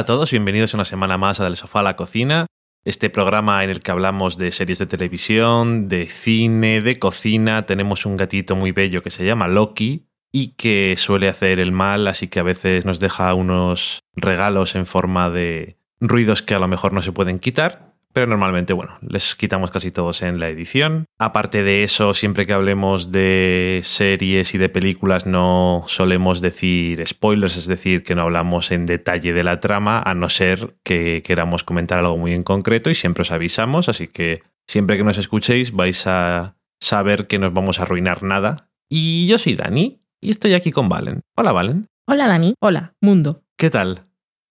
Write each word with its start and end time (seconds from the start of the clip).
Hola 0.00 0.04
a 0.04 0.16
todos, 0.16 0.30
bienvenidos 0.30 0.72
una 0.72 0.86
semana 0.86 1.18
más 1.18 1.40
a 1.40 1.44
Del 1.44 1.56
Sofá 1.56 1.80
a 1.80 1.82
la 1.82 1.94
Cocina, 1.94 2.46
este 2.86 3.10
programa 3.10 3.62
en 3.64 3.68
el 3.68 3.80
que 3.80 3.90
hablamos 3.90 4.38
de 4.38 4.50
series 4.50 4.78
de 4.78 4.86
televisión, 4.86 5.88
de 5.88 6.06
cine, 6.06 6.80
de 6.80 6.98
cocina. 6.98 7.66
Tenemos 7.66 8.06
un 8.06 8.16
gatito 8.16 8.56
muy 8.56 8.72
bello 8.72 9.02
que 9.02 9.10
se 9.10 9.26
llama 9.26 9.46
Loki 9.46 10.08
y 10.32 10.54
que 10.54 10.94
suele 10.96 11.28
hacer 11.28 11.60
el 11.60 11.70
mal, 11.70 12.08
así 12.08 12.28
que 12.28 12.40
a 12.40 12.42
veces 12.42 12.86
nos 12.86 12.98
deja 12.98 13.34
unos 13.34 14.00
regalos 14.16 14.74
en 14.74 14.86
forma 14.86 15.28
de 15.28 15.76
ruidos 16.00 16.40
que 16.40 16.54
a 16.54 16.58
lo 16.60 16.66
mejor 16.66 16.94
no 16.94 17.02
se 17.02 17.12
pueden 17.12 17.38
quitar 17.38 17.89
pero 18.12 18.26
normalmente, 18.26 18.72
bueno, 18.72 18.98
les 19.02 19.34
quitamos 19.34 19.70
casi 19.70 19.90
todos 19.90 20.22
en 20.22 20.40
la 20.40 20.48
edición. 20.48 21.06
Aparte 21.18 21.62
de 21.62 21.84
eso, 21.84 22.14
siempre 22.14 22.44
que 22.44 22.52
hablemos 22.52 23.12
de 23.12 23.80
series 23.84 24.54
y 24.54 24.58
de 24.58 24.68
películas 24.68 25.26
no 25.26 25.84
solemos 25.86 26.40
decir 26.40 27.06
spoilers, 27.06 27.56
es 27.56 27.66
decir, 27.66 28.02
que 28.02 28.14
no 28.14 28.22
hablamos 28.22 28.72
en 28.72 28.86
detalle 28.86 29.32
de 29.32 29.44
la 29.44 29.60
trama, 29.60 30.02
a 30.04 30.14
no 30.14 30.28
ser 30.28 30.76
que 30.84 31.22
queramos 31.24 31.64
comentar 31.64 31.98
algo 31.98 32.16
muy 32.16 32.32
en 32.32 32.42
concreto 32.42 32.90
y 32.90 32.94
siempre 32.94 33.22
os 33.22 33.30
avisamos, 33.30 33.88
así 33.88 34.08
que 34.08 34.42
siempre 34.68 34.96
que 34.96 35.04
nos 35.04 35.18
escuchéis 35.18 35.72
vais 35.72 36.06
a 36.06 36.56
saber 36.80 37.26
que 37.26 37.38
no 37.38 37.48
os 37.48 37.52
vamos 37.52 37.78
a 37.78 37.82
arruinar 37.82 38.22
nada. 38.22 38.70
Y 38.88 39.28
yo 39.28 39.38
soy 39.38 39.54
Dani 39.54 40.02
y 40.20 40.30
estoy 40.30 40.54
aquí 40.54 40.72
con 40.72 40.88
Valen. 40.88 41.20
Hola, 41.36 41.52
Valen. 41.52 41.86
Hola, 42.08 42.26
Dani. 42.26 42.54
Hola, 42.60 42.94
mundo. 43.00 43.44
¿Qué 43.56 43.70
tal? 43.70 44.06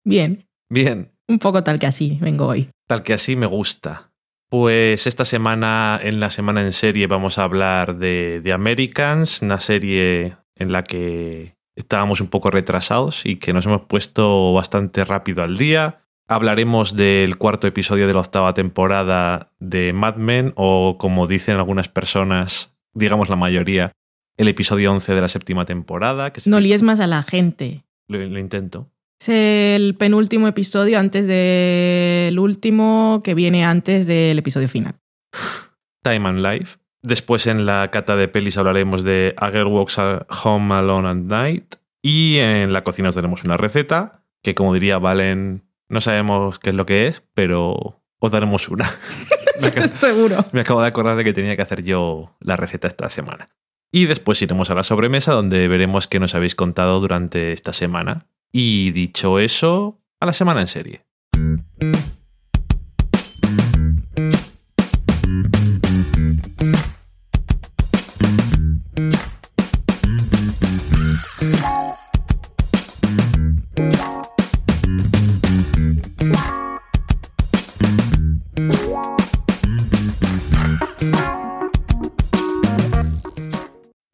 Bien. 0.05 0.47
Bien. 0.70 1.12
Un 1.27 1.39
poco 1.41 1.64
tal 1.64 1.79
que 1.79 1.86
así 1.86 2.19
vengo 2.20 2.47
hoy. 2.47 2.70
Tal 2.89 3.03
que 3.03 3.12
así 3.12 3.36
me 3.36 3.47
gusta. 3.47 4.11
Pues 4.48 5.06
esta 5.06 5.27
semana, 5.27 6.00
en 6.03 6.20
la 6.20 6.31
semana 6.31 6.62
en 6.62 6.72
serie, 6.72 7.06
vamos 7.06 7.36
a 7.36 7.45
hablar 7.45 7.98
de, 7.98 8.41
The 8.42 8.55
Americans, 8.55 9.42
una 9.42 9.61
serie 9.61 10.39
en 10.55 10.72
la 10.72 10.84
que 10.84 11.55
estábamos 11.77 12.22
un 12.22 12.28
poco 12.28 12.50
retrasados 12.50 13.27
y 13.27 13.36
que 13.36 13.53
nos 13.53 13.67
hemos 13.67 13.83
puesto 13.83 14.55
bastante 14.55 15.05
rápido 15.05 15.42
al 15.42 15.58
día. 15.58 16.00
Hablaremos 16.28 16.97
del 16.97 17.36
cuarto 17.36 17.67
episodio 17.67 18.06
de 18.06 18.14
la 18.14 18.20
octava 18.20 18.55
temporada 18.55 19.52
de 19.58 19.92
Mad 19.92 20.17
Men, 20.17 20.55
o 20.56 20.97
como 20.98 21.27
dicen 21.27 21.56
algunas 21.58 21.89
personas, 21.89 22.75
digamos 22.95 23.28
la 23.28 23.36
mayoría, 23.36 23.92
el 24.39 24.48
episodio 24.48 24.92
11 24.92 25.14
de 25.14 25.20
la 25.20 25.28
séptima 25.28 25.67
temporada. 25.67 26.33
Que 26.33 26.41
no 26.47 26.58
líes 26.58 26.83
más 26.83 27.00
a 27.00 27.06
la 27.06 27.23
gente. 27.23 27.84
lo 28.08 28.39
intento. 28.39 28.91
Es 29.20 29.28
el 29.30 29.97
penúltimo 29.97 30.47
episodio 30.47 30.98
antes 30.98 31.27
del 31.27 32.38
último 32.38 33.20
que 33.24 33.34
viene 33.34 33.64
antes 33.64 34.06
del 34.06 34.38
episodio 34.38 34.69
final. 34.69 34.94
Time 36.05 36.28
and 36.28 36.41
Life. 36.41 36.78
Después 37.02 37.48
en 37.48 37.66
la 37.66 37.91
cata 37.91 38.14
de 38.14 38.28
pelis 38.28 38.56
hablaremos 38.58 39.02
de 39.02 39.34
A 39.36 39.50
Girl 39.50 39.66
Walks 39.66 39.98
Home 39.98 40.74
Alone 40.74 41.08
at 41.08 41.16
Night. 41.16 41.74
Y 42.00 42.36
en 42.39 42.72
la 42.72 42.83
cocina 42.83 43.08
os 43.08 43.16
daremos 43.16 43.42
una 43.42 43.56
receta 43.56 44.24
que, 44.42 44.55
como 44.55 44.72
diría 44.72 44.98
Valen, 44.98 45.64
no 45.89 46.00
sabemos 46.00 46.61
qué 46.61 46.70
es 46.70 46.77
lo 46.77 46.86
que 46.86 47.08
es, 47.08 47.24
pero 47.34 48.00
os 48.20 48.30
daremos 48.30 48.69
una. 48.69 48.89
Seguro. 49.95 50.46
Me 50.52 50.61
acabo 50.61 50.80
de 50.80 50.86
acordar 50.86 51.17
de 51.17 51.24
que 51.24 51.33
tenía 51.33 51.57
que 51.57 51.62
hacer 51.62 51.83
yo 51.83 52.36
la 52.39 52.55
receta 52.55 52.86
esta 52.86 53.11
semana. 53.11 53.51
Y 53.90 54.07
después 54.07 54.40
iremos 54.42 54.70
a 54.70 54.77
la 54.77 54.84
sobremesa 54.84 55.33
donde 55.33 55.67
veremos 55.67 56.07
qué 56.07 56.20
nos 56.20 56.36
habéis 56.36 56.55
contado 56.55 57.01
durante 57.01 57.52
esta 57.52 57.73
semana 57.73 58.28
y 58.53 58.91
dicho 58.92 59.39
eso, 59.39 60.01
a 60.20 60.27
la 60.27 60.33
semana 60.33 60.61
en 60.61 60.67
serie. 60.69 61.05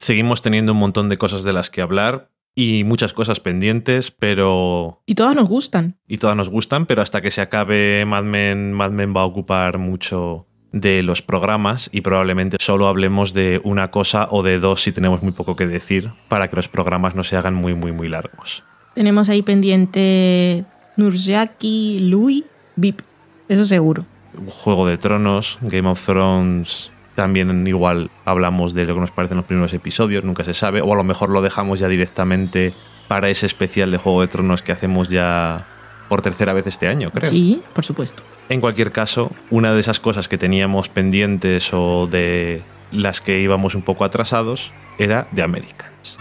Seguimos 0.04 0.42
teniendo 0.42 0.72
un 0.72 0.78
montón 0.78 1.08
de 1.08 1.16
cosas 1.16 1.44
de 1.44 1.54
las 1.54 1.70
que 1.70 1.80
hablar, 1.80 2.30
y 2.54 2.84
muchas 2.84 3.12
cosas 3.12 3.40
pendientes, 3.40 4.10
pero... 4.10 5.02
Y 5.06 5.14
todas 5.14 5.34
nos 5.34 5.48
gustan. 5.48 5.96
Y 6.06 6.18
todas 6.18 6.36
nos 6.36 6.48
gustan, 6.48 6.86
pero 6.86 7.02
hasta 7.02 7.20
que 7.20 7.30
se 7.30 7.40
acabe 7.40 8.04
Mad 8.06 8.24
Men, 8.24 8.72
Mad 8.72 8.90
Men 8.90 9.14
va 9.16 9.22
a 9.22 9.24
ocupar 9.24 9.78
mucho 9.78 10.46
de 10.72 11.04
los 11.04 11.22
programas 11.22 11.88
y 11.92 12.00
probablemente 12.00 12.56
solo 12.60 12.88
hablemos 12.88 13.32
de 13.32 13.60
una 13.62 13.92
cosa 13.92 14.26
o 14.30 14.42
de 14.42 14.58
dos 14.58 14.82
si 14.82 14.90
tenemos 14.90 15.22
muy 15.22 15.30
poco 15.30 15.54
que 15.54 15.68
decir 15.68 16.10
para 16.28 16.48
que 16.48 16.56
los 16.56 16.68
programas 16.68 17.14
no 17.14 17.22
se 17.22 17.36
hagan 17.36 17.54
muy, 17.54 17.74
muy, 17.74 17.92
muy 17.92 18.08
largos. 18.08 18.64
Tenemos 18.94 19.28
ahí 19.28 19.42
pendiente 19.42 20.64
Nurjaki, 20.96 22.00
Louis, 22.00 22.44
VIP, 22.74 23.02
eso 23.48 23.64
seguro. 23.64 24.04
Juego 24.48 24.86
de 24.86 24.98
Tronos, 24.98 25.58
Game 25.62 25.88
of 25.88 26.04
Thrones, 26.04 26.90
también 27.14 27.66
igual 27.66 28.10
hablamos 28.24 28.74
de 28.74 28.84
lo 28.84 28.94
que 28.94 29.00
nos 29.00 29.10
parecen 29.10 29.36
los 29.36 29.46
primeros 29.46 29.72
episodios, 29.72 30.24
nunca 30.24 30.44
se 30.44 30.54
sabe, 30.54 30.80
o 30.80 30.92
a 30.92 30.96
lo 30.96 31.04
mejor 31.04 31.30
lo 31.30 31.42
dejamos 31.42 31.78
ya 31.78 31.88
directamente 31.88 32.72
para 33.08 33.28
ese 33.28 33.46
especial 33.46 33.90
de 33.90 33.98
Juego 33.98 34.22
de 34.22 34.28
Tronos 34.28 34.62
que 34.62 34.72
hacemos 34.72 35.08
ya 35.08 35.66
por 36.08 36.22
tercera 36.22 36.52
vez 36.52 36.66
este 36.66 36.88
año, 36.88 37.10
creo. 37.10 37.30
Sí, 37.30 37.62
por 37.72 37.84
supuesto. 37.84 38.22
En 38.48 38.60
cualquier 38.60 38.92
caso, 38.92 39.30
una 39.50 39.72
de 39.72 39.80
esas 39.80 40.00
cosas 40.00 40.28
que 40.28 40.38
teníamos 40.38 40.88
pendientes 40.88 41.70
o 41.72 42.06
de 42.06 42.62
las 42.92 43.20
que 43.20 43.40
íbamos 43.40 43.74
un 43.74 43.82
poco 43.82 44.04
atrasados 44.04 44.72
era 44.98 45.28
de 45.32 45.42
Americans. 45.42 46.18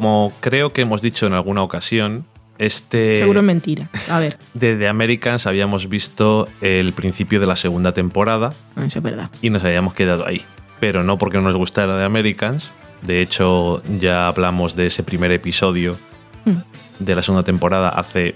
Como 0.00 0.32
creo 0.40 0.72
que 0.72 0.80
hemos 0.80 1.02
dicho 1.02 1.26
en 1.26 1.34
alguna 1.34 1.62
ocasión, 1.62 2.24
este. 2.56 3.18
Seguro 3.18 3.40
es 3.40 3.46
mentira. 3.46 3.90
A 4.08 4.18
ver. 4.18 4.38
De 4.54 4.76
The 4.76 4.88
Americans 4.88 5.46
habíamos 5.46 5.90
visto 5.90 6.48
el 6.62 6.94
principio 6.94 7.38
de 7.38 7.46
la 7.46 7.54
segunda 7.54 7.92
temporada. 7.92 8.54
Ah, 8.76 8.84
eso 8.86 8.98
es 9.00 9.02
verdad. 9.02 9.30
Y 9.42 9.50
nos 9.50 9.62
habíamos 9.62 9.92
quedado 9.92 10.26
ahí. 10.26 10.42
Pero 10.80 11.02
no 11.02 11.18
porque 11.18 11.36
no 11.36 11.44
nos 11.44 11.56
gustara 11.56 11.98
The 11.98 12.04
Americans. 12.04 12.70
De 13.02 13.20
hecho, 13.20 13.82
ya 13.98 14.26
hablamos 14.26 14.74
de 14.74 14.86
ese 14.86 15.02
primer 15.02 15.32
episodio 15.32 15.98
mm. 16.46 17.04
de 17.04 17.14
la 17.14 17.20
segunda 17.20 17.44
temporada 17.44 17.90
hace 17.90 18.34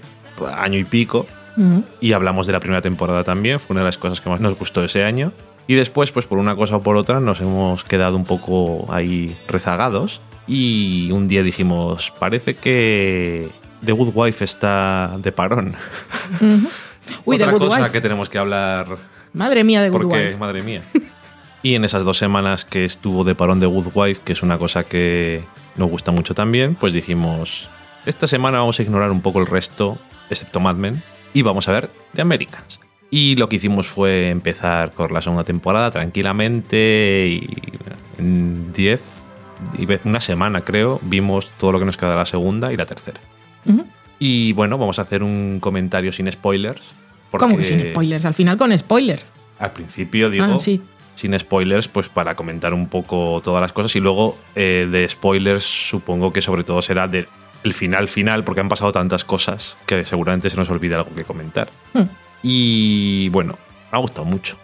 año 0.55 0.77
y 0.77 0.83
pico. 0.83 1.25
Mm. 1.55 1.79
Y 1.99 2.13
hablamos 2.13 2.45
de 2.45 2.53
la 2.53 2.59
primera 2.59 2.83
temporada 2.83 3.23
también. 3.23 3.59
Fue 3.59 3.73
una 3.73 3.81
de 3.81 3.85
las 3.85 3.97
cosas 3.97 4.21
que 4.21 4.29
más 4.29 4.39
nos 4.39 4.55
gustó 4.55 4.83
ese 4.83 5.03
año. 5.03 5.33
Y 5.65 5.73
después, 5.73 6.11
pues 6.11 6.27
por 6.27 6.37
una 6.37 6.55
cosa 6.55 6.75
o 6.75 6.83
por 6.83 6.95
otra, 6.95 7.19
nos 7.19 7.41
hemos 7.41 7.83
quedado 7.83 8.17
un 8.17 8.25
poco 8.25 8.85
ahí 8.93 9.35
rezagados. 9.47 10.21
Y 10.47 11.09
un 11.11 11.27
día 11.27 11.43
dijimos, 11.43 12.13
parece 12.19 12.55
que 12.55 13.49
The 13.83 13.91
Good 13.91 14.11
Wife 14.13 14.43
está 14.43 15.17
de 15.19 15.31
parón. 15.31 15.73
Otra 17.25 17.51
cosa 17.51 17.91
que 17.91 18.01
tenemos 18.01 18.29
que 18.29 18.37
hablar. 18.37 18.97
Madre 19.33 19.63
mía, 19.63 19.81
de 19.81 19.89
Good 19.89 20.01
porque, 20.01 20.35
Madre 20.39 20.61
mía. 20.61 20.83
y 21.61 21.75
en 21.75 21.83
esas 21.83 22.03
dos 22.03 22.17
semanas 22.17 22.65
que 22.65 22.85
estuvo 22.85 23.23
de 23.23 23.35
parón 23.35 23.59
The 23.59 23.65
Good 23.65 23.87
Wife, 23.93 24.21
que 24.23 24.33
es 24.33 24.43
una 24.43 24.57
cosa 24.57 24.83
que 24.83 25.43
nos 25.75 25.89
gusta 25.89 26.11
mucho 26.11 26.33
también, 26.33 26.75
pues 26.75 26.93
dijimos, 26.93 27.69
esta 28.05 28.27
semana 28.27 28.59
vamos 28.59 28.79
a 28.79 28.83
ignorar 28.83 29.11
un 29.11 29.21
poco 29.21 29.39
el 29.39 29.47
resto, 29.47 29.97
excepto 30.29 30.59
Mad 30.59 30.75
Men, 30.75 31.03
y 31.33 31.41
vamos 31.41 31.67
a 31.67 31.71
ver 31.73 31.89
The 32.13 32.21
Americans. 32.21 32.79
Y 33.11 33.35
lo 33.35 33.49
que 33.49 33.57
hicimos 33.57 33.87
fue 33.87 34.29
empezar 34.29 34.91
con 34.91 35.13
la 35.13 35.21
segunda 35.21 35.43
temporada 35.43 35.91
tranquilamente 35.91 37.27
y 37.29 37.61
en 38.17 38.73
10, 38.73 39.01
una 40.03 40.21
semana 40.21 40.61
creo, 40.61 40.99
vimos 41.03 41.51
todo 41.57 41.71
lo 41.71 41.79
que 41.79 41.85
nos 41.85 41.97
queda 41.97 42.15
la 42.15 42.25
segunda 42.25 42.71
y 42.73 42.77
la 42.77 42.85
tercera. 42.85 43.19
Y 44.19 44.53
bueno, 44.53 44.77
vamos 44.77 44.99
a 44.99 45.01
hacer 45.01 45.23
un 45.23 45.59
comentario 45.59 46.11
sin 46.13 46.31
spoilers. 46.31 46.81
¿Cómo 47.31 47.57
que 47.57 47.63
sin 47.63 47.81
spoilers? 47.91 48.25
Al 48.25 48.33
final 48.33 48.57
con 48.57 48.77
spoilers. 48.77 49.33
Al 49.59 49.73
principio 49.73 50.29
digo, 50.29 50.45
ah, 50.45 50.57
sin 51.15 51.39
spoilers, 51.39 51.87
pues 51.87 52.09
para 52.09 52.35
comentar 52.35 52.73
un 52.73 52.87
poco 52.87 53.41
todas 53.43 53.61
las 53.61 53.71
cosas 53.71 53.95
y 53.95 53.99
luego 53.99 54.37
eh, 54.55 54.87
de 54.89 55.07
spoilers 55.07 55.63
supongo 55.63 56.31
que 56.31 56.41
sobre 56.41 56.63
todo 56.63 56.81
será 56.81 57.07
del 57.07 57.27
final 57.73 58.07
final 58.07 58.43
porque 58.43 58.61
han 58.61 58.69
pasado 58.69 58.91
tantas 58.91 59.23
cosas 59.23 59.77
que 59.85 60.03
seguramente 60.03 60.49
se 60.49 60.57
nos 60.57 60.69
olvida 60.69 60.97
algo 60.97 61.15
que 61.15 61.23
comentar. 61.23 61.69
Hmm. 61.93 62.03
Y 62.43 63.29
bueno, 63.29 63.57
me 63.91 63.97
ha 63.97 64.01
gustado 64.01 64.25
mucho. 64.25 64.57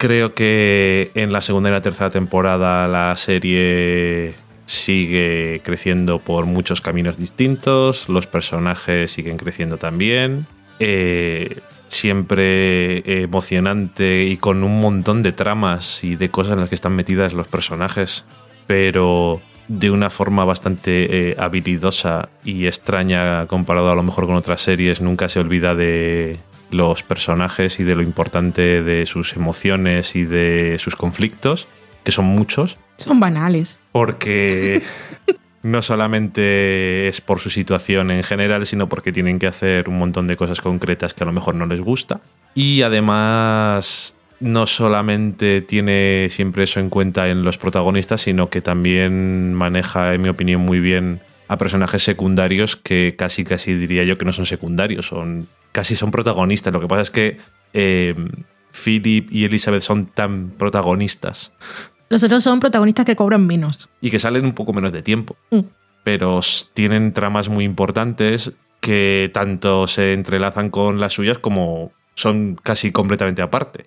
Creo 0.00 0.32
que 0.32 1.10
en 1.14 1.30
la 1.30 1.42
segunda 1.42 1.68
y 1.68 1.72
la 1.72 1.82
tercera 1.82 2.08
temporada 2.08 2.88
la 2.88 3.14
serie 3.18 4.32
sigue 4.64 5.60
creciendo 5.62 6.20
por 6.20 6.46
muchos 6.46 6.80
caminos 6.80 7.18
distintos, 7.18 8.08
los 8.08 8.26
personajes 8.26 9.10
siguen 9.10 9.36
creciendo 9.36 9.76
también, 9.76 10.46
eh, 10.78 11.60
siempre 11.88 13.22
emocionante 13.24 14.24
y 14.24 14.38
con 14.38 14.64
un 14.64 14.80
montón 14.80 15.22
de 15.22 15.32
tramas 15.32 16.02
y 16.02 16.16
de 16.16 16.30
cosas 16.30 16.54
en 16.54 16.60
las 16.60 16.70
que 16.70 16.76
están 16.76 16.96
metidas 16.96 17.34
los 17.34 17.48
personajes, 17.48 18.24
pero 18.66 19.42
de 19.68 19.90
una 19.90 20.08
forma 20.08 20.46
bastante 20.46 21.30
eh, 21.30 21.36
habilidosa 21.38 22.30
y 22.42 22.68
extraña 22.68 23.46
comparado 23.48 23.90
a 23.90 23.94
lo 23.94 24.02
mejor 24.02 24.24
con 24.24 24.36
otras 24.36 24.62
series, 24.62 25.02
nunca 25.02 25.28
se 25.28 25.40
olvida 25.40 25.74
de 25.74 26.38
los 26.70 27.02
personajes 27.02 27.80
y 27.80 27.84
de 27.84 27.94
lo 27.94 28.02
importante 28.02 28.82
de 28.82 29.06
sus 29.06 29.34
emociones 29.34 30.16
y 30.16 30.24
de 30.24 30.78
sus 30.78 30.96
conflictos, 30.96 31.68
que 32.04 32.12
son 32.12 32.24
muchos. 32.26 32.78
Son 32.96 33.20
banales. 33.20 33.80
Porque 33.92 34.82
no 35.62 35.82
solamente 35.82 37.08
es 37.08 37.20
por 37.20 37.40
su 37.40 37.50
situación 37.50 38.10
en 38.10 38.22
general, 38.22 38.66
sino 38.66 38.88
porque 38.88 39.12
tienen 39.12 39.38
que 39.38 39.46
hacer 39.46 39.88
un 39.88 39.98
montón 39.98 40.26
de 40.26 40.36
cosas 40.36 40.60
concretas 40.60 41.14
que 41.14 41.24
a 41.24 41.26
lo 41.26 41.32
mejor 41.32 41.54
no 41.54 41.66
les 41.66 41.80
gusta. 41.80 42.20
Y 42.54 42.82
además 42.82 44.16
no 44.40 44.66
solamente 44.66 45.60
tiene 45.60 46.28
siempre 46.30 46.64
eso 46.64 46.80
en 46.80 46.88
cuenta 46.88 47.28
en 47.28 47.44
los 47.44 47.58
protagonistas, 47.58 48.22
sino 48.22 48.48
que 48.48 48.62
también 48.62 49.54
maneja, 49.54 50.14
en 50.14 50.22
mi 50.22 50.28
opinión, 50.30 50.62
muy 50.62 50.80
bien 50.80 51.20
a 51.48 51.58
personajes 51.58 52.02
secundarios 52.02 52.76
que 52.76 53.16
casi 53.18 53.44
casi 53.44 53.74
diría 53.74 54.04
yo 54.04 54.16
que 54.16 54.24
no 54.24 54.32
son 54.32 54.46
secundarios, 54.46 55.08
son 55.08 55.48
casi 55.72 55.96
son 55.96 56.10
protagonistas. 56.10 56.72
Lo 56.72 56.80
que 56.80 56.88
pasa 56.88 57.02
es 57.02 57.10
que 57.10 57.38
eh, 57.72 58.14
Philip 58.72 59.30
y 59.30 59.44
Elizabeth 59.44 59.82
son 59.82 60.06
tan 60.06 60.50
protagonistas. 60.50 61.52
Los 62.08 62.22
otros 62.22 62.42
son 62.42 62.60
protagonistas 62.60 63.06
que 63.06 63.16
cobran 63.16 63.46
menos. 63.46 63.88
Y 64.00 64.10
que 64.10 64.18
salen 64.18 64.44
un 64.44 64.52
poco 64.52 64.72
menos 64.72 64.92
de 64.92 65.02
tiempo. 65.02 65.36
Mm. 65.50 65.60
Pero 66.02 66.40
tienen 66.74 67.12
tramas 67.12 67.48
muy 67.48 67.64
importantes 67.64 68.52
que 68.80 69.30
tanto 69.32 69.86
se 69.86 70.14
entrelazan 70.14 70.70
con 70.70 70.98
las 70.98 71.12
suyas 71.12 71.38
como 71.38 71.92
son 72.14 72.56
casi 72.62 72.90
completamente 72.92 73.42
aparte. 73.42 73.86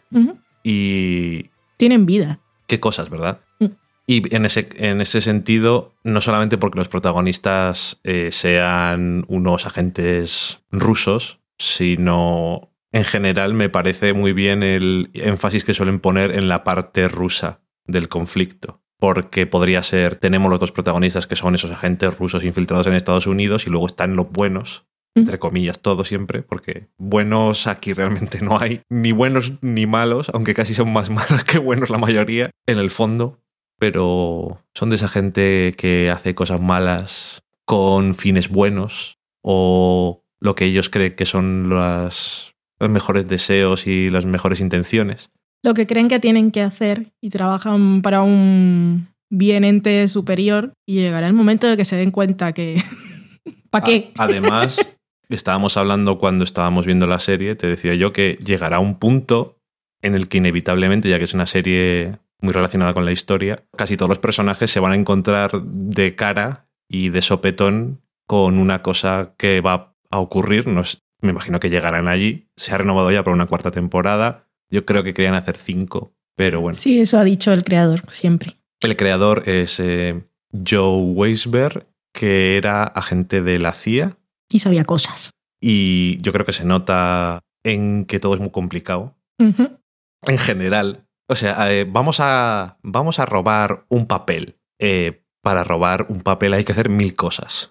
Y 0.64 1.50
Tienen 1.78 2.06
vida. 2.06 2.40
qué 2.68 2.80
cosas, 2.80 3.10
¿verdad? 3.10 3.40
Mm. 3.60 3.66
Y 4.06 4.36
en 4.36 4.46
ese, 4.46 4.70
en 4.76 5.02
ese 5.02 5.22
sentido, 5.22 5.94
no 6.04 6.22
solamente 6.22 6.58
porque 6.58 6.78
los 6.78 6.90
protagonistas 6.90 8.00
eh, 8.04 8.30
sean 8.32 9.26
unos 9.28 9.66
agentes 9.66 10.62
rusos, 10.72 11.40
sino 11.58 12.74
en 12.92 13.04
general 13.04 13.54
me 13.54 13.70
parece 13.70 14.14
muy 14.14 14.34
bien 14.34 14.64
el 14.64 15.10
énfasis 15.14 15.66
que 15.66 15.74
suelen 15.74 16.00
poner 16.00 16.32
en 16.32 16.48
la 16.48 16.64
parte 16.64 17.08
rusa 17.08 17.62
del 17.86 18.08
conflicto. 18.08 18.82
Porque 19.00 19.46
podría 19.48 19.84
ser, 19.84 20.16
tenemos 20.16 20.50
los 20.50 20.60
dos 20.60 20.72
protagonistas 20.72 21.28
que 21.28 21.36
son 21.36 21.56
esos 21.56 21.72
agentes 21.72 22.18
rusos 22.18 22.44
infiltrados 22.46 22.88
en 22.88 22.94
Estados 22.94 23.28
Unidos 23.28 23.68
y 23.68 23.70
luego 23.70 23.88
están 23.88 24.16
los 24.16 24.32
buenos, 24.32 24.86
entre 25.16 25.40
comillas, 25.40 25.82
todo 25.82 26.06
siempre, 26.06 26.42
porque 26.42 26.88
buenos 26.98 27.68
aquí 27.68 27.92
realmente 27.94 28.42
no 28.42 28.60
hay, 28.60 28.82
ni 28.90 29.12
buenos 29.12 29.54
ni 29.62 29.86
malos, 29.86 30.30
aunque 30.34 30.54
casi 30.54 30.74
son 30.74 30.94
más 30.94 31.10
malos 31.12 31.44
que 31.44 31.58
buenos 31.58 31.90
la 31.90 31.98
mayoría, 31.98 32.52
en 32.66 32.78
el 32.78 32.92
fondo, 32.92 33.42
pero 33.78 34.62
son 34.74 34.90
de 34.90 34.96
esa 34.96 35.10
gente 35.10 35.74
que 35.78 36.10
hace 36.10 36.34
cosas 36.36 36.62
malas 36.62 37.44
con 37.66 38.16
fines 38.16 38.50
buenos 38.50 39.18
o 39.42 40.23
lo 40.44 40.56
que 40.56 40.66
ellos 40.66 40.90
creen 40.90 41.16
que 41.16 41.26
son 41.26 41.70
las, 41.70 42.54
los 42.78 42.90
mejores 42.90 43.28
deseos 43.30 43.88
y 43.88 44.10
las 44.10 44.26
mejores 44.26 44.60
intenciones. 44.60 45.32
Lo 45.64 45.74
que 45.74 45.88
creen 45.88 46.10
que 46.10 46.20
tienen 46.20 46.52
que 46.52 46.62
hacer 46.62 47.14
y 47.22 47.30
trabajan 47.30 48.02
para 48.02 48.22
un 48.24 49.08
bien 49.30 49.64
ente 49.64 50.06
superior 50.10 50.74
y 50.86 50.96
llegará 50.96 51.28
el 51.28 51.34
momento 51.34 51.68
de 51.68 51.78
que 51.78 51.86
se 51.86 51.96
den 51.96 52.12
cuenta 52.12 52.52
que... 52.52 52.84
¿Para 53.70 53.86
qué? 53.86 54.12
Además, 54.18 54.98
estábamos 55.30 55.78
hablando 55.78 56.20
cuando 56.20 56.44
estábamos 56.44 56.86
viendo 56.86 57.08
la 57.08 57.20
serie, 57.20 57.56
te 57.56 57.68
decía 57.68 57.96
yo 57.96 58.12
que 58.12 58.38
llegará 58.44 58.80
un 58.80 59.00
punto 59.00 59.62
en 60.02 60.14
el 60.14 60.28
que 60.28 60.40
inevitablemente, 60.40 61.08
ya 61.08 61.20
que 61.20 61.24
es 61.24 61.34
una 61.34 61.46
serie 61.46 62.18
muy 62.42 62.52
relacionada 62.52 62.94
con 62.94 63.06
la 63.06 63.14
historia, 63.14 63.64
casi 63.78 63.96
todos 63.96 64.10
los 64.10 64.20
personajes 64.20 64.70
se 64.70 64.82
van 64.82 64.92
a 64.92 64.98
encontrar 64.98 65.64
de 65.64 66.16
cara 66.16 66.68
y 66.90 67.10
de 67.10 67.22
sopetón 67.22 68.02
con 68.28 68.58
una 68.58 68.82
cosa 68.82 69.36
que 69.38 69.62
va 69.62 69.93
a 70.14 70.20
ocurrir. 70.20 70.68
No 70.68 70.82
es- 70.82 71.02
me 71.22 71.32
imagino 71.32 71.60
que 71.60 71.70
llegarán 71.70 72.08
allí. 72.08 72.48
Se 72.56 72.74
ha 72.74 72.78
renovado 72.78 73.12
ya 73.12 73.24
para 73.24 73.36
una 73.36 73.46
cuarta 73.46 73.72
temporada. 73.72 74.48
Yo 74.70 74.86
creo 74.86 75.04
que 75.04 75.14
querían 75.14 75.36
hacer 75.36 75.58
cinco, 75.58 76.14
pero 76.36 76.62
bueno. 76.62 76.78
Sí, 76.78 77.00
eso 77.00 77.18
ha 77.18 77.24
dicho 77.24 77.52
el 77.54 77.64
creador 77.64 78.04
siempre. 78.12 78.58
El 78.82 78.96
creador 78.98 79.44
es 79.48 79.80
eh, 79.80 80.24
Joe 80.68 81.02
Weisberg, 81.14 81.88
que 82.14 82.58
era 82.58 82.84
agente 82.84 83.42
de 83.42 83.60
la 83.60 83.74
CIA 83.74 84.18
Y 84.50 84.60
sabía 84.60 84.84
cosas. 84.86 85.32
y 85.62 86.18
yo 86.22 86.34
creo 86.34 86.46
que 86.46 86.52
se 86.54 86.66
nota 86.66 87.40
en 87.64 88.06
que 88.06 88.20
todo 88.20 88.34
es 88.34 88.40
muy 88.42 88.50
complicado. 88.52 89.16
En 89.40 90.38
general. 90.38 91.06
O 91.30 91.36
sea, 91.36 91.72
eh, 91.74 91.86
vamos, 91.90 92.20
a, 92.20 92.78
vamos 92.84 93.20
a 93.20 93.26
robar 93.26 93.86
un 93.90 94.06
papel. 94.08 94.58
Eh, 94.80 95.24
para 95.42 95.64
robar 95.64 96.08
un 96.10 96.22
papel 96.22 96.54
hay 96.54 96.64
que 96.66 96.72
hacer 96.74 96.90
mil 96.90 97.16
cosas. 97.16 97.70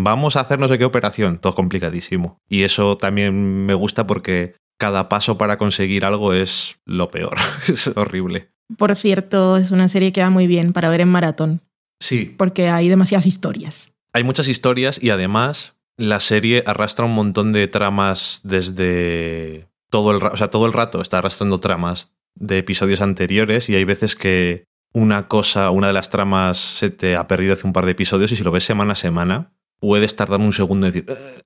Vamos 0.00 0.36
a 0.36 0.40
hacer 0.40 0.58
no 0.58 0.68
sé 0.68 0.78
qué 0.78 0.84
operación. 0.84 1.38
Todo 1.38 1.54
complicadísimo. 1.54 2.40
Y 2.48 2.62
eso 2.62 2.96
también 2.96 3.66
me 3.66 3.74
gusta 3.74 4.06
porque 4.06 4.54
cada 4.78 5.08
paso 5.08 5.38
para 5.38 5.58
conseguir 5.58 6.04
algo 6.04 6.32
es 6.32 6.78
lo 6.84 7.10
peor. 7.10 7.36
es 7.68 7.88
horrible. 7.88 8.50
Por 8.76 8.94
cierto, 8.96 9.56
es 9.56 9.70
una 9.70 9.88
serie 9.88 10.12
que 10.12 10.22
va 10.22 10.30
muy 10.30 10.46
bien 10.46 10.72
para 10.72 10.88
ver 10.90 11.00
en 11.00 11.08
maratón, 11.08 11.62
Sí, 12.00 12.34
porque 12.36 12.68
hay 12.68 12.88
demasiadas 12.88 13.26
historias. 13.26 13.92
Hay 14.12 14.24
muchas 14.24 14.48
historias 14.48 15.02
y 15.02 15.10
además 15.10 15.74
la 15.96 16.20
serie 16.20 16.62
arrastra 16.66 17.04
un 17.04 17.14
montón 17.14 17.52
de 17.52 17.66
tramas 17.66 18.40
desde 18.44 19.68
todo 19.90 20.12
el 20.12 20.20
rato, 20.20 20.34
o 20.34 20.38
sea, 20.38 20.48
todo 20.48 20.66
el 20.66 20.72
rato 20.72 21.00
está 21.00 21.18
arrastrando 21.18 21.58
tramas 21.58 22.12
de 22.34 22.58
episodios 22.58 23.00
anteriores 23.00 23.68
y 23.68 23.74
hay 23.74 23.84
veces 23.84 24.14
que 24.14 24.64
una 24.92 25.28
cosa, 25.28 25.70
una 25.70 25.88
de 25.88 25.92
las 25.92 26.10
tramas 26.10 26.58
se 26.58 26.90
te 26.90 27.16
ha 27.16 27.26
perdido 27.26 27.52
hace 27.52 27.66
un 27.66 27.72
par 27.72 27.84
de 27.84 27.92
episodios 27.92 28.30
y 28.32 28.36
si 28.36 28.44
lo 28.44 28.52
ves 28.52 28.64
semana 28.64 28.92
a 28.92 28.96
semana 28.96 29.52
puedes 29.80 30.16
tardar 30.16 30.40
un 30.40 30.52
segundo 30.52 30.86
en 30.86 30.92
decir, 30.92 31.06
"Eh. 31.08 31.42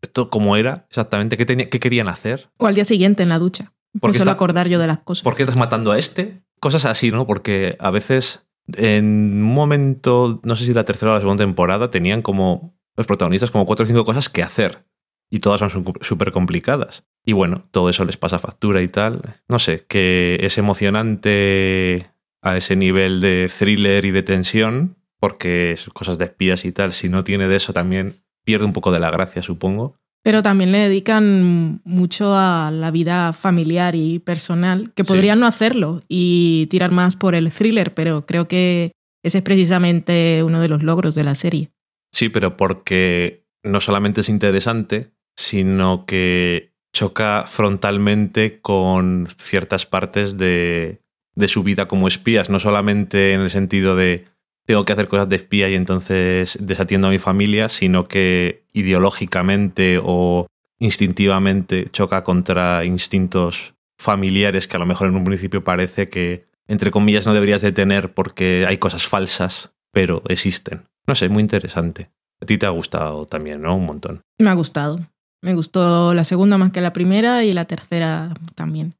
¿esto 0.00 0.30
cómo 0.30 0.56
era 0.56 0.86
exactamente? 0.88 1.36
¿Qué, 1.36 1.44
tenía, 1.46 1.68
qué 1.68 1.78
querían 1.80 2.08
hacer? 2.08 2.50
O 2.58 2.66
al 2.66 2.74
día 2.74 2.84
siguiente 2.84 3.22
en 3.22 3.28
la 3.28 3.38
ducha. 3.38 3.72
Porque 4.00 4.16
suelo 4.18 4.30
acordar 4.30 4.68
yo 4.68 4.78
de 4.78 4.86
las 4.86 4.98
cosas. 5.00 5.22
¿Por 5.22 5.36
qué 5.36 5.42
estás 5.42 5.56
matando 5.56 5.92
a 5.92 5.98
este? 5.98 6.42
Cosas 6.60 6.86
así, 6.86 7.10
¿no? 7.10 7.26
Porque 7.26 7.76
a 7.78 7.90
veces 7.90 8.46
en 8.76 9.42
un 9.42 9.54
momento, 9.54 10.40
no 10.44 10.56
sé 10.56 10.64
si 10.64 10.72
la 10.72 10.84
tercera 10.84 11.12
o 11.12 11.14
la 11.14 11.20
segunda 11.20 11.44
temporada, 11.44 11.90
tenían 11.90 12.22
como 12.22 12.74
los 12.96 13.06
protagonistas 13.06 13.50
como 13.50 13.66
cuatro 13.66 13.84
o 13.84 13.86
cinco 13.86 14.04
cosas 14.04 14.28
que 14.28 14.42
hacer. 14.42 14.86
Y 15.30 15.40
todas 15.40 15.60
son 15.60 15.84
súper 16.02 16.30
complicadas. 16.32 17.04
Y 17.24 17.32
bueno, 17.32 17.66
todo 17.70 17.88
eso 17.88 18.04
les 18.04 18.16
pasa 18.16 18.38
factura 18.38 18.82
y 18.82 18.88
tal. 18.88 19.40
No 19.48 19.58
sé, 19.58 19.84
que 19.88 20.38
es 20.42 20.58
emocionante 20.58 22.10
a 22.42 22.56
ese 22.56 22.76
nivel 22.76 23.20
de 23.20 23.50
thriller 23.56 24.04
y 24.04 24.10
de 24.10 24.22
tensión, 24.22 24.96
porque 25.22 25.78
cosas 25.92 26.18
de 26.18 26.24
espías 26.24 26.64
y 26.64 26.72
tal. 26.72 26.92
Si 26.92 27.08
no 27.08 27.22
tiene 27.22 27.46
de 27.46 27.54
eso 27.54 27.72
también 27.72 28.14
pierde 28.44 28.64
un 28.64 28.72
poco 28.72 28.90
de 28.90 28.98
la 28.98 29.08
gracia, 29.08 29.40
supongo. 29.40 29.94
Pero 30.24 30.42
también 30.42 30.72
le 30.72 30.78
dedican 30.78 31.80
mucho 31.84 32.34
a 32.34 32.72
la 32.72 32.90
vida 32.90 33.32
familiar 33.32 33.94
y 33.94 34.18
personal, 34.18 34.90
que 34.96 35.04
Sí. 35.04 35.08
podrían 35.12 35.38
no 35.38 35.46
hacerlo 35.46 36.02
y 36.08 36.66
tirar 36.70 36.90
más 36.90 37.14
por 37.14 37.36
el 37.36 37.52
thriller, 37.52 37.94
pero 37.94 38.22
creo 38.26 38.48
que 38.48 38.90
ese 39.22 39.38
es 39.38 39.44
precisamente 39.44 40.42
uno 40.44 40.60
de 40.60 40.68
los 40.68 40.82
logros 40.82 41.14
de 41.14 41.22
la 41.22 41.36
serie. 41.36 41.70
Sí, 42.12 42.28
pero 42.28 42.56
porque 42.56 43.44
no 43.62 43.80
solamente 43.80 44.22
es 44.22 44.28
interesante, 44.28 45.12
sino 45.36 46.04
que 46.04 46.72
choca 46.92 47.44
frontalmente 47.46 48.60
con 48.60 49.28
ciertas 49.38 49.86
partes 49.86 50.36
de, 50.36 51.00
de 51.36 51.48
su 51.48 51.62
vida 51.62 51.86
como 51.86 52.08
espías, 52.08 52.50
no 52.50 52.58
solamente 52.58 53.34
en 53.34 53.40
el 53.40 53.50
sentido 53.50 53.94
de 53.94 54.31
tengo 54.66 54.84
que 54.84 54.92
hacer 54.92 55.08
cosas 55.08 55.28
de 55.28 55.36
espía 55.36 55.68
y 55.68 55.74
entonces 55.74 56.58
desatiendo 56.60 57.08
a 57.08 57.10
mi 57.10 57.18
familia, 57.18 57.68
sino 57.68 58.08
que 58.08 58.64
ideológicamente 58.72 60.00
o 60.02 60.46
instintivamente 60.78 61.88
choca 61.92 62.24
contra 62.24 62.84
instintos 62.84 63.74
familiares 63.98 64.66
que 64.66 64.76
a 64.76 64.80
lo 64.80 64.86
mejor 64.86 65.08
en 65.08 65.16
un 65.16 65.24
principio 65.24 65.62
parece 65.62 66.08
que, 66.08 66.46
entre 66.66 66.90
comillas, 66.90 67.26
no 67.26 67.34
deberías 67.34 67.62
de 67.62 67.72
tener 67.72 68.14
porque 68.14 68.64
hay 68.66 68.78
cosas 68.78 69.06
falsas, 69.06 69.72
pero 69.92 70.22
existen. 70.28 70.82
No 71.06 71.14
sé, 71.14 71.28
muy 71.28 71.42
interesante. 71.42 72.10
A 72.40 72.46
ti 72.46 72.58
te 72.58 72.66
ha 72.66 72.70
gustado 72.70 73.26
también, 73.26 73.62
¿no? 73.62 73.76
Un 73.76 73.86
montón. 73.86 74.22
Me 74.38 74.50
ha 74.50 74.54
gustado. 74.54 75.00
Me 75.40 75.54
gustó 75.54 76.14
la 76.14 76.24
segunda 76.24 76.58
más 76.58 76.72
que 76.72 76.80
la 76.80 76.92
primera 76.92 77.44
y 77.44 77.52
la 77.52 77.64
tercera 77.64 78.34
también. 78.54 78.94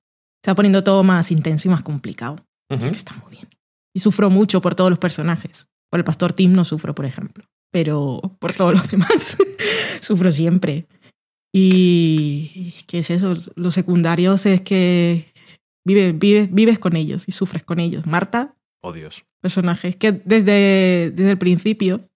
Se 0.45 0.51
va 0.51 0.55
poniendo 0.55 0.83
todo 0.83 1.03
más 1.05 1.31
intenso 1.31 1.69
y 1.69 1.71
más 1.71 1.83
complicado. 1.83 2.37
Está 2.69 3.15
muy 3.15 3.33
bien. 3.33 3.49
Y 3.95 4.01
sufro 4.01 4.31
mucho 4.31 4.61
por 4.63 4.75
todos 4.75 4.91
los 4.91 4.99
personajes. 4.99 5.69
Por 5.91 6.01
el 6.01 6.05
pastor 6.05 6.33
Tim 6.33 6.53
no 6.53 6.65
sufro, 6.65 6.95
por 6.95 7.05
ejemplo. 7.05 7.45
Pero 7.71 8.21
por 8.39 8.53
todos 8.53 8.73
los 8.75 8.89
demás 8.91 9.37
sufro 10.01 10.33
siempre. 10.33 10.87
Y 11.55 12.73
¿qué 12.87 13.01
es 13.01 13.11
eso? 13.11 13.35
Los 13.57 13.75
secundarios 13.75 14.47
es 14.47 14.63
que 14.63 15.33
vives, 15.85 16.19
vives, 16.19 16.53
vives 16.53 16.79
con 16.79 16.97
ellos 16.97 17.25
y 17.29 17.33
sufres 17.33 17.63
con 17.63 17.79
ellos. 17.81 18.07
Marta, 18.07 18.55
Oh, 18.85 18.93
Dios. 18.93 19.25
personaje 19.41 19.93
que 19.93 20.11
desde, 20.11 21.13
desde 21.15 21.31
el 21.31 21.39
principio 21.39 22.09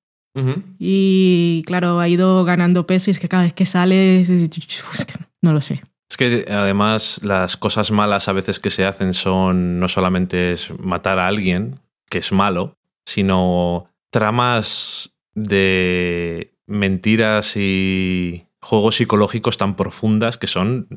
y 0.78 1.62
claro, 1.66 1.98
ha 1.98 2.08
ido 2.10 2.44
ganando 2.44 2.86
peso 2.86 3.08
y 3.08 3.12
es 3.12 3.18
que 3.18 3.28
cada 3.28 3.44
vez 3.44 3.54
que 3.54 3.64
sale, 3.64 4.22
no 5.42 5.52
lo 5.54 5.60
sé. 5.62 5.82
Es 6.10 6.16
que 6.16 6.46
además 6.48 7.20
las 7.24 7.56
cosas 7.56 7.90
malas 7.90 8.28
a 8.28 8.32
veces 8.32 8.60
que 8.60 8.70
se 8.70 8.84
hacen 8.84 9.12
son 9.12 9.80
no 9.80 9.88
solamente 9.88 10.52
es 10.52 10.70
matar 10.78 11.18
a 11.18 11.26
alguien, 11.26 11.80
que 12.08 12.18
es 12.18 12.32
malo, 12.32 12.76
sino 13.04 13.88
tramas 14.10 15.16
de 15.34 16.54
mentiras 16.66 17.56
y 17.56 18.46
juegos 18.62 18.96
psicológicos 18.96 19.58
tan 19.58 19.76
profundas 19.76 20.36
que 20.36 20.46
son... 20.46 20.88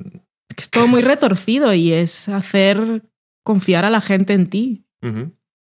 Que 0.55 0.63
es 0.63 0.69
todo 0.69 0.87
muy 0.87 1.01
retorcido 1.01 1.73
y 1.73 1.93
es 1.93 2.29
hacer 2.29 3.03
confiar 3.43 3.85
a 3.85 3.89
la 3.89 4.01
gente 4.01 4.33
en 4.33 4.49
ti. 4.49 4.85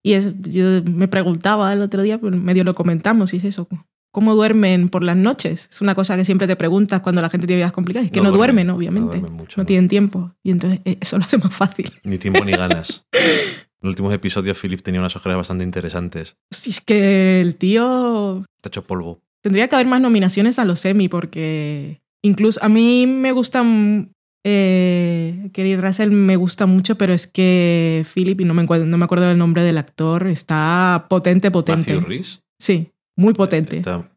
Y 0.04 0.13
es, 0.13 0.34
yo 0.42 0.84
me 0.84 1.08
preguntaba 1.08 1.74
el 1.74 1.82
otro 1.82 2.01
día, 2.01 2.20
pues 2.20 2.34
medio 2.34 2.63
lo 2.63 2.75
comentamos, 2.75 3.34
y 3.34 3.38
es 3.38 3.44
eso. 3.44 3.68
¿Cómo 4.17 4.33
duermen 4.33 4.89
por 4.89 5.03
las 5.03 5.15
noches? 5.15 5.67
Es 5.69 5.79
una 5.79 5.93
cosa 5.93 6.15
que 6.17 6.25
siempre 6.25 6.47
te 6.47 6.55
preguntas 6.55 7.01
cuando 7.01 7.21
la 7.21 7.29
gente 7.29 7.45
tiene 7.45 7.59
vidas 7.59 7.71
complicadas. 7.71 8.07
Es 8.07 8.12
que 8.12 8.19
no, 8.19 8.31
No 8.31 8.36
duermen, 8.36 8.65
duermen, 8.65 8.75
obviamente. 8.75 9.17
no 9.17 9.21
duermen 9.21 9.38
mucho, 9.38 9.62
¿no? 9.62 9.65
tienen 9.67 9.88
tiempo. 9.88 10.33
Y 10.41 10.50
entonces 10.50 10.79
eh, 10.86 10.97
eso 11.00 11.19
lo 11.19 11.24
hace 11.24 11.38
más 11.38 11.55
fácil. 11.55 11.93
Ni 12.03 12.17
tiempo 12.17 12.43
ni 12.43 12.53
ganas. 12.53 13.05
En 13.13 13.89
los 13.89 13.91
últimos 13.91 14.12
episodios 14.15 14.57
Philip 14.59 14.81
tenía 14.81 15.00
unas 15.00 15.15
ojeras 15.15 15.38
bastante 15.38 15.63
interesantes. 15.63 16.36
Si 16.50 16.71
es 16.71 16.81
que 16.81 17.41
el 17.41 17.57
tío 17.57 18.43
Está 18.55 18.69
hecho 18.69 18.88
polvo. 18.88 19.19
Tendría 19.43 19.67
que 19.67 19.75
haber 19.75 19.86
más 19.86 20.01
nominaciones 20.01 20.57
a 20.57 20.65
los 20.65 20.83
Emmy 20.83 21.09
porque 21.09 22.01
incluso 22.24 22.59
a 22.63 22.69
mí 22.69 23.05
me 23.05 23.31
gustan... 23.33 24.13
Eh, 24.43 25.51
Kerry 25.53 25.75
Russell 25.75 26.09
me 26.09 26.38
gusta 26.38 26.65
mucho, 26.65 26.97
pero 26.97 27.13
es 27.13 27.27
que 27.27 28.03
Philip, 28.15 28.41
y 28.41 28.45
no 28.45 28.55
me, 28.55 28.63
no 28.63 28.97
me 28.97 29.05
acuerdo 29.05 29.27
del 29.27 29.38
nombre 29.38 29.62
del 29.62 29.77
actor, 29.77 30.25
está 30.25 31.05
potente, 31.07 31.51
potente. 31.51 31.93
Matthew 31.93 32.09
Rhys. 32.09 32.41
Sí, 32.59 32.89
muy 33.17 33.33
potente. 33.33 33.77
Está- 33.79 34.09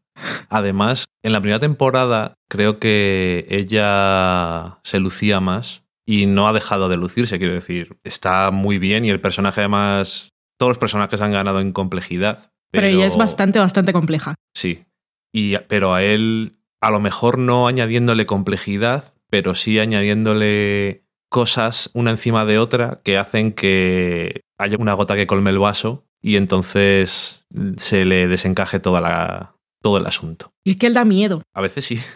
Además, 0.49 1.05
en 1.23 1.31
la 1.31 1.39
primera 1.41 1.59
temporada 1.59 2.35
creo 2.49 2.79
que 2.79 3.45
ella 3.49 4.79
se 4.83 4.99
lucía 4.99 5.39
más 5.39 5.83
y 6.05 6.25
no 6.25 6.47
ha 6.47 6.53
dejado 6.53 6.89
de 6.89 6.97
lucirse, 6.97 7.37
quiero 7.39 7.53
decir. 7.53 7.97
Está 8.03 8.51
muy 8.51 8.77
bien 8.77 9.03
y 9.05 9.09
el 9.09 9.19
personaje 9.21 9.61
además... 9.61 10.29
Todos 10.57 10.71
los 10.71 10.77
personajes 10.77 11.19
han 11.21 11.31
ganado 11.31 11.59
en 11.59 11.71
complejidad. 11.71 12.51
pero 12.69 12.85
ella 12.85 13.07
es 13.07 13.17
bastante, 13.17 13.57
bastante 13.57 13.93
compleja. 13.93 14.35
Sí. 14.55 14.85
Y, 15.33 15.57
pero 15.67 15.95
a 15.95 16.03
él, 16.03 16.59
a 16.81 16.91
lo 16.91 16.99
mejor 16.99 17.39
no 17.39 17.65
añadiéndole 17.67 18.27
complejidad, 18.27 19.15
pero 19.31 19.55
sí 19.55 19.79
añadiéndole 19.79 21.03
cosas 21.29 21.89
una 21.93 22.11
encima 22.11 22.45
de 22.45 22.59
otra 22.59 23.01
que 23.03 23.17
hacen 23.17 23.53
que 23.53 24.41
haya 24.59 24.77
una 24.77 24.93
gota 24.93 25.15
que 25.15 25.25
colme 25.25 25.49
el 25.49 25.57
vaso 25.57 26.05
y 26.21 26.35
entonces 26.35 27.40
se 27.77 28.05
le 28.05 28.27
desencaje 28.27 28.79
toda 28.79 29.01
la, 29.01 29.55
todo 29.81 29.97
el 29.97 30.05
asunto. 30.05 30.53
Y 30.63 30.71
es 30.71 30.77
que 30.77 30.87
él 30.87 30.93
da 30.93 31.05
miedo. 31.05 31.41
A 31.53 31.61
veces 31.61 31.85
sí. 31.85 31.99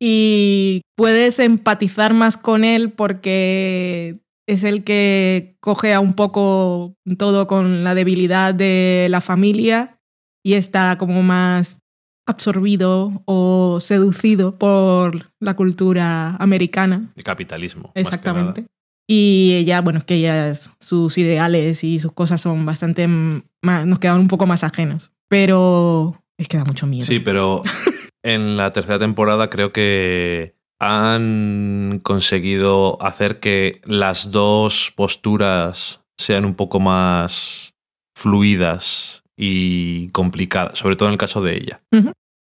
Y 0.00 0.82
puedes 0.96 1.40
empatizar 1.40 2.14
más 2.14 2.36
con 2.36 2.64
él 2.64 2.92
porque 2.92 4.20
es 4.46 4.64
el 4.64 4.84
que 4.84 5.56
coge 5.60 5.92
a 5.92 6.00
un 6.00 6.14
poco 6.14 6.94
todo 7.18 7.46
con 7.46 7.82
la 7.84 7.94
debilidad 7.94 8.54
de 8.54 9.08
la 9.10 9.20
familia 9.20 9.98
y 10.44 10.54
está 10.54 10.96
como 10.98 11.22
más 11.22 11.80
absorbido 12.26 13.22
o 13.24 13.78
seducido 13.80 14.56
por 14.56 15.32
la 15.40 15.56
cultura 15.56 16.36
americana. 16.36 17.12
El 17.16 17.24
capitalismo. 17.24 17.90
Exactamente. 17.94 18.66
Y 19.10 19.54
ella, 19.54 19.80
bueno, 19.80 20.00
es 20.00 20.04
que 20.04 20.16
ellas, 20.16 20.70
sus 20.78 21.16
ideales 21.16 21.82
y 21.82 21.98
sus 21.98 22.12
cosas 22.12 22.42
son 22.42 22.66
bastante 22.66 23.08
más, 23.08 23.86
nos 23.86 23.98
quedan 23.98 24.20
un 24.20 24.28
poco 24.28 24.46
más 24.46 24.64
ajenos. 24.64 25.12
Pero 25.28 26.22
es 26.36 26.46
que 26.46 26.58
da 26.58 26.64
mucho 26.64 26.86
miedo. 26.86 27.06
Sí, 27.06 27.18
pero 27.18 27.62
en 28.22 28.58
la 28.58 28.70
tercera 28.70 28.98
temporada 28.98 29.48
creo 29.48 29.72
que 29.72 30.54
han 30.78 32.00
conseguido 32.02 33.02
hacer 33.02 33.40
que 33.40 33.80
las 33.84 34.30
dos 34.30 34.92
posturas 34.94 36.00
sean 36.18 36.44
un 36.44 36.54
poco 36.54 36.78
más 36.78 37.74
fluidas 38.14 39.22
y 39.36 40.08
complicadas, 40.10 40.78
sobre 40.78 40.96
todo 40.96 41.08
en 41.08 41.14
el 41.14 41.18
caso 41.18 41.40
de 41.40 41.56
ella. 41.56 41.80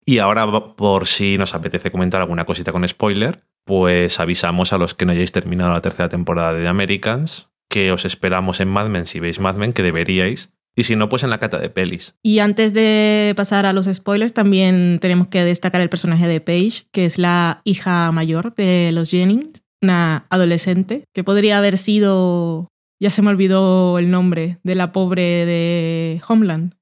Y 0.06 0.20
ahora, 0.20 0.46
por 0.76 1.08
si 1.08 1.38
nos 1.38 1.56
apetece 1.56 1.92
comentar 1.92 2.22
alguna 2.22 2.46
cosita 2.46 2.72
con 2.72 2.88
spoiler, 2.88 3.44
pues 3.66 4.20
avisamos 4.20 4.72
a 4.72 4.78
los 4.78 4.94
que 4.94 5.06
no 5.06 5.12
hayáis 5.12 5.32
terminado 5.32 5.74
la 5.74 5.82
tercera 5.82 6.10
temporada 6.10 6.54
de 6.54 6.62
The 6.62 6.68
Americans 6.68 7.50
que 7.76 7.92
os 7.92 8.06
esperamos 8.06 8.62
en 8.62 8.70
Mad 8.70 8.88
Men 8.88 9.06
si 9.06 9.20
veis 9.20 9.40
Mad 9.40 9.56
Men, 9.56 9.74
que 9.74 9.84
deberíais. 9.84 10.50
Y 10.78 10.84
si 10.84 10.96
no, 10.96 11.10
pues 11.10 11.24
en 11.24 11.30
la 11.30 11.40
cata 11.40 11.58
de 11.58 11.70
pelis. 11.70 12.16
Y 12.24 12.40
antes 12.40 12.74
de 12.74 13.34
pasar 13.36 13.66
a 13.66 13.74
los 13.74 13.86
spoilers, 13.86 14.34
también 14.34 15.00
tenemos 15.02 15.28
que 15.28 15.44
destacar 15.44 15.82
el 15.82 15.90
personaje 15.90 16.26
de 16.26 16.40
Paige, 16.40 16.86
que 16.94 17.04
es 17.04 17.18
la 17.18 17.62
hija 17.66 18.12
mayor 18.14 18.56
de 18.56 18.92
los 18.94 19.12
Jennings, 19.12 19.62
una 19.82 20.26
adolescente, 20.30 21.04
que 21.14 21.26
podría 21.26 21.58
haber 21.58 21.78
sido, 21.78 22.70
ya 23.00 23.10
se 23.10 23.22
me 23.22 23.30
olvidó 23.30 24.00
el 24.00 24.10
nombre, 24.10 24.60
de 24.64 24.76
la 24.76 24.94
pobre 24.94 25.46
de 25.46 26.22
Homeland. 26.28 26.76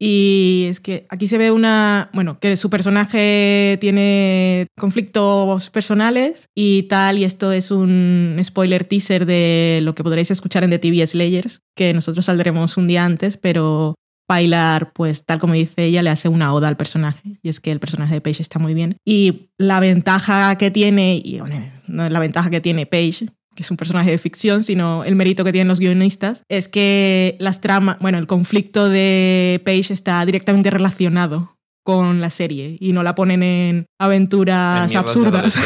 Y 0.00 0.66
es 0.70 0.80
que 0.80 1.06
aquí 1.08 1.26
se 1.26 1.38
ve 1.38 1.50
una, 1.50 2.10
bueno, 2.12 2.38
que 2.38 2.56
su 2.56 2.70
personaje 2.70 3.78
tiene 3.80 4.68
conflictos 4.78 5.70
personales 5.70 6.46
y 6.54 6.84
tal, 6.84 7.18
y 7.18 7.24
esto 7.24 7.50
es 7.50 7.70
un 7.70 8.40
spoiler 8.42 8.84
teaser 8.84 9.26
de 9.26 9.80
lo 9.82 9.94
que 9.94 10.04
podréis 10.04 10.30
escuchar 10.30 10.62
en 10.62 10.70
The 10.70 10.78
TV 10.78 11.06
Slayers, 11.06 11.62
que 11.76 11.92
nosotros 11.94 12.26
saldremos 12.26 12.76
un 12.76 12.86
día 12.86 13.04
antes, 13.04 13.36
pero 13.36 13.94
Pilar, 14.28 14.92
pues 14.92 15.24
tal 15.24 15.38
como 15.38 15.54
dice 15.54 15.84
ella, 15.84 16.02
le 16.02 16.10
hace 16.10 16.28
una 16.28 16.52
oda 16.52 16.68
al 16.68 16.76
personaje, 16.76 17.38
y 17.42 17.48
es 17.48 17.60
que 17.60 17.72
el 17.72 17.80
personaje 17.80 18.14
de 18.14 18.20
Paige 18.20 18.42
está 18.42 18.58
muy 18.58 18.74
bien. 18.74 18.98
Y 19.04 19.50
la 19.56 19.80
ventaja 19.80 20.56
que 20.58 20.70
tiene, 20.70 21.16
y 21.16 21.40
la 21.86 22.20
ventaja 22.20 22.50
que 22.50 22.60
tiene 22.60 22.84
Paige, 22.84 23.30
que 23.58 23.64
es 23.64 23.70
un 23.72 23.76
personaje 23.76 24.12
de 24.12 24.18
ficción, 24.18 24.62
sino 24.62 25.02
el 25.02 25.16
mérito 25.16 25.42
que 25.42 25.50
tienen 25.50 25.66
los 25.66 25.80
guionistas, 25.80 26.44
es 26.48 26.68
que 26.68 27.34
las 27.40 27.60
tramas, 27.60 27.98
bueno, 27.98 28.16
el 28.18 28.28
conflicto 28.28 28.88
de 28.88 29.60
Paige 29.64 29.92
está 29.92 30.24
directamente 30.24 30.70
relacionado 30.70 31.58
con 31.82 32.20
la 32.20 32.30
serie 32.30 32.76
y 32.78 32.92
no 32.92 33.02
la 33.02 33.16
ponen 33.16 33.42
en 33.42 33.86
aventuras 33.98 34.92
En 34.92 35.00
mierdas 35.00 35.14
de 35.14 35.20
absurdas. 35.20 35.58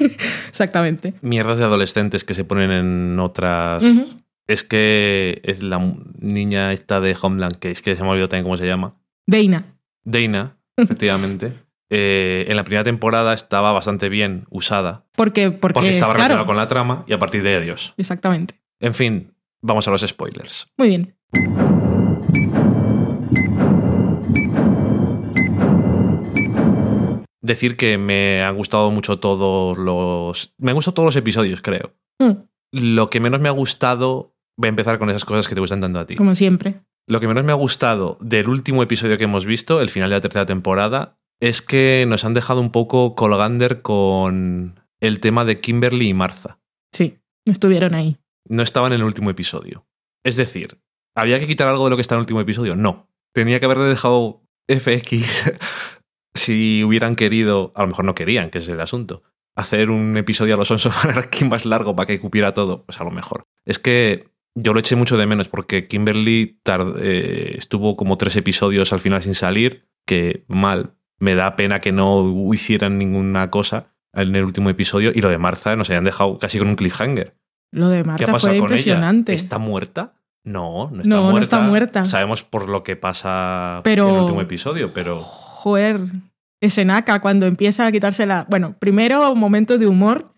Exactamente. 0.48 1.12
Mierdas 1.20 1.58
de 1.58 1.64
adolescentes 1.64 2.24
que 2.24 2.32
se 2.32 2.44
ponen 2.44 2.70
en 2.70 3.20
otras. 3.20 3.84
Es 4.46 4.64
que 4.64 5.42
es 5.44 5.62
la 5.62 5.78
niña 6.18 6.72
esta 6.72 7.02
de 7.02 7.14
Homeland, 7.20 7.56
que 7.56 7.72
es 7.72 7.82
que 7.82 7.94
se 7.94 8.00
me 8.00 8.08
ha 8.08 8.12
olvidado 8.12 8.30
también 8.30 8.44
cómo 8.44 8.56
se 8.56 8.66
llama. 8.66 8.94
Dana. 9.26 9.76
Dana, 10.02 10.56
efectivamente. 10.78 11.52
Eh, 11.90 12.46
en 12.48 12.56
la 12.56 12.64
primera 12.64 12.84
temporada 12.84 13.34
estaba 13.34 13.72
bastante 13.72 14.08
bien 14.08 14.46
usada. 14.50 15.04
Porque, 15.14 15.50
porque, 15.50 15.74
Porque 15.74 15.90
estaba 15.90 16.14
claro, 16.14 16.34
relacionada 16.36 16.46
con 16.46 16.56
la 16.56 16.68
trama 16.68 17.04
y 17.06 17.12
a 17.12 17.18
partir 17.18 17.42
de 17.42 17.56
adiós. 17.56 17.94
Exactamente. 17.96 18.60
En 18.80 18.94
fin, 18.94 19.34
vamos 19.62 19.86
a 19.86 19.90
los 19.90 20.00
spoilers. 20.02 20.66
Muy 20.76 20.88
bien. 20.88 21.14
Decir 27.42 27.76
que 27.76 27.98
me 27.98 28.42
han 28.42 28.56
gustado 28.56 28.90
mucho 28.90 29.18
todos 29.18 29.76
los. 29.76 30.54
Me 30.56 30.70
han 30.70 30.76
gustado 30.76 30.94
todos 30.94 31.06
los 31.08 31.16
episodios, 31.16 31.60
creo. 31.60 31.92
Mm, 32.18 32.32
Lo 32.72 33.10
que 33.10 33.20
menos 33.20 33.40
me 33.40 33.48
ha 33.48 33.52
gustado. 33.52 34.34
Voy 34.56 34.68
a 34.68 34.70
empezar 34.70 34.98
con 34.98 35.10
esas 35.10 35.24
cosas 35.26 35.46
que 35.46 35.54
te 35.54 35.60
gustan 35.60 35.80
tanto 35.80 35.98
a 35.98 36.06
ti. 36.06 36.16
como 36.16 36.34
siempre. 36.34 36.80
Lo 37.06 37.20
que 37.20 37.28
menos 37.28 37.44
me 37.44 37.52
ha 37.52 37.56
gustado 37.56 38.16
del 38.20 38.48
último 38.48 38.82
episodio 38.82 39.18
que 39.18 39.24
hemos 39.24 39.44
visto, 39.44 39.82
el 39.82 39.90
final 39.90 40.08
de 40.08 40.16
la 40.16 40.20
tercera 40.22 40.46
temporada, 40.46 41.18
es 41.40 41.62
que 41.62 42.04
nos 42.08 42.24
han 42.24 42.34
dejado 42.34 42.60
un 42.60 42.70
poco 42.70 43.14
colgander 43.14 43.82
con 43.82 44.80
el 45.00 45.20
tema 45.20 45.44
de 45.44 45.60
Kimberly 45.60 46.08
y 46.08 46.14
Martha. 46.14 46.58
Sí, 46.92 47.18
no 47.46 47.52
estuvieron 47.52 47.94
ahí. 47.94 48.18
No 48.48 48.62
estaban 48.62 48.92
en 48.92 49.00
el 49.00 49.06
último 49.06 49.30
episodio. 49.30 49.86
Es 50.24 50.36
decir, 50.36 50.80
¿había 51.14 51.38
que 51.38 51.46
quitar 51.46 51.68
algo 51.68 51.84
de 51.84 51.90
lo 51.90 51.96
que 51.96 52.02
está 52.02 52.14
en 52.14 52.18
el 52.18 52.22
último 52.22 52.40
episodio? 52.40 52.76
No. 52.76 53.10
Tenía 53.32 53.58
que 53.58 53.66
haberle 53.66 53.84
dejado 53.84 54.42
FX 54.68 55.52
si 56.34 56.82
hubieran 56.84 57.16
querido, 57.16 57.72
a 57.74 57.82
lo 57.82 57.88
mejor 57.88 58.04
no 58.04 58.14
querían, 58.14 58.50
que 58.50 58.58
es 58.58 58.68
el 58.68 58.80
asunto, 58.80 59.22
hacer 59.56 59.90
un 59.90 60.16
episodio 60.16 60.54
a 60.54 60.56
los 60.56 60.68
Sons 60.68 60.86
of 60.86 61.04
Anarchy 61.04 61.44
más 61.48 61.64
largo 61.64 61.94
para 61.94 62.06
que 62.06 62.20
cupiera 62.20 62.54
todo, 62.54 62.84
pues 62.84 63.00
a 63.00 63.04
lo 63.04 63.10
mejor. 63.10 63.44
Es 63.64 63.78
que 63.78 64.30
yo 64.56 64.72
lo 64.72 64.80
eché 64.80 64.96
mucho 64.96 65.16
de 65.16 65.26
menos 65.26 65.48
porque 65.48 65.86
Kimberly 65.88 66.60
eh, 67.00 67.54
estuvo 67.56 67.96
como 67.96 68.18
tres 68.18 68.36
episodios 68.36 68.92
al 68.92 69.00
final 69.00 69.22
sin 69.22 69.34
salir, 69.34 69.88
que 70.06 70.44
mal. 70.48 70.96
Me 71.20 71.34
da 71.34 71.56
pena 71.56 71.80
que 71.80 71.92
no 71.92 72.50
hicieran 72.52 72.98
ninguna 72.98 73.50
cosa 73.50 73.86
en 74.12 74.34
el 74.36 74.44
último 74.44 74.70
episodio 74.70 75.12
y 75.14 75.20
lo 75.20 75.28
de 75.28 75.38
Martha 75.38 75.76
nos 75.76 75.90
hayan 75.90 76.04
dejado 76.04 76.38
casi 76.38 76.58
con 76.58 76.68
un 76.68 76.76
cliffhanger. 76.76 77.34
Lo 77.72 77.88
de 77.88 78.02
¿Qué 78.16 78.24
ha 78.24 78.26
pasado 78.28 78.38
fue 78.52 78.58
con 78.58 78.68
impresionante. 78.70 79.32
ella? 79.32 79.42
¿Está 79.42 79.58
muerta? 79.58 80.14
No, 80.44 80.90
no 80.90 80.98
está 80.98 81.08
No, 81.08 81.16
no 81.16 81.22
muerta. 81.30 81.42
está 81.42 81.60
muerta. 81.60 82.04
Sabemos 82.04 82.42
por 82.42 82.68
lo 82.68 82.82
que 82.82 82.96
pasa 82.96 83.80
Pero- 83.82 84.08
en 84.08 84.14
el 84.14 84.20
último 84.20 84.40
episodio, 84.40 84.92
pero 84.92 85.20
Joder, 85.20 86.00
escenaca 86.60 87.20
cuando 87.20 87.46
empieza 87.46 87.86
a 87.86 87.92
quitársela. 87.92 88.46
Bueno, 88.50 88.76
primero 88.78 89.32
un 89.32 89.38
momento 89.40 89.78
de 89.78 89.86
humor 89.86 90.32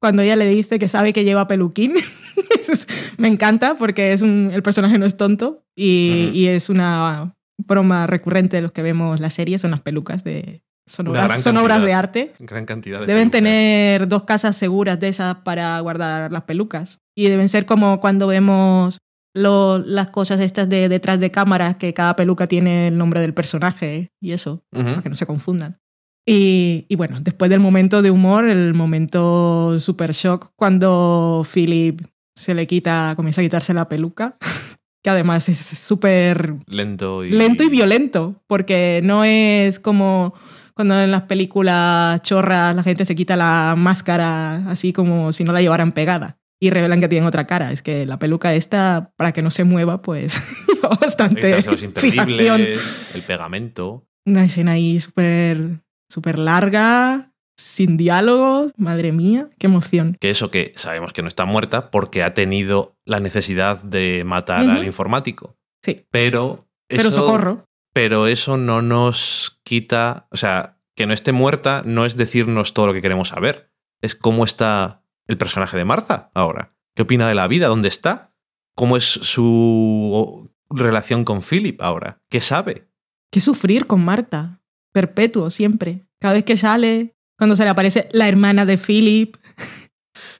cuando 0.00 0.22
ella 0.22 0.34
le 0.36 0.46
dice 0.46 0.78
que 0.80 0.88
sabe 0.88 1.12
que 1.12 1.22
lleva 1.24 1.46
peluquín 1.46 1.94
me 3.18 3.28
encanta 3.28 3.76
porque 3.76 4.12
es 4.12 4.20
un, 4.22 4.50
el 4.52 4.62
personaje 4.62 4.98
no 4.98 5.06
es 5.06 5.16
tonto 5.16 5.62
y, 5.76 6.30
y, 6.34 6.46
es 6.48 6.68
una 6.68 7.34
broma 7.66 8.06
recurrente 8.06 8.56
de 8.56 8.62
los 8.62 8.72
que 8.72 8.82
vemos 8.82 9.20
la 9.20 9.30
serie, 9.30 9.58
son 9.58 9.70
las 9.72 9.80
pelucas 9.80 10.24
de... 10.24 10.62
Son, 10.84 11.06
obras, 11.06 11.40
son 11.42 11.56
obras 11.58 11.82
de 11.84 11.94
arte. 11.94 12.32
Gran 12.40 12.66
cantidad 12.66 12.98
de 13.00 13.06
Deben 13.06 13.30
pelucas. 13.30 13.38
tener 13.38 14.08
dos 14.08 14.24
casas 14.24 14.56
seguras 14.56 14.98
de 14.98 15.08
esas 15.08 15.36
para 15.36 15.78
guardar 15.80 16.32
las 16.32 16.42
pelucas. 16.42 17.02
Y 17.16 17.28
deben 17.28 17.48
ser 17.48 17.66
como 17.66 18.00
cuando 18.00 18.26
vemos 18.26 18.98
lo, 19.34 19.78
las 19.78 20.08
cosas 20.08 20.40
estas 20.40 20.68
de 20.68 20.88
detrás 20.88 21.20
de 21.20 21.30
cámara, 21.30 21.74
que 21.78 21.94
cada 21.94 22.16
peluca 22.16 22.48
tiene 22.48 22.88
el 22.88 22.98
nombre 22.98 23.20
del 23.20 23.32
personaje 23.32 24.10
y 24.20 24.32
eso, 24.32 24.64
Ujú. 24.72 24.84
para 24.84 25.02
que 25.02 25.08
no 25.08 25.14
se 25.16 25.24
confundan. 25.26 25.78
Y, 26.26 26.84
y 26.88 26.96
bueno, 26.96 27.18
después 27.20 27.48
del 27.50 27.60
momento 27.60 28.02
de 28.02 28.10
humor, 28.10 28.48
el 28.48 28.74
momento 28.74 29.78
super 29.78 30.12
shock, 30.12 30.50
cuando 30.56 31.46
Philip 31.52 32.00
se 32.34 32.54
le 32.54 32.66
quita, 32.66 33.14
comienza 33.16 33.40
a 33.40 33.44
quitarse 33.44 33.72
la 33.74 33.88
peluca, 33.88 34.36
que 35.02 35.10
además 35.10 35.48
es 35.48 35.58
súper 35.58 36.54
Lento 36.66 37.24
y... 37.24 37.30
lento 37.30 37.64
y 37.64 37.68
violento, 37.68 38.42
porque 38.46 39.00
no 39.02 39.24
es 39.24 39.80
como 39.80 40.34
cuando 40.74 41.00
en 41.00 41.10
las 41.10 41.22
películas 41.22 42.22
chorras 42.22 42.74
la 42.74 42.82
gente 42.82 43.04
se 43.04 43.14
quita 43.14 43.36
la 43.36 43.74
máscara 43.76 44.68
así 44.68 44.92
como 44.92 45.32
si 45.32 45.44
no 45.44 45.52
la 45.52 45.60
llevaran 45.60 45.92
pegada 45.92 46.38
y 46.60 46.70
revelan 46.70 47.00
que 47.00 47.08
tienen 47.08 47.26
otra 47.26 47.46
cara. 47.46 47.72
Es 47.72 47.82
que 47.82 48.06
la 48.06 48.18
peluca 48.18 48.54
esta, 48.54 49.12
para 49.16 49.32
que 49.32 49.42
no 49.42 49.50
se 49.50 49.64
mueva, 49.64 50.00
pues 50.00 50.40
lleva 50.68 50.90
bastante 50.90 51.60
los 51.62 51.82
imperdibles, 51.82 52.80
el 53.14 53.22
pegamento. 53.22 54.06
Una 54.24 54.44
escena 54.44 54.72
ahí 54.72 55.00
súper 55.00 55.80
súper 56.08 56.38
larga, 56.38 57.31
sin 57.56 57.96
diálogo. 57.96 58.70
Madre 58.76 59.12
mía, 59.12 59.48
qué 59.58 59.66
emoción. 59.66 60.16
Que 60.20 60.30
eso 60.30 60.50
que 60.50 60.72
sabemos 60.76 61.12
que 61.12 61.22
no 61.22 61.28
está 61.28 61.44
muerta 61.44 61.90
porque 61.90 62.22
ha 62.22 62.34
tenido 62.34 62.96
la 63.04 63.20
necesidad 63.20 63.82
de 63.82 64.22
matar 64.24 64.68
al 64.68 64.84
informático. 64.84 65.56
Sí, 65.84 66.06
Pero... 66.10 66.68
pero 66.88 67.08
eso- 67.08 67.12
socorro. 67.12 67.64
Pero 67.94 68.26
eso 68.26 68.56
no 68.56 68.80
nos 68.80 69.60
quita... 69.64 70.26
O 70.30 70.36
sea, 70.38 70.78
que 70.94 71.06
no 71.06 71.12
esté 71.12 71.32
muerta 71.32 71.82
no 71.84 72.06
es 72.06 72.16
decirnos 72.16 72.72
todo 72.72 72.86
lo 72.86 72.92
que 72.94 73.02
queremos 73.02 73.28
saber. 73.28 73.70
Es 74.00 74.14
cómo 74.14 74.44
está 74.44 75.04
el 75.26 75.36
personaje 75.36 75.76
de 75.76 75.84
Martha 75.84 76.30
ahora. 76.34 76.74
¿Qué 76.94 77.02
opina 77.02 77.28
de 77.28 77.34
la 77.34 77.48
vida? 77.48 77.68
¿Dónde 77.68 77.88
está? 77.88 78.34
¿Cómo 78.74 78.96
es 78.96 79.04
su 79.04 80.50
relación 80.70 81.24
con 81.24 81.42
Philip 81.42 81.80
ahora? 81.82 82.22
¿Qué 82.30 82.40
sabe? 82.40 82.88
Qué 83.30 83.40
sufrir 83.40 83.86
con 83.86 84.04
Marta. 84.04 84.62
Perpetuo, 84.92 85.50
siempre. 85.50 86.06
Cada 86.20 86.34
vez 86.34 86.44
que 86.44 86.56
sale, 86.56 87.14
cuando 87.42 87.56
se 87.56 87.64
le 87.64 87.70
aparece 87.70 88.08
la 88.12 88.28
hermana 88.28 88.64
de 88.64 88.78
Philip. 88.78 89.34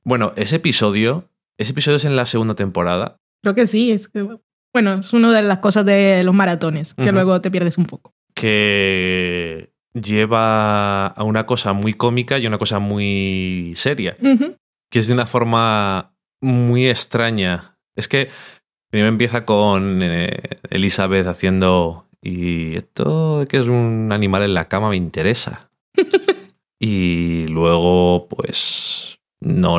Bueno, 0.04 0.32
ese 0.36 0.54
episodio... 0.56 1.28
Ese 1.58 1.72
episodio 1.72 1.96
es 1.96 2.04
en 2.04 2.14
la 2.14 2.26
segunda 2.26 2.54
temporada. 2.54 3.16
Creo 3.42 3.56
que 3.56 3.66
sí. 3.66 3.90
Es 3.90 4.06
que, 4.06 4.24
bueno, 4.72 4.94
es 5.00 5.12
una 5.12 5.32
de 5.32 5.42
las 5.42 5.58
cosas 5.58 5.84
de 5.84 6.22
los 6.22 6.32
maratones, 6.32 6.94
que 6.94 7.02
Ujú. 7.02 7.12
luego 7.12 7.40
te 7.40 7.50
pierdes 7.50 7.76
un 7.76 7.86
poco. 7.86 8.14
que 8.34 9.72
lleva 9.94 11.08
a 11.08 11.24
una 11.24 11.44
cosa 11.44 11.72
muy 11.72 11.94
cómica 11.94 12.38
y 12.38 12.46
una 12.46 12.58
cosa 12.58 12.78
muy 12.78 13.72
seria, 13.74 14.16
Ujú. 14.22 14.54
que 14.88 15.00
es 15.00 15.08
de 15.08 15.14
una 15.14 15.26
forma 15.26 16.14
muy 16.40 16.88
extraña. 16.88 17.76
Es 17.96 18.06
que 18.06 18.28
primero 18.90 19.08
empieza 19.08 19.44
con 19.44 20.00
eh, 20.04 20.40
Elizabeth 20.70 21.26
haciendo 21.26 22.06
y 22.22 22.76
esto 22.76 23.40
de 23.40 23.46
que 23.48 23.58
es 23.58 23.66
un 23.66 24.10
animal 24.12 24.44
en 24.44 24.54
la 24.54 24.68
cama 24.68 24.90
me 24.90 24.96
interesa. 24.96 25.68
y 26.84 27.46
luego 27.46 28.26
pues 28.28 29.20
no 29.40 29.78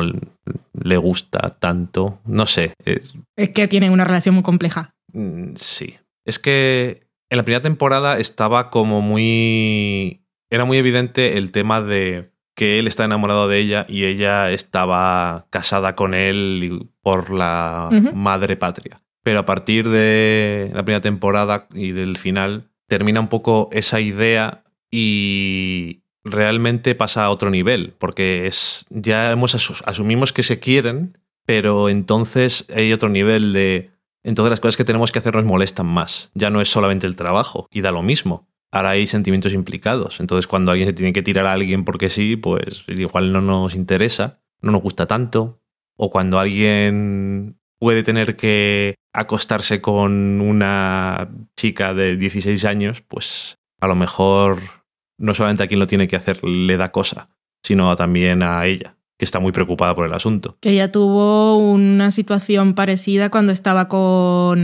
le 0.72 0.96
gusta 0.96 1.56
tanto, 1.60 2.18
no 2.24 2.46
sé, 2.46 2.72
es- 2.84 3.14
Es 3.36 3.50
que 3.50 3.68
tienen 3.68 3.92
una 3.92 4.04
relación 4.04 4.34
muy 4.34 4.42
compleja. 4.44 4.94
Mm, 5.12 5.52
Sí. 5.56 5.94
Es 6.26 6.38
que 6.38 7.06
en 7.30 7.36
la 7.36 7.42
primera 7.44 7.62
temporada 7.62 8.18
estaba 8.18 8.70
como 8.70 9.02
muy. 9.02 10.22
Era 10.50 10.64
muy 10.64 10.78
evidente 10.78 11.36
el 11.36 11.50
tema 11.52 11.82
de 11.82 12.30
que 12.56 12.78
él 12.78 12.86
está 12.86 13.04
enamorado 13.04 13.46
de 13.48 13.58
ella 13.58 13.84
y 13.88 14.04
ella 14.04 14.50
estaba 14.52 15.46
casada 15.50 15.94
con 15.96 16.14
él 16.14 16.88
por 17.02 17.30
la 17.30 17.90
madre 18.14 18.56
patria. 18.56 19.00
Pero 19.22 19.40
a 19.40 19.44
partir 19.44 19.88
de 19.88 20.70
la 20.72 20.82
primera 20.84 21.00
temporada 21.02 21.66
y 21.74 21.90
del 21.92 22.16
final, 22.16 22.70
termina 22.88 23.20
un 23.20 23.28
poco 23.28 23.68
esa 23.72 24.00
idea 24.00 24.62
y 24.90 26.03
realmente 26.24 26.94
pasa 26.94 27.24
a 27.24 27.30
otro 27.30 27.50
nivel, 27.50 27.94
porque 27.98 28.46
es 28.46 28.86
ya 28.90 29.30
hemos 29.32 29.54
asu- 29.54 29.82
asumimos 29.86 30.32
que 30.32 30.42
se 30.42 30.58
quieren, 30.60 31.18
pero 31.46 31.88
entonces 31.88 32.66
hay 32.74 32.92
otro 32.92 33.08
nivel 33.08 33.52
de 33.52 33.90
entonces 34.22 34.50
las 34.50 34.60
cosas 34.60 34.78
que 34.78 34.84
tenemos 34.84 35.12
que 35.12 35.18
hacer 35.18 35.34
nos 35.34 35.44
molestan 35.44 35.86
más. 35.86 36.30
Ya 36.32 36.48
no 36.48 36.62
es 36.62 36.70
solamente 36.70 37.06
el 37.06 37.14
trabajo 37.14 37.68
y 37.70 37.82
da 37.82 37.90
lo 37.92 38.02
mismo. 38.02 38.48
Ahora 38.72 38.90
hay 38.90 39.06
sentimientos 39.06 39.52
implicados. 39.52 40.18
Entonces 40.18 40.46
cuando 40.46 40.72
alguien 40.72 40.88
se 40.88 40.94
tiene 40.94 41.12
que 41.12 41.22
tirar 41.22 41.44
a 41.44 41.52
alguien 41.52 41.84
porque 41.84 42.08
sí, 42.08 42.36
pues 42.36 42.84
igual 42.88 43.32
no 43.32 43.42
nos 43.42 43.74
interesa, 43.74 44.40
no 44.62 44.72
nos 44.72 44.80
gusta 44.80 45.06
tanto. 45.06 45.60
O 45.96 46.10
cuando 46.10 46.38
alguien 46.40 47.58
puede 47.78 48.02
tener 48.02 48.34
que 48.34 48.94
acostarse 49.12 49.82
con 49.82 50.40
una 50.40 51.28
chica 51.54 51.92
de 51.92 52.16
16 52.16 52.64
años, 52.64 53.02
pues 53.02 53.58
a 53.78 53.86
lo 53.86 53.94
mejor 53.94 54.60
no 55.18 55.34
solamente 55.34 55.62
a 55.62 55.66
quien 55.66 55.80
lo 55.80 55.86
tiene 55.86 56.08
que 56.08 56.16
hacer 56.16 56.42
le 56.44 56.76
da 56.76 56.90
cosa, 56.92 57.28
sino 57.62 57.94
también 57.96 58.42
a 58.42 58.66
ella, 58.66 58.96
que 59.18 59.24
está 59.24 59.40
muy 59.40 59.52
preocupada 59.52 59.94
por 59.94 60.06
el 60.06 60.12
asunto. 60.14 60.56
Que 60.60 60.70
ella 60.70 60.90
tuvo 60.92 61.56
una 61.56 62.10
situación 62.10 62.74
parecida 62.74 63.30
cuando 63.30 63.52
estaba 63.52 63.88
con 63.88 64.58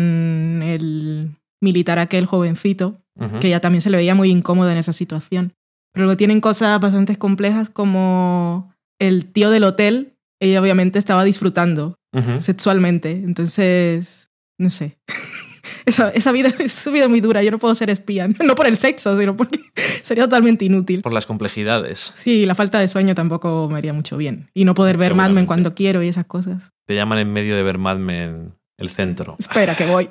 el 0.62 1.30
militar 1.60 1.98
aquel 1.98 2.26
jovencito, 2.26 3.00
Ujú. 3.18 3.38
que 3.40 3.48
ella 3.48 3.60
también 3.60 3.82
se 3.82 3.90
le 3.90 3.98
veía 3.98 4.14
muy 4.14 4.30
incómoda 4.30 4.72
en 4.72 4.78
esa 4.78 4.92
situación. 4.92 5.52
Pero 5.92 6.04
luego 6.06 6.16
tienen 6.16 6.40
cosas 6.40 6.80
bastante 6.80 7.16
complejas 7.16 7.68
como 7.68 8.72
el 8.98 9.26
tío 9.26 9.50
del 9.50 9.64
hotel, 9.64 10.14
ella 10.40 10.60
obviamente 10.60 10.98
estaba 10.98 11.24
disfrutando 11.24 11.96
sexualmente. 12.38 13.10
Entonces, 13.12 14.30
no 14.58 14.70
sé. 14.70 14.98
Esa, 15.86 16.10
esa 16.10 16.32
vida 16.32 16.48
es 16.58 16.86
una 16.86 16.94
vida 16.94 17.08
muy 17.08 17.20
dura. 17.20 17.42
Yo 17.42 17.50
no 17.50 17.58
puedo 17.58 17.74
ser 17.74 17.90
espía. 17.90 18.28
No 18.44 18.54
por 18.54 18.66
el 18.66 18.76
sexo, 18.76 19.16
sino 19.18 19.36
porque 19.36 19.60
sería 20.02 20.24
totalmente 20.24 20.64
inútil. 20.64 21.02
Por 21.02 21.12
las 21.12 21.26
complejidades. 21.26 22.12
Sí, 22.14 22.46
la 22.46 22.54
falta 22.54 22.80
de 22.80 22.88
sueño 22.88 23.14
tampoco 23.14 23.68
me 23.70 23.78
haría 23.78 23.92
mucho 23.92 24.16
bien. 24.16 24.50
Y 24.54 24.64
no 24.64 24.74
poder 24.74 24.96
ver 24.96 25.14
Mad 25.14 25.30
Men 25.30 25.46
cuando 25.46 25.74
quiero 25.74 26.02
y 26.02 26.08
esas 26.08 26.26
cosas. 26.26 26.72
Te 26.86 26.94
llaman 26.94 27.18
en 27.18 27.32
medio 27.32 27.54
de 27.56 27.62
ver 27.62 27.78
Mad 27.78 27.98
Men 27.98 28.54
el 28.78 28.90
centro. 28.90 29.36
Espera, 29.38 29.74
que 29.76 29.86
voy. 29.86 30.08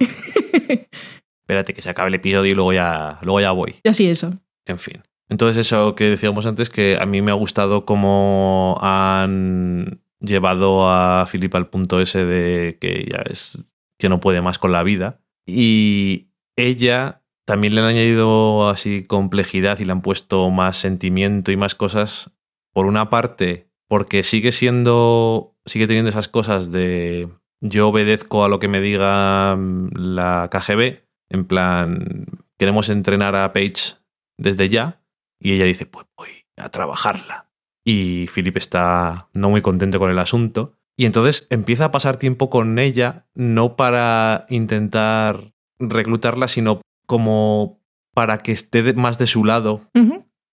Espérate 1.42 1.74
que 1.74 1.82
se 1.82 1.90
acabe 1.90 2.10
el 2.10 2.16
episodio 2.16 2.52
y 2.52 2.56
luego 2.56 2.74
ya, 2.74 3.20
luego 3.22 3.42
ya 3.42 3.52
voy. 3.52 3.76
y 3.84 3.90
así 3.90 4.08
eso. 4.10 4.34
En 4.66 4.78
fin. 4.80 5.02
Entonces 5.30 5.58
eso 5.66 5.96
que 5.96 6.06
decíamos 6.10 6.46
antes, 6.46 6.70
que 6.70 6.98
a 7.00 7.06
mí 7.06 7.22
me 7.22 7.32
ha 7.32 7.36
gustado 7.36 7.86
cómo 7.86 8.78
han 8.82 10.02
llevado 10.20 10.90
a 10.90 11.26
Philip 11.32 11.54
al 11.56 11.70
punto 11.70 12.02
ese 12.02 12.26
de 12.26 12.78
que 12.80 13.08
ya 13.12 13.24
es 13.30 13.58
que 13.98 14.10
no 14.10 14.20
puede 14.20 14.42
más 14.42 14.58
con 14.58 14.72
la 14.72 14.84
vida. 14.84 15.19
Y 15.50 16.32
ella 16.56 17.24
también 17.46 17.76
le 17.76 17.82
han 17.82 17.88
añadido 17.88 18.70
así 18.70 19.04
complejidad 19.06 19.80
y 19.80 19.86
le 19.86 19.92
han 19.92 20.02
puesto 20.02 20.50
más 20.50 20.78
sentimiento 20.78 21.52
y 21.52 21.58
más 21.58 21.76
cosas. 21.76 22.32
Por 22.74 22.86
una 22.86 23.10
parte, 23.10 23.70
porque 23.88 24.24
sigue 24.24 24.52
siendo, 24.52 25.58
sigue 25.66 25.88
teniendo 25.88 26.10
esas 26.10 26.28
cosas 26.28 26.72
de 26.72 27.30
yo 27.62 27.90
obedezco 27.90 28.46
a 28.46 28.50
lo 28.50 28.60
que 28.60 28.68
me 28.68 28.82
diga 28.82 29.56
mm, 29.56 29.90
la 29.96 30.50
KGB, 30.52 31.04
en 31.30 31.46
plan, 31.46 32.26
queremos 32.58 32.90
entrenar 32.90 33.36
a 33.36 33.52
Paige 33.54 33.96
desde 34.38 34.70
ya, 34.70 35.02
y 35.40 35.54
ella 35.54 35.66
dice, 35.66 35.86
pues 35.86 36.06
voy 36.18 36.30
a 36.58 36.70
trabajarla. 36.70 37.50
Y 37.84 38.28
Philip 38.28 38.58
está 38.58 39.30
no 39.34 39.50
muy 39.50 39.62
contento 39.62 40.00
con 40.00 40.12
el 40.12 40.20
asunto. 40.20 40.78
Y 41.00 41.06
entonces 41.06 41.48
empieza 41.50 41.86
a 41.86 41.92
pasar 41.92 42.18
tiempo 42.18 42.50
con 42.50 42.78
ella, 42.78 43.26
no 43.34 43.78
para 43.78 44.46
intentar 44.50 45.54
reclutarla, 45.80 46.50
sino 46.50 46.82
como 47.08 47.80
para 48.14 48.40
que 48.40 48.52
esté 48.52 48.92
más 48.96 49.18
de 49.18 49.26
su 49.26 49.46
lado 49.46 49.90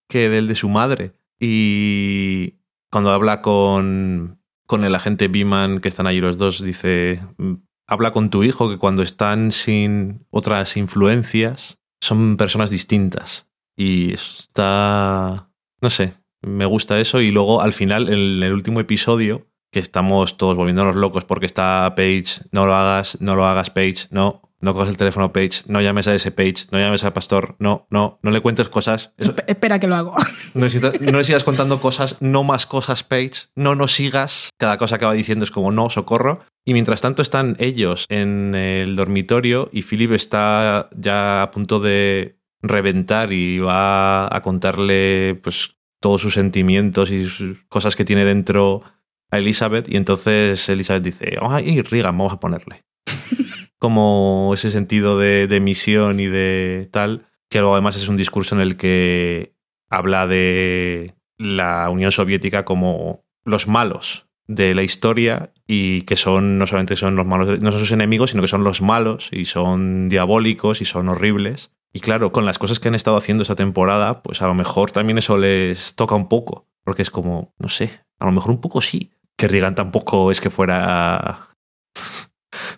que 0.08 0.28
del 0.28 0.46
de 0.46 0.54
su 0.54 0.68
madre. 0.68 1.14
Y 1.40 2.60
cuando 2.92 3.10
habla 3.10 3.42
con, 3.42 4.40
con 4.68 4.84
el 4.84 4.94
agente 4.94 5.26
Beeman, 5.26 5.80
que 5.80 5.88
están 5.88 6.06
allí 6.06 6.20
los 6.20 6.36
dos, 6.36 6.62
dice, 6.62 7.20
"Mm, 7.38 7.54
habla 7.88 8.12
con 8.12 8.30
tu 8.30 8.44
hijo, 8.44 8.70
que 8.70 8.78
cuando 8.78 9.02
están 9.02 9.50
sin 9.50 10.28
otras 10.30 10.76
influencias, 10.76 11.80
son 12.00 12.36
personas 12.36 12.70
distintas. 12.70 13.48
Y 13.76 14.12
está, 14.12 15.50
no 15.80 15.90
sé, 15.90 16.14
me 16.40 16.66
gusta 16.66 17.00
eso. 17.00 17.20
Y 17.20 17.32
luego 17.32 17.62
al 17.62 17.72
final, 17.72 18.08
en 18.08 18.44
el 18.44 18.52
último 18.52 18.78
episodio, 18.78 19.48
que 19.76 19.80
estamos 19.80 20.38
todos 20.38 20.56
volviéndonos 20.56 20.96
locos 20.96 21.26
porque 21.26 21.44
está 21.44 21.92
Page, 21.94 22.40
no 22.50 22.64
lo 22.64 22.74
hagas, 22.74 23.18
no 23.20 23.36
lo 23.36 23.44
hagas 23.44 23.68
Page, 23.68 24.06
no, 24.08 24.40
no 24.58 24.72
coges 24.72 24.88
el 24.88 24.96
teléfono 24.96 25.34
Page, 25.34 25.64
no 25.66 25.82
llames 25.82 26.08
a 26.08 26.14
ese 26.14 26.30
Page, 26.30 26.68
no 26.70 26.78
llames 26.78 27.04
al 27.04 27.12
pastor, 27.12 27.56
no, 27.58 27.86
no, 27.90 28.18
no 28.22 28.30
le 28.30 28.40
cuentes 28.40 28.70
cosas. 28.70 29.12
Eso- 29.18 29.34
Espera 29.46 29.78
que 29.78 29.86
lo 29.86 29.96
hago. 29.96 30.14
no, 30.54 30.62
le 30.64 31.24
sigas 31.24 31.44
contando 31.44 31.78
cosas, 31.78 32.16
no 32.20 32.42
más 32.42 32.64
cosas, 32.64 33.02
Page. 33.02 33.50
No 33.54 33.74
nos 33.74 33.92
sigas. 33.92 34.48
Cada 34.58 34.78
cosa 34.78 34.96
que 34.96 35.04
va 35.04 35.12
diciendo 35.12 35.44
es 35.44 35.50
como 35.50 35.70
no, 35.70 35.90
socorro. 35.90 36.40
Y 36.64 36.72
mientras 36.72 37.02
tanto 37.02 37.20
están 37.20 37.56
ellos 37.58 38.06
en 38.08 38.54
el 38.54 38.96
dormitorio 38.96 39.68
y 39.74 39.82
Philip 39.82 40.12
está 40.12 40.88
ya 40.96 41.42
a 41.42 41.50
punto 41.50 41.80
de 41.80 42.38
reventar 42.62 43.30
y 43.30 43.58
va 43.58 44.34
a 44.34 44.40
contarle 44.40 45.38
pues 45.42 45.76
todos 46.00 46.22
sus 46.22 46.32
sentimientos 46.32 47.10
y 47.10 47.26
sus 47.26 47.58
cosas 47.68 47.94
que 47.94 48.06
tiene 48.06 48.24
dentro 48.24 48.82
a 49.30 49.38
Elizabeth 49.38 49.88
y 49.88 49.96
entonces 49.96 50.68
Elizabeth 50.68 51.02
dice, 51.02 51.36
ay, 51.40 51.82
Regan, 51.82 52.16
vamos 52.16 52.32
a 52.32 52.40
ponerle. 52.40 52.84
Como 53.78 54.52
ese 54.54 54.70
sentido 54.70 55.18
de, 55.18 55.46
de 55.46 55.60
misión 55.60 56.20
y 56.20 56.26
de 56.26 56.88
tal, 56.92 57.26
que 57.48 57.58
luego 57.58 57.74
además 57.74 57.96
es 57.96 58.08
un 58.08 58.16
discurso 58.16 58.54
en 58.54 58.60
el 58.60 58.76
que 58.76 59.54
habla 59.88 60.26
de 60.26 61.14
la 61.38 61.88
Unión 61.90 62.12
Soviética 62.12 62.64
como 62.64 63.24
los 63.44 63.68
malos 63.68 64.26
de 64.46 64.74
la 64.74 64.82
historia 64.82 65.52
y 65.66 66.02
que 66.02 66.16
son 66.16 66.58
no 66.58 66.66
solamente 66.66 66.96
son 66.96 67.16
los 67.16 67.26
malos, 67.26 67.60
no 67.60 67.72
son 67.72 67.80
sus 67.80 67.92
enemigos, 67.92 68.30
sino 68.30 68.42
que 68.42 68.48
son 68.48 68.64
los 68.64 68.80
malos 68.80 69.28
y 69.32 69.44
son 69.44 70.08
diabólicos 70.08 70.80
y 70.80 70.84
son 70.84 71.08
horribles. 71.08 71.72
Y 71.92 72.00
claro, 72.00 72.30
con 72.30 72.44
las 72.44 72.58
cosas 72.58 72.78
que 72.78 72.88
han 72.88 72.94
estado 72.94 73.16
haciendo 73.16 73.42
esta 73.42 73.56
temporada, 73.56 74.22
pues 74.22 74.42
a 74.42 74.46
lo 74.46 74.54
mejor 74.54 74.92
también 74.92 75.18
eso 75.18 75.38
les 75.38 75.94
toca 75.94 76.14
un 76.14 76.28
poco, 76.28 76.68
porque 76.84 77.02
es 77.02 77.10
como, 77.10 77.54
no 77.58 77.68
sé, 77.68 78.00
a 78.18 78.26
lo 78.26 78.32
mejor 78.32 78.50
un 78.50 78.60
poco 78.60 78.82
sí, 78.82 79.12
que 79.38 79.48
Reagan 79.48 79.74
tampoco 79.74 80.30
es 80.30 80.40
que 80.40 80.50
fuera 80.50 81.50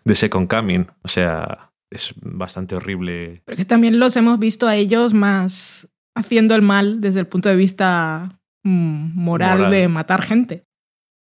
de 0.04 0.14
Second 0.14 0.48
Coming, 0.48 0.86
o 1.02 1.08
sea, 1.08 1.70
es 1.90 2.14
bastante 2.20 2.74
horrible. 2.74 3.42
Pero 3.44 3.56
que 3.56 3.64
también 3.64 3.98
los 3.98 4.16
hemos 4.16 4.38
visto 4.38 4.66
a 4.66 4.76
ellos 4.76 5.14
más 5.14 5.88
haciendo 6.16 6.54
el 6.54 6.62
mal 6.62 7.00
desde 7.00 7.20
el 7.20 7.26
punto 7.26 7.48
de 7.48 7.56
vista 7.56 8.40
mm, 8.64 9.14
moral, 9.14 9.58
Moral. 9.58 9.72
de 9.72 9.88
matar 9.88 10.22
gente. 10.24 10.64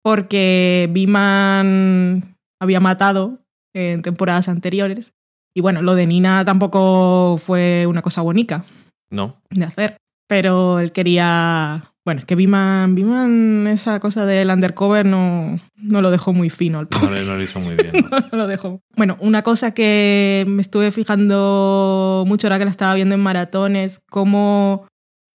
Porque 0.03 0.89
Biman 0.91 2.35
había 2.61 2.79
matado 2.79 3.39
en 3.75 4.01
temporadas 4.01 4.47
anteriores. 4.47 5.13
Y 5.55 5.61
bueno, 5.61 5.81
lo 5.81 5.95
de 5.95 6.07
Nina 6.07 6.45
tampoco 6.45 7.37
fue 7.37 7.85
una 7.87 8.01
cosa 8.01 8.21
bonita 8.21 8.65
¿No? 9.09 9.41
de 9.49 9.65
hacer. 9.65 9.97
Pero 10.27 10.79
él 10.79 10.91
quería. 10.91 11.93
Bueno, 12.07 12.21
es 12.21 12.25
que 12.25 12.35
Biman, 12.35 12.95
Biman 12.95 13.67
esa 13.67 13.99
cosa 13.99 14.25
del 14.25 14.49
undercover 14.49 15.05
no, 15.05 15.59
no 15.75 16.01
lo 16.01 16.09
dejó 16.09 16.31
muy 16.31 16.49
fino 16.49 16.79
al 16.79 16.87
No, 16.89 16.99
pobre. 17.01 17.25
no 17.25 17.35
lo 17.35 17.43
hizo 17.43 17.59
muy 17.59 17.75
bien. 17.75 17.91
¿no? 18.09 18.19
No 18.31 18.37
lo 18.37 18.47
dejó. 18.47 18.79
Bueno, 18.95 19.17
una 19.19 19.41
cosa 19.41 19.73
que 19.73 20.45
me 20.47 20.61
estuve 20.61 20.91
fijando 20.91 22.23
mucho 22.25 22.47
ahora 22.47 22.59
que 22.59 22.63
la 22.63 22.71
estaba 22.71 22.93
viendo 22.93 23.13
en 23.13 23.19
maratones, 23.19 23.99
cómo, 24.09 24.87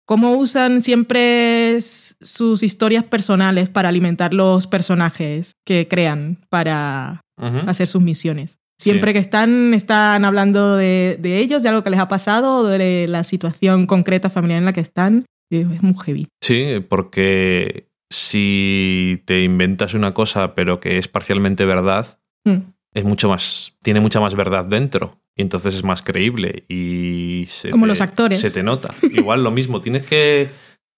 cómo 0.07 0.33
usan 0.39 0.81
siempre 0.81 1.79
sus 1.83 2.63
historias 2.63 3.05
personales 3.05 3.69
para 3.69 3.91
alimentar 3.91 4.33
los 4.33 4.67
personajes 4.67 5.57
que 5.67 5.89
crean 5.89 6.39
para 6.49 7.21
hacer 7.67 7.87
sus 7.87 8.01
misiones. 8.01 8.57
Siempre 8.79 9.11
Sí. 9.11 9.15
que 9.15 9.19
están, 9.21 9.75
están 9.75 10.25
hablando 10.25 10.77
de, 10.77 11.19
de 11.21 11.39
ellos, 11.39 11.63
de 11.63 11.69
algo 11.69 11.85
que 11.85 11.91
les 11.91 12.01
ha 12.01 12.09
pasado, 12.09 12.67
de 12.67 13.07
la 13.09 13.25
situación 13.25 13.87
concreta 13.87 14.31
familiar 14.31 14.59
en 14.59 14.65
la 14.65 14.73
que 14.73 14.81
están. 14.81 15.27
Es 15.61 15.83
muy 15.83 15.95
heavy. 16.05 16.27
Sí, 16.41 16.67
porque 16.88 17.88
si 18.11 19.23
te 19.27 19.43
inventas 19.43 19.95
una 19.95 20.12
cosa 20.15 20.55
pero 20.55 20.81
que 20.81 20.99
es 20.99 21.09
parcialmente 21.09 21.65
verdad, 21.65 22.19
Mm. 22.45 22.73
es 22.95 23.05
mucho 23.05 23.29
más, 23.29 23.77
tiene 23.83 24.01
mucha 24.01 24.21
más 24.21 24.35
verdad 24.35 24.65
dentro. 24.65 25.19
Y 25.37 25.43
entonces 25.43 25.75
es 25.75 25.83
más 25.85 26.03
creíble 26.03 26.65
y 26.69 27.45
se 27.49 27.71
Como 27.71 27.87
te- 27.87 27.88
los 27.88 28.01
actores. 28.03 28.41
Se 28.41 28.51
te 28.51 28.62
nota. 28.62 28.93
Igual 29.12 29.43
lo 29.45 29.51
mismo, 29.51 29.81
tienes 29.81 30.03
que... 30.03 30.51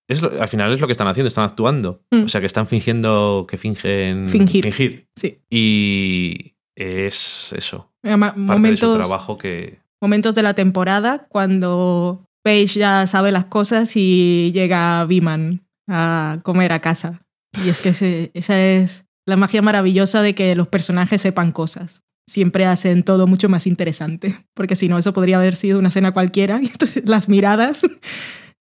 Es 0.08 0.20
lo- 0.22 0.40
al 0.42 0.48
final 0.48 0.72
es 0.72 0.80
lo 0.80 0.86
que 0.86 0.92
están 0.92 1.06
haciendo, 1.06 1.28
están 1.28 1.44
actuando. 1.44 2.02
Mm. 2.10 2.24
O 2.24 2.28
sea, 2.28 2.40
que 2.40 2.46
están 2.48 2.66
fingiendo, 2.66 3.46
que 3.48 3.58
fingen... 3.58 4.26
Fingir. 4.28 4.64
fingir. 4.64 5.06
Sí. 5.14 5.38
Y 5.50 6.54
es 6.76 7.52
eso, 7.56 7.92
Además, 8.02 8.30
parte 8.32 8.40
de 8.40 8.46
su 8.46 8.52
momentos, 8.86 8.96
trabajo 8.96 9.38
que... 9.38 9.78
momentos 10.02 10.34
de 10.34 10.42
la 10.42 10.54
temporada 10.54 11.26
cuando 11.28 12.26
Paige 12.44 12.78
ya 12.78 13.06
sabe 13.06 13.32
las 13.32 13.46
cosas 13.46 13.92
y 13.96 14.52
llega 14.52 15.04
Biman 15.06 15.66
a 15.88 16.38
comer 16.42 16.72
a 16.72 16.80
casa. 16.80 17.22
Y 17.64 17.68
es 17.70 17.80
que 17.80 17.88
ese- 17.90 18.30
esa 18.34 18.60
es 18.60 19.06
la 19.26 19.36
magia 19.36 19.62
maravillosa 19.62 20.20
de 20.22 20.34
que 20.34 20.54
los 20.54 20.68
personajes 20.68 21.22
sepan 21.22 21.52
cosas. 21.52 22.02
Siempre 22.28 22.66
hacen 22.66 23.02
todo 23.02 23.26
mucho 23.26 23.48
más 23.48 23.66
interesante, 23.66 24.36
porque 24.54 24.76
si 24.76 24.88
no, 24.88 24.98
eso 24.98 25.12
podría 25.12 25.38
haber 25.38 25.56
sido 25.56 25.78
una 25.78 25.90
cena 25.90 26.12
cualquiera. 26.12 26.58
Y 26.62 26.66
entonces 26.66 27.08
las 27.08 27.28
miradas 27.28 27.82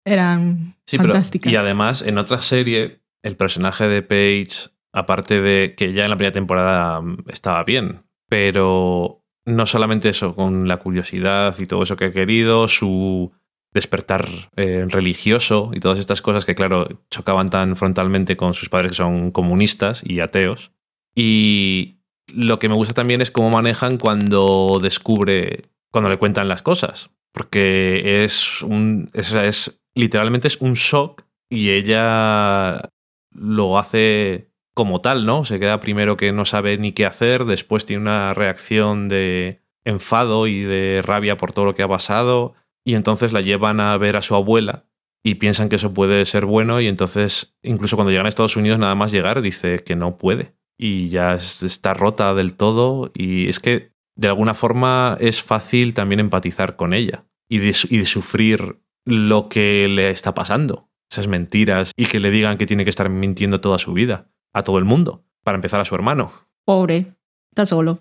eran 0.05 0.75
Sí, 0.87 0.97
pero- 0.97 1.09
fantásticas. 1.13 1.51
y 1.51 1.55
además, 1.55 2.01
en 2.01 2.17
otra 2.17 2.41
serie, 2.41 3.01
el 3.23 3.35
personaje 3.37 3.87
de 3.87 4.01
Paige, 4.01 4.69
aparte 4.93 5.41
de 5.41 5.75
que 5.75 5.93
ya 5.93 6.03
en 6.03 6.09
la 6.09 6.17
primera 6.17 6.33
temporada 6.33 7.01
mm, 7.01 7.25
estaba 7.29 7.63
bien, 7.63 8.03
pero 8.29 9.23
no 9.45 9.65
solamente 9.65 10.09
eso, 10.09 10.35
con 10.35 10.67
la 10.67 10.77
curiosidad 10.77 11.55
y 11.59 11.65
todo 11.65 11.83
eso 11.83 11.95
que 11.95 12.05
ha 12.05 12.11
querido, 12.11 12.67
su 12.67 13.31
despertar 13.73 14.27
eh, 14.55 14.85
religioso 14.89 15.71
y 15.73 15.79
todas 15.79 15.99
estas 15.99 16.21
cosas 16.21 16.45
que, 16.45 16.55
claro, 16.55 16.87
chocaban 17.09 17.49
tan 17.49 17.75
frontalmente 17.75 18.37
con 18.37 18.53
sus 18.53 18.69
padres 18.69 18.91
que 18.91 18.97
son 18.97 19.31
comunistas 19.31 20.01
y 20.05 20.19
ateos. 20.19 20.71
Y 21.15 21.97
lo 22.27 22.59
que 22.59 22.69
me 22.69 22.75
gusta 22.75 22.93
también 22.93 23.21
es 23.21 23.31
cómo 23.31 23.49
manejan 23.49 23.97
cuando 23.97 24.79
descubre, 24.81 25.63
cuando 25.91 26.09
le 26.09 26.17
cuentan 26.17 26.47
las 26.47 26.61
cosas. 26.61 27.09
Porque 27.33 28.23
es 28.23 28.61
un. 28.61 29.09
Es, 29.13 29.33
es- 29.33 29.81
literalmente 29.95 30.47
es 30.47 30.57
un 30.61 30.73
shock 30.73 31.23
y 31.49 31.69
ella 31.71 32.89
lo 33.31 33.77
hace 33.79 34.49
como 34.75 35.01
tal, 35.01 35.25
¿no? 35.25 35.45
Se 35.45 35.59
queda 35.59 35.79
primero 35.79 36.17
que 36.17 36.31
no 36.31 36.45
sabe 36.45 36.77
ni 36.77 36.91
qué 36.93 37.05
hacer, 37.05 37.45
después 37.45 37.85
tiene 37.85 38.01
una 38.03 38.33
reacción 38.33 39.07
de 39.07 39.61
enfado 39.85 40.47
y 40.47 40.61
de 40.61 41.01
rabia 41.03 41.37
por 41.37 41.51
todo 41.53 41.65
lo 41.65 41.75
que 41.75 41.83
ha 41.83 41.87
pasado, 41.87 42.53
y 42.85 42.95
entonces 42.95 43.33
la 43.33 43.41
llevan 43.41 43.79
a 43.79 43.97
ver 43.97 44.15
a 44.15 44.21
su 44.21 44.35
abuela 44.35 44.85
y 45.23 45.35
piensan 45.35 45.69
que 45.69 45.77
eso 45.77 45.93
puede 45.93 46.25
ser 46.25 46.45
bueno, 46.45 46.81
y 46.81 46.87
entonces, 46.87 47.55
incluso 47.63 47.95
cuando 47.95 48.11
llegan 48.11 48.25
a 48.25 48.29
Estados 48.29 48.57
Unidos, 48.57 48.77
nada 48.79 48.95
más 48.95 49.11
llegar, 49.11 49.41
dice 49.41 49.83
que 49.83 49.95
no 49.95 50.17
puede. 50.17 50.55
Y 50.77 51.07
ya 51.09 51.35
es- 51.35 51.63
está 51.63 51.93
rota 51.93 52.33
del 52.33 52.55
todo, 52.55 53.11
y 53.13 53.47
es 53.47 53.59
que 53.59 53.93
de 54.17 54.27
alguna 54.27 54.53
forma 54.53 55.17
es 55.21 55.41
fácil 55.41 55.93
también 55.93 56.19
empatizar 56.19 56.75
con 56.75 56.93
ella 56.93 57.25
y 57.47 57.59
de, 57.59 57.73
su- 57.73 57.87
y 57.89 57.97
de 57.99 58.05
sufrir 58.05 58.79
lo 59.05 59.47
que 59.49 59.87
le 59.87 60.09
está 60.09 60.33
pasando, 60.33 60.89
esas 61.09 61.27
mentiras, 61.27 61.91
y 61.95 62.05
que 62.07 62.19
le 62.19 62.31
digan 62.31 62.57
que 62.57 62.65
tiene 62.65 62.83
que 62.83 62.89
estar 62.89 63.09
mintiendo 63.09 63.61
toda 63.61 63.79
su 63.79 63.93
vida 63.93 64.29
a 64.53 64.63
todo 64.63 64.77
el 64.77 64.83
mundo, 64.85 65.23
para 65.43 65.55
empezar 65.55 65.79
a 65.79 65.85
su 65.85 65.95
hermano. 65.95 66.31
Pobre, 66.65 67.15
está 67.51 67.65
solo. 67.65 67.99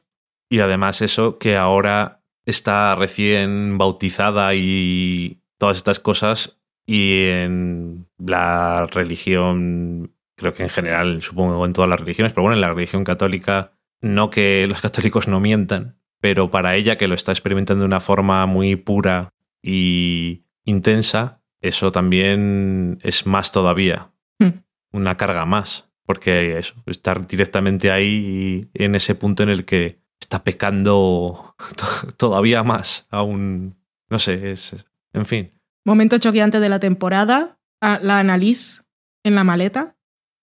Y 0.50 0.58
además 0.60 1.02
eso 1.02 1.38
que 1.38 1.56
ahora 1.56 2.21
está 2.44 2.94
recién 2.94 3.78
bautizada 3.78 4.54
y 4.54 5.40
todas 5.58 5.76
estas 5.76 6.00
cosas 6.00 6.58
y 6.86 7.26
en 7.28 8.06
la 8.18 8.86
religión, 8.86 10.14
creo 10.36 10.52
que 10.52 10.64
en 10.64 10.68
general, 10.68 11.22
supongo 11.22 11.64
en 11.64 11.72
todas 11.72 11.88
las 11.88 12.00
religiones, 12.00 12.32
pero 12.32 12.42
bueno, 12.42 12.54
en 12.54 12.60
la 12.60 12.72
religión 12.74 13.04
católica, 13.04 13.72
no 14.00 14.30
que 14.30 14.66
los 14.66 14.80
católicos 14.80 15.28
no 15.28 15.40
mientan, 15.40 15.98
pero 16.20 16.50
para 16.50 16.74
ella 16.74 16.96
que 16.96 17.08
lo 17.08 17.14
está 17.14 17.32
experimentando 17.32 17.82
de 17.82 17.86
una 17.86 18.00
forma 18.00 18.44
muy 18.46 18.76
pura 18.76 19.30
y 19.62 20.44
intensa, 20.64 21.40
eso 21.60 21.92
también 21.92 22.98
es 23.02 23.26
más 23.26 23.52
todavía, 23.52 24.12
Hmm. 24.42 24.64
una 24.92 25.16
carga 25.16 25.44
más, 25.44 25.88
porque 26.04 26.58
eso, 26.58 26.74
estar 26.86 27.26
directamente 27.26 27.90
ahí 27.90 28.68
y 28.74 28.84
en 28.84 28.94
ese 28.94 29.14
punto 29.14 29.42
en 29.42 29.50
el 29.50 29.64
que 29.64 30.01
está 30.32 30.44
pecando 30.44 31.54
to- 31.76 32.12
todavía 32.16 32.62
más, 32.62 33.06
aún, 33.10 33.76
no 34.10 34.18
sé, 34.18 34.52
es, 34.52 34.74
en 35.12 35.26
fin, 35.26 35.52
Momento 35.84 36.16
choqueante 36.16 36.60
de 36.60 36.68
la 36.68 36.78
temporada, 36.78 37.58
a- 37.82 37.98
la 38.00 38.18
Annalise 38.18 38.82
en 39.24 39.34
la 39.34 39.44
maleta. 39.44 39.96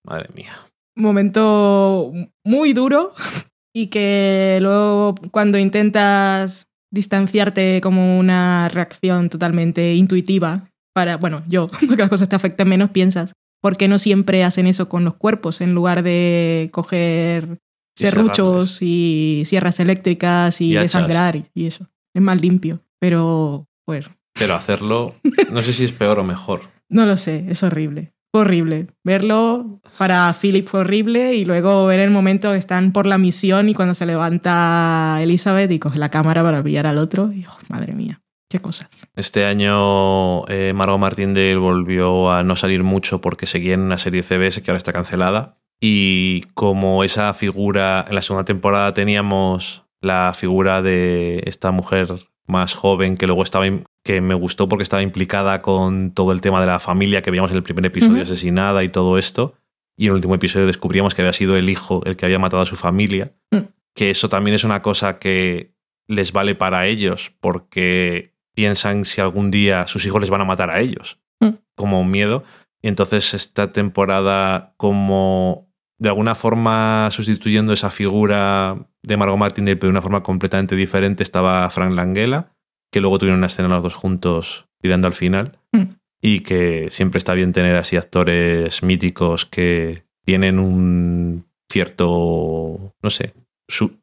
madre 0.06 0.30
mía. 0.36 0.54
momento 0.96 2.12
muy 2.46 2.74
duro 2.74 3.14
y 3.74 3.88
que 3.88 4.60
luego 4.62 5.16
cuando 5.32 5.58
intentas 5.58 6.68
distanciarte 6.92 7.80
como 7.82 8.20
una 8.20 8.68
reacción 8.70 9.30
totalmente 9.30 9.94
intuitiva 9.96 10.70
para, 10.94 11.18
bueno, 11.18 11.42
yo, 11.48 11.68
porque 11.88 12.02
las 12.02 12.10
cosas 12.10 12.30
te 12.30 12.36
afecten 12.36 12.68
menos, 12.70 12.90
piensas, 12.92 13.34
¿por 13.62 13.76
qué 13.78 13.88
no 13.88 13.98
siempre 13.98 14.44
hacen 14.44 14.68
eso 14.68 14.88
con 14.90 15.04
los 15.06 15.16
cuerpos 15.16 15.62
en 15.62 15.74
lugar 15.74 16.04
de 16.04 16.70
coger 16.74 17.58
serruchos 18.00 18.82
y 18.82 19.44
sierras 19.46 19.80
eléctricas 19.80 20.62
y, 20.62 20.72
Y 20.72 20.76
desangrar 20.76 21.44
y 21.54 21.66
eso? 21.66 21.90
Es 22.14 22.22
más 22.22 22.42
limpio, 22.42 22.82
pero, 23.00 23.68
pues, 23.86 24.06
Pero 24.34 24.56
hacerlo, 24.56 25.16
no 25.52 25.62
sé 25.62 25.74
si 25.74 25.86
es 25.86 25.92
peor 25.92 26.20
o 26.20 26.24
mejor. 26.24 26.62
no 26.90 27.06
lo 27.06 27.18
sé, 27.18 27.46
es 27.50 27.64
horrible. 27.64 28.14
Fue 28.32 28.42
horrible. 28.42 28.88
Verlo 29.04 29.82
para 29.98 30.32
Philip 30.40 30.68
fue 30.68 30.82
horrible 30.82 31.34
y 31.34 31.46
luego 31.46 31.88
ver 31.88 32.00
el 32.00 32.12
momento 32.12 32.52
que 32.52 32.60
están 32.60 32.92
por 32.92 33.08
la 33.08 33.18
misión 33.18 33.70
y 33.70 33.74
cuando 33.74 33.96
se 33.96 34.06
levanta 34.06 35.18
Elizabeth 35.22 35.72
y 35.72 35.80
coge 35.80 35.98
la 35.98 36.10
cámara 36.10 36.44
para 36.44 36.62
pillar 36.62 36.86
al 36.86 37.00
otro. 37.00 37.32
Y, 37.34 37.46
oh, 37.46 37.58
madre 37.70 37.94
mía, 37.94 38.22
qué 38.48 38.60
cosas. 38.60 39.08
Este 39.16 39.46
año 39.46 40.48
eh, 40.48 40.74
Margot 40.76 41.00
Martindale 41.00 41.56
volvió 41.56 42.32
a 42.32 42.44
no 42.44 42.56
salir 42.56 42.84
mucho 42.84 43.20
porque 43.20 43.48
seguía 43.48 43.74
en 43.74 43.82
una 43.82 43.98
serie 43.98 44.22
CBS 44.22 44.62
que 44.62 44.70
ahora 44.70 44.78
está 44.78 44.94
cancelada. 44.94 45.58
Y 45.82 46.42
como 46.54 47.04
esa 47.04 47.34
figura, 47.34 48.06
en 48.08 48.16
la 48.16 48.22
segunda 48.22 48.46
temporada 48.46 48.94
teníamos 48.94 49.84
la 50.02 50.34
figura 50.36 50.82
de 50.82 51.42
esta 51.46 51.72
mujer 51.72 52.08
más 52.48 52.74
joven 52.74 53.16
que 53.16 53.28
luego 53.28 53.44
estaba 53.44 53.66
que 54.04 54.22
me 54.22 54.34
gustó 54.34 54.68
porque 54.68 54.84
estaba 54.84 55.04
implicada 55.04 55.62
con 55.62 56.12
todo 56.12 56.32
el 56.32 56.42
tema 56.42 56.60
de 56.60 56.68
la 56.68 56.80
familia 56.80 57.22
que 57.22 57.32
veíamos 57.32 57.52
en 57.52 57.58
el 57.58 57.64
primer 57.64 57.86
episodio 57.86 58.24
asesinada 58.24 58.84
y 58.84 58.90
todo 58.90 59.18
esto. 59.18 59.54
Y 59.98 60.06
en 60.06 60.10
el 60.10 60.16
último 60.16 60.36
episodio 60.36 60.66
descubríamos 60.66 61.14
que 61.14 61.22
había 61.22 61.34
sido 61.34 61.56
el 61.58 61.70
hijo 61.70 62.02
el 62.06 62.16
que 62.16 62.26
había 62.26 62.40
matado 62.40 62.64
a 62.64 62.66
su 62.66 62.76
familia. 62.76 63.34
Mm. 63.52 63.70
Que 63.94 64.10
eso 64.10 64.30
también 64.30 64.56
es 64.56 64.64
una 64.64 64.82
cosa 64.82 65.20
que 65.20 65.76
les 66.08 66.32
vale 66.32 66.56
para 66.56 66.88
ellos 66.88 67.32
porque 67.40 68.34
piensan 68.56 69.06
si 69.06 69.22
algún 69.22 69.52
día 69.52 69.88
sus 69.88 70.06
hijos 70.06 70.20
les 70.22 70.30
van 70.30 70.42
a 70.42 70.46
matar 70.46 70.70
a 70.72 70.80
ellos. 70.80 71.20
Mm. 71.40 71.50
Como 71.76 72.02
un 72.02 72.10
miedo. 72.10 72.44
Y 72.82 72.88
entonces 72.88 73.34
esta 73.34 73.72
temporada 73.72 74.74
como 74.78 75.69
de 76.00 76.10
alguna 76.10 76.34
forma 76.34 77.10
sustituyendo 77.12 77.74
esa 77.74 77.92
figura 77.92 78.88
de 79.04 79.18
Margot 79.18 79.38
Martindale, 79.38 79.76
pero 79.76 79.88
de 79.88 79.92
una 79.92 80.02
forma 80.02 80.24
completamente 80.24 80.76
diferente, 80.76 81.24
estaba 81.24 81.70
Frank 81.70 81.94
Langella, 81.94 82.54
que 82.92 83.02
luego 83.02 83.20
tuvieron 83.20 83.40
una 83.40 83.48
escena 83.48 83.68
los 83.68 83.84
dos 83.84 83.96
juntos 83.96 84.68
tirando 84.82 85.08
al 85.08 85.14
final. 85.14 85.60
Mm. 85.72 85.96
Y 86.22 86.42
que 86.42 86.88
siempre 86.90 87.18
está 87.18 87.34
bien 87.34 87.54
tener 87.54 87.78
así 87.78 87.96
actores 87.96 88.84
míticos 88.84 89.46
que 89.46 90.04
tienen 90.26 90.60
un 90.60 91.46
cierto, 91.72 92.94
no 93.02 93.10
sé, 93.10 93.34
su, 93.70 93.94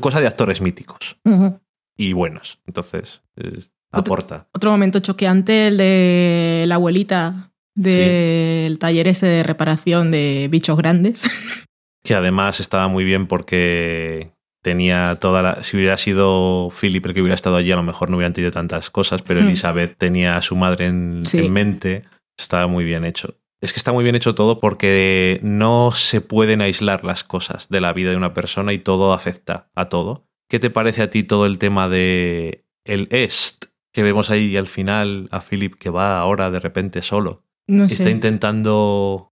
cosa 0.00 0.20
de 0.20 0.26
actores 0.26 0.62
míticos 0.62 1.18
y 1.96 2.12
buenos. 2.14 2.60
Entonces, 2.66 3.22
aporta. 3.92 4.48
Otro, 4.52 4.70
momento 4.70 5.00
choqueante, 5.00 5.68
el 5.68 5.76
de 5.76 6.64
la 6.66 6.76
abuelita 6.76 7.52
del 7.76 8.78
taller 8.78 9.06
ese 9.06 9.26
de 9.26 9.42
reparación 9.42 10.10
de 10.10 10.48
bichos 10.50 10.76
grandes. 10.76 11.22
Que 12.04 12.14
además 12.14 12.60
estaba 12.60 12.86
muy 12.86 13.02
bien 13.02 13.26
porque 13.26 14.30
tenía 14.62 15.16
toda 15.16 15.42
la. 15.42 15.64
Si 15.64 15.76
hubiera 15.76 15.96
sido 15.96 16.70
Philip 16.70 17.04
el 17.06 17.14
que 17.14 17.20
hubiera 17.20 17.34
estado 17.34 17.56
allí, 17.56 17.72
a 17.72 17.76
lo 17.76 17.82
mejor 17.82 18.10
no 18.10 18.16
hubieran 18.16 18.32
tenido 18.32 18.52
tantas 18.52 18.90
cosas, 18.90 19.22
pero 19.22 19.40
hmm. 19.40 19.46
Elizabeth 19.46 19.96
tenía 19.98 20.36
a 20.36 20.42
su 20.42 20.54
madre 20.54 20.86
en, 20.86 21.22
mente. 21.50 22.04
Estaba 22.38 22.68
muy 22.68 22.84
bien 22.84 23.04
hecho. 23.04 23.36
Es 23.60 23.72
que 23.72 23.78
está 23.78 23.92
muy 23.92 24.04
bien 24.04 24.14
hecho 24.14 24.34
todo 24.36 24.60
porque 24.60 25.40
no 25.42 25.92
se 25.92 26.20
pueden 26.20 26.60
aislar 26.60 27.04
las 27.04 27.24
cosas 27.24 27.68
de 27.68 27.80
la 27.80 27.92
vida 27.92 28.10
de 28.10 28.16
una 28.16 28.34
persona 28.34 28.72
y 28.72 28.78
todo 28.78 29.12
afecta 29.12 29.68
a 29.74 29.88
todo. 29.88 30.28
¿Qué 30.48 30.58
te 30.60 30.70
parece 30.70 31.02
a 31.02 31.10
ti 31.10 31.24
todo 31.24 31.46
el 31.46 31.58
tema 31.58 31.88
de 31.88 32.64
el 32.84 33.08
est 33.10 33.66
que 33.92 34.02
vemos 34.02 34.30
ahí 34.30 34.56
al 34.56 34.66
final 34.68 35.28
a 35.32 35.40
Philip 35.40 35.74
que 35.74 35.90
va 35.90 36.20
ahora 36.20 36.50
de 36.50 36.60
repente 36.60 37.02
solo? 37.02 37.45
Está 37.66 38.10
intentando 38.10 39.32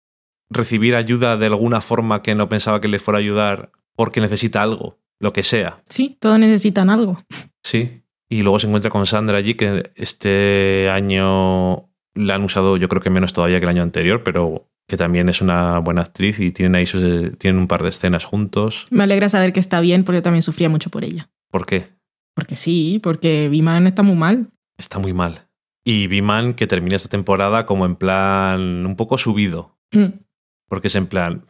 recibir 0.49 0.95
ayuda 0.95 1.37
de 1.37 1.47
alguna 1.47 1.81
forma 1.81 2.21
que 2.21 2.35
no 2.35 2.49
pensaba 2.49 2.81
que 2.81 2.87
le 2.87 2.99
fuera 2.99 3.17
a 3.17 3.21
ayudar 3.21 3.71
porque 3.95 4.21
necesita 4.21 4.61
algo, 4.61 4.99
lo 5.19 5.33
que 5.33 5.43
sea. 5.43 5.83
Sí, 5.87 6.17
todos 6.19 6.39
necesitan 6.39 6.89
algo. 6.89 7.23
Sí. 7.63 8.03
Y 8.29 8.43
luego 8.43 8.59
se 8.59 8.67
encuentra 8.67 8.89
con 8.89 9.05
Sandra 9.05 9.37
allí, 9.37 9.55
que 9.55 9.91
este 9.95 10.89
año 10.89 11.89
la 12.13 12.35
han 12.35 12.43
usado 12.43 12.77
yo 12.77 12.89
creo 12.89 13.01
que 13.01 13.09
menos 13.09 13.33
todavía 13.33 13.59
que 13.59 13.65
el 13.65 13.69
año 13.69 13.83
anterior, 13.83 14.23
pero 14.23 14.69
que 14.87 14.97
también 14.97 15.29
es 15.29 15.41
una 15.41 15.79
buena 15.79 16.01
actriz 16.01 16.39
y 16.39 16.51
tienen 16.51 16.75
ahí 16.75 16.85
sus, 16.85 17.37
tienen 17.37 17.59
un 17.59 17.67
par 17.67 17.83
de 17.83 17.89
escenas 17.89 18.25
juntos. 18.25 18.87
Me 18.89 19.03
alegra 19.03 19.29
saber 19.29 19.53
que 19.53 19.59
está 19.59 19.79
bien 19.79 20.03
porque 20.03 20.17
yo 20.17 20.21
también 20.21 20.41
sufría 20.41 20.69
mucho 20.69 20.89
por 20.89 21.03
ella. 21.03 21.29
¿Por 21.49 21.65
qué? 21.65 21.89
Porque 22.33 22.55
sí, 22.55 22.99
porque 23.01 23.49
Viman 23.49 23.87
está 23.87 24.03
muy 24.03 24.15
mal. 24.15 24.47
Está 24.77 24.99
muy 24.99 25.13
mal. 25.13 25.47
Y 25.83 26.07
Biman 26.07 26.53
que 26.53 26.67
termina 26.67 26.95
esta 26.95 27.09
temporada 27.09 27.65
como 27.65 27.85
en 27.85 27.95
plan 27.95 28.85
un 28.85 28.95
poco 28.95 29.17
subido. 29.17 29.77
Mm. 29.91 30.19
Porque 30.67 30.87
es 30.87 30.95
en 30.95 31.07
plan, 31.07 31.45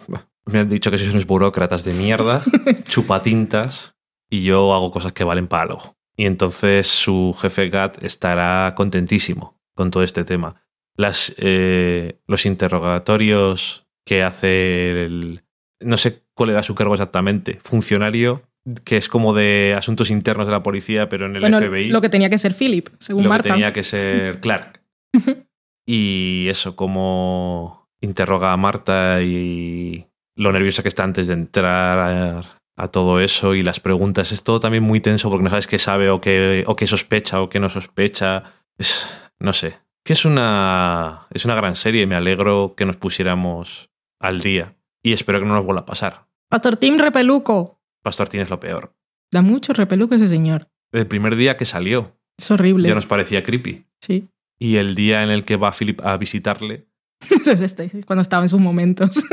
me 0.45 0.59
han 0.59 0.69
dicho 0.69 0.89
que 0.89 0.97
sois 0.97 1.11
unos 1.11 1.27
burócratas 1.27 1.83
de 1.83 1.93
mierda, 1.93 2.41
chupatintas, 2.89 3.95
y 4.29 4.43
yo 4.43 4.73
hago 4.73 4.91
cosas 4.91 5.13
que 5.13 5.23
valen 5.23 5.47
para 5.47 5.63
algo. 5.63 5.95
Y 6.15 6.25
entonces 6.25 6.87
su 6.87 7.35
jefe 7.39 7.69
Gat 7.69 8.03
estará 8.03 8.73
contentísimo 8.75 9.59
con 9.75 9.91
todo 9.91 10.03
este 10.03 10.23
tema. 10.23 10.55
Las, 10.95 11.35
eh, 11.37 12.19
los 12.27 12.45
interrogatorios 12.45 13.87
que 14.05 14.23
hace 14.23 15.05
el... 15.05 15.43
No 15.79 15.97
sé 15.97 16.23
cuál 16.33 16.51
era 16.51 16.63
su 16.63 16.75
cargo 16.75 16.93
exactamente. 16.93 17.59
Funcionario 17.63 18.43
que 18.83 18.97
es 18.97 19.09
como 19.09 19.33
de 19.33 19.75
asuntos 19.77 20.09
internos 20.09 20.47
de 20.47 20.51
la 20.51 20.63
policía, 20.63 21.09
pero 21.09 21.25
en 21.25 21.35
el 21.35 21.53
FBI. 21.53 21.89
Lo 21.89 22.01
que 22.01 22.09
tenía 22.09 22.29
que 22.29 22.37
ser 22.37 22.53
Philip, 22.53 22.89
según 22.99 23.23
lo 23.23 23.31
Que 23.31 23.49
tenía 23.49 23.73
que 23.73 23.83
ser 23.83 24.39
Clark. 24.39 24.81
y 25.87 26.47
eso, 26.49 26.75
como 26.75 27.89
interroga 28.01 28.51
a 28.51 28.57
Marta 28.57 29.21
y 29.21 30.07
lo 30.35 30.51
nerviosa 30.51 30.81
que 30.81 30.89
está 30.89 31.03
antes 31.03 31.27
de 31.27 31.33
entrar 31.33 32.45
a, 32.77 32.87
todo 32.89 33.19
eso 33.19 33.53
y 33.53 33.61
las 33.61 33.79
preguntas. 33.79 34.31
Es 34.31 34.43
todo 34.43 34.59
también 34.59 34.83
muy 34.83 34.99
tenso 34.99 35.29
porque 35.29 35.43
no 35.43 35.51
sabes 35.51 35.67
qué 35.67 35.77
sabe 35.77 36.09
o 36.09 36.19
qué, 36.19 36.63
o 36.65 36.75
qué 36.75 36.87
sospecha 36.87 37.39
o 37.39 37.47
qué 37.47 37.59
no 37.59 37.69
sospecha. 37.69 38.43
Es, 38.75 39.07
no 39.39 39.53
sé. 39.53 39.77
Que 40.03 40.13
es 40.13 40.25
una, 40.25 41.27
es 41.29 41.45
una 41.45 41.53
gran 41.53 41.75
serie. 41.75 42.07
Me 42.07 42.15
alegro 42.15 42.73
que 42.75 42.87
nos 42.87 42.95
pusiéramos 42.95 43.91
al 44.19 44.41
día. 44.41 44.73
Y 45.03 45.13
espero 45.13 45.39
que 45.39 45.45
no 45.45 45.53
nos 45.53 45.63
vuelva 45.63 45.81
a 45.81 45.85
pasar. 45.85 46.25
Pastor 46.49 46.75
Tim 46.75 46.97
Repeluco. 46.97 47.80
Pastor 48.01 48.29
tienes 48.29 48.49
lo 48.49 48.59
peor. 48.59 48.93
Da 49.31 49.41
mucho 49.41 49.73
repeluco 49.73 50.15
ese 50.15 50.27
señor. 50.27 50.67
El 50.91 51.07
primer 51.07 51.35
día 51.35 51.57
que 51.57 51.65
salió. 51.65 52.17
Es 52.37 52.51
horrible. 52.51 52.89
Ya 52.89 52.95
nos 52.95 53.05
parecía 53.05 53.43
creepy. 53.43 53.85
Sí. 54.01 54.27
Y 54.59 54.77
el 54.77 54.95
día 54.95 55.23
en 55.23 55.29
el 55.29 55.45
que 55.45 55.55
va 55.55 55.71
Philip 55.71 56.01
a 56.01 56.17
visitarle. 56.17 56.87
Este, 57.45 57.89
cuando 58.05 58.21
estaba 58.21 58.43
en 58.43 58.49
sus 58.49 58.59
momentos. 58.59 59.23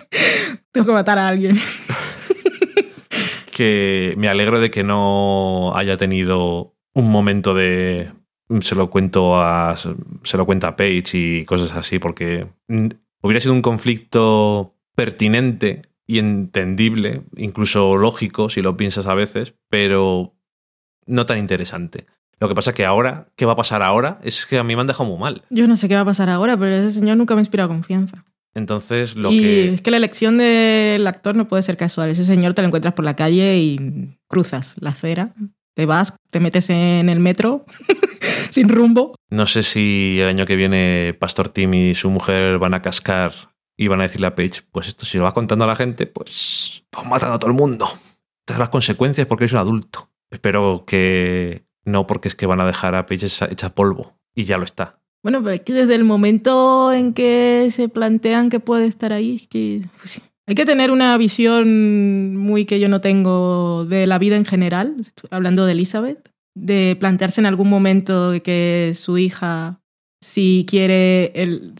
Tengo 0.72 0.86
que 0.86 0.92
matar 0.92 1.18
a 1.18 1.28
alguien. 1.28 1.58
que 3.54 4.14
me 4.16 4.28
alegro 4.28 4.60
de 4.60 4.70
que 4.70 4.82
no 4.82 5.72
haya 5.74 5.96
tenido 5.96 6.74
un 6.94 7.10
momento 7.10 7.54
de. 7.54 8.12
Se 8.60 8.74
lo 8.74 8.90
cuento 8.90 9.40
a. 9.40 9.76
Se 9.76 10.36
lo 10.36 10.46
cuenta 10.46 10.68
a 10.68 10.76
Paige 10.76 11.18
y 11.18 11.44
cosas 11.44 11.72
así, 11.76 11.98
porque 11.98 12.46
hubiera 13.22 13.40
sido 13.40 13.54
un 13.54 13.62
conflicto 13.62 14.76
pertinente 14.94 15.82
y 16.12 16.18
entendible, 16.18 17.22
incluso 17.36 17.96
lógico 17.96 18.50
si 18.50 18.60
lo 18.60 18.76
piensas 18.76 19.06
a 19.06 19.14
veces, 19.14 19.54
pero 19.70 20.34
no 21.06 21.24
tan 21.24 21.38
interesante. 21.38 22.04
Lo 22.38 22.48
que 22.48 22.54
pasa 22.54 22.70
es 22.70 22.76
que 22.76 22.84
ahora, 22.84 23.28
¿qué 23.34 23.46
va 23.46 23.52
a 23.52 23.56
pasar 23.56 23.82
ahora? 23.82 24.18
Es 24.22 24.44
que 24.44 24.58
a 24.58 24.62
mí 24.62 24.74
me 24.74 24.82
han 24.82 24.86
dejado 24.86 25.08
muy 25.08 25.18
mal. 25.18 25.42
Yo 25.48 25.66
no 25.66 25.76
sé 25.76 25.88
qué 25.88 25.94
va 25.94 26.02
a 26.02 26.04
pasar 26.04 26.28
ahora, 26.28 26.58
pero 26.58 26.74
ese 26.74 26.90
señor 26.90 27.16
nunca 27.16 27.34
me 27.34 27.38
ha 27.38 27.42
inspirado 27.42 27.70
confianza. 27.70 28.26
Entonces, 28.54 29.16
lo 29.16 29.32
y 29.32 29.38
que. 29.38 29.74
Es 29.74 29.80
que 29.80 29.90
la 29.90 29.96
elección 29.96 30.36
del 30.36 31.06
actor 31.06 31.34
no 31.34 31.48
puede 31.48 31.62
ser 31.62 31.78
casual. 31.78 32.10
Ese 32.10 32.26
señor 32.26 32.52
te 32.52 32.60
lo 32.60 32.66
encuentras 32.66 32.92
por 32.92 33.06
la 33.06 33.16
calle 33.16 33.56
y 33.56 34.18
cruzas 34.28 34.74
la 34.80 34.90
acera, 34.90 35.34
te 35.74 35.86
vas, 35.86 36.14
te 36.30 36.40
metes 36.40 36.68
en 36.68 37.08
el 37.08 37.20
metro 37.20 37.64
sin 38.50 38.68
rumbo. 38.68 39.14
No 39.30 39.46
sé 39.46 39.62
si 39.62 40.18
el 40.20 40.28
año 40.28 40.44
que 40.44 40.56
viene 40.56 41.16
Pastor 41.18 41.48
Tim 41.48 41.72
y 41.72 41.94
su 41.94 42.10
mujer 42.10 42.58
van 42.58 42.74
a 42.74 42.82
cascar 42.82 43.51
y 43.76 43.88
van 43.88 44.00
a 44.00 44.04
decirle 44.04 44.26
a 44.26 44.34
Page, 44.34 44.62
pues 44.70 44.88
esto 44.88 45.06
si 45.06 45.18
lo 45.18 45.24
vas 45.24 45.32
contando 45.32 45.64
a 45.64 45.68
la 45.68 45.76
gente, 45.76 46.06
pues, 46.06 46.84
pues 46.90 47.06
matando 47.06 47.34
a 47.34 47.38
todo 47.38 47.50
el 47.50 47.56
mundo. 47.56 47.86
Te 48.44 48.56
las 48.58 48.68
consecuencias 48.68 49.26
porque 49.26 49.44
eres 49.44 49.52
un 49.52 49.60
adulto. 49.60 50.10
Espero 50.30 50.84
que 50.86 51.64
no, 51.84 52.06
porque 52.06 52.28
es 52.28 52.34
que 52.34 52.46
van 52.46 52.60
a 52.60 52.66
dejar 52.66 52.94
a 52.94 53.06
Page 53.06 53.26
hecha 53.50 53.74
polvo. 53.74 54.14
Y 54.34 54.44
ya 54.44 54.56
lo 54.56 54.64
está. 54.64 54.98
Bueno, 55.22 55.42
pero 55.42 55.54
es 55.54 55.60
que 55.60 55.72
desde 55.72 55.94
el 55.94 56.04
momento 56.04 56.92
en 56.92 57.12
que 57.14 57.68
se 57.70 57.88
plantean 57.88 58.50
que 58.50 58.60
puede 58.60 58.86
estar 58.86 59.12
ahí, 59.12 59.36
es 59.36 59.46
que 59.46 59.82
pues 59.98 60.20
hay 60.46 60.54
que 60.54 60.66
tener 60.66 60.90
una 60.90 61.16
visión 61.16 62.36
muy 62.36 62.64
que 62.64 62.80
yo 62.80 62.88
no 62.88 63.00
tengo 63.00 63.84
de 63.84 64.06
la 64.06 64.18
vida 64.18 64.36
en 64.36 64.44
general, 64.44 64.96
hablando 65.30 65.64
de 65.64 65.72
Elizabeth, 65.72 66.30
de 66.54 66.96
plantearse 66.98 67.40
en 67.40 67.46
algún 67.46 67.68
momento 67.68 68.32
que 68.42 68.92
su 68.96 69.18
hija, 69.18 69.80
si 70.20 70.66
quiere 70.68 71.26
el, 71.40 71.74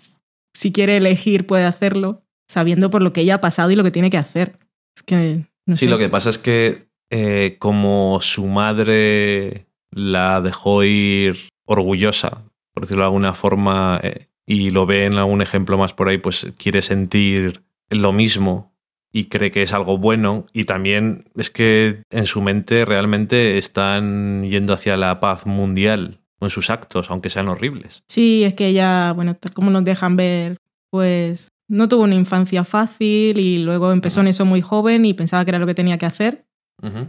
si 0.55 0.73
quiere 0.73 0.97
elegir, 0.97 1.47
puede 1.47 1.65
hacerlo, 1.65 2.23
sabiendo 2.49 2.91
por 2.91 3.03
lo 3.03 3.13
que 3.13 3.23
ella 3.23 3.37
ha 3.37 3.41
pasado 3.41 3.71
y 3.71 3.77
lo 3.77 3.85
que 3.85 3.91
tiene 3.91 4.11
que 4.11 4.19
hacer. 4.19 4.59
Es 4.97 5.03
que, 5.03 5.45
sí, 5.75 5.87
lo 5.87 5.99
que 5.99 6.09
pasa 6.09 6.31
es 6.31 6.39
que 6.39 6.87
eh, 7.11 7.57
como 7.59 8.19
su 8.21 8.47
madre 8.47 9.67
la 9.91 10.41
dejó 10.41 10.85
ir 10.85 11.37
orgullosa, 11.65 12.43
por 12.73 12.83
decirlo 12.83 13.03
de 13.03 13.09
alguna 13.09 13.35
forma, 13.35 14.01
eh, 14.03 14.29
y 14.47 14.71
lo 14.71 14.87
ve 14.87 15.05
en 15.05 15.15
algún 15.15 15.43
ejemplo 15.43 15.79
más 15.79 15.93
por 15.93 16.09
ahí, 16.09 16.19
pues 16.19 16.53
quiere 16.59 16.83
sentir 16.83 17.63
lo 17.91 18.13
mismo 18.13 18.73
y 19.13 19.27
cree 19.27 19.51
que 19.51 19.63
es 19.63 19.73
algo 19.73 19.99
bueno 19.99 20.47
y 20.53 20.65
también 20.65 21.31
es 21.37 21.51
que 21.51 22.03
en 22.11 22.27
su 22.27 22.41
mente 22.41 22.85
realmente 22.85 23.59
están 23.59 24.49
yendo 24.49 24.73
hacia 24.73 24.97
la 24.97 25.21
paz 25.21 25.45
mundial 25.45 26.22
en 26.47 26.51
sus 26.51 26.71
actos, 26.71 27.11
aunque 27.11 27.31
sean 27.31 27.49
horribles. 27.49 28.03
Sí, 28.09 28.45
es 28.45 28.55
que 28.55 28.69
ella, 28.69 29.13
bueno, 29.13 29.35
tal 29.37 29.53
como 29.53 29.71
nos 29.71 29.85
dejan 29.85 30.17
ver, 30.17 30.59
pues 30.91 31.49
no 31.69 31.89
tuvo 31.89 32.03
una 32.03 32.15
infancia 32.15 32.65
fácil 32.65 33.39
y 33.39 33.59
luego 33.59 33.93
empezó 33.93 34.21
en 34.21 34.29
eso 34.29 34.45
muy 34.45 34.61
joven 34.61 35.05
y 35.07 35.15
pensaba 35.15 35.45
que 35.45 35.51
era 35.51 35.59
lo 35.59 35.67
que 35.67 35.75
tenía 35.75 35.99
que 35.99 36.07
hacer. 36.07 36.47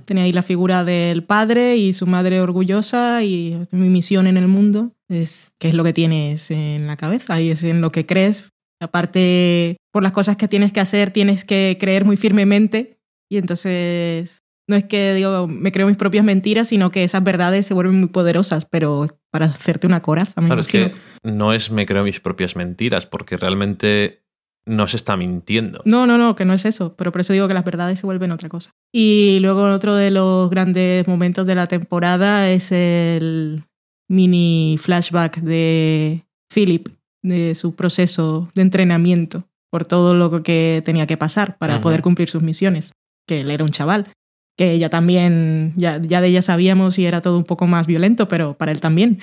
Tenía 0.05 0.25
ahí 0.25 0.31
la 0.31 0.43
figura 0.43 0.83
del 0.83 1.23
padre 1.23 1.77
y 1.77 1.93
su 1.93 2.05
madre 2.05 2.39
orgullosa 2.41 3.23
y 3.23 3.65
mi 3.71 3.89
misión 3.89 4.27
en 4.27 4.37
el 4.37 4.47
mundo 4.47 4.91
es 5.09 5.51
qué 5.59 5.69
es 5.69 5.73
lo 5.73 5.83
que 5.83 5.93
tienes 5.93 6.51
en 6.51 6.85
la 6.85 6.95
cabeza 6.95 7.41
y 7.41 7.49
es 7.49 7.63
en 7.63 7.81
lo 7.81 7.91
que 7.91 8.05
crees. 8.05 8.51
Aparte, 8.79 9.77
por 9.91 10.03
las 10.03 10.11
cosas 10.11 10.37
que 10.37 10.47
tienes 10.47 10.73
que 10.73 10.79
hacer, 10.79 11.09
tienes 11.09 11.43
que 11.43 11.77
creer 11.79 12.05
muy 12.05 12.17
firmemente. 12.17 12.99
Y 13.31 13.37
entonces 13.37 14.43
no 14.69 14.75
es 14.75 14.83
que 14.83 15.15
digo, 15.15 15.47
me 15.47 15.71
creo 15.71 15.87
mis 15.87 15.97
propias 15.97 16.23
mentiras, 16.23 16.67
sino 16.67 16.91
que 16.91 17.03
esas 17.03 17.23
verdades 17.23 17.65
se 17.65 17.73
vuelven 17.73 17.99
muy 17.99 18.09
poderosas, 18.09 18.65
pero 18.65 19.07
para 19.33 19.47
hacerte 19.47 19.87
una 19.87 20.03
coraza. 20.03 20.39
claro, 20.39 20.61
es 20.61 20.67
que 20.67 20.93
no 21.23 21.53
es 21.53 21.71
me 21.71 21.87
creo 21.87 22.03
mis 22.03 22.19
propias 22.19 22.55
mentiras, 22.55 23.07
porque 23.07 23.35
realmente 23.35 24.21
no 24.63 24.87
se 24.87 24.95
está 24.95 25.17
mintiendo. 25.17 25.81
No, 25.85 26.05
no, 26.05 26.19
no, 26.19 26.35
que 26.35 26.45
no 26.45 26.53
es 26.53 26.65
eso, 26.65 26.93
pero 26.95 27.11
por 27.11 27.21
eso 27.21 27.33
digo 27.33 27.47
que 27.47 27.55
las 27.55 27.65
verdades 27.65 27.99
se 27.99 28.05
vuelven 28.05 28.29
otra 28.29 28.47
cosa. 28.47 28.69
Y 28.93 29.39
luego 29.41 29.63
otro 29.63 29.95
de 29.95 30.11
los 30.11 30.51
grandes 30.51 31.07
momentos 31.07 31.47
de 31.47 31.55
la 31.55 31.65
temporada 31.65 32.51
es 32.51 32.71
el 32.71 33.63
mini 34.07 34.77
flashback 34.79 35.39
de 35.39 36.23
Philip, 36.53 36.89
de 37.23 37.55
su 37.55 37.73
proceso 37.73 38.51
de 38.53 38.61
entrenamiento 38.61 39.45
por 39.71 39.85
todo 39.85 40.13
lo 40.13 40.43
que 40.43 40.83
tenía 40.85 41.07
que 41.07 41.17
pasar 41.17 41.57
para 41.57 41.81
poder 41.81 42.03
cumplir 42.03 42.29
sus 42.29 42.43
misiones, 42.43 42.91
que 43.27 43.41
él 43.41 43.49
era 43.49 43.63
un 43.63 43.71
chaval, 43.71 44.13
que 44.57 44.71
ella 44.71 44.89
también, 44.89 45.73
ya, 45.75 45.99
ya 46.01 46.21
de 46.21 46.27
ella 46.27 46.41
sabíamos 46.41 46.99
y 46.99 47.05
era 47.05 47.21
todo 47.21 47.37
un 47.37 47.43
poco 47.43 47.67
más 47.67 47.87
violento, 47.87 48.27
pero 48.27 48.55
para 48.57 48.71
él 48.71 48.81
también. 48.81 49.19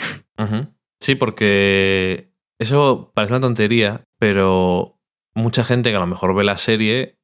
Sí, 1.00 1.14
porque 1.14 2.32
eso 2.58 3.12
parece 3.14 3.34
una 3.34 3.40
tontería, 3.40 4.02
pero 4.18 4.98
mucha 5.34 5.64
gente 5.64 5.90
que 5.90 5.96
a 5.96 6.00
lo 6.00 6.06
mejor 6.06 6.34
ve 6.34 6.44
la 6.44 6.58
serie 6.58 7.16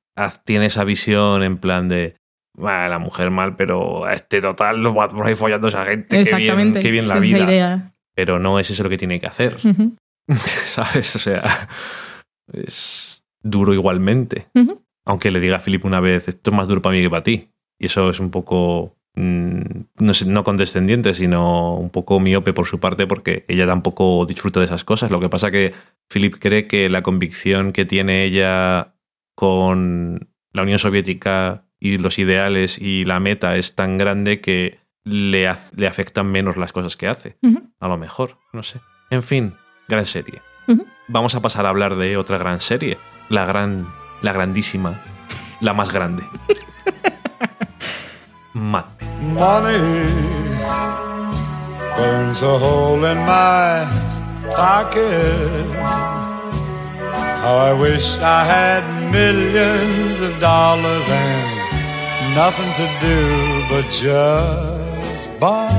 tiene 0.44 0.66
esa 0.66 0.84
visión 0.84 1.42
en 1.42 1.58
plan 1.58 1.88
de 1.88 2.16
la 2.56 2.98
mujer 2.98 3.30
mal, 3.30 3.56
pero 3.56 4.06
a 4.06 4.14
este 4.14 4.40
total 4.40 4.82
lo 4.82 4.94
va 4.94 5.08
por 5.08 5.26
ahí 5.26 5.34
follando 5.34 5.66
a 5.66 5.70
esa 5.70 5.84
gente. 5.84 6.20
Exactamente. 6.20 6.80
Qué 6.80 6.90
bien, 6.90 7.04
qué 7.04 7.20
bien 7.20 7.36
la 7.36 7.40
vida. 7.40 7.52
Idea. 7.52 7.94
Pero 8.14 8.38
no 8.38 8.58
es 8.58 8.70
eso 8.70 8.82
lo 8.82 8.88
que 8.88 8.96
tiene 8.96 9.20
que 9.20 9.26
hacer. 9.26 9.58
¿Sabes? 10.28 11.16
O 11.16 11.18
sea, 11.18 11.68
es 12.52 13.24
duro 13.42 13.74
igualmente. 13.74 14.48
Aunque 15.04 15.30
le 15.30 15.40
diga 15.40 15.56
a 15.56 15.60
Philip 15.60 15.84
una 15.84 16.00
vez, 16.00 16.28
esto 16.28 16.50
es 16.50 16.56
más 16.56 16.66
duro 16.66 16.80
para 16.82 16.96
mí 16.96 17.02
que 17.02 17.10
para 17.10 17.22
ti. 17.22 17.50
Y 17.78 17.86
eso 17.86 18.10
es 18.10 18.20
un 18.20 18.30
poco, 18.30 18.96
mm, 19.14 19.60
no, 19.98 20.12
no 20.26 20.44
condescendiente, 20.44 21.14
sino 21.14 21.76
un 21.76 21.90
poco 21.90 22.20
miope 22.20 22.52
por 22.52 22.66
su 22.66 22.80
parte, 22.80 23.06
porque 23.06 23.44
ella 23.48 23.66
tampoco 23.66 24.24
disfruta 24.26 24.60
de 24.60 24.66
esas 24.66 24.84
cosas. 24.84 25.10
Lo 25.10 25.20
que 25.20 25.28
pasa 25.28 25.50
que 25.50 25.74
Philip 26.08 26.36
cree 26.38 26.66
que 26.66 26.88
la 26.88 27.02
convicción 27.02 27.72
que 27.72 27.84
tiene 27.84 28.24
ella 28.24 28.94
con 29.34 30.28
la 30.52 30.62
Unión 30.62 30.78
Soviética 30.78 31.66
y 31.78 31.98
los 31.98 32.18
ideales 32.18 32.78
y 32.80 33.04
la 33.04 33.20
meta 33.20 33.56
es 33.56 33.74
tan 33.74 33.96
grande 33.98 34.40
que 34.40 34.78
le, 35.04 35.48
le 35.76 35.86
afectan 35.86 36.26
menos 36.26 36.56
las 36.56 36.72
cosas 36.72 36.96
que 36.96 37.06
hace. 37.06 37.36
A 37.78 37.88
lo 37.88 37.96
mejor, 37.96 38.38
no 38.52 38.62
sé. 38.62 38.80
En 39.10 39.22
fin, 39.22 39.54
gran 39.88 40.04
serie. 40.04 40.42
Vamos 41.08 41.36
a 41.36 41.42
pasar 41.42 41.66
a 41.66 41.68
hablar 41.68 41.94
de 41.96 42.16
otra 42.16 42.38
gran 42.38 42.60
serie. 42.60 42.98
La 43.28 43.44
gran, 43.44 43.86
la 44.22 44.32
grandísima, 44.32 45.00
la 45.60 45.72
más 45.72 45.92
grande. 45.92 46.24
Men. 48.56 48.84
Money 49.34 49.76
burns 51.94 52.40
a 52.40 52.58
hole 52.58 53.04
in 53.04 53.18
my 53.18 53.84
pocket. 54.48 55.66
How 57.42 57.56
I 57.58 57.74
wish 57.74 58.16
I 58.16 58.44
had 58.44 59.12
millions 59.12 60.20
of 60.20 60.40
dollars 60.40 61.04
and 61.06 62.34
nothing 62.34 62.72
to 62.80 62.86
do 63.08 63.20
but 63.68 63.90
just 63.90 65.28
buy 65.38 65.70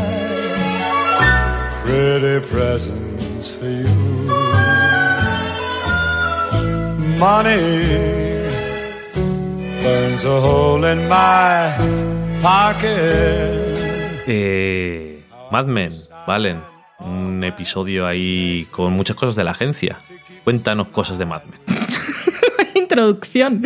pretty 1.82 2.46
presents 2.46 3.50
for 3.50 3.66
you. 3.66 4.28
Money 7.18 7.58
burns 9.82 10.26
a 10.26 10.40
hole 10.40 10.84
in 10.84 11.10
my 11.10 12.17
eh, 14.28 15.24
Mad 15.52 15.66
Men, 15.66 15.92
Valen, 16.28 16.62
un 17.00 17.44
episodio 17.44 18.06
ahí 18.06 18.66
con 18.72 18.94
muchas 18.94 19.16
cosas 19.16 19.36
de 19.36 19.44
la 19.44 19.52
agencia. 19.52 20.00
Cuéntanos 20.44 20.88
cosas 20.90 21.18
de 21.18 21.26
Mad 21.26 21.44
Men. 21.44 21.60
Introducción. 22.76 23.64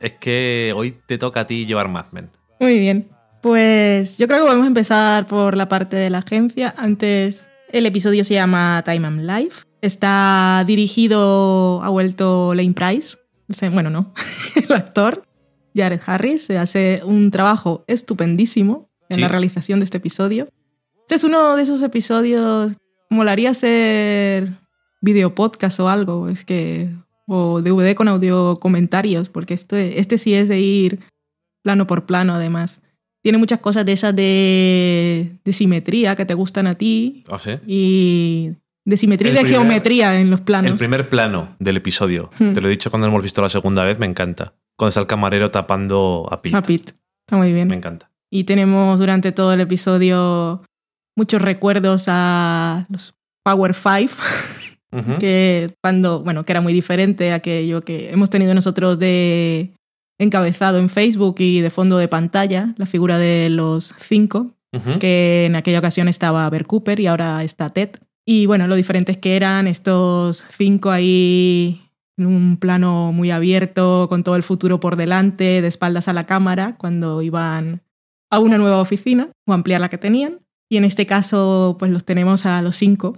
Es 0.00 0.12
que 0.12 0.72
hoy 0.76 0.96
te 1.06 1.18
toca 1.18 1.40
a 1.40 1.46
ti 1.46 1.66
llevar 1.66 1.88
Mad 1.88 2.06
Men. 2.12 2.30
Muy 2.60 2.78
bien. 2.78 3.08
Pues 3.42 4.18
yo 4.18 4.26
creo 4.26 4.40
que 4.40 4.48
vamos 4.48 4.64
a 4.64 4.68
empezar 4.68 5.26
por 5.26 5.56
la 5.56 5.68
parte 5.68 5.96
de 5.96 6.10
la 6.10 6.18
agencia. 6.18 6.74
Antes, 6.76 7.46
el 7.70 7.86
episodio 7.86 8.24
se 8.24 8.34
llama 8.34 8.82
Time 8.84 9.06
and 9.06 9.30
Life. 9.30 9.64
Está 9.82 10.64
dirigido, 10.66 11.80
ha 11.82 11.88
vuelto 11.90 12.54
Lane 12.54 12.72
Price. 12.72 13.18
Bueno, 13.70 13.90
no, 13.90 14.12
el 14.56 14.72
actor. 14.74 15.25
Jared 15.76 16.00
Harris 16.06 16.42
se 16.44 16.58
hace 16.58 17.00
un 17.04 17.30
trabajo 17.30 17.84
estupendísimo 17.86 18.88
en 19.08 19.20
la 19.20 19.28
realización 19.28 19.78
de 19.80 19.84
este 19.84 19.98
episodio. 19.98 20.48
Este 21.02 21.14
es 21.14 21.24
uno 21.24 21.54
de 21.54 21.62
esos 21.62 21.82
episodios, 21.82 22.72
molaría 23.10 23.50
hacer 23.50 24.54
video 25.00 25.34
podcast 25.34 25.78
o 25.78 25.88
algo, 25.88 26.28
es 26.28 26.44
que 26.44 26.88
o 27.28 27.60
DVD 27.60 27.94
con 27.94 28.08
audio 28.08 28.58
comentarios, 28.58 29.28
porque 29.28 29.54
este, 29.54 30.00
este 30.00 30.18
sí 30.18 30.34
es 30.34 30.48
de 30.48 30.60
ir 30.60 31.00
plano 31.62 31.86
por 31.86 32.06
plano 32.06 32.34
además. 32.34 32.82
Tiene 33.22 33.38
muchas 33.38 33.58
cosas 33.58 33.84
de 33.84 33.92
esas 33.92 34.14
de, 34.14 35.32
de 35.44 35.52
simetría 35.52 36.14
que 36.14 36.24
te 36.24 36.34
gustan 36.34 36.68
a 36.68 36.76
ti. 36.76 37.24
¿Ah, 37.30 37.40
sí? 37.42 37.50
Y 37.66 38.52
de 38.86 38.96
simetría 38.96 39.32
y 39.32 39.34
de 39.34 39.44
geometría 39.44 40.18
en 40.18 40.30
los 40.30 40.40
planos. 40.40 40.70
El 40.70 40.78
primer 40.78 41.08
plano 41.08 41.56
del 41.58 41.76
episodio, 41.76 42.30
hmm. 42.38 42.52
te 42.52 42.60
lo 42.60 42.68
he 42.68 42.70
dicho 42.70 42.90
cuando 42.90 43.08
hemos 43.08 43.22
visto 43.22 43.42
la 43.42 43.50
segunda 43.50 43.84
vez, 43.84 43.98
me 43.98 44.06
encanta 44.06 44.54
cuando 44.76 44.90
está 44.90 45.00
el 45.00 45.06
camarero 45.06 45.50
tapando 45.50 46.28
a 46.30 46.40
Pete. 46.40 46.56
A 46.56 46.62
Pete. 46.62 46.94
Está 47.26 47.36
muy 47.36 47.52
bien. 47.52 47.68
Me 47.68 47.76
encanta. 47.76 48.10
Y 48.30 48.44
tenemos 48.44 48.98
durante 48.98 49.32
todo 49.32 49.52
el 49.52 49.60
episodio 49.60 50.62
muchos 51.16 51.42
recuerdos 51.42 52.04
a 52.08 52.86
los 52.88 53.14
Power 53.42 53.74
Five, 53.74 54.10
que 55.18 55.74
cuando, 55.82 56.22
bueno, 56.22 56.44
que 56.44 56.52
era 56.52 56.60
muy 56.60 56.72
diferente 56.72 57.32
a 57.32 57.36
aquello 57.36 57.82
que 57.82 58.10
hemos 58.10 58.30
tenido 58.30 58.54
nosotros 58.54 58.98
de 58.98 59.72
encabezado 60.18 60.78
en 60.78 60.88
Facebook 60.88 61.36
y 61.38 61.60
de 61.60 61.70
fondo 61.70 61.98
de 61.98 62.08
pantalla, 62.08 62.74
la 62.76 62.86
figura 62.86 63.18
de 63.18 63.48
los 63.50 63.94
cinco, 63.98 64.52
que 65.00 65.46
en 65.46 65.56
aquella 65.56 65.78
ocasión 65.78 66.06
estaba 66.06 66.48
Bert 66.50 66.66
Cooper 66.66 67.00
y 67.00 67.06
ahora 67.06 67.42
está 67.42 67.70
Ted. 67.70 67.96
Y 68.28 68.46
bueno, 68.46 68.66
lo 68.66 68.74
diferentes 68.74 69.16
que 69.16 69.36
eran 69.36 69.68
estos 69.68 70.42
cinco 70.50 70.90
ahí 70.90 71.80
en 72.18 72.26
un 72.26 72.56
plano 72.56 73.12
muy 73.12 73.30
abierto, 73.30 74.06
con 74.08 74.24
todo 74.24 74.34
el 74.34 74.42
futuro 74.42 74.80
por 74.80 74.96
delante, 74.96 75.62
de 75.62 75.68
espaldas 75.68 76.08
a 76.08 76.12
la 76.12 76.24
cámara, 76.24 76.74
cuando 76.76 77.22
iban 77.22 77.82
a 78.30 78.40
una 78.40 78.58
nueva 78.58 78.80
oficina 78.80 79.30
o 79.46 79.52
ampliar 79.52 79.80
la 79.80 79.88
que 79.88 79.98
tenían. 79.98 80.40
Y 80.68 80.76
en 80.76 80.84
este 80.84 81.06
caso, 81.06 81.76
pues 81.78 81.92
los 81.92 82.04
tenemos 82.04 82.46
a 82.46 82.60
los 82.62 82.76
cinco 82.76 83.16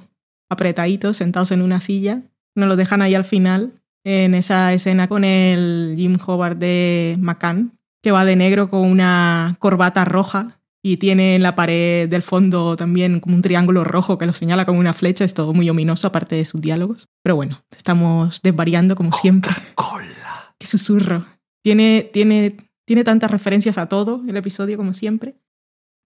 apretaditos, 0.51 1.17
sentados 1.17 1.53
en 1.53 1.63
una 1.63 1.81
silla. 1.81 2.23
Nos 2.55 2.69
los 2.69 2.77
dejan 2.77 3.01
ahí 3.01 3.15
al 3.15 3.25
final, 3.25 3.81
en 4.05 4.35
esa 4.35 4.75
escena 4.75 5.09
con 5.09 5.25
el 5.25 5.95
Jim 5.97 6.19
Howard 6.27 6.57
de 6.57 7.17
McCann, 7.19 7.79
que 8.03 8.13
va 8.13 8.27
de 8.27 8.37
negro 8.37 8.69
con 8.69 8.81
una 8.81 9.57
corbata 9.59 10.05
roja 10.05 10.58
y 10.83 10.99
tiene 10.99 11.35
en 11.35 11.43
la 11.43 11.55
pared 11.55 12.09
del 12.09 12.23
fondo 12.23 12.77
también 12.77 13.21
como 13.21 13.35
un 13.35 13.43
triángulo 13.43 13.85
rojo 13.85 14.17
que 14.17 14.27
lo 14.27 14.33
señala 14.33 14.65
como 14.65 14.79
una 14.79 14.93
flecha. 14.93 15.25
Es 15.25 15.35
todo 15.35 15.53
muy 15.53 15.69
ominoso, 15.69 16.07
aparte 16.09 16.37
de 16.37 16.45
sus 16.45 16.61
diálogos. 16.61 17.09
Pero 17.23 17.37
bueno, 17.37 17.63
estamos 17.77 18.41
desvariando 18.43 18.95
como 18.95 19.13
siempre. 19.13 19.53
Cola. 19.75 20.55
Qué 20.59 20.67
susurro. 20.67 21.27
Tiene, 21.63 22.09
tiene, 22.13 22.57
tiene 22.85 23.05
tantas 23.05 23.31
referencias 23.31 23.79
a 23.79 23.89
todo 23.89 24.23
el 24.27 24.37
episodio 24.37 24.77
como 24.77 24.95
siempre. 24.95 25.35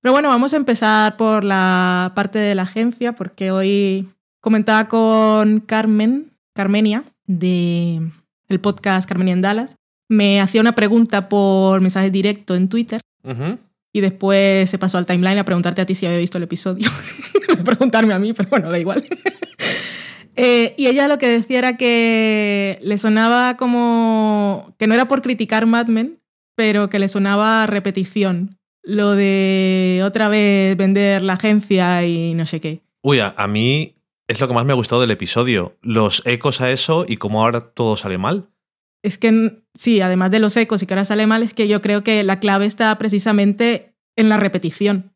Pero 0.01 0.13
bueno, 0.13 0.31
vamos 0.31 0.53
a 0.53 0.57
empezar 0.57 1.17
por 1.17 1.45
la 1.45 2.13
parte 2.15 2.39
de 2.39 2.55
la 2.55 2.63
agencia, 2.63 3.15
porque 3.15 3.53
hoy 3.53 4.09
comentaba 4.41 4.89
con 4.89 5.61
Carmen, 5.61 6.33
Carmenia, 6.55 7.05
de 7.27 8.11
el 8.49 8.61
podcast 8.61 9.09
Carmenia 9.09 9.35
en 9.35 9.43
Dallas. 9.43 9.77
Me 10.09 10.41
hacía 10.41 10.61
una 10.61 10.75
pregunta 10.75 11.29
por 11.29 11.81
mensaje 11.81 12.11
directo 12.11 12.57
en 12.57 12.69
Twitter 12.69 13.01
y 13.93 14.01
después 14.01 14.71
se 14.71 14.79
pasó 14.79 14.99
al 14.99 15.07
timeline 15.07 15.39
a 15.39 15.45
preguntarte 15.45 15.83
a 15.83 15.87
ti 15.87 15.95
si 15.95 16.07
había 16.07 16.19
visto 16.19 16.39
el 16.39 16.45
episodio. 16.45 16.91
preguntarme 17.65 18.15
a 18.15 18.19
mí, 18.19 18.33
pero 18.33 18.49
bueno, 18.49 18.71
da 18.71 18.79
igual. 18.79 19.05
Eh, 20.35 20.73
y 20.79 20.87
ella 20.87 21.09
lo 21.09 21.19
que 21.19 21.29
decía 21.29 21.59
era 21.59 21.77
que 21.77 22.79
le 22.81 22.97
sonaba 22.97 23.59
como 23.59 24.75
que 24.79 24.87
no 24.87 24.95
era 24.95 25.07
por 25.07 25.21
criticar 25.21 25.67
Mad 25.67 25.89
Men, 25.89 26.23
pero 26.55 26.89
que 26.89 26.99
le 26.99 27.09
sonaba 27.09 27.67
repetición. 27.67 28.57
Lo 28.83 29.11
de 29.11 30.01
otra 30.03 30.29
vez 30.29 30.75
vender 30.79 31.21
la 31.21 31.35
agencia 31.35 32.07
y 32.07 32.33
no 32.33 32.47
sé 32.47 32.63
qué. 32.63 32.81
Uy, 33.03 33.21
a, 33.21 33.35
a 33.37 33.47
mí 33.47 33.97
es 34.27 34.41
lo 34.41 34.49
que 34.49 34.55
más 34.55 34.65
me 34.65 34.73
ha 34.73 34.77
gustado 34.77 35.03
del 35.03 35.11
episodio. 35.11 35.77
Los 35.83 36.23
ecos 36.25 36.63
a 36.63 36.71
eso 36.71 37.05
y 37.07 37.19
cómo 37.19 37.43
ahora 37.43 37.61
todo 37.61 37.99
sale 37.99 38.17
mal. 38.17 38.49
Es 39.03 39.19
que 39.19 39.63
sí, 39.75 40.01
además 40.01 40.31
de 40.31 40.39
los 40.39 40.57
ecos 40.57 40.83
y 40.83 40.87
que 40.87 40.95
ahora 40.95 41.05
sale 41.05 41.27
mal, 41.27 41.43
es 41.43 41.55
que 41.55 41.67
yo 41.69 41.83
creo 41.83 42.05
que 42.05 42.23
la 42.23 42.39
clave 42.41 42.67
está 42.67 42.97
precisamente 42.99 43.95
en 44.17 44.29
la 44.29 44.37
repetición. 44.37 45.13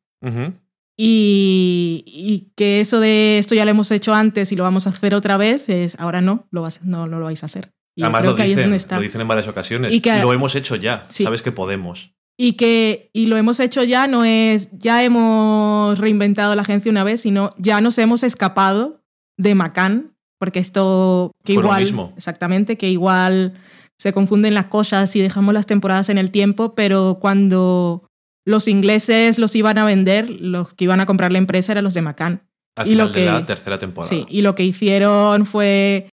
y, 0.99 2.53
que 2.57 2.81
eso 2.81 3.01
de 3.01 3.39
esto 3.39 3.55
ya 3.55 3.65
lo 3.65 3.71
hemos 3.71 3.91
hecho 3.91 4.15
antes 4.15 4.51
y 4.53 4.57
lo 4.57 4.65
vamos 4.65 4.87
a 4.87 4.91
hacer 4.91 5.15
otra 5.15 5.37
vez, 5.37 5.69
es 5.69 5.99
ahora 6.01 6.21
no, 6.21 6.47
lo 6.51 6.63
vas, 6.63 6.83
no, 6.83 7.07
no 7.07 7.19
lo 7.19 7.27
vais 7.27 7.43
a 7.43 7.47
hacer. 7.47 7.73
Y 7.95 8.03
Además 8.03 8.25
lo 8.25 8.35
dicen, 8.35 8.71
lo 8.71 9.01
dicen 9.01 9.21
en 9.23 9.29
varias 9.29 9.49
ocasiones. 9.49 9.93
Y 9.93 10.01
que- 10.01 10.21
lo 10.21 10.33
hemos 10.33 10.55
hecho 10.55 10.77
ya. 10.77 11.03
Sí. 11.09 11.25
Sabes 11.25 11.43
que 11.43 11.53
podemos. 11.53 12.13
Y 12.39 12.53
que 12.55 13.09
y 13.15 13.27
lo 13.27 13.39
hemos 13.39 13.61
hecho 13.61 13.83
ya, 13.83 14.07
no 14.07 14.25
es 14.25 14.69
ya 14.73 15.03
hemos 15.03 15.99
reinventado 15.99 16.55
la 16.55 16.63
agencia 16.63 16.91
una 16.91 17.05
vez, 17.05 17.23
sino 17.23 17.55
ya 17.57 17.81
nos 17.81 17.97
hemos 17.97 18.23
escapado 18.23 19.03
de 19.39 19.55
Macan, 19.55 20.15
porque 20.39 20.59
esto 20.59 21.33
que 21.45 21.55
Fue 21.55 21.63
lo 21.63 21.69
igual 21.69 21.81
mismo. 21.81 22.13
exactamente, 22.15 22.77
que 22.77 22.91
igual 22.91 23.55
se 23.99 24.13
confunden 24.13 24.55
las 24.55 24.67
cosas 24.67 25.15
y 25.17 25.23
dejamos 25.23 25.55
las 25.55 25.67
temporadas 25.67 26.09
en 26.09 26.19
el 26.19 26.31
tiempo, 26.31 26.75
pero 26.75 27.19
cuando 27.21 28.07
los 28.47 28.69
ingleses 28.69 29.39
los 29.39 29.55
iban 29.57 29.79
a 29.79 29.85
vender, 29.85 30.31
los 30.31 30.75
que 30.75 30.85
iban 30.85 31.01
a 31.01 31.07
comprar 31.07 31.33
la 31.33 31.39
empresa 31.39 31.73
eran 31.73 31.85
los 31.85 31.95
de 31.95 32.03
Macan. 32.03 32.43
Al 32.77 32.87
Y 32.87 32.91
final 32.91 33.07
lo 33.09 33.13
de 33.13 33.21
que- 33.21 33.27
la 33.27 33.47
tercera 33.47 33.79
temporada. 33.79 34.09
Sí, 34.09 34.27
y 34.29 34.43
lo 34.43 34.55
que 34.55 34.65
hicieron 34.65 35.47
fue 35.47 36.09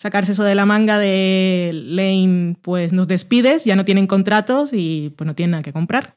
sacarse 0.00 0.32
eso 0.32 0.44
de 0.44 0.54
la 0.54 0.66
manga 0.66 0.98
de 0.98 1.70
Lane, 1.72 2.56
pues 2.62 2.92
nos 2.92 3.06
despides, 3.08 3.64
ya 3.64 3.76
no 3.76 3.84
tienen 3.84 4.06
contratos 4.06 4.70
y 4.72 5.12
pues 5.16 5.26
no 5.26 5.34
tienen 5.34 5.52
nada 5.52 5.62
que 5.62 5.72
comprar. 5.72 6.16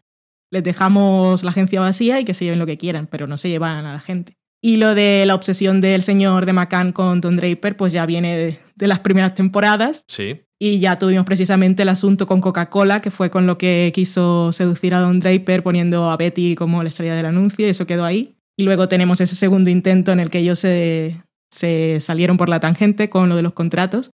Les 0.52 0.64
dejamos 0.64 1.44
la 1.44 1.52
agencia 1.52 1.80
vacía 1.82 2.20
y 2.20 2.26
que 2.26 2.34
se 2.34 2.46
lleven 2.46 2.60
lo 2.60 2.66
que 2.66 2.78
quieran, 2.78 3.08
pero 3.08 3.28
no 3.28 3.38
se 3.38 3.50
llevan 3.50 3.86
a 3.86 3.94
la 3.94 4.00
gente. 4.00 4.34
Y 4.62 4.78
lo 4.78 4.96
de 4.96 5.24
la 5.26 5.36
obsesión 5.36 5.80
del 5.80 6.02
señor 6.02 6.46
de 6.46 6.54
McCann 6.54 6.92
con 6.92 7.22
Don 7.22 7.36
Draper, 7.38 7.78
pues 7.78 7.94
ya 7.94 8.06
viene 8.06 8.36
de, 8.36 8.60
de 8.76 8.88
las 8.88 9.00
primeras 9.02 9.34
temporadas. 9.36 10.04
Sí. 10.08 10.42
Y 10.62 10.80
ya 10.80 10.98
tuvimos 11.00 11.26
precisamente 11.26 11.84
el 11.84 11.90
asunto 11.90 12.28
con 12.28 12.42
Coca-Cola, 12.42 13.00
que 13.00 13.12
fue 13.12 13.30
con 13.30 13.48
lo 13.48 13.58
que 13.58 13.92
quiso 13.96 14.52
seducir 14.52 14.94
a 14.94 15.00
Don 15.00 15.22
Draper 15.22 15.64
poniendo 15.64 16.10
a 16.10 16.18
Betty 16.18 16.56
como 16.56 16.84
la 16.84 16.90
estrella 16.90 17.16
del 17.16 17.28
anuncio, 17.28 17.66
y 17.66 17.70
eso 17.70 17.88
quedó 17.88 18.04
ahí. 18.04 18.36
Y 18.58 18.64
luego 18.64 18.90
tenemos 18.90 19.22
ese 19.22 19.36
segundo 19.36 19.70
intento 19.70 20.12
en 20.12 20.20
el 20.20 20.30
que 20.30 20.40
ellos 20.40 20.60
se, 20.60 21.16
se 21.50 22.00
salieron 22.02 22.36
por 22.36 22.50
la 22.50 22.60
tangente 22.60 23.10
con 23.10 23.30
lo 23.30 23.38
de 23.38 23.42
los 23.42 23.54
contratos. 23.54 24.12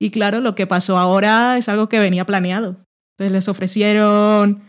Y 0.00 0.10
claro, 0.10 0.40
lo 0.40 0.54
que 0.54 0.66
pasó 0.66 0.96
ahora 0.96 1.58
es 1.58 1.68
algo 1.68 1.90
que 1.90 1.98
venía 1.98 2.24
planeado. 2.24 2.86
Entonces 3.12 3.32
les 3.32 3.48
ofrecieron 3.48 4.62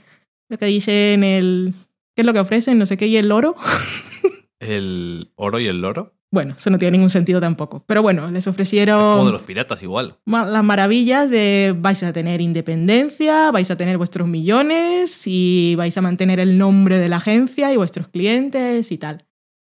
lo 0.49 0.57
que 0.57 0.65
dicen 0.65 1.23
el... 1.23 1.73
¿Qué 2.15 2.21
es 2.21 2.25
lo 2.25 2.33
que 2.33 2.39
ofrecen? 2.39 2.77
No 2.77 2.85
sé 2.85 2.97
qué, 2.97 3.07
y 3.07 3.17
el 3.17 3.31
oro. 3.31 3.55
El 4.59 5.31
oro 5.35 5.59
y 5.59 5.67
el 5.67 5.81
loro. 5.81 6.13
Bueno, 6.33 6.55
eso 6.57 6.71
no 6.71 6.79
tiene 6.79 6.93
ningún 6.93 7.11
sentido 7.11 7.39
tampoco. 7.39 7.83
Pero 7.85 8.01
bueno, 8.01 8.31
les 8.31 8.47
ofrecieron... 8.47 9.17
Como 9.17 9.27
de 9.27 9.33
los 9.33 9.43
piratas, 9.43 9.83
igual. 9.83 10.17
las 10.25 10.63
maravillas 10.63 11.29
de 11.29 11.75
vais 11.77 12.01
a 12.01 12.11
tener 12.11 12.41
independencia, 12.41 13.51
vais 13.51 13.69
a 13.69 13.77
tener 13.77 13.99
vuestros 13.99 14.27
millones 14.27 15.27
y 15.27 15.75
vais 15.77 15.95
a 15.95 16.01
mantener 16.01 16.39
el 16.39 16.57
nombre 16.57 16.97
de 16.97 17.07
la 17.07 17.17
agencia 17.17 17.71
y 17.71 17.77
vuestros 17.77 18.07
clientes 18.07 18.91
y 18.91 18.97
tal. 18.97 19.27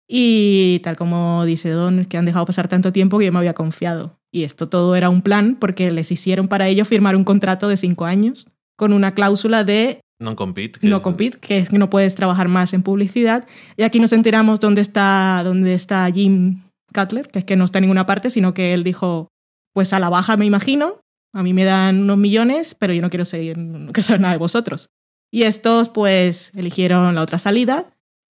Y 0.09 0.81
tal 0.83 0.97
como 0.97 1.45
dice 1.45 1.69
Don, 1.69 2.07
que 2.07 2.17
han 2.17 2.25
dejado 2.25 2.47
pasar 2.47 2.67
tanto 2.67 2.93
tiempo 2.93 3.19
que 3.19 3.27
yo 3.27 3.33
me 3.33 3.41
había 3.41 3.53
confiado. 3.53 4.19
Y 4.33 4.45
esto 4.45 4.71
todo 4.71 4.97
era 4.97 5.11
un 5.11 5.21
plan 5.21 5.59
porque 5.61 5.91
les 5.91 6.11
hicieron 6.11 6.49
para 6.49 6.67
ello 6.69 6.87
firmar 6.87 7.15
un 7.15 7.25
contrato 7.25 7.69
de 7.69 7.77
cinco 7.77 8.07
años 8.07 8.57
con 8.77 8.95
una 8.95 9.13
cláusula 9.13 9.65
de 9.65 10.01
Non-compete. 10.21 10.79
que 10.79 10.87
no 10.87 11.03
compete, 11.03 11.39
que 11.39 11.59
es 11.59 11.69
que 11.69 11.79
no 11.79 11.91
puedes 11.91 12.15
trabajar 12.15 12.49
más 12.49 12.73
en 12.73 12.83
publicidad. 12.83 13.47
Y 13.77 13.83
aquí 13.83 14.01
nos 14.01 14.13
enteramos 14.13 14.61
dónde 14.61 14.81
está, 14.81 15.43
dónde 15.45 15.75
está 15.75 16.11
Jim 16.11 16.63
Cutler, 16.95 17.27
que 17.27 17.41
es 17.41 17.45
que 17.45 17.57
no 17.57 17.65
está 17.65 17.79
en 17.79 17.83
ninguna 17.83 18.07
parte, 18.07 18.31
sino 18.31 18.55
que 18.55 18.75
él 18.75 18.85
dijo, 18.85 19.29
pues 19.73 19.93
a 19.93 20.01
la 20.01 20.09
baja 20.09 20.37
me 20.37 20.47
imagino, 20.47 21.01
a 21.33 21.43
mí 21.43 21.53
me 21.53 21.65
dan 21.65 22.03
unos 22.03 22.17
millones, 22.17 22.77
pero 22.79 22.93
yo 22.93 23.03
no 23.03 23.11
quiero 23.11 23.25
seguir, 23.25 23.59
no 23.59 23.93
quiero 23.93 24.07
saber 24.07 24.21
nada 24.21 24.35
de 24.35 24.39
vosotros. 24.39 24.91
Y 25.33 25.43
estos 25.43 25.89
pues 25.89 26.53
eligieron 26.55 27.15
la 27.15 27.23
otra 27.23 27.41
salida 27.41 27.93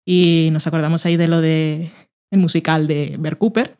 y 0.05 0.49
nos 0.53 0.65
acordamos 0.65 1.05
ahí 1.05 1.17
de 1.17 1.27
lo 1.27 1.41
de 1.41 1.91
el 2.31 2.39
musical 2.39 2.87
de 2.87 3.17
Bert 3.19 3.37
Cooper, 3.37 3.77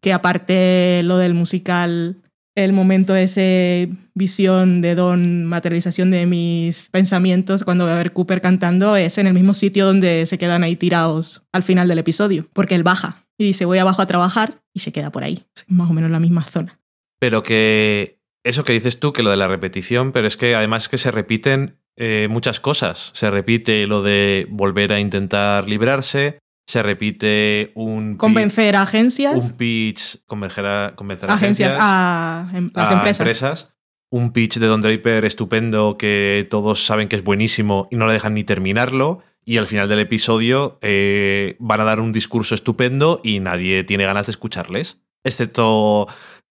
que 0.00 0.12
aparte 0.12 1.02
lo 1.04 1.18
del 1.18 1.34
musical, 1.34 2.16
el 2.64 2.72
momento 2.72 3.14
ese 3.14 3.88
visión 4.14 4.80
de 4.80 4.94
Don, 4.96 5.44
materialización 5.44 6.10
de 6.10 6.26
mis 6.26 6.88
pensamientos 6.90 7.62
cuando 7.62 7.84
voy 7.84 7.92
a 7.92 7.96
ver 7.96 8.12
Cooper 8.12 8.40
cantando 8.40 8.96
es 8.96 9.16
en 9.18 9.28
el 9.28 9.34
mismo 9.34 9.54
sitio 9.54 9.86
donde 9.86 10.26
se 10.26 10.38
quedan 10.38 10.64
ahí 10.64 10.74
tirados 10.74 11.46
al 11.52 11.62
final 11.62 11.86
del 11.86 12.00
episodio, 12.00 12.48
porque 12.52 12.74
él 12.74 12.82
baja 12.82 13.26
y 13.38 13.44
dice 13.44 13.64
voy 13.64 13.78
abajo 13.78 14.02
a 14.02 14.06
trabajar 14.06 14.60
y 14.74 14.80
se 14.80 14.90
queda 14.90 15.10
por 15.10 15.22
ahí, 15.22 15.44
más 15.68 15.88
o 15.88 15.92
menos 15.92 16.10
la 16.10 16.18
misma 16.18 16.44
zona. 16.44 16.80
Pero 17.20 17.44
que 17.44 18.18
eso 18.44 18.64
que 18.64 18.72
dices 18.72 18.98
tú, 18.98 19.12
que 19.12 19.22
lo 19.22 19.30
de 19.30 19.36
la 19.36 19.48
repetición, 19.48 20.10
pero 20.10 20.26
es 20.26 20.36
que 20.36 20.56
además 20.56 20.88
que 20.88 20.98
se 20.98 21.12
repiten 21.12 21.78
eh, 21.96 22.26
muchas 22.28 22.60
cosas. 22.60 23.10
Se 23.14 23.30
repite 23.30 23.86
lo 23.86 24.02
de 24.02 24.46
volver 24.50 24.92
a 24.92 25.00
intentar 25.00 25.68
librarse, 25.68 26.38
se 26.68 26.82
repite 26.82 27.72
un 27.74 28.18
Convencer 28.18 28.76
a 28.76 28.82
agencias, 28.82 29.42
un 29.42 29.52
pitch, 29.52 30.18
convencer 30.26 30.66
a, 30.66 30.92
convencer 30.94 31.30
a 31.30 31.34
agencias, 31.34 31.74
agencias, 31.74 31.82
a 31.82 32.50
em- 32.52 32.70
las 32.74 32.90
empresas. 32.90 33.74
Un 34.10 34.32
pitch 34.32 34.58
de 34.58 34.66
Don 34.66 34.82
Draper 34.82 35.24
estupendo 35.24 35.96
que 35.96 36.46
todos 36.50 36.84
saben 36.84 37.08
que 37.08 37.16
es 37.16 37.24
buenísimo 37.24 37.88
y 37.90 37.96
no 37.96 38.06
le 38.06 38.12
dejan 38.12 38.34
ni 38.34 38.44
terminarlo. 38.44 39.22
Y 39.46 39.56
al 39.56 39.66
final 39.66 39.88
del 39.88 40.00
episodio 40.00 40.78
eh, 40.82 41.56
van 41.58 41.80
a 41.80 41.84
dar 41.84 42.00
un 42.00 42.12
discurso 42.12 42.54
estupendo 42.54 43.20
y 43.24 43.40
nadie 43.40 43.82
tiene 43.84 44.04
ganas 44.04 44.26
de 44.26 44.32
escucharles. 44.32 44.98
Excepto 45.24 46.06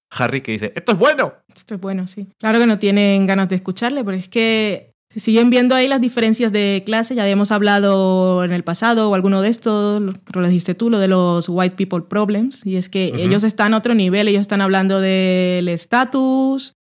Harry 0.10 0.42
que 0.42 0.54
dice, 0.54 0.74
esto 0.76 0.94
es 0.94 0.98
bueno. 0.98 1.36
Esto 1.56 1.76
es 1.76 1.82
bueno, 1.82 2.08
sí. 2.08 2.28
Claro 2.40 2.58
que 2.58 2.66
no 2.66 2.80
tienen 2.80 3.28
ganas 3.28 3.50
de 3.50 3.58
escucharle, 3.58 4.04
pero 4.04 4.18
es 4.18 4.30
que 4.30 4.97
si 5.10 5.20
siguen 5.22 5.50
viendo 5.50 5.74
ahí 5.74 5.88
las 5.88 6.02
diferencias 6.02 6.52
de 6.52 6.84
clase, 6.86 7.16
ya 7.16 7.24
habíamos 7.24 7.52
hablado 7.52 8.44
en 8.44 8.52
el 8.52 8.64
pasado 8.64 9.10
o 9.10 9.16
alguno 9.16 9.42
de 9.42 9.50
estos, 9.50 10.02
lo- 10.02 10.48
dijiste 10.48 10.76
tú, 10.76 10.90
lo 10.90 11.00
de 11.00 11.08
los 11.08 11.48
white 11.50 11.76
people 11.76 12.02
problems, 12.08 12.66
y 12.66 12.76
es 12.76 12.90
que 12.90 13.14
ellos 13.16 13.44
están 13.44 13.74
a 13.74 13.78
otro 13.78 13.96
nivel, 13.96 14.28
ellos 14.28 14.42
están 14.42 14.62
hablando 14.62 15.00
del 15.00 15.70
estatus 15.70 16.74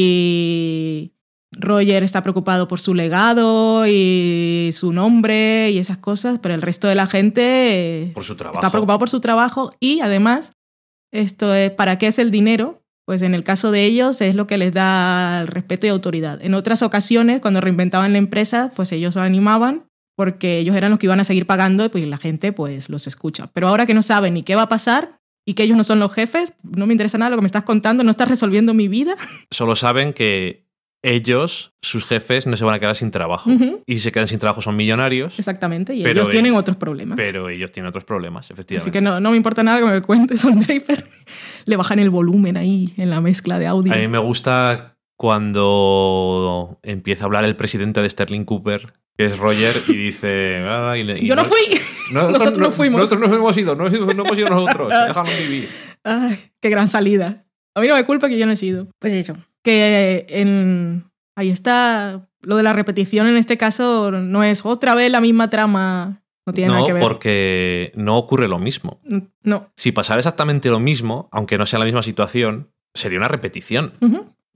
y 0.00 1.12
Roger 1.52 2.02
está 2.02 2.22
preocupado 2.22 2.68
por 2.68 2.80
su 2.80 2.92
legado 2.94 3.86
y 3.86 4.70
su 4.72 4.92
nombre 4.92 5.70
y 5.70 5.78
esas 5.78 5.96
cosas, 5.98 6.38
pero 6.40 6.54
el 6.54 6.62
resto 6.62 6.88
de 6.88 6.94
la 6.94 7.06
gente 7.06 8.10
Por 8.14 8.24
su 8.24 8.36
trabajo. 8.36 8.58
está 8.58 8.70
preocupado 8.70 8.98
por 8.98 9.08
su 9.10 9.20
trabajo 9.20 9.72
y 9.80 10.00
además, 10.00 10.52
esto 11.12 11.54
es, 11.54 11.70
¿para 11.70 11.98
qué 11.98 12.08
es 12.08 12.18
el 12.18 12.30
dinero? 12.30 12.82
Pues 13.06 13.22
en 13.22 13.34
el 13.34 13.44
caso 13.44 13.70
de 13.70 13.84
ellos 13.84 14.20
es 14.20 14.34
lo 14.34 14.48
que 14.48 14.58
les 14.58 14.72
da 14.72 15.46
respeto 15.46 15.86
y 15.86 15.90
autoridad. 15.90 16.42
En 16.42 16.54
otras 16.54 16.82
ocasiones, 16.82 17.40
cuando 17.40 17.60
reinventaban 17.60 18.12
la 18.12 18.18
empresa, 18.18 18.72
pues 18.74 18.90
ellos 18.90 19.14
lo 19.14 19.22
animaban 19.22 19.86
porque 20.16 20.58
ellos 20.58 20.74
eran 20.74 20.90
los 20.90 20.98
que 20.98 21.06
iban 21.06 21.20
a 21.20 21.24
seguir 21.24 21.46
pagando 21.46 21.84
y 21.84 21.88
pues 21.88 22.04
la 22.06 22.18
gente 22.18 22.52
pues 22.52 22.88
los 22.88 23.06
escucha. 23.06 23.48
Pero 23.52 23.68
ahora 23.68 23.86
que 23.86 23.94
no 23.94 24.02
saben 24.02 24.34
ni 24.34 24.42
qué 24.42 24.56
va 24.56 24.62
a 24.62 24.68
pasar 24.68 25.20
y 25.46 25.54
que 25.54 25.62
ellos 25.62 25.76
no 25.76 25.84
son 25.84 26.00
los 26.00 26.12
jefes, 26.12 26.54
no 26.64 26.86
me 26.86 26.94
interesa 26.94 27.16
nada 27.16 27.30
lo 27.30 27.36
que 27.36 27.42
me 27.42 27.46
estás 27.46 27.62
contando, 27.62 28.02
no 28.02 28.10
estás 28.10 28.28
resolviendo 28.28 28.74
mi 28.74 28.88
vida. 28.88 29.14
Solo 29.52 29.76
saben 29.76 30.12
que 30.12 30.65
ellos, 31.06 31.72
sus 31.82 32.04
jefes, 32.04 32.46
no 32.46 32.56
se 32.56 32.64
van 32.64 32.74
a 32.74 32.78
quedar 32.78 32.96
sin 32.96 33.10
trabajo. 33.10 33.50
Y 33.86 33.94
si 33.94 34.00
se 34.00 34.12
quedan 34.12 34.28
sin 34.28 34.38
trabajo 34.38 34.60
son 34.62 34.76
millonarios, 34.76 35.38
Exactamente, 35.38 35.94
y 35.94 36.00
ellos 36.00 36.12
ellos- 36.12 36.28
tienen 36.30 36.54
otros 36.54 36.76
problemas. 36.76 37.16
pero 37.16 37.48
ellos 37.48 37.70
tienen 37.72 37.88
otros 37.88 38.04
problemas, 38.04 38.50
efectivamente. 38.50 38.90
Así 38.90 38.92
que 38.92 39.00
no, 39.02 39.20
no 39.20 39.30
me 39.30 39.36
importa 39.36 39.62
nada 39.62 39.78
que 39.78 39.84
me 39.86 40.02
cuentes, 40.02 40.40
Son 40.42 40.58
Draper. 40.60 41.08
Le 41.64 41.76
bajan 41.76 41.98
el 41.98 42.10
volumen 42.10 42.56
ahí 42.56 42.92
en 42.96 43.10
la 43.10 43.20
mezcla 43.20 43.58
de 43.58 43.66
audio. 43.66 43.92
A 43.92 43.96
mí 43.96 44.08
me 44.08 44.18
gusta 44.18 44.96
cuando 45.16 46.78
empieza 46.82 47.24
a 47.24 47.26
hablar 47.26 47.44
el 47.44 47.56
presidente 47.56 48.02
de 48.02 48.10
Sterling 48.10 48.44
Cooper, 48.44 48.92
que 49.16 49.26
es 49.26 49.38
Roger, 49.38 49.74
y 49.88 49.94
dice... 49.94 50.62
"Ah, 50.66 50.94
y 50.96 51.04
le- 51.04 51.18
y 51.20 51.26
Yo 51.28 51.36
no 51.36 51.44
fui. 51.44 51.58
Nosotros 52.12 52.58
no 52.58 52.70
fuimos. 52.70 53.00
Nosotros 53.00 53.28
no 53.30 53.34
hemos 53.36 53.56
ido, 53.56 53.74
no, 53.74 53.86
hemos- 53.86 54.14
no 54.14 54.24
hemos 54.24 54.38
ido 54.38 54.48
nosotros. 54.50 54.88
Déjanos 55.08 55.38
vivir. 55.38 55.68
Ay, 56.04 56.38
qué 56.60 56.68
gran 56.68 56.86
salida. 56.88 57.44
A 57.74 57.80
mí 57.80 57.88
no 57.88 57.94
me 57.96 58.04
culpa 58.04 58.28
que 58.28 58.38
yo 58.38 58.46
no 58.46 58.52
he 58.52 58.56
sido. 58.56 58.88
Pues 58.98 59.12
eso. 59.12 59.34
Que 59.66 60.26
en... 60.28 61.10
ahí 61.34 61.50
está. 61.50 62.28
Lo 62.40 62.56
de 62.56 62.62
la 62.62 62.72
repetición 62.72 63.26
en 63.26 63.36
este 63.36 63.56
caso 63.56 64.12
no 64.12 64.44
es 64.44 64.64
otra 64.64 64.94
vez 64.94 65.10
la 65.10 65.20
misma 65.20 65.50
trama. 65.50 66.22
No 66.46 66.52
tiene 66.52 66.70
nada 66.70 66.86
que 66.86 66.92
ver. 66.92 67.02
porque 67.02 67.90
no 67.96 68.16
ocurre 68.16 68.46
lo 68.46 68.60
mismo. 68.60 69.00
No. 69.42 69.72
Si 69.74 69.90
pasara 69.90 70.20
exactamente 70.20 70.70
lo 70.70 70.78
mismo, 70.78 71.28
aunque 71.32 71.58
no 71.58 71.66
sea 71.66 71.80
la 71.80 71.84
misma 71.84 72.04
situación, 72.04 72.70
sería 72.94 73.18
una 73.18 73.26
repetición. 73.26 73.94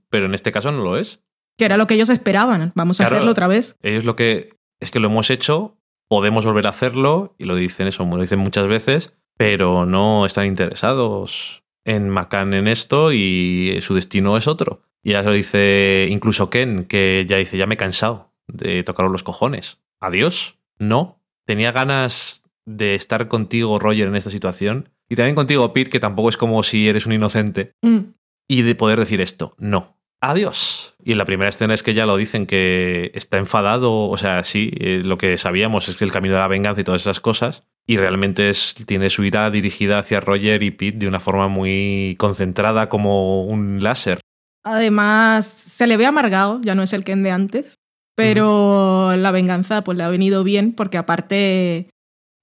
Pero 0.09 0.27
en 0.27 0.33
este 0.33 0.53
caso 0.53 0.71
no 0.71 0.81
lo 0.81 0.97
es. 0.97 1.21
Que 1.57 1.65
era 1.65 1.75
lo 1.75 1.87
que 1.87 1.95
ellos 1.95 2.09
esperaban. 2.09 2.71
Vamos 2.75 3.01
a 3.01 3.07
hacerlo 3.07 3.31
otra 3.31 3.47
vez. 3.47 3.75
Ellos 3.81 4.05
lo 4.05 4.15
que 4.15 4.55
es 4.79 4.91
que 4.91 5.01
lo 5.01 5.09
hemos 5.09 5.29
hecho, 5.29 5.77
podemos 6.07 6.45
volver 6.45 6.67
a 6.67 6.69
hacerlo, 6.69 7.35
y 7.37 7.43
lo 7.43 7.57
dicen 7.57 7.89
eso, 7.89 8.05
lo 8.05 8.21
dicen 8.21 8.39
muchas 8.39 8.67
veces, 8.67 9.13
pero 9.37 9.85
no 9.85 10.25
están 10.25 10.45
interesados 10.45 11.63
en 11.83 12.09
McCann 12.09 12.53
en 12.53 12.69
esto 12.69 13.11
y 13.11 13.77
su 13.81 13.93
destino 13.93 14.37
es 14.37 14.47
otro. 14.47 14.83
Y 15.03 15.11
ya 15.11 15.23
se 15.23 15.29
lo 15.29 15.33
dice 15.33 16.07
incluso 16.09 16.49
Ken, 16.49 16.85
que 16.85 17.25
ya 17.27 17.37
dice, 17.37 17.57
ya 17.57 17.65
me 17.65 17.75
he 17.75 17.77
cansado 17.77 18.33
de 18.47 18.83
tocaros 18.83 19.11
los 19.11 19.23
cojones. 19.23 19.79
Adiós. 19.99 20.57
No. 20.77 21.21
Tenía 21.45 21.71
ganas 21.71 22.43
de 22.65 22.95
estar 22.95 23.27
contigo, 23.27 23.79
Roger, 23.79 24.07
en 24.07 24.15
esta 24.15 24.29
situación. 24.29 24.89
Y 25.09 25.15
también 25.15 25.35
contigo, 25.35 25.73
Pete, 25.73 25.89
que 25.89 25.99
tampoco 25.99 26.29
es 26.29 26.37
como 26.37 26.63
si 26.63 26.87
eres 26.87 27.05
un 27.05 27.13
inocente. 27.13 27.73
Mm. 27.81 28.13
Y 28.47 28.61
de 28.61 28.75
poder 28.75 28.99
decir 28.99 29.21
esto, 29.21 29.55
no. 29.57 29.97
Adiós. 30.21 30.93
Y 31.03 31.13
en 31.13 31.17
la 31.17 31.25
primera 31.25 31.49
escena 31.49 31.73
es 31.73 31.81
que 31.81 31.95
ya 31.95 32.05
lo 32.05 32.15
dicen 32.15 32.45
que 32.45 33.11
está 33.15 33.37
enfadado, 33.37 34.07
o 34.07 34.17
sea, 34.17 34.43
sí, 34.43 34.71
eh, 34.79 35.01
lo 35.03 35.17
que 35.17 35.37
sabíamos 35.39 35.89
es 35.89 35.95
que 35.95 36.03
el 36.03 36.11
camino 36.11 36.35
de 36.35 36.41
la 36.41 36.47
venganza 36.47 36.81
y 36.81 36.83
todas 36.83 37.01
esas 37.01 37.19
cosas, 37.19 37.63
y 37.87 37.97
realmente 37.97 38.49
es, 38.49 38.75
tiene 38.85 39.09
su 39.09 39.23
ira 39.23 39.49
dirigida 39.49 39.97
hacia 39.97 40.19
Roger 40.19 40.61
y 40.61 40.69
Pete 40.69 40.99
de 40.99 41.07
una 41.07 41.19
forma 41.19 41.47
muy 41.47 42.15
concentrada 42.19 42.87
como 42.87 43.43
un 43.45 43.81
láser. 43.81 44.19
Además, 44.63 45.45
se 45.45 45.87
le 45.87 45.97
ve 45.97 46.05
amargado, 46.05 46.61
ya 46.61 46.75
no 46.75 46.83
es 46.83 46.93
el 46.93 47.03
Ken 47.03 47.21
de 47.21 47.31
antes, 47.31 47.75
pero 48.15 49.15
la 49.17 49.31
venganza 49.31 49.83
pues 49.83 49.97
le 49.97 50.03
ha 50.03 50.09
venido 50.09 50.43
bien 50.43 50.73
porque 50.73 50.97
aparte 50.97 51.89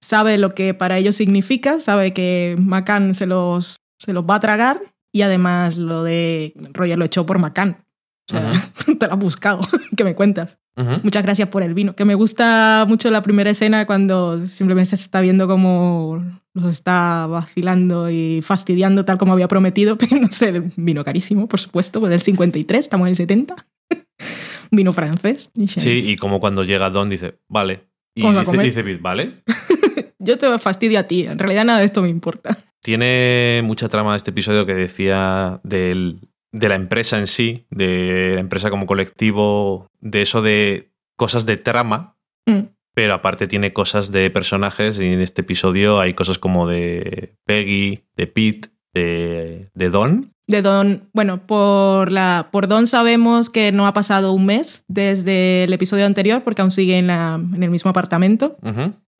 sabe 0.01 0.37
lo 0.37 0.51
que 0.51 0.73
para 0.73 0.97
ellos 0.97 1.15
significa, 1.15 1.79
sabe 1.79 2.13
que 2.13 2.55
Macan 2.59 3.13
se 3.13 3.25
los, 3.25 3.77
se 3.99 4.13
los 4.13 4.25
va 4.25 4.35
a 4.35 4.39
tragar 4.39 4.81
y 5.11 5.21
además 5.21 5.77
lo 5.77 6.03
de 6.03 6.53
Roger 6.73 6.97
lo 6.97 7.05
echó 7.05 7.25
por 7.25 7.39
Macan. 7.39 7.85
O 8.29 8.31
sea, 8.31 8.71
te 8.99 9.07
lo 9.07 9.13
has 9.13 9.19
buscado, 9.19 9.61
que 9.95 10.03
me 10.03 10.15
cuentas. 10.15 10.59
Muchas 11.03 11.23
gracias 11.23 11.49
por 11.49 11.61
el 11.61 11.73
vino. 11.73 11.93
Que 11.93 12.05
me 12.05 12.15
gusta 12.15 12.85
mucho 12.87 13.11
la 13.11 13.21
primera 13.21 13.49
escena 13.49 13.85
cuando 13.85 14.47
simplemente 14.47 14.95
se 14.95 15.03
está 15.03 15.19
viendo 15.19 15.45
cómo 15.45 16.23
los 16.53 16.65
está 16.65 17.27
vacilando 17.27 18.09
y 18.09 18.41
fastidiando 18.41 19.05
tal 19.05 19.17
como 19.17 19.33
había 19.33 19.47
prometido, 19.47 19.97
sé, 20.31 20.49
el 20.49 20.71
vino 20.75 21.03
carísimo, 21.03 21.47
por 21.47 21.59
supuesto, 21.59 21.99
pues 21.99 22.09
del 22.09 22.21
53, 22.21 22.79
estamos 22.79 23.05
en 23.05 23.09
el 23.09 23.15
70. 23.15 23.55
vino 24.71 24.93
francés. 24.93 25.51
Sí, 25.67 26.03
y 26.05 26.15
como 26.17 26.39
cuando 26.39 26.63
llega 26.63 26.89
Don 26.89 27.09
dice, 27.09 27.39
vale. 27.47 27.87
Y 28.15 28.29
dice, 28.31 28.83
dice, 28.83 28.97
vale. 28.97 29.43
Yo 30.19 30.37
te 30.37 30.59
fastidio 30.59 30.99
a 30.99 31.03
ti, 31.03 31.23
en 31.23 31.39
realidad 31.39 31.65
nada 31.65 31.79
de 31.79 31.85
esto 31.85 32.01
me 32.01 32.09
importa. 32.09 32.57
Tiene 32.81 33.61
mucha 33.63 33.87
trama 33.89 34.15
este 34.15 34.31
episodio 34.31 34.65
que 34.65 34.73
decía 34.73 35.61
del, 35.63 36.19
de 36.51 36.69
la 36.69 36.75
empresa 36.75 37.17
en 37.17 37.27
sí, 37.27 37.65
de 37.69 38.31
la 38.35 38.41
empresa 38.41 38.69
como 38.69 38.85
colectivo, 38.85 39.87
de 40.01 40.21
eso 40.21 40.41
de 40.41 40.91
cosas 41.15 41.45
de 41.45 41.57
trama, 41.57 42.17
mm. 42.45 42.59
Pero 42.93 43.13
aparte 43.13 43.47
tiene 43.47 43.73
cosas 43.73 44.11
de 44.11 44.29
personajes 44.29 44.99
y 44.99 45.05
en 45.05 45.21
este 45.21 45.41
episodio 45.41 45.99
hay 45.99 46.13
cosas 46.13 46.39
como 46.39 46.67
de 46.67 47.35
Peggy, 47.45 48.03
de 48.15 48.27
Pete, 48.27 48.69
de, 48.93 49.69
de 49.73 49.89
Don. 49.89 50.31
De 50.47 50.61
Don, 50.61 51.09
bueno, 51.13 51.45
por, 51.45 52.11
la, 52.11 52.49
por 52.51 52.67
Don 52.67 52.87
sabemos 52.87 53.49
que 53.49 53.71
no 53.71 53.85
ha 53.85 53.93
pasado 53.93 54.33
un 54.33 54.45
mes 54.45 54.83
desde 54.87 55.65
el 55.65 55.73
episodio 55.73 56.05
anterior 56.05 56.43
porque 56.43 56.61
aún 56.61 56.71
sigue 56.71 56.97
en, 56.97 57.07
la, 57.07 57.35
en 57.35 57.63
el 57.63 57.69
mismo 57.69 57.91
apartamento. 57.91 58.57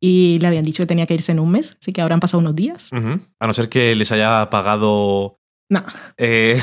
Y 0.01 0.39
le 0.39 0.47
habían 0.47 0.63
dicho 0.63 0.83
que 0.83 0.87
tenía 0.87 1.05
que 1.05 1.13
irse 1.13 1.33
en 1.33 1.39
un 1.39 1.51
mes, 1.51 1.77
así 1.81 1.91
que 1.91 2.01
habrán 2.01 2.21
pasado 2.21 2.39
unos 2.39 2.55
días. 2.55 2.91
A 2.93 3.47
no 3.47 3.53
ser 3.53 3.67
que 3.67 3.95
les 3.95 4.11
haya 4.11 4.49
pagado 4.49 5.39
no. 5.69 5.83
Eh, 6.17 6.59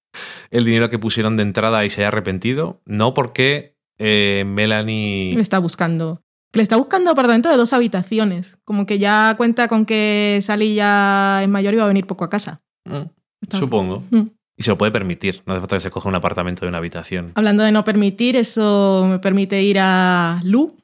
el 0.50 0.64
dinero 0.64 0.90
que 0.90 0.98
pusieron 0.98 1.36
de 1.36 1.42
entrada 1.42 1.84
y 1.84 1.90
se 1.90 2.02
haya 2.02 2.08
arrepentido. 2.08 2.80
No 2.84 3.14
porque 3.14 3.76
eh, 3.98 4.44
Melanie... 4.46 5.32
Le 5.34 5.40
está 5.40 5.58
buscando. 5.58 6.22
Le 6.52 6.62
está 6.62 6.76
buscando 6.76 7.10
apartamento 7.10 7.48
de 7.48 7.56
dos 7.56 7.72
habitaciones. 7.72 8.58
Como 8.64 8.86
que 8.86 8.98
ya 8.98 9.34
cuenta 9.36 9.68
con 9.68 9.86
que 9.86 10.38
Sally 10.42 10.74
ya 10.74 11.40
es 11.42 11.48
mayor 11.48 11.74
y 11.74 11.76
va 11.76 11.84
a 11.84 11.88
venir 11.88 12.06
poco 12.06 12.24
a 12.24 12.28
casa. 12.28 12.60
Mm, 12.84 13.56
supongo. 13.56 14.02
Mm. 14.10 14.30
Y 14.56 14.62
se 14.62 14.70
lo 14.70 14.76
puede 14.76 14.92
permitir. 14.92 15.42
No 15.46 15.54
hace 15.54 15.60
falta 15.60 15.76
que 15.76 15.80
se 15.80 15.90
coja 15.90 16.08
un 16.08 16.14
apartamento 16.14 16.62
de 16.62 16.68
una 16.68 16.78
habitación. 16.78 17.32
Hablando 17.34 17.62
de 17.62 17.72
no 17.72 17.84
permitir, 17.84 18.36
eso 18.36 19.06
me 19.08 19.18
permite 19.18 19.62
ir 19.62 19.78
a 19.80 20.40
Lu. 20.44 20.76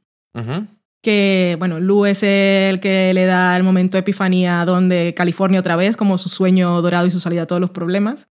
Que, 1.03 1.57
bueno, 1.59 1.79
Lu 1.79 2.07
es 2.07 2.23
el 2.23 2.81
que 2.81 3.13
le 3.13 3.27
da 3.27 3.57
el 3.57 3.63
momento 3.63 3.97
de 3.97 4.01
epifanía 4.01 4.61
a 4.61 4.65
Don 4.65 4.89
de 4.89 5.15
California 5.15 5.61
otra 5.61 5.77
vez, 5.77 5.97
como 5.97 6.19
su 6.19 6.29
sueño 6.29 6.81
dorado 6.81 7.07
y 7.07 7.11
su 7.11 7.21
salida 7.21 7.43
a 7.43 7.47
todos 7.47 7.61
los 7.61 7.71
problemas. 7.71 8.29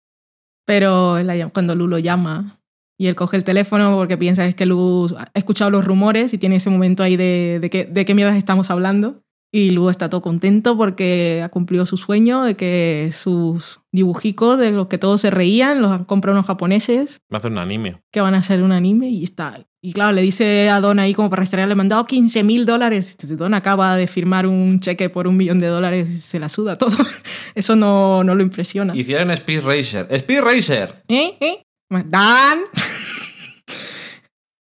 Pero 0.65 1.17
cuando 1.53 1.75
Lu 1.75 1.87
lo 1.87 1.97
llama 1.97 2.60
y 3.01 3.07
él 3.07 3.15
coge 3.15 3.35
el 3.35 3.43
teléfono 3.43 3.95
porque 3.95 4.15
piensa 4.15 4.45
es 4.45 4.53
que 4.53 4.67
Lu 4.67 5.07
ha 5.17 5.31
escuchado 5.33 5.71
los 5.71 5.83
rumores 5.83 6.35
y 6.35 6.37
tiene 6.37 6.57
ese 6.57 6.69
momento 6.69 7.01
ahí 7.01 7.17
de, 7.17 7.57
de, 7.59 7.89
de 7.91 8.05
qué 8.05 8.13
mierdas 8.13 8.35
estamos 8.35 8.69
hablando. 8.69 9.23
Y 9.51 9.71
Lu 9.71 9.89
está 9.89 10.07
todo 10.07 10.21
contento 10.21 10.77
porque 10.77 11.41
ha 11.43 11.49
cumplido 11.49 11.87
su 11.87 11.97
sueño 11.97 12.43
de 12.43 12.55
que 12.55 13.09
sus 13.11 13.81
dibujicos 13.91 14.59
de 14.59 14.69
los 14.69 14.85
que 14.85 14.99
todos 14.99 15.19
se 15.19 15.31
reían 15.31 15.81
los 15.81 15.91
han 15.91 16.05
comprado 16.05 16.37
unos 16.37 16.45
japoneses. 16.45 17.17
Va 17.33 17.37
a 17.37 17.39
hacer 17.39 17.51
un 17.51 17.57
anime. 17.57 18.03
Que 18.11 18.21
van 18.21 18.35
a 18.35 18.37
hacer 18.37 18.61
un 18.61 18.71
anime 18.71 19.09
y 19.09 19.23
está. 19.23 19.65
Y 19.81 19.93
claro, 19.93 20.11
le 20.11 20.21
dice 20.21 20.69
a 20.69 20.79
Don 20.79 20.99
ahí 20.99 21.15
como 21.15 21.31
para 21.31 21.39
restaurar, 21.39 21.67
le 21.67 21.71
he 21.71 21.75
mandado 21.75 22.05
15 22.05 22.43
mil 22.43 22.67
dólares. 22.67 23.17
Don 23.35 23.55
acaba 23.55 23.97
de 23.97 24.05
firmar 24.05 24.45
un 24.45 24.79
cheque 24.79 25.09
por 25.09 25.27
un 25.27 25.37
millón 25.37 25.57
de 25.57 25.67
dólares 25.67 26.07
y 26.07 26.19
se 26.19 26.37
la 26.37 26.49
suda 26.49 26.77
todo. 26.77 26.95
Eso 27.55 27.75
no, 27.75 28.23
no 28.23 28.35
lo 28.35 28.43
impresiona. 28.43 28.95
Hicieron 28.95 29.31
Speed 29.31 29.63
Racer. 29.63 30.07
¡Speed 30.11 30.41
Racer! 30.41 31.03
¿Eh? 31.07 31.35
¿Eh? 31.39 31.63
Dan. 31.91 32.59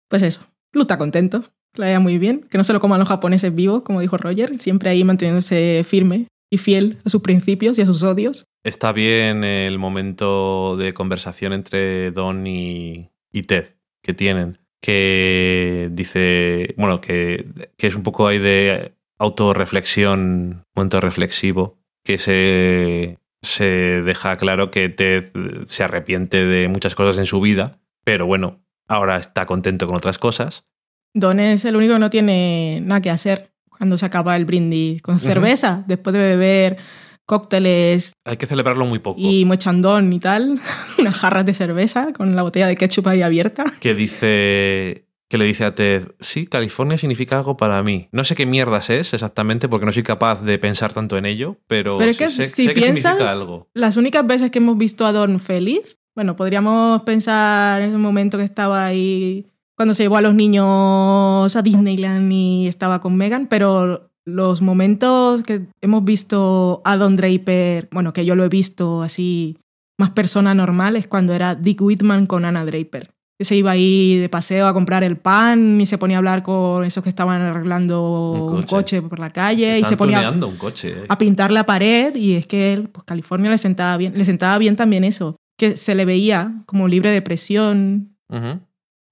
pues 0.10 0.24
eso. 0.24 0.42
Lu 0.74 0.82
está 0.82 0.98
contento 0.98 1.44
que 1.74 1.82
le 1.82 2.00
muy 2.00 2.18
bien, 2.18 2.42
que 2.42 2.58
no 2.58 2.64
se 2.64 2.74
lo 2.74 2.80
coman 2.80 3.00
los 3.00 3.08
japoneses 3.08 3.54
vivos, 3.54 3.84
como 3.84 4.02
dijo 4.02 4.18
Roger, 4.18 4.58
siempre 4.58 4.90
ahí 4.90 5.04
manteniéndose 5.04 5.84
firme 5.88 6.28
y 6.52 6.58
fiel 6.58 6.98
a 7.06 7.10
sus 7.10 7.22
principios 7.22 7.78
y 7.78 7.84
a 7.84 7.86
sus 7.86 8.02
odios. 8.04 8.46
Está 8.64 8.92
bien 8.92 9.44
el 9.44 9.78
momento 9.78 10.76
de 10.78 10.94
conversación 10.94 11.54
entre 11.54 12.12
Don 12.12 12.46
y, 12.48 13.12
Ted 13.48 13.68
que 14.02 14.14
tienen, 14.14 14.58
que 14.82 15.90
dice, 15.92 16.74
bueno, 16.78 17.02
que, 17.02 17.46
que 17.78 17.88
es 17.88 17.96
un 17.96 18.04
poco 18.04 18.28
ahí 18.28 18.40
de 18.40 18.94
autorreflexión, 19.20 20.64
momento 20.76 21.02
reflexivo, 21.02 21.78
que 22.04 22.18
se, 22.18 23.19
se 23.42 24.02
deja 24.02 24.38
claro 24.38 24.72
que 24.72 24.90
Ted 24.90 25.32
se 25.66 25.84
arrepiente 25.84 26.46
de 26.46 26.68
muchas 26.68 26.96
cosas 26.96 27.18
en 27.18 27.26
su 27.26 27.40
vida, 27.42 27.80
pero 28.04 28.26
bueno, 28.26 28.60
ahora 28.88 29.18
está 29.18 29.46
contento 29.46 29.88
con 29.88 29.96
otras 29.96 30.18
cosas 30.18 30.66
Don 31.14 31.40
es 31.40 31.66
el 31.66 31.76
único 31.76 31.94
que 31.94 32.00
no 32.00 32.10
tiene 32.10 32.82
nada 32.84 33.02
que 33.02 33.10
hacer 33.10 33.52
cuando 33.70 33.98
se 33.98 34.06
acaba 34.06 34.36
el 34.36 34.46
brindis 34.46 35.02
con 35.02 35.20
cerveza, 35.20 35.84
después 35.88 36.14
de 36.14 36.20
beber 36.20 36.78
cócteles. 37.26 38.14
Hay 38.26 38.38
que 38.38 38.46
celebrarlo 38.46 38.86
muy 38.86 39.00
poco. 39.00 39.20
Y 39.20 39.46
mochandón 39.46 40.12
y 40.14 40.20
tal, 40.20 40.60
unas 41.00 41.18
jarras 41.18 41.46
de 41.46 41.54
cerveza 41.54 42.14
con 42.14 42.36
la 42.36 42.44
botella 42.44 42.68
de 42.68 42.76
ketchup 42.76 43.08
ahí 43.08 43.22
abierta. 43.22 43.64
Que 43.80 43.96
dice 43.96 45.09
que 45.30 45.38
le 45.38 45.46
dice 45.46 45.64
a 45.64 45.76
Ted, 45.76 46.16
sí, 46.20 46.48
California 46.48 46.98
significa 46.98 47.38
algo 47.38 47.56
para 47.56 47.82
mí. 47.84 48.10
No 48.12 48.24
sé 48.24 48.36
qué 48.36 48.48
mierdas 48.48 48.90
es 48.90 49.14
exactamente 49.14 49.70
porque 49.70 49.86
no 49.86 49.92
soy 49.92 50.02
capaz 50.02 50.42
de 50.44 50.58
pensar 50.58 50.92
tanto 50.92 51.18
en 51.18 51.26
ello, 51.26 51.58
pero, 51.68 52.02
es 52.02 52.18
que, 52.18 52.30
sé, 52.30 52.48
si 52.48 52.68
que 52.68 52.82
significa 52.82 53.32
algo. 53.32 53.70
Las 53.76 53.96
únicas 53.96 54.26
veces 54.26 54.50
que 54.50 54.58
hemos 54.58 54.78
visto 54.78 55.06
a 55.06 55.14
Don 55.14 55.40
feliz, 55.40 56.00
bueno, 56.16 56.36
podríamos 56.36 57.04
pensar 57.04 57.84
en 57.84 57.92
el 57.92 58.00
momento 58.00 58.40
que 58.40 58.44
estaba 58.44 58.86
ahí 58.86 59.46
cuando 59.78 59.94
se 59.94 60.04
llevó 60.04 60.18
a 60.18 60.22
los 60.22 60.34
niños 60.34 61.56
a 61.56 61.62
Disneyland 61.62 62.34
y 62.34 62.68
estaba 62.68 63.00
con 63.00 63.16
Megan, 63.16 63.48
pero 63.48 64.12
los 64.26 64.62
momentos 64.62 65.44
que 65.44 65.68
hemos 65.80 66.04
visto 66.04 66.82
a 66.84 66.98
Don 66.98 67.16
Draper, 67.16 67.88
bueno, 67.92 68.14
que 68.14 68.26
yo 68.26 68.36
lo 68.36 68.44
he 68.44 68.50
visto 68.50 69.04
así 69.04 69.58
más 69.98 70.10
persona 70.10 70.56
normal, 70.56 70.96
es 70.96 71.08
cuando 71.08 71.34
era 71.34 71.56
Dick 71.56 71.82
Whitman 71.82 72.26
con 72.26 72.46
Anna 72.46 72.66
Draper. 72.66 73.12
Que 73.40 73.46
se 73.46 73.56
iba 73.56 73.72
ahí 73.72 74.18
de 74.18 74.28
paseo 74.28 74.68
a 74.68 74.74
comprar 74.74 75.02
el 75.04 75.16
pan 75.16 75.80
y 75.80 75.86
se 75.86 75.98
ponía 75.98 76.18
a 76.18 76.20
hablar 76.20 76.44
con 76.44 76.84
esos 76.84 77.02
que 77.02 77.10
estaban 77.10 77.42
arreglando 77.42 78.52
un 78.54 78.64
coche, 78.64 79.02
por 79.02 79.18
la 79.18 79.30
calle 79.30 79.80
y 79.80 79.86
se 79.86 79.96
ponía 79.96 80.30
un 80.30 80.58
coche, 80.58 80.90
eh. 80.90 81.06
a 81.08 81.18
pintar 81.18 81.50
la 81.50 81.66
pared 81.66 82.14
y 82.16 82.36
es 82.36 82.46
que 82.46 82.74
él, 82.74 82.90
pues 82.90 83.06
California 83.06 83.50
le 83.50 83.58
sentaba 83.58 83.96
bien, 83.96 84.14
le 84.14 84.26
sentaba 84.26 84.58
bien 84.58 84.76
también 84.76 85.06
eso, 85.06 85.38
que 85.58 85.78
se 85.78 85.96
le 85.96 86.04
veía 86.04 86.64
como 86.66 86.90
libre 86.90 87.12
de 87.12 87.22
presión. 87.22 88.18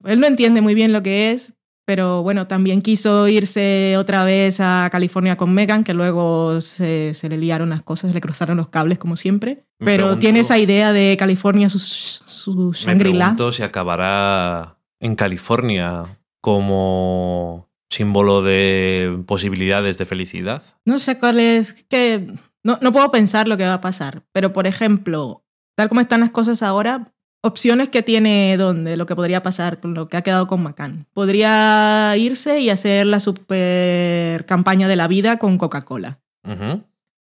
Él 0.04 0.20
no 0.20 0.28
entiende 0.28 0.60
muy 0.60 0.76
bien 0.76 0.92
lo 0.92 1.02
que 1.02 1.32
es, 1.32 1.54
pero 1.88 2.22
bueno, 2.22 2.48
también 2.48 2.82
quiso 2.82 3.30
irse 3.30 3.96
otra 3.98 4.26
vez 4.26 4.60
a 4.60 4.90
California 4.92 5.38
con 5.38 5.54
Megan, 5.54 5.86
que 5.86 5.94
luego 5.94 6.60
se, 6.60 7.14
le 7.30 7.38
liaron 7.38 7.70
las 7.70 7.82
cosas, 7.82 8.10
se 8.10 8.14
le 8.14 8.20
cruzaron 8.20 8.58
los 8.58 8.68
cables 8.68 8.98
como 8.98 9.16
siempre. 9.16 9.67
Pero 9.80 10.18
tiene 10.18 10.40
esa 10.40 10.58
idea 10.58 10.94
de 10.94 11.16
California, 11.18 11.70
su, 11.70 11.80
su 11.80 12.74
Shangri-La. 12.74 13.36
Me 13.38 13.52
si 13.52 13.64
acabará 13.64 14.78
en 15.00 15.16
California 15.16 16.04
como 16.42 17.70
símbolo 17.90 18.42
de 18.42 19.24
posibilidades 19.26 19.98
de 19.98 20.06
felicidad. 20.06 20.64
No 20.86 21.00
sé 21.00 21.18
cuál 21.18 21.40
es, 21.40 21.84
que 21.84 22.34
no, 22.64 22.80
no 22.82 22.92
puedo 22.92 23.12
pensar 23.12 23.48
lo 23.48 23.58
que 23.58 23.66
va 23.66 23.76
a 23.76 23.82
pasar, 23.82 24.24
pero 24.32 24.54
por 24.54 24.68
ejemplo, 24.68 25.46
tal 25.76 25.90
como 25.90 26.02
están 26.02 26.22
las 26.22 26.32
cosas 26.32 26.64
ahora, 26.64 27.14
opciones 27.42 27.90
que 27.90 28.04
tiene 28.04 28.58
donde 28.58 28.98
lo 28.98 29.06
que 29.06 29.16
podría 29.16 29.44
pasar 29.44 29.80
con 29.80 29.94
lo 29.94 30.10
que 30.10 30.18
ha 30.18 30.22
quedado 30.22 30.48
con 30.48 30.64
Macan. 30.64 31.08
Podría 31.14 32.16
irse 32.18 32.60
y 32.60 32.70
hacer 32.70 33.06
la 33.06 33.20
super 33.20 34.46
campaña 34.46 34.88
de 34.88 34.96
la 34.96 35.08
vida 35.08 35.38
con 35.38 35.58
Coca-Cola. 35.58 36.20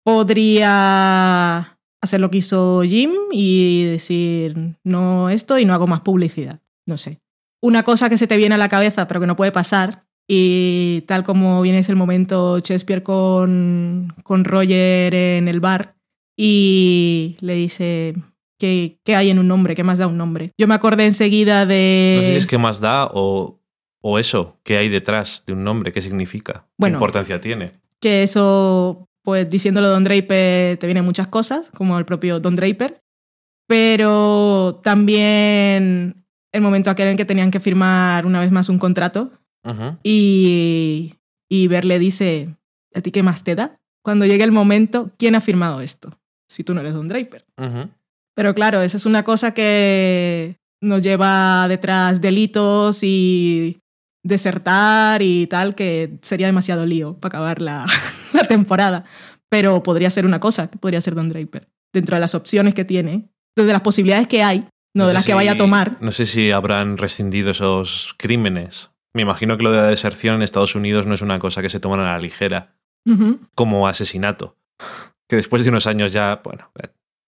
Podría 0.03 1.78
hacer 2.03 2.20
lo 2.20 2.30
que 2.30 2.38
hizo 2.38 2.82
Jim 2.82 3.12
y 3.30 3.84
decir 3.84 4.76
no 4.84 5.30
esto 5.30 5.59
y 5.59 5.64
no 5.64 5.74
hago 5.74 5.86
más 5.86 6.01
publicidad. 6.01 6.61
No 6.86 6.98
sé. 6.98 7.20
Una 7.62 7.82
cosa 7.82 8.09
que 8.09 8.18
se 8.18 8.26
te 8.26 8.36
viene 8.36 8.55
a 8.55 8.59
la 8.59 8.68
cabeza 8.68 9.07
pero 9.07 9.20
que 9.20 9.26
no 9.26 9.36
puede 9.36 9.53
pasar 9.53 10.05
y 10.28 11.03
tal 11.07 11.24
como 11.24 11.61
viene 11.62 11.80
ese 11.80 11.94
momento 11.94 12.59
Shakespeare 12.61 13.03
con, 13.03 14.14
con 14.22 14.44
Roger 14.44 15.14
en 15.14 15.48
el 15.48 15.61
bar 15.61 15.96
y 16.36 17.36
le 17.40 17.55
dice 17.55 18.14
¿Qué, 18.61 18.98
hay 19.07 19.30
en 19.30 19.38
un 19.38 19.48
nombre? 19.48 19.74
¿Qué 19.74 19.82
más 19.82 19.98
da 19.98 20.07
un 20.07 20.18
nombre? 20.18 20.53
Yo 20.59 20.68
me 20.68 20.74
acordé 20.74 21.07
enseguida 21.07 21.64
de... 21.64 22.16
No 22.16 22.22
sé 22.22 22.30
si 22.32 22.36
es 22.36 22.46
qué 22.46 22.59
más 22.59 22.78
da 22.78 23.07
o, 23.07 23.59
o 24.03 24.18
eso, 24.18 24.59
qué 24.64 24.76
hay 24.76 24.90
detrás 24.90 25.44
de 25.46 25.55
un 25.55 25.64
nombre, 25.64 25.92
qué 25.92 26.03
significa, 26.03 26.66
qué 26.78 26.88
importancia 26.88 27.40
tiene. 27.40 27.72
Que 28.01 28.22
eso, 28.22 29.09
pues 29.23 29.49
diciéndolo 29.49 29.89
Don 29.89 30.05
Draper, 30.05 30.77
te 30.77 30.87
vienen 30.87 31.05
muchas 31.05 31.29
cosas, 31.29 31.71
como 31.71 31.99
el 31.99 32.05
propio 32.05 32.41
Don 32.41 32.57
Draper. 32.57 33.03
Pero 33.66 34.81
también 34.83 36.25
el 36.53 36.61
momento 36.61 36.91
aquel 36.91 37.09
en 37.09 37.16
que 37.16 37.25
tenían 37.25 37.51
que 37.51 37.61
firmar 37.61 38.27
una 38.27 38.41
vez 38.41 38.51
más 38.51 38.68
un 38.68 38.79
contrato 38.79 39.31
y, 40.03 41.14
y 41.49 41.68
Ver 41.68 41.85
le 41.85 41.99
dice, 41.99 42.57
¿a 42.95 43.01
ti 43.01 43.11
qué 43.11 43.23
más 43.23 43.45
te 43.45 43.55
da? 43.55 43.79
Cuando 44.03 44.27
llegue 44.27 44.45
el 44.45 44.53
momento, 44.53 45.11
¿quién 45.18 45.35
ha 45.35 45.41
firmado 45.41 45.81
esto? 45.81 46.18
Si 46.49 46.64
tú 46.64 46.75
no 46.75 46.81
eres 46.81 46.95
Don 46.95 47.09
Draper. 47.09 47.45
Pero 48.35 48.55
claro, 48.55 48.81
esa 48.81 48.97
es 48.97 49.07
una 49.07 49.23
cosa 49.23 49.53
que 49.53 50.57
nos 50.81 51.03
lleva 51.03 51.68
detrás 51.68 52.21
delitos 52.21 53.03
y 53.03 53.79
desertar 54.23 55.23
y 55.23 55.47
tal, 55.47 55.75
que 55.75 56.18
sería 56.23 56.47
demasiado 56.47 56.87
lío 56.87 57.14
para 57.14 57.39
acabar 57.39 57.61
la, 57.61 57.87
la 58.33 58.45
temporada. 58.45 59.05
Pero 59.49 59.83
podría 59.83 60.11
ser 60.11 60.27
una 60.27 60.41
cosa, 60.41 60.71
que 60.71 60.79
podría 60.79 61.01
ser 61.01 61.14
Don 61.14 61.29
Draper. 61.29 61.68
Dentro 61.93 62.16
de 62.16 62.21
las 62.21 62.35
opciones 62.35 62.75
que 62.75 62.85
tiene, 62.85 63.31
desde 63.57 63.73
las 63.73 63.81
posibilidades 63.81 64.29
que 64.29 64.43
hay, 64.43 64.66
no, 64.95 65.07
de 65.07 65.14
las 65.14 65.25
que 65.25 65.35
vaya 65.35 65.53
a 65.53 65.57
tomar. 65.57 65.97
No 66.01 66.12
sé 66.12 66.27
si 66.27 66.51
habrán 66.51 66.97
rescindido 66.97 67.51
esos 67.51 68.14
crímenes. 68.16 68.91
Me 69.12 69.23
imagino 69.23 69.57
que 69.57 69.64
lo 69.64 69.73
de 69.73 69.79
la 69.79 69.87
deserción 69.87 70.37
en 70.37 70.43
Estados 70.43 70.75
Unidos 70.75 71.07
no 71.07 71.14
es 71.14 71.23
una 71.23 71.39
cosa 71.39 71.62
que 71.62 71.71
se 71.71 71.81
toman 71.81 72.01
a 72.01 72.12
la 72.12 72.18
ligera, 72.18 72.77
como 73.55 73.89
asesinato. 73.89 74.57
Que 75.29 75.37
después 75.37 75.62
de 75.62 75.71
unos 75.71 75.87
años 75.87 76.12
ya, 76.12 76.41
bueno, 76.43 76.73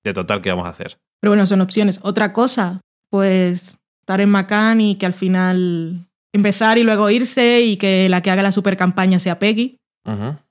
de 0.02 0.12
total, 0.12 0.42
¿qué 0.42 0.50
vamos 0.50 0.66
a 0.66 0.70
hacer? 0.70 0.98
Pero 1.20 1.30
bueno, 1.30 1.46
son 1.46 1.60
opciones. 1.60 2.00
Otra 2.02 2.32
cosa, 2.32 2.80
pues 3.10 3.78
estar 4.00 4.20
en 4.20 4.28
Macán 4.28 4.80
y 4.80 4.96
que 4.96 5.06
al 5.06 5.12
final 5.12 6.08
empezar 6.32 6.78
y 6.78 6.82
luego 6.82 7.10
irse 7.10 7.60
y 7.60 7.76
que 7.76 8.08
la 8.08 8.22
que 8.22 8.30
haga 8.30 8.42
la 8.42 8.52
super 8.52 8.76
campaña 8.76 9.18
sea 9.18 9.38
Peggy. 9.38 9.78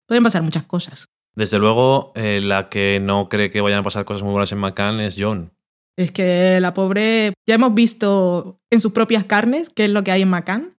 Pueden 0.07 0.23
pasar 0.23 0.43
muchas 0.43 0.63
cosas. 0.63 1.05
Desde 1.36 1.59
luego, 1.59 2.11
eh, 2.15 2.41
la 2.43 2.69
que 2.69 2.99
no 3.01 3.29
cree 3.29 3.49
que 3.49 3.61
vayan 3.61 3.79
a 3.79 3.84
pasar 3.84 4.05
cosas 4.05 4.21
muy 4.23 4.32
buenas 4.32 4.51
en 4.51 4.57
Macán 4.57 4.99
es 4.99 5.15
John. 5.17 5.51
Es 5.97 6.11
que 6.11 6.59
la 6.61 6.73
pobre, 6.73 7.34
ya 7.47 7.55
hemos 7.55 7.73
visto 7.73 8.59
en 8.69 8.79
sus 8.79 8.91
propias 8.91 9.25
carnes 9.25 9.69
qué 9.69 9.86
es 9.86 9.91
lo 9.91 10.03
que 10.03 10.11
hay 10.11 10.21
en 10.21 10.29
Macán. 10.29 10.75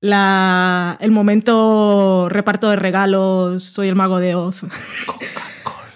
la, 0.00 0.98
el 1.00 1.10
momento 1.10 2.28
reparto 2.28 2.70
de 2.70 2.76
regalos, 2.76 3.62
soy 3.62 3.88
el 3.88 3.94
mago 3.94 4.18
de 4.18 4.34
Oz, 4.34 4.62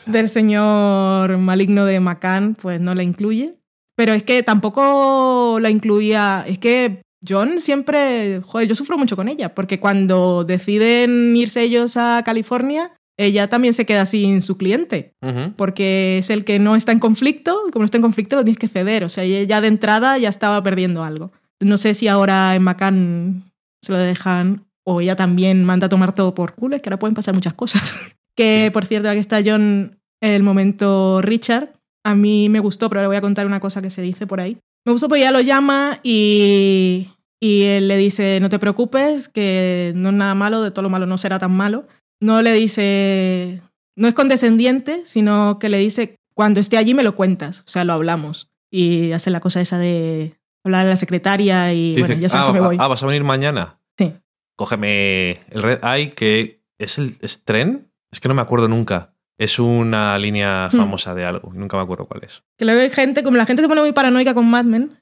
del 0.07 0.29
señor 0.29 1.39
maligno 1.39 1.85
de 1.85 1.99
Macán, 2.01 2.57
pues 2.61 2.81
no 2.81 2.95
la 2.95 3.03
incluye. 3.03 3.57
Pero 3.97 4.13
es 4.13 4.23
que 4.23 4.43
tampoco 4.43 5.59
la 5.61 5.71
incluía, 5.71 6.45
es 6.47 6.59
que 6.59 7.03
John 7.29 7.61
siempre, 7.61 8.41
joder, 8.45 8.69
yo 8.69 8.75
sufro 8.75 8.99
mucho 8.99 9.17
con 9.17 9.29
ella, 9.29 9.55
porque 9.55 9.81
cuando 9.81 10.45
deciden 10.45 11.35
irse 11.37 11.63
ellos 11.63 11.97
a 11.97 12.23
California, 12.25 12.93
ella 13.19 13.49
también 13.49 13.75
se 13.75 13.87
queda 13.87 14.05
sin 14.07 14.43
su 14.43 14.57
cliente, 14.59 15.15
porque 15.57 16.19
es 16.19 16.31
el 16.31 16.45
que 16.45 16.59
no 16.59 16.77
está 16.77 16.93
en 16.93 16.99
conflicto, 16.99 17.59
como 17.73 17.83
no 17.83 17.85
está 17.87 17.97
en 17.97 18.03
conflicto 18.03 18.37
lo 18.37 18.45
tienes 18.45 18.59
que 18.59 18.69
ceder, 18.69 19.05
o 19.05 19.09
sea, 19.09 19.25
ella 19.25 19.61
de 19.61 19.69
entrada 19.69 20.19
ya 20.19 20.29
estaba 20.29 20.63
perdiendo 20.63 21.03
algo. 21.03 21.33
No 21.61 21.79
sé 21.79 21.95
si 21.95 22.09
ahora 22.09 22.55
en 22.55 22.63
Macan 22.63 23.53
se 23.83 23.93
lo 23.93 23.99
dejan, 23.99 24.67
o 24.85 25.01
ella 25.01 25.17
también 25.17 25.65
manda 25.65 25.87
a 25.87 25.91
tomar 25.91 26.13
todo 26.13 26.35
por 26.35 26.55
culo, 26.55 26.77
es 26.77 26.83
que 26.83 26.91
ahora 26.91 26.99
pueden 26.99 27.15
pasar 27.15 27.35
muchas 27.35 27.55
cosas. 27.55 27.83
que, 28.37 28.71
por 28.73 28.85
cierto, 28.85 29.09
aquí 29.09 29.19
está 29.19 29.41
John, 29.45 29.99
el 30.21 30.43
momento 30.43 31.23
Richard, 31.23 31.73
a 32.05 32.15
mí 32.15 32.49
me 32.51 32.61
gustó, 32.61 32.89
pero 32.89 33.01
le 33.01 33.07
voy 33.09 33.17
a 33.17 33.23
contar 33.23 33.47
una 33.47 33.61
cosa 33.61 33.81
que 33.81 33.91
se 33.91 34.03
dice 34.03 34.27
por 34.27 34.41
ahí. 34.41 34.59
Me 34.85 34.93
gustó 34.93 35.09
porque 35.09 35.23
ella 35.23 35.33
lo 35.33 35.41
llama 35.41 35.99
y, 36.05 37.09
y 37.41 37.65
él 37.65 37.89
le 37.89 37.97
dice, 37.97 38.39
no 38.41 38.49
te 38.49 38.59
preocupes, 38.59 39.29
que 39.29 39.93
no 39.95 40.09
es 40.09 40.15
nada 40.15 40.35
malo, 40.35 40.63
de 40.63 40.71
todo 40.71 40.83
lo 40.83 40.91
malo 40.91 41.07
no 41.07 41.19
será 41.19 41.39
tan 41.39 41.53
malo 41.53 41.87
no 42.21 42.43
le 42.43 42.53
dice, 42.53 43.63
no 43.97 44.09
es 44.09 44.15
condescendiente, 44.15 45.03
sino 45.05 45.59
que 45.59 45.69
le 45.69 45.79
dice, 45.79 46.17
cuando 46.35 46.61
esté 46.61 46.79
allí 46.79 46.95
me 46.95 47.03
lo 47.03 47.15
cuentas, 47.15 47.61
o 47.67 47.71
sea, 47.71 47.85
lo 47.85 47.93
hablamos. 47.93 48.51
Y 48.71 49.13
hace 49.13 49.31
la 49.31 49.41
cosa 49.41 49.61
esa 49.61 49.79
de 49.79 50.35
hablar 50.65 50.87
a 50.87 50.91
la 50.91 50.97
secretaria 50.97 51.73
y 51.73 51.99
bueno, 51.99 52.15
ya 52.15 52.29
sabes 52.29 52.49
ah, 52.49 52.53
que 52.53 52.61
me 52.61 52.67
voy. 52.67 52.77
Ah, 52.81 52.89
¿vas 52.89 53.03
a 53.03 53.07
venir 53.07 53.25
mañana? 53.25 53.79
Sí. 53.97 54.13
Cógeme 54.57 55.41
el 55.51 55.63
Red 55.63 55.85
Eye, 55.85 56.11
que 56.11 56.63
es 56.79 56.99
el 56.99 57.17
tren, 57.45 57.91
es 58.11 58.21
que 58.21 58.29
no 58.29 58.35
me 58.35 58.43
acuerdo 58.43 58.69
nunca. 58.69 59.13
Es 59.39 59.59
una 59.59 60.19
línea 60.19 60.69
hmm. 60.73 60.77
famosa 60.77 61.15
de 61.15 61.27
algo, 61.27 61.53
nunca 61.53 61.77
me 61.77 61.83
acuerdo 61.83 62.07
cuál 62.07 62.25
es. 62.25 62.43
Que 62.59 62.65
luego 62.65 62.81
hay 62.81 62.91
gente, 62.91 63.23
como 63.23 63.37
la 63.37 63.45
gente 63.45 63.63
se 63.63 63.69
pone 63.69 63.83
muy 63.83 63.93
paranoica 63.93 64.33
con 64.33 64.49
Mad 64.49 64.65
Men, 64.65 64.99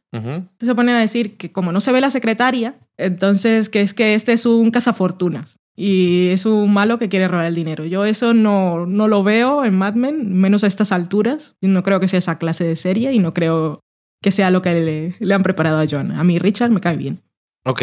se 0.60 0.74
ponen 0.74 0.96
a 0.96 1.00
decir 1.00 1.36
que 1.36 1.50
como 1.52 1.72
no 1.72 1.80
se 1.80 1.92
ve 1.92 2.00
la 2.00 2.10
secretaria, 2.10 2.76
entonces 2.96 3.68
que 3.68 3.80
es 3.80 3.94
que 3.94 4.14
este 4.14 4.32
es 4.32 4.46
un 4.46 4.70
cazafortunas 4.70 5.60
y 5.76 6.28
es 6.28 6.46
un 6.46 6.72
malo 6.72 6.98
que 6.98 7.08
quiere 7.08 7.28
robar 7.28 7.46
el 7.46 7.54
dinero. 7.54 7.84
Yo 7.84 8.04
eso 8.04 8.32
no, 8.34 8.86
no 8.86 9.08
lo 9.08 9.22
veo 9.22 9.64
en 9.64 9.76
Mad 9.76 9.94
Men, 9.94 10.32
menos 10.34 10.64
a 10.64 10.68
estas 10.68 10.92
alturas. 10.92 11.56
no 11.60 11.82
creo 11.82 12.00
que 12.00 12.08
sea 12.08 12.18
esa 12.18 12.38
clase 12.38 12.64
de 12.64 12.76
serie 12.76 13.12
y 13.12 13.18
no 13.18 13.34
creo 13.34 13.80
que 14.22 14.30
sea 14.30 14.50
lo 14.50 14.62
que 14.62 15.16
le, 15.20 15.34
han 15.34 15.42
preparado 15.42 15.80
a 15.80 15.86
John. 15.90 16.12
A 16.12 16.24
mí 16.24 16.38
Richard 16.38 16.70
me 16.70 16.80
cae 16.80 16.96
bien. 16.96 17.22
Ok. 17.64 17.82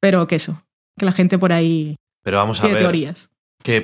Pero 0.00 0.26
que 0.26 0.36
eso, 0.36 0.62
que 0.98 1.04
la 1.04 1.12
gente 1.12 1.38
por 1.38 1.52
ahí 1.52 1.96
pero 2.22 2.38
vamos 2.38 2.58
tiene 2.60 2.72
a 2.72 2.74
ver, 2.74 2.82
teorías. 2.82 3.32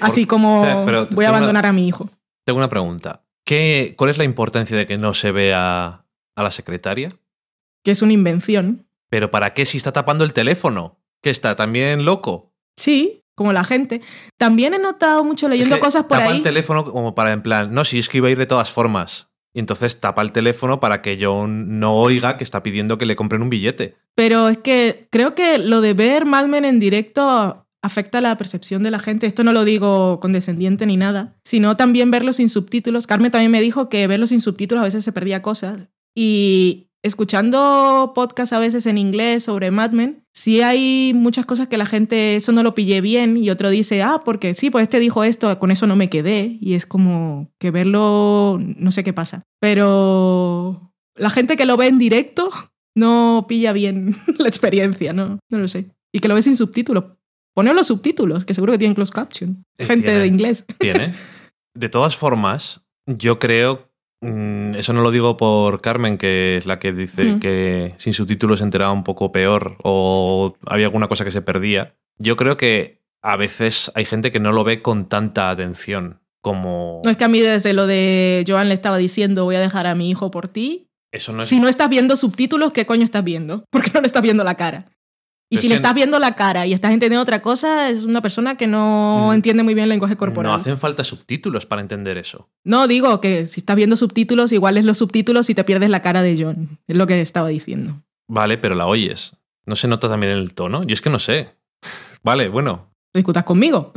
Así 0.00 0.26
como 0.26 0.62
voy 1.12 1.24
a 1.24 1.28
abandonar 1.28 1.66
a 1.66 1.72
mi 1.72 1.86
hijo. 1.86 2.10
Tengo 2.44 2.58
una 2.58 2.68
pregunta. 2.68 3.22
¿Qué, 3.44 3.94
¿Cuál 3.96 4.10
es 4.10 4.18
la 4.18 4.24
importancia 4.24 4.76
de 4.76 4.86
que 4.86 4.98
no 4.98 5.14
se 5.14 5.30
vea 5.30 6.04
a 6.34 6.42
la 6.42 6.50
secretaria? 6.50 7.16
Que 7.86 7.92
es 7.92 8.02
una 8.02 8.14
invención. 8.14 8.88
¿Pero 9.10 9.30
para 9.30 9.54
qué 9.54 9.64
si 9.64 9.76
está 9.76 9.92
tapando 9.92 10.24
el 10.24 10.32
teléfono? 10.32 10.98
¿Que 11.22 11.30
está 11.30 11.54
también 11.54 12.04
loco? 12.04 12.52
Sí, 12.76 13.22
como 13.36 13.52
la 13.52 13.62
gente. 13.62 14.00
También 14.36 14.74
he 14.74 14.80
notado 14.80 15.22
mucho 15.22 15.48
leyendo 15.48 15.78
cosas 15.78 16.06
por 16.06 16.18
tapa 16.18 16.30
ahí. 16.32 16.38
el 16.38 16.42
teléfono 16.42 16.84
como 16.84 17.14
para 17.14 17.30
en 17.30 17.42
plan, 17.42 17.72
no, 17.72 17.84
si 17.84 18.00
es 18.00 18.08
que 18.08 18.16
iba 18.16 18.26
a 18.26 18.32
ir 18.32 18.38
de 18.38 18.46
todas 18.46 18.72
formas. 18.72 19.28
Y 19.54 19.60
entonces 19.60 20.00
tapa 20.00 20.22
el 20.22 20.32
teléfono 20.32 20.80
para 20.80 21.00
que 21.00 21.16
John 21.20 21.78
no 21.78 21.94
oiga 21.94 22.36
que 22.36 22.42
está 22.42 22.64
pidiendo 22.64 22.98
que 22.98 23.06
le 23.06 23.14
compren 23.14 23.40
un 23.40 23.50
billete. 23.50 23.94
Pero 24.16 24.48
es 24.48 24.58
que 24.58 25.06
creo 25.12 25.36
que 25.36 25.58
lo 25.58 25.80
de 25.80 25.94
ver 25.94 26.24
Mad 26.24 26.46
Men 26.46 26.64
en 26.64 26.80
directo 26.80 27.68
afecta 27.82 28.20
la 28.20 28.36
percepción 28.36 28.82
de 28.82 28.90
la 28.90 28.98
gente. 28.98 29.28
Esto 29.28 29.44
no 29.44 29.52
lo 29.52 29.64
digo 29.64 30.18
condescendiente 30.18 30.86
ni 30.86 30.96
nada, 30.96 31.36
sino 31.44 31.76
también 31.76 32.10
verlo 32.10 32.32
sin 32.32 32.48
subtítulos. 32.48 33.06
Carmen 33.06 33.30
también 33.30 33.52
me 33.52 33.60
dijo 33.60 33.88
que 33.88 34.08
verlo 34.08 34.26
sin 34.26 34.40
subtítulos 34.40 34.82
a 34.82 34.86
veces 34.86 35.04
se 35.04 35.12
perdía 35.12 35.40
cosas. 35.40 35.88
Y 36.18 36.85
escuchando 37.02 38.12
podcasts 38.14 38.52
a 38.52 38.58
veces 38.58 38.86
en 38.86 38.98
inglés 38.98 39.44
sobre 39.44 39.70
Mad 39.70 39.92
Men, 39.92 40.24
sí 40.34 40.62
hay 40.62 41.12
muchas 41.14 41.46
cosas 41.46 41.68
que 41.68 41.78
la 41.78 41.86
gente 41.86 42.36
eso 42.36 42.52
no 42.52 42.62
lo 42.62 42.74
pillé 42.74 43.00
bien 43.00 43.36
y 43.36 43.50
otro 43.50 43.70
dice, 43.70 44.02
ah, 44.02 44.20
porque 44.24 44.54
sí, 44.54 44.70
pues 44.70 44.84
este 44.84 44.98
dijo 44.98 45.24
esto, 45.24 45.58
con 45.58 45.70
eso 45.70 45.86
no 45.86 45.96
me 45.96 46.10
quedé. 46.10 46.58
Y 46.60 46.74
es 46.74 46.86
como 46.86 47.50
que 47.58 47.70
verlo, 47.70 48.58
no 48.60 48.92
sé 48.92 49.04
qué 49.04 49.12
pasa. 49.12 49.42
Pero 49.60 50.92
la 51.14 51.30
gente 51.30 51.56
que 51.56 51.66
lo 51.66 51.76
ve 51.76 51.86
en 51.88 51.98
directo 51.98 52.50
no 52.96 53.46
pilla 53.48 53.72
bien 53.72 54.16
la 54.38 54.48
experiencia, 54.48 55.12
¿no? 55.12 55.38
No 55.50 55.58
lo 55.58 55.68
sé. 55.68 55.90
Y 56.12 56.20
que 56.20 56.28
lo 56.28 56.34
ve 56.34 56.42
sin 56.42 56.56
subtítulos. 56.56 57.04
Poner 57.54 57.74
los 57.74 57.86
subtítulos, 57.86 58.44
que 58.44 58.52
seguro 58.52 58.72
que 58.72 58.78
tienen 58.78 58.94
closed 58.94 59.14
caption. 59.14 59.64
Eh, 59.78 59.86
Gente 59.86 60.10
de 60.10 60.26
inglés. 60.26 60.66
Tiene. 60.78 61.14
De 61.74 61.90
todas 61.90 62.16
formas, 62.16 62.86
yo 63.06 63.38
creo, 63.38 63.90
eso 64.20 64.92
no 64.92 65.02
lo 65.02 65.10
digo 65.10 65.36
por 65.36 65.80
Carmen, 65.80 66.18
que 66.18 66.56
es 66.56 66.66
la 66.66 66.78
que 66.78 66.92
dice 66.92 67.38
que 67.40 67.94
sin 67.98 68.12
subtítulos 68.14 68.58
se 68.58 68.64
enteraba 68.64 68.92
un 68.92 69.04
poco 69.04 69.32
peor 69.32 69.76
o 69.82 70.56
había 70.66 70.86
alguna 70.86 71.08
cosa 71.08 71.24
que 71.24 71.30
se 71.30 71.42
perdía. 71.42 71.94
Yo 72.18 72.36
creo 72.36 72.56
que 72.56 73.02
a 73.22 73.36
veces 73.36 73.90
hay 73.94 74.04
gente 74.04 74.30
que 74.30 74.40
no 74.40 74.52
lo 74.52 74.64
ve 74.64 74.82
con 74.82 75.08
tanta 75.08 75.50
atención 75.50 76.20
como... 76.40 77.02
No 77.04 77.10
es 77.10 77.16
que 77.16 77.24
a 77.24 77.28
mí 77.28 77.40
desde 77.40 77.72
lo 77.72 77.86
de 77.86 78.44
Joan 78.46 78.68
le 78.68 78.74
estaba 78.74 78.98
diciendo 78.98 79.44
voy 79.44 79.56
a 79.56 79.60
dejar 79.60 79.86
a 79.86 79.96
mi 79.96 80.08
hijo 80.08 80.30
por 80.30 80.46
ti. 80.46 80.88
Eso 81.10 81.32
no 81.32 81.42
es... 81.42 81.48
Si 81.48 81.58
no 81.58 81.68
estás 81.68 81.88
viendo 81.88 82.16
subtítulos, 82.16 82.72
¿qué 82.72 82.86
coño 82.86 83.02
estás 83.02 83.24
viendo? 83.24 83.64
Porque 83.70 83.90
no 83.92 84.00
le 84.00 84.06
estás 84.06 84.22
viendo 84.22 84.44
la 84.44 84.54
cara. 84.54 84.86
Y 85.48 85.58
si 85.58 85.68
le 85.68 85.76
estás 85.76 85.94
viendo 85.94 86.18
la 86.18 86.34
cara 86.34 86.66
y 86.66 86.72
estás 86.72 86.90
entendiendo 86.90 87.22
otra 87.22 87.40
cosa, 87.40 87.88
es 87.88 88.02
una 88.02 88.20
persona 88.20 88.56
que 88.56 88.66
no 88.66 89.28
mm. 89.30 89.34
entiende 89.34 89.62
muy 89.62 89.74
bien 89.74 89.84
el 89.84 89.90
lenguaje 89.90 90.16
corporal. 90.16 90.52
No 90.52 90.56
hacen 90.56 90.76
falta 90.76 91.04
subtítulos 91.04 91.66
para 91.66 91.82
entender 91.82 92.18
eso. 92.18 92.48
No, 92.64 92.88
digo 92.88 93.20
que 93.20 93.46
si 93.46 93.60
estás 93.60 93.76
viendo 93.76 93.96
subtítulos, 93.96 94.50
igual 94.50 94.76
es 94.76 94.84
los 94.84 94.98
subtítulos 94.98 95.48
y 95.48 95.54
te 95.54 95.62
pierdes 95.62 95.90
la 95.90 96.02
cara 96.02 96.22
de 96.22 96.42
John. 96.42 96.78
Es 96.88 96.96
lo 96.96 97.06
que 97.06 97.20
estaba 97.20 97.48
diciendo. 97.48 98.02
Vale, 98.28 98.58
pero 98.58 98.74
la 98.74 98.86
oyes. 98.86 99.36
¿No 99.66 99.76
se 99.76 99.86
nota 99.86 100.08
también 100.08 100.32
en 100.32 100.38
el 100.38 100.54
tono? 100.54 100.82
Yo 100.82 100.94
es 100.94 101.00
que 101.00 101.10
no 101.10 101.20
sé. 101.20 101.54
Vale, 102.24 102.48
bueno. 102.48 102.90
¿Discutas 103.14 103.44
conmigo? 103.44 103.92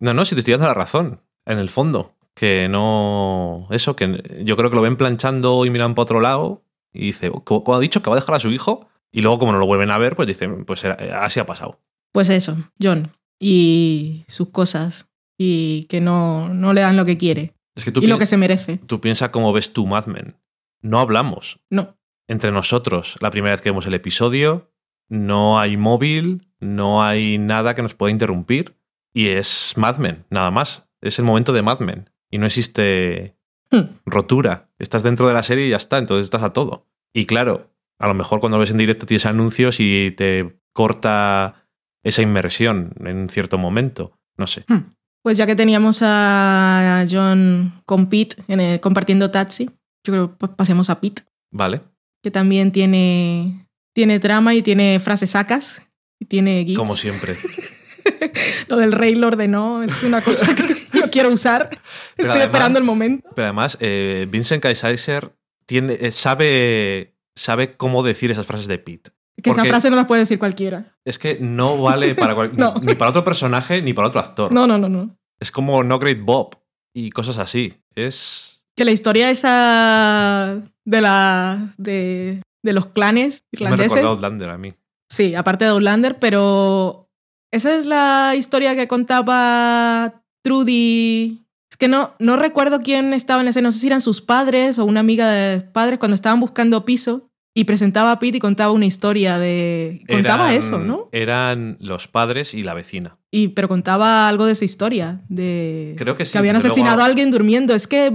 No, 0.00 0.14
no, 0.14 0.24
si 0.24 0.34
te 0.34 0.40
estoy 0.40 0.52
dando 0.52 0.68
la 0.68 0.74
razón. 0.74 1.20
En 1.44 1.58
el 1.58 1.68
fondo. 1.68 2.14
Que 2.34 2.68
no. 2.68 3.68
Eso, 3.70 3.94
que 3.94 4.42
yo 4.44 4.56
creo 4.56 4.70
que 4.70 4.76
lo 4.76 4.82
ven 4.82 4.96
planchando 4.96 5.64
y 5.66 5.70
miran 5.70 5.94
para 5.94 6.02
otro 6.04 6.20
lado. 6.20 6.62
Y 6.92 7.06
dice, 7.06 7.30
¿cómo 7.44 7.74
ha 7.74 7.80
dicho 7.80 8.02
que 8.02 8.08
va 8.08 8.16
a 8.16 8.20
dejar 8.20 8.36
a 8.36 8.40
su 8.40 8.50
hijo? 8.50 8.88
Y 9.14 9.20
luego, 9.22 9.38
como 9.38 9.52
no 9.52 9.58
lo 9.58 9.66
vuelven 9.66 9.90
a 9.90 9.98
ver, 9.98 10.16
pues 10.16 10.26
dicen, 10.26 10.64
pues 10.64 10.84
así 10.84 11.38
ha 11.38 11.46
pasado. 11.46 11.80
Pues 12.12 12.28
eso, 12.30 12.56
John. 12.82 13.12
Y 13.38 14.24
sus 14.28 14.50
cosas. 14.50 15.08
Y 15.38 15.84
que 15.84 16.00
no, 16.00 16.48
no 16.52 16.72
le 16.72 16.80
dan 16.80 16.96
lo 16.96 17.04
que 17.04 17.16
quiere. 17.16 17.54
y 18.00 18.06
lo 18.06 18.18
que 18.18 18.26
se 18.26 18.36
merece. 18.36 18.78
Tú 18.86 19.00
piensas 19.00 19.30
cómo 19.30 19.52
ves 19.52 19.72
tú 19.72 19.86
Mad 19.86 20.06
Men. 20.06 20.36
No 20.82 20.98
hablamos. 20.98 21.60
No. 21.70 21.96
Entre 22.28 22.50
nosotros, 22.52 23.16
la 23.20 23.30
primera 23.30 23.54
vez 23.54 23.60
que 23.60 23.70
vemos 23.70 23.86
el 23.86 23.94
episodio, 23.94 24.72
no 25.08 25.58
hay 25.60 25.76
móvil, 25.76 26.48
no 26.58 27.04
hay 27.04 27.38
nada 27.38 27.74
que 27.74 27.82
nos 27.82 27.94
pueda 27.94 28.10
interrumpir. 28.10 28.76
Y 29.12 29.28
es 29.28 29.74
Mad 29.76 29.98
Men, 29.98 30.24
nada 30.28 30.50
más. 30.50 30.88
Es 31.00 31.18
el 31.20 31.24
momento 31.24 31.52
de 31.52 31.62
Mad 31.62 31.78
Men. 31.80 32.10
Y 32.30 32.38
no 32.38 32.46
existe 32.46 33.36
Hmm. 33.70 33.98
Rotura. 34.06 34.68
Estás 34.78 35.02
dentro 35.02 35.26
de 35.26 35.34
la 35.34 35.42
serie 35.42 35.66
y 35.66 35.70
ya 35.70 35.76
está, 35.76 35.98
entonces 35.98 36.24
estás 36.24 36.42
a 36.42 36.52
todo. 36.52 36.86
Y 37.12 37.26
claro, 37.26 37.70
a 37.98 38.06
lo 38.08 38.14
mejor 38.14 38.40
cuando 38.40 38.58
ves 38.58 38.70
en 38.70 38.78
directo 38.78 39.06
tienes 39.06 39.26
anuncios 39.26 39.76
y 39.80 40.10
te 40.12 40.58
corta 40.72 41.66
esa 42.02 42.22
inmersión 42.22 42.92
en 43.04 43.16
un 43.16 43.28
cierto 43.28 43.58
momento. 43.58 44.18
No 44.36 44.46
sé. 44.46 44.64
Hmm. 44.68 44.92
Pues 45.22 45.38
ya 45.38 45.46
que 45.46 45.56
teníamos 45.56 46.00
a 46.02 47.06
John 47.10 47.82
con 47.86 48.08
Pete 48.10 48.36
en 48.48 48.60
el- 48.60 48.80
compartiendo 48.80 49.30
taxi, 49.30 49.66
yo 50.04 50.12
creo 50.12 50.30
que 50.30 50.36
pues 50.38 50.52
pasemos 50.54 50.90
a 50.90 51.00
Pete, 51.00 51.22
Vale. 51.50 51.80
que 52.22 52.30
también 52.30 52.72
tiene, 52.72 53.66
tiene 53.94 54.20
trama 54.20 54.54
y 54.54 54.60
tiene 54.62 55.00
frases 55.00 55.30
sacas 55.30 55.80
y 56.20 56.26
tiene 56.26 56.64
gifs. 56.64 56.78
Como 56.78 56.94
siempre. 56.94 57.36
Lo 58.68 58.76
del 58.76 58.92
rey 58.92 59.14
lo 59.14 59.28
ordenó, 59.28 59.82
es 59.82 60.02
una 60.02 60.20
cosa 60.20 60.54
que 60.54 60.74
yo 60.92 61.10
quiero 61.10 61.30
usar. 61.30 61.68
Pero 61.70 61.80
Estoy 62.16 62.26
además- 62.28 62.46
esperando 62.46 62.78
el 62.78 62.84
momento. 62.84 63.28
Pero 63.34 63.46
además, 63.46 63.78
eh, 63.80 64.26
Vincent 64.30 64.62
Kaiser 64.62 65.34
tiene, 65.66 65.96
eh, 66.00 66.12
sabe, 66.12 67.13
sabe 67.36 67.76
cómo 67.76 68.02
decir 68.02 68.30
esas 68.30 68.46
frases 68.46 68.66
de 68.66 68.78
Pete. 68.78 69.10
Que 69.42 69.50
esa 69.50 69.64
frase 69.64 69.90
no 69.90 69.96
la 69.96 70.06
puede 70.06 70.20
decir 70.20 70.38
cualquiera. 70.38 70.94
Es 71.04 71.18
que 71.18 71.38
no 71.40 71.80
vale 71.82 72.14
para 72.14 72.34
cual- 72.34 72.52
No. 72.56 72.74
ni 72.80 72.94
para 72.94 73.10
otro 73.10 73.24
personaje 73.24 73.82
ni 73.82 73.92
para 73.92 74.08
otro 74.08 74.20
actor. 74.20 74.52
No, 74.52 74.66
no, 74.66 74.78
no, 74.78 74.88
no. 74.88 75.16
Es 75.40 75.50
como 75.50 75.82
No 75.82 75.98
Great 75.98 76.20
Bob 76.20 76.56
y 76.94 77.10
cosas 77.10 77.38
así. 77.38 77.74
Es. 77.94 78.62
Que 78.76 78.84
la 78.84 78.92
historia 78.92 79.30
esa 79.30 80.62
de 80.84 81.00
la 81.00 81.74
de, 81.76 82.42
de 82.62 82.72
los 82.72 82.86
clanes 82.86 83.44
Me 83.52 83.58
irlandeses. 83.64 83.92
recuerda 83.92 84.08
a 84.08 84.12
Outlander 84.12 84.50
a 84.50 84.58
mí. 84.58 84.72
Sí, 85.10 85.34
aparte 85.34 85.64
de 85.64 85.70
Outlander, 85.72 86.18
pero 86.18 87.08
esa 87.52 87.76
es 87.76 87.86
la 87.86 88.34
historia 88.36 88.74
que 88.74 88.88
contaba 88.88 90.22
Trudy. 90.42 91.43
Es 91.74 91.76
que 91.76 91.88
no, 91.88 92.14
no 92.20 92.36
recuerdo 92.36 92.82
quién 92.82 93.12
estaba 93.12 93.42
en 93.42 93.48
ese, 93.48 93.60
no 93.60 93.72
sé 93.72 93.80
si 93.80 93.88
eran 93.88 94.00
sus 94.00 94.20
padres 94.20 94.78
o 94.78 94.84
una 94.84 95.00
amiga 95.00 95.28
de 95.32 95.60
padres 95.60 95.98
cuando 95.98 96.14
estaban 96.14 96.38
buscando 96.38 96.84
piso 96.84 97.32
y 97.52 97.64
presentaba 97.64 98.12
a 98.12 98.20
Pete 98.20 98.36
y 98.36 98.40
contaba 98.40 98.70
una 98.70 98.86
historia 98.86 99.40
de... 99.40 100.04
Contaba 100.08 100.50
Eran- 100.52 100.56
eso, 100.56 100.78
¿no? 100.78 101.08
Eran 101.10 101.76
los 101.80 102.06
padres 102.06 102.54
y 102.54 102.62
la 102.62 102.74
vecina. 102.74 103.18
Y, 103.32 103.48
pero 103.48 103.66
contaba 103.66 104.28
algo 104.28 104.46
de 104.46 104.52
esa 104.52 104.64
historia, 104.64 105.22
de 105.28 105.96
Creo 105.98 106.16
que 106.16 106.24
sí, 106.26 106.30
que 106.32 106.38
habían 106.38 106.54
asesinado 106.54 106.94
luego- 106.94 107.02
a 107.02 107.06
alguien 107.06 107.32
durmiendo. 107.32 107.74
Es 107.74 107.88
que 107.88 108.12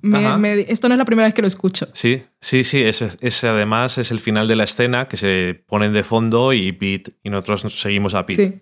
me- 0.00 0.60
esto 0.72 0.88
no 0.88 0.94
es 0.94 0.98
la 0.98 1.04
primera 1.04 1.28
vez 1.28 1.34
que 1.34 1.42
lo 1.42 1.48
escucho. 1.48 1.88
Sí, 1.92 2.22
sí, 2.40 2.64
sí. 2.64 2.82
Ese, 2.82 3.10
ese 3.20 3.48
además 3.48 3.98
es 3.98 4.10
el 4.10 4.20
final 4.20 4.48
de 4.48 4.56
la 4.56 4.64
escena 4.64 5.06
que 5.06 5.18
se 5.18 5.62
ponen 5.66 5.92
de 5.92 6.02
fondo 6.02 6.54
y 6.54 6.72
Pete 6.72 7.12
y 7.22 7.28
nosotros 7.28 7.64
nos 7.64 7.78
seguimos 7.78 8.14
a 8.14 8.24
Pete. 8.24 8.46
Sí, 8.46 8.60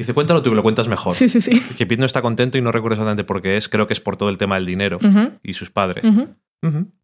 Dice, 0.00 0.14
cuéntalo 0.14 0.42
tú 0.42 0.50
que 0.50 0.56
lo 0.56 0.62
cuentas 0.62 0.88
mejor. 0.88 1.12
sí, 1.14 1.28
sí. 1.28 1.40
sí. 1.40 1.60
Que 1.76 1.86
Pete 1.86 2.00
no 2.00 2.06
está 2.06 2.22
contento 2.22 2.56
y 2.58 2.62
no 2.62 2.72
recuerdo 2.72 2.94
exactamente 2.94 3.24
por 3.24 3.42
qué 3.42 3.56
es. 3.56 3.68
Creo 3.68 3.86
que 3.86 3.92
es 3.92 4.00
por 4.00 4.16
todo 4.16 4.28
el 4.30 4.38
tema 4.38 4.54
del 4.56 4.66
dinero 4.66 4.98
y 5.42 5.52
sus 5.54 5.70
padres. 5.70 6.04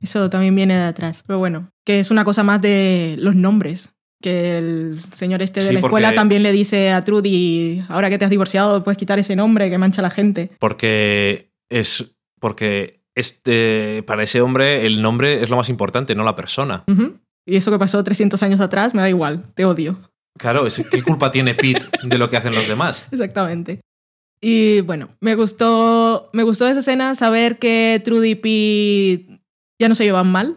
Eso 0.00 0.30
también 0.30 0.54
viene 0.54 0.74
de 0.74 0.84
atrás. 0.84 1.22
Pero 1.26 1.38
bueno, 1.38 1.70
que 1.84 1.98
es 2.00 2.10
una 2.10 2.24
cosa 2.24 2.42
más 2.42 2.60
de 2.60 3.16
los 3.18 3.34
nombres. 3.34 3.92
Que 4.22 4.56
el 4.56 4.98
señor 5.12 5.42
este 5.42 5.60
de 5.60 5.66
Sí, 5.66 5.72
la 5.74 5.80
escuela 5.80 6.08
porque- 6.08 6.16
también 6.16 6.42
le 6.42 6.50
dice 6.50 6.90
a 6.90 7.04
Trudy, 7.04 7.84
ahora 7.88 8.08
que 8.08 8.16
te 8.16 8.24
has 8.24 8.30
divorciado, 8.30 8.82
puedes 8.82 8.96
quitar 8.96 9.18
ese 9.18 9.36
nombre 9.36 9.68
que 9.68 9.76
mancha 9.76 10.00
a 10.00 10.04
la 10.04 10.10
gente. 10.10 10.50
Porque 10.58 11.50
es. 11.68 12.14
Porque 12.40 13.02
este, 13.14 14.02
para 14.06 14.22
ese 14.22 14.40
hombre 14.40 14.86
el 14.86 15.02
nombre 15.02 15.42
es 15.42 15.50
lo 15.50 15.56
más 15.56 15.68
importante, 15.68 16.14
no 16.14 16.24
la 16.24 16.34
persona. 16.34 16.84
Y 17.46 17.56
eso 17.56 17.70
que 17.70 17.78
pasó 17.78 18.02
300 18.02 18.42
años 18.42 18.60
atrás, 18.60 18.94
me 18.94 19.02
da 19.02 19.08
igual, 19.08 19.42
te 19.54 19.64
odio. 19.66 19.98
Claro, 20.36 20.66
¿qué 20.90 21.02
culpa 21.02 21.30
tiene 21.30 21.54
Pete 21.54 21.86
de 22.02 22.18
lo 22.18 22.28
que 22.28 22.36
hacen 22.36 22.54
los 22.54 22.68
demás? 22.68 23.04
Exactamente. 23.10 23.80
Y 24.40 24.82
bueno, 24.82 25.08
me 25.20 25.34
gustó, 25.34 26.30
me 26.32 26.42
gustó 26.42 26.68
esa 26.68 26.80
escena 26.80 27.14
saber 27.14 27.58
que 27.58 28.00
Trudy 28.04 28.30
y 28.30 28.34
Pete 28.34 29.40
ya 29.80 29.88
no 29.88 29.94
se 29.94 30.04
llevan 30.04 30.30
mal. 30.30 30.56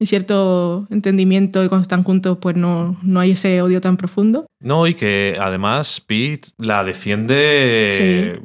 En 0.00 0.06
cierto 0.06 0.86
entendimiento 0.88 1.62
y 1.62 1.68
cuando 1.68 1.82
están 1.82 2.04
juntos, 2.04 2.38
pues 2.40 2.56
no, 2.56 2.98
no 3.02 3.20
hay 3.20 3.32
ese 3.32 3.60
odio 3.60 3.82
tan 3.82 3.98
profundo. 3.98 4.46
No, 4.58 4.86
y 4.86 4.94
que 4.94 5.36
además 5.38 6.00
Pete 6.00 6.48
la 6.56 6.82
defiende 6.84 8.40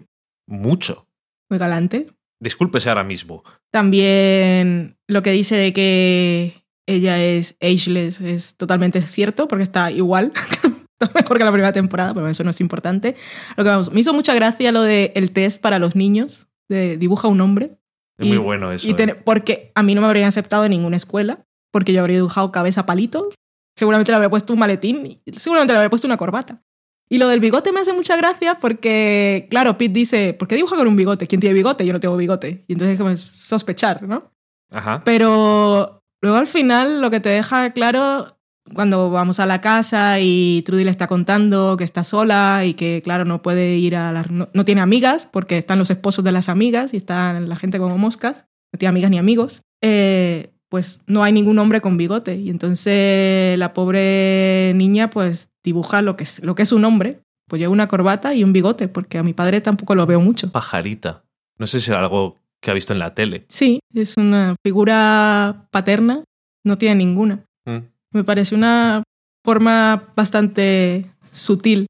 mucho. 0.48 1.08
Muy 1.50 1.58
galante. 1.58 2.08
Discúlpese 2.42 2.90
ahora 2.90 3.06
mismo. 3.06 3.46
También 3.72 4.98
lo 5.08 5.22
que 5.22 5.32
dice 5.32 5.56
de 5.56 5.72
que 5.72 6.65
ella 6.88 7.22
es 7.24 7.58
ageless 7.62 8.22
es 8.22 8.56
totalmente 8.56 9.02
cierto, 9.02 9.48
porque 9.48 9.64
está 9.64 9.92
igual. 9.92 10.32
Mejor 11.14 11.38
que 11.38 11.44
la 11.44 11.52
primera 11.52 11.72
temporada, 11.74 12.14
pero 12.14 12.28
eso 12.28 12.44
no 12.44 12.52
es 12.52 12.62
importante. 12.62 13.16
Lo 13.58 13.64
que 13.64 13.70
vamos, 13.70 13.92
me 13.92 14.00
hizo 14.00 14.14
mucha 14.14 14.34
gracia 14.34 14.72
lo 14.72 14.82
del 14.82 15.12
el 15.16 15.32
test 15.32 15.62
para 15.62 15.78
los 15.80 15.96
niños, 15.96 16.48
de 16.70 16.98
dibuja 16.98 17.28
un 17.28 17.42
hombre. 17.42 17.78
Es 18.18 18.28
Y- 18.28 18.30
muy 18.30 18.38
bueno 18.38 18.72
eso. 18.72 18.88
Y 18.88 18.92
eh. 18.92 18.94
ten- 18.94 19.18
porque 19.26 19.72
a 19.76 19.84
mí 19.84 19.94
no 19.94 20.02
me 20.02 20.08
habrían 20.08 20.28
aceptado 20.28 20.64
en 20.66 20.72
ninguna 20.72 20.96
escuela, 20.96 21.44
porque 21.72 21.92
yo 21.92 22.00
habría 22.02 22.18
dibujado 22.18 22.52
cabeza 22.52 22.86
palito, 22.86 23.30
seguramente 23.78 24.12
le 24.12 24.16
habría 24.16 24.30
puesto 24.30 24.54
un 24.54 24.60
maletín, 24.60 25.22
seguramente 25.36 25.74
le 25.74 25.80
habría 25.80 25.90
puesto 25.90 26.08
una 26.08 26.16
corbata. 26.18 26.62
Y 27.10 27.18
lo 27.18 27.28
del 27.28 27.40
bigote 27.42 27.72
me 27.74 27.82
hace 27.82 27.92
mucha 27.94 28.16
gracia 28.16 28.56
porque, 28.60 29.48
claro, 29.52 29.78
Pete 29.78 29.94
dice, 29.94 30.34
¿por 30.34 30.48
qué 30.48 30.56
dibuja 30.56 30.76
con 30.78 30.88
un 30.88 30.96
bigote? 30.96 31.28
¿Quién 31.28 31.42
tiene 31.42 31.54
bigote? 31.54 31.86
Yo 31.86 31.94
no 31.94 32.00
tengo 32.00 32.16
bigote. 32.18 32.64
Y 32.68 32.74
entonces 32.74 32.94
es 32.94 32.98
como 33.00 33.16
sospechar, 33.18 34.02
¿no? 34.04 34.32
Ajá. 34.74 35.02
Pero 35.04 36.02
luego 36.22 36.38
al 36.38 36.48
final 36.48 37.02
lo 37.02 37.10
que 37.10 37.20
te 37.20 37.30
deja 37.30 37.72
claro 37.72 38.36
cuando 38.74 39.12
vamos 39.12 39.40
a 39.40 39.46
la 39.46 39.62
casa 39.62 40.20
y 40.20 40.64
Trudy 40.66 40.84
le 40.84 40.92
está 40.92 41.08
contando 41.08 41.78
que 41.78 41.84
está 41.84 42.04
sola 42.04 42.66
y 42.66 42.74
que 42.74 43.02
claro 43.04 43.26
no 43.26 43.42
puede 43.42 43.76
ir 43.78 43.96
a 43.96 44.12
las 44.12 44.32
no, 44.32 44.48
tiene 44.66 44.82
amigas 44.82 45.28
porque 45.28 45.58
están 45.58 45.80
los 45.80 45.92
esposos 45.92 46.26
de 46.26 46.32
las 46.32 46.50
amigas 46.50 46.94
y 46.94 46.98
están 46.98 47.48
la 47.48 47.56
gente 47.56 47.78
como 47.78 47.98
moscas, 47.98 48.46
no 48.74 48.80
tiene 48.80 48.90
amigas 48.90 49.12
ni 49.12 49.18
amigos, 49.20 49.62
eh, 49.82 50.52
pues 50.70 51.02
no 51.06 51.24
hay 51.24 51.32
ningún 51.32 51.60
hombre 51.60 51.82
con 51.82 51.98
bigote 51.98 52.36
y 52.38 52.50
entonces 52.50 53.58
la 53.60 53.74
pobre 53.74 54.74
niña 54.76 55.10
pues 55.10 55.50
dibuja 55.64 56.02
lo 56.02 56.16
que 56.16 56.24
es, 56.24 56.44
lo 56.44 56.56
que 56.56 56.64
es 56.64 56.72
un 56.72 56.86
hombre, 56.86 57.22
pues 57.48 57.60
lleva 57.60 57.72
una 57.72 57.88
corbata 57.88 58.34
y 58.34 58.44
un 58.44 58.54
bigote 58.54 58.88
porque 58.88 59.20
a 59.20 59.24
mi 59.24 59.34
padre 59.34 59.62
tampoco 59.62 59.94
lo 59.94 60.06
veo 60.08 60.22
mucho. 60.22 60.52
Pajarita. 60.52 61.24
No 61.58 61.68
sé 61.68 61.80
si 61.80 61.92
era 61.92 62.00
algo 62.00 62.38
que 62.66 62.72
ha 62.72 62.74
visto 62.74 62.94
en 62.94 63.00
la 63.00 63.14
tele. 63.14 63.46
Sí, 63.48 63.80
es 63.94 64.18
una 64.18 64.56
figura 64.66 65.68
paterna, 65.70 66.24
no 66.66 66.80
tiene 66.80 66.96
ninguna. 66.96 67.46
Mm. 67.66 67.78
Me 68.12 68.24
parece 68.24 68.56
una 68.56 69.04
forma 69.46 70.12
bastante 70.16 71.06
sutil 71.32 71.86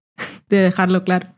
de 0.50 0.58
dejarlo 0.58 1.06
claro. 1.06 1.30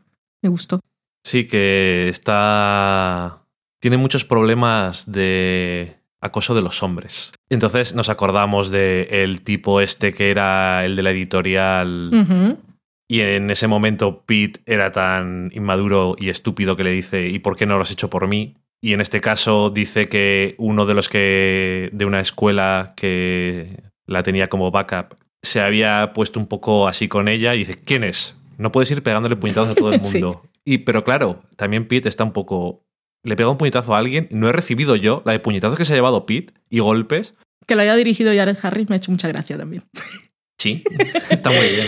Me 0.42 0.48
gustó. 0.48 0.80
Sí, 1.24 1.46
que 1.46 2.08
está. 2.08 3.44
Tiene 3.80 3.96
muchos 3.96 4.24
problemas 4.24 5.10
de 5.10 5.98
acoso 6.20 6.56
de 6.56 6.62
los 6.62 6.82
hombres. 6.82 7.32
Entonces 7.48 7.94
nos 7.94 8.08
acordamos 8.08 8.70
de 8.70 9.08
el 9.22 9.42
tipo 9.42 9.80
este 9.80 10.12
que 10.12 10.32
era 10.32 10.84
el 10.84 10.96
de 10.96 11.02
la 11.04 11.12
editorial. 11.12 12.58
Y 13.06 13.20
en 13.20 13.50
ese 13.50 13.68
momento 13.68 14.24
Pete 14.26 14.60
era 14.66 14.90
tan 14.90 15.52
inmaduro 15.54 16.16
y 16.18 16.28
estúpido 16.28 16.76
que 16.76 16.84
le 16.84 16.90
dice, 16.90 17.28
¿y 17.28 17.38
por 17.38 17.56
qué 17.56 17.66
no 17.66 17.76
lo 17.76 17.82
has 17.82 17.92
hecho 17.92 18.10
por 18.10 18.26
mí? 18.26 18.56
Y 18.80 18.92
en 18.92 19.00
este 19.00 19.20
caso 19.20 19.70
dice 19.70 20.08
que 20.08 20.54
uno 20.58 20.86
de 20.86 20.94
los 20.94 21.08
que 21.08 21.90
de 21.92 22.04
una 22.04 22.20
escuela 22.20 22.94
que 22.96 23.82
la 24.06 24.22
tenía 24.22 24.48
como 24.48 24.70
backup 24.70 25.16
se 25.42 25.60
había 25.60 26.12
puesto 26.12 26.38
un 26.40 26.46
poco 26.46 26.88
así 26.88 27.08
con 27.08 27.28
ella 27.28 27.54
y 27.54 27.58
dice, 27.58 27.74
¿quién 27.80 28.04
es? 28.04 28.36
No 28.56 28.72
puedes 28.72 28.90
ir 28.90 29.02
pegándole 29.02 29.36
puñetazos 29.36 29.70
a 29.70 29.74
todo 29.74 29.92
el 29.92 30.00
Sí. 30.04 30.14
mundo. 30.20 30.42
Y 30.64 30.78
pero 30.78 31.02
claro, 31.04 31.42
también 31.56 31.86
Pete 31.88 32.08
está 32.08 32.24
un 32.24 32.32
poco 32.32 32.84
le 33.24 33.34
pega 33.36 33.50
un 33.50 33.58
puñetazo 33.58 33.94
a 33.94 33.98
alguien, 33.98 34.28
no 34.30 34.48
he 34.48 34.52
recibido 34.52 34.94
yo 34.94 35.22
la 35.26 35.32
de 35.32 35.40
puñetazos 35.40 35.76
que 35.76 35.84
se 35.84 35.92
ha 35.92 35.96
llevado 35.96 36.24
Pete 36.24 36.54
y 36.70 36.78
golpes. 36.78 37.34
Que 37.66 37.74
lo 37.74 37.82
haya 37.82 37.96
dirigido 37.96 38.32
Jared 38.34 38.56
Harris 38.62 38.88
me 38.88 38.94
ha 38.94 38.98
hecho 38.98 39.10
mucha 39.10 39.28
gracia 39.28 39.58
también. 39.58 39.84
Sí, 40.60 40.82
está 41.30 41.50
muy 41.50 41.68
bien. 41.68 41.86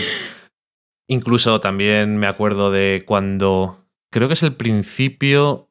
Incluso 1.09 1.59
también 1.59 2.15
me 2.17 2.27
acuerdo 2.27 2.71
de 2.71 3.03
cuando, 3.05 3.85
creo 4.11 4.29
que 4.29 4.33
es 4.35 4.43
el 4.43 4.55
principio 4.55 5.69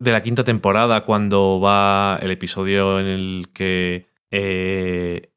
de 0.00 0.12
la 0.12 0.22
quinta 0.22 0.44
temporada, 0.44 1.04
cuando 1.04 1.60
va 1.60 2.18
el 2.22 2.30
episodio 2.30 2.98
en 2.98 3.06
el 3.06 3.48
que 3.52 4.06
eh, 4.30 5.30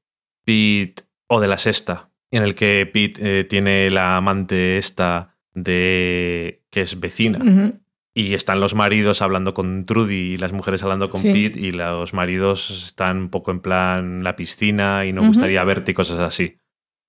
Pete, 0.45 1.03
o 1.28 1.39
de 1.39 1.47
la 1.47 1.57
sexta, 1.57 2.09
en 2.32 2.43
el 2.43 2.55
que 2.55 2.89
Pete 2.91 3.39
eh, 3.39 3.43
tiene 3.43 3.89
la 3.89 4.18
amante 4.18 4.78
esta 4.78 5.36
de 5.53 6.64
que 6.72 6.82
es 6.82 6.99
vecina. 6.99 7.74
Y 8.16 8.36
están 8.36 8.59
los 8.59 8.76
maridos 8.76 9.22
hablando 9.22 9.53
con 9.53 9.86
Trudy 9.86 10.34
y 10.34 10.38
las 10.38 10.53
mujeres 10.53 10.84
hablando 10.84 11.09
con 11.09 11.22
Sí. 11.22 11.34
Pete 11.34 11.59
y 11.59 11.72
los 11.72 12.14
maridos 12.14 12.70
están 12.70 13.18
un 13.18 13.30
poco 13.30 13.51
en 13.51 13.59
plan 13.59 14.24
la 14.24 14.36
piscina 14.36 15.05
y 15.05 15.14
no 15.14 15.26
gustaría 15.26 15.64
verte 15.64 15.91
y 15.91 15.93
cosas 15.95 16.20
así. 16.20 16.57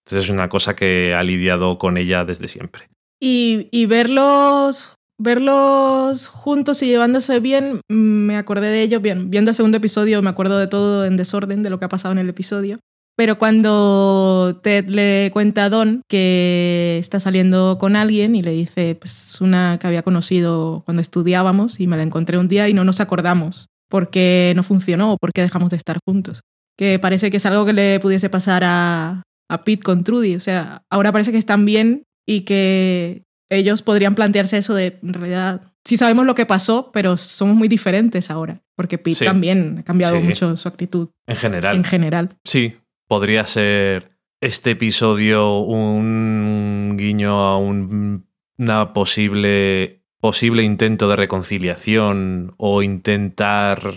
Entonces 0.05 0.25
es 0.25 0.31
una 0.31 0.49
cosa 0.49 0.75
que 0.75 1.15
ha 1.15 1.23
lidiado 1.23 1.79
con 1.79 1.97
ella 1.99 2.25
desde 2.25 2.49
siempre. 2.49 2.89
Y, 3.21 3.69
y 3.71 3.87
verlos, 3.87 4.95
verlos 5.19 6.29
juntos 6.29 6.83
y 6.83 6.87
llevándose 6.87 7.41
bien, 7.41 7.81
mm, 7.89 7.95
me 7.95 8.37
acordé 8.37 8.69
de 8.69 8.83
ellos 8.83 9.03
bien. 9.03 9.31
Viendo 9.31 9.51
el 9.51 9.55
segundo 9.55 9.77
episodio 9.79 10.23
me 10.23 10.31
acuerdo 10.31 10.59
de 10.59 10.67
todo 10.67 11.05
en 11.05 11.17
desorden, 11.17 11.63
de 11.63 11.71
lo 11.71 11.79
que 11.79 11.85
ha 11.85 11.89
pasado 11.89 12.13
en 12.13 12.19
el 12.19 12.29
episodio. 12.29 12.79
Pero 13.17 13.39
cuando 13.39 14.61
Ted 14.63 14.89
le 14.89 15.31
cuenta 15.33 15.67
a 15.67 15.71
Don 15.71 16.03
que 16.09 16.97
está 16.99 17.21
saliendo 17.21 17.79
con 17.79 17.95
alguien 17.95 18.35
y 18.35 18.43
le 18.43 18.51
dice, 18.51 18.97
pues 18.97 19.41
una 19.41 19.79
que 19.79 19.87
había 19.87 20.03
conocido 20.03 20.83
cuando 20.85 21.01
estudiábamos 21.01 21.79
y 21.79 21.87
me 21.87 21.97
la 21.97 22.03
encontré 22.03 22.39
un 22.39 22.49
día 22.49 22.69
y 22.69 22.75
no 22.75 22.85
nos 22.85 23.01
acordamos. 23.01 23.67
por 23.89 24.11
qué 24.11 24.53
no 24.57 24.65
funcionó 24.65 25.13
o 25.13 25.17
por 25.19 25.33
qué 25.33 25.43
dejamos 25.43 25.71
de 25.71 25.77
estar 25.77 25.99
juntos. 26.05 26.41
Que 26.77 26.99
parece 26.99 27.31
que 27.31 27.37
es 27.37 27.47
algo 27.47 27.65
que 27.65 27.73
le 27.73 28.01
pudiese 28.01 28.29
pasar 28.29 28.65
a, 28.65 29.23
a 29.49 29.65
Pete 29.65 29.85
con 29.85 30.03
Trudy. 30.03 30.35
O 30.35 30.41
sea, 30.41 30.83
ahora 30.91 31.13
parece 31.13 31.31
que 31.31 31.39
están 31.39 31.65
bien 31.65 32.03
y 32.27 32.41
que 32.41 33.23
ellos 33.57 33.83
podrían 33.83 34.15
plantearse 34.15 34.59
eso 34.59 34.75
de, 34.75 34.99
en 35.03 35.15
realidad, 35.15 35.63
sí 35.85 35.97
sabemos 35.97 36.27
lo 36.27 36.35
que 36.35 36.47
pasó, 36.47 36.91
pero 36.93 37.17
somos 37.17 37.57
muy 37.57 37.69
diferentes 37.69 38.31
ahora, 38.31 38.63
porque 38.77 38.99
Pete 38.99 39.17
Sí. 39.19 39.25
también 39.25 39.79
ha 39.79 39.83
cambiado 39.85 40.17
Sí. 40.19 40.23
mucho 40.23 40.57
su 40.57 40.69
actitud 40.69 41.09
En 41.27 41.37
general. 41.37 41.77
en 41.77 41.85
general. 41.85 42.31
Sí, 42.45 42.75
podría 43.09 43.47
ser 43.47 44.11
este 44.41 44.73
episodio 44.73 45.59
un 45.61 46.95
guiño 46.99 47.41
a 47.41 47.59
un 47.59 48.27
una 48.57 48.93
posible, 48.93 50.05
posible 50.21 50.63
intento 50.63 51.09
de 51.09 51.17
reconciliación 51.17 52.55
o 52.57 52.83
intentar 52.85 53.95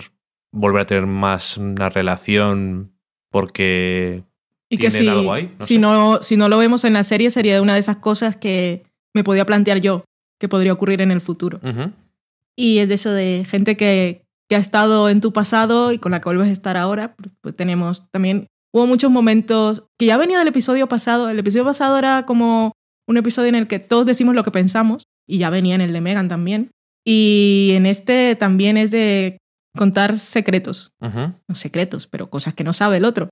volver 0.51 0.81
a 0.81 0.85
tener 0.87 1.05
más 1.05 1.57
una 1.57 1.89
relación 1.89 2.93
porque 3.29 4.23
Y 4.69 4.77
que 4.77 4.89
¿Tienen 4.89 5.01
si, 5.03 5.07
algo 5.09 5.31
ahí? 5.33 5.51
No 5.59 5.65
si, 5.65 5.77
no, 5.77 6.21
si 6.21 6.37
no 6.37 6.49
lo 6.49 6.57
vemos 6.57 6.83
en 6.85 6.93
la 6.93 7.03
serie, 7.03 7.29
sería 7.29 7.61
una 7.61 7.73
de 7.75 7.79
esas 7.79 7.97
cosas 7.97 8.35
que 8.35 8.83
me 9.17 9.23
podía 9.23 9.45
plantear 9.45 9.79
yo, 9.79 10.03
que 10.39 10.47
podría 10.47 10.73
ocurrir 10.73 11.01
en 11.01 11.11
el 11.11 11.21
futuro. 11.21 11.59
Y 12.55 12.77
es 12.79 12.87
de 12.87 12.95
eso 12.95 13.11
de 13.11 13.45
gente 13.49 13.75
que, 13.77 14.23
que 14.49 14.55
ha 14.55 14.59
estado 14.59 15.09
en 15.09 15.21
tu 15.21 15.33
pasado 15.33 15.91
y 15.91 15.97
con 15.97 16.11
la 16.11 16.19
que 16.19 16.25
vuelves 16.29 16.47
a 16.49 16.51
estar 16.51 16.77
ahora. 16.77 17.15
Pues, 17.41 17.55
tenemos 17.55 18.09
también, 18.11 18.47
hubo 18.73 18.87
muchos 18.87 19.11
momentos 19.11 19.83
que 19.99 20.05
ya 20.05 20.17
venía 20.17 20.39
del 20.39 20.47
episodio 20.47 20.87
pasado. 20.87 21.29
El 21.29 21.39
episodio 21.39 21.65
pasado 21.65 21.97
era 21.97 22.25
como 22.25 22.71
un 23.07 23.17
episodio 23.17 23.49
en 23.49 23.55
el 23.55 23.67
que 23.67 23.79
todos 23.79 24.05
decimos 24.05 24.35
lo 24.35 24.43
que 24.43 24.51
pensamos 24.51 25.05
y 25.27 25.37
ya 25.39 25.49
venía 25.49 25.75
en 25.75 25.81
el 25.81 25.93
de 25.93 26.01
Megan 26.01 26.27
también. 26.27 26.71
Y 27.05 27.71
en 27.75 27.85
este 27.85 28.35
también 28.35 28.77
es 28.77 28.91
de 28.91 29.37
contar 29.75 30.17
secretos, 30.17 30.91
no 30.99 31.55
secretos, 31.55 32.07
pero 32.07 32.29
cosas 32.29 32.53
que 32.53 32.63
no 32.63 32.73
sabe 32.73 32.97
el 32.97 33.05
otro. 33.05 33.29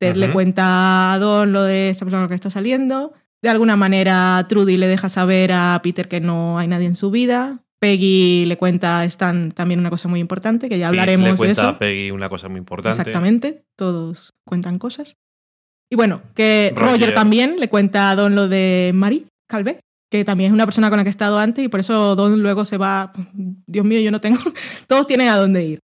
Ted 0.00 0.16
le 0.16 0.26
Ujú. 0.26 0.32
cuenta 0.34 1.12
a 1.12 1.18
Don 1.18 1.52
lo 1.52 1.62
de 1.64 1.90
esta 1.90 2.04
persona 2.04 2.20
con 2.20 2.24
la 2.24 2.28
que 2.28 2.34
está 2.36 2.48
saliendo. 2.50 3.12
De 3.42 3.48
alguna 3.48 3.76
manera, 3.76 4.44
Trudy 4.48 4.76
le 4.76 4.86
deja 4.86 5.08
saber 5.08 5.52
a 5.52 5.80
Peter 5.82 6.08
que 6.08 6.20
no 6.20 6.58
hay 6.58 6.68
nadie 6.68 6.86
en 6.86 6.94
su 6.94 7.10
vida. 7.10 7.60
Peggy 7.80 8.44
le 8.44 8.58
cuenta 8.58 9.00
a 9.00 9.04
Stan 9.06 9.52
también 9.52 9.80
una 9.80 9.88
cosa 9.88 10.06
muy 10.06 10.20
importante, 10.20 10.68
que 10.68 10.78
ya 10.78 10.88
hablaremos 10.88 11.24
le 11.24 11.30
de 11.32 11.38
cuenta 11.38 11.62
eso. 11.62 11.68
a 11.68 11.78
Peggy 11.78 12.10
una 12.10 12.28
cosa 12.28 12.48
muy 12.48 12.58
importante. 12.58 13.00
Exactamente, 13.00 13.64
todos 13.76 14.34
cuentan 14.44 14.78
cosas. 14.78 15.16
Y 15.90 15.96
bueno, 15.96 16.20
que 16.34 16.72
Roger. 16.76 16.92
Roger, 16.92 17.14
también 17.14 17.56
le 17.58 17.70
cuenta 17.70 18.10
a 18.10 18.16
Don 18.16 18.34
lo 18.34 18.48
de 18.48 18.92
Marie 18.94 19.24
Calvé, 19.48 19.80
que 20.10 20.24
también 20.24 20.48
es 20.48 20.54
una 20.54 20.66
persona 20.66 20.90
con 20.90 20.98
la 20.98 21.04
que 21.04 21.08
ha 21.08 21.10
estado 21.10 21.38
antes 21.38 21.64
y 21.64 21.68
por 21.68 21.80
eso 21.80 22.14
Don 22.16 22.42
luego 22.42 22.66
se 22.66 22.76
va. 22.76 23.12
Dios 23.66 23.86
mío, 23.86 24.00
yo 24.00 24.10
no 24.10 24.20
tengo. 24.20 24.40
Todos 24.86 25.06
tienen 25.06 25.28
a 25.28 25.36
dónde 25.36 25.64
ir. 25.64 25.78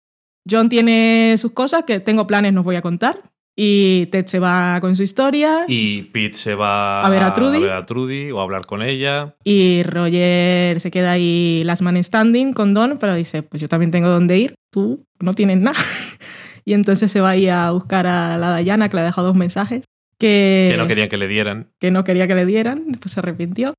John 0.48 0.68
tiene 0.68 1.34
sus 1.38 1.52
cosas, 1.52 1.84
que 1.84 1.98
tengo 2.00 2.26
planes, 2.26 2.52
no 2.52 2.60
os 2.60 2.64
voy 2.64 2.76
a 2.76 2.82
contar. 2.82 3.20
Y 3.58 4.06
Ted 4.12 4.26
se 4.26 4.38
va 4.38 4.78
con 4.82 4.94
su 4.96 5.02
historia. 5.02 5.64
Y 5.66 6.02
Pete 6.02 6.36
se 6.36 6.54
va 6.54 7.04
A 7.06 7.08
ver 7.08 7.22
a 7.22 7.32
Trudy. 7.32 7.58
ver 7.60 7.72
a 7.72 7.86
Trudy 7.86 8.30
o 8.30 8.38
a 8.40 8.42
hablar 8.42 8.66
con 8.66 8.82
ella. 8.82 9.34
Y 9.44 9.82
Roger 9.82 10.78
se 10.80 10.90
queda 10.90 11.12
ahí 11.12 11.62
last 11.64 11.80
man 11.80 12.02
standing 12.04 12.52
con 12.52 12.74
Don, 12.74 12.98
pero 12.98 13.14
dice, 13.14 13.42
pues 13.42 13.62
yo 13.62 13.68
también 13.68 13.90
tengo 13.90 14.08
dónde 14.10 14.36
ir, 14.36 14.54
tú 14.70 15.06
no 15.20 15.32
tienes 15.32 15.58
nada. 15.58 15.78
y 16.66 16.74
entonces 16.74 17.10
se 17.10 17.22
va 17.22 17.30
ahí 17.30 17.48
a 17.48 17.70
buscar 17.70 18.06
a 18.06 18.36
la 18.36 18.50
Dayana, 18.50 18.90
que 18.90 18.96
le 18.96 19.00
ha 19.02 19.06
dejado 19.06 19.28
dos 19.28 19.36
mensajes, 19.36 19.84
que, 20.18 20.68
Que 20.70 20.76
no 20.76 20.86
querían 20.86 21.08
que 21.08 21.16
le 21.16 21.26
dieran. 21.28 21.70
que 21.80 21.90
no 21.90 22.04
quería 22.04 22.26
que 22.26 22.34
le 22.34 22.44
dieran, 22.44 22.84
después 22.88 23.12
se 23.12 23.20
arrepintió. 23.20 23.72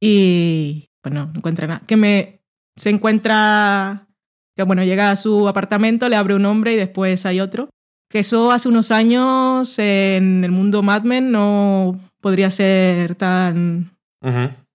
Y 0.00 0.86
bueno, 1.04 1.26
no 1.32 1.38
encuentra 1.38 1.68
nada. 1.68 1.82
Que 1.86 1.96
me 1.96 2.40
se 2.76 2.90
encuentra, 2.90 4.08
que 4.56 4.64
bueno, 4.64 4.82
llega 4.82 5.10
a 5.12 5.16
su 5.16 5.46
apartamento, 5.46 6.08
le 6.08 6.16
abre 6.16 6.34
un 6.34 6.44
hombre 6.44 6.72
y 6.72 6.76
después 6.76 7.24
hay 7.24 7.40
otro. 7.40 7.68
Que 8.12 8.18
eso 8.18 8.52
hace 8.52 8.68
unos 8.68 8.90
años 8.90 9.78
en 9.78 10.44
el 10.44 10.50
mundo 10.52 10.82
Mad 10.82 11.02
Men 11.02 11.32
no 11.32 11.98
podría 12.20 12.50
ser 12.50 13.14
tan 13.14 13.90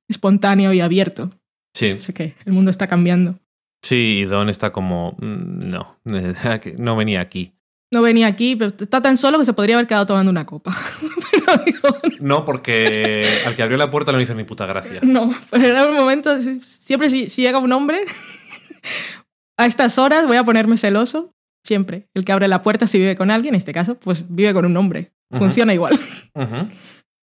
espontáneo 0.10 0.74
y 0.74 0.82
abierto. 0.82 1.32
Sí, 1.76 1.92
O 1.92 2.02
sea 2.02 2.16
que 2.16 2.36
el 2.46 2.54
mundo 2.54 2.72
está 2.72 2.88
cambiando. 2.88 3.38
sí, 3.84 4.20
y 4.22 4.26
Don 4.26 4.50
está 4.50 4.72
como, 4.72 5.12
"Mm, 5.20 5.70
no, 5.70 5.98
no 6.78 6.96
venía 6.96 7.22
aquí. 7.22 7.54
No 7.94 8.02
venía 8.02 8.28
aquí, 8.28 8.56
pero 8.58 8.74
está 8.78 9.02
tan 9.02 9.16
solo 9.16 9.38
que 9.40 9.46
se 9.46 9.54
podría 9.54 9.76
haber 9.76 9.88
quedado 9.88 10.08
tomando 10.08 10.30
una 10.32 10.46
copa. 10.46 10.76
pero 11.32 11.64
digo, 11.64 11.98
No, 12.20 12.44
porque 12.44 13.30
al 13.46 13.56
que 13.56 13.62
abrió 13.64 13.78
la 13.78 13.90
puerta 13.92 14.12
no 14.12 14.18
le 14.18 14.24
hizo 14.24 14.34
ni 14.36 14.44
puta 14.46 14.66
gracia. 14.66 15.00
no, 15.04 15.32
pero 15.52 15.64
era 15.68 15.86
un 15.88 15.96
momento, 15.96 16.36
siempre 16.64 17.10
si, 17.12 17.30
si 17.30 17.44
llega 17.44 17.60
un 17.60 17.72
hombre, 17.72 18.00
a 19.58 19.66
estas 19.68 19.98
horas 20.00 20.26
voy 20.26 20.38
a 20.38 20.44
ponerme 20.44 20.78
celoso. 20.78 21.32
Siempre. 21.68 22.07
El 22.13 22.24
que 22.24 22.32
abre 22.32 22.47
la 22.47 22.61
puerta 22.61 22.88
si 22.88 22.97
vive 22.97 23.18
con 23.18 23.30
alguien, 23.30 23.53
en 23.53 23.57
este 23.57 23.74
caso, 23.74 23.95
pues 23.95 24.26
vive 24.30 24.53
con 24.53 24.63
un 24.63 24.78
hombre. 24.78 25.11
Funciona 25.32 25.74
igual. 25.74 25.99
Ujú. 26.34 26.70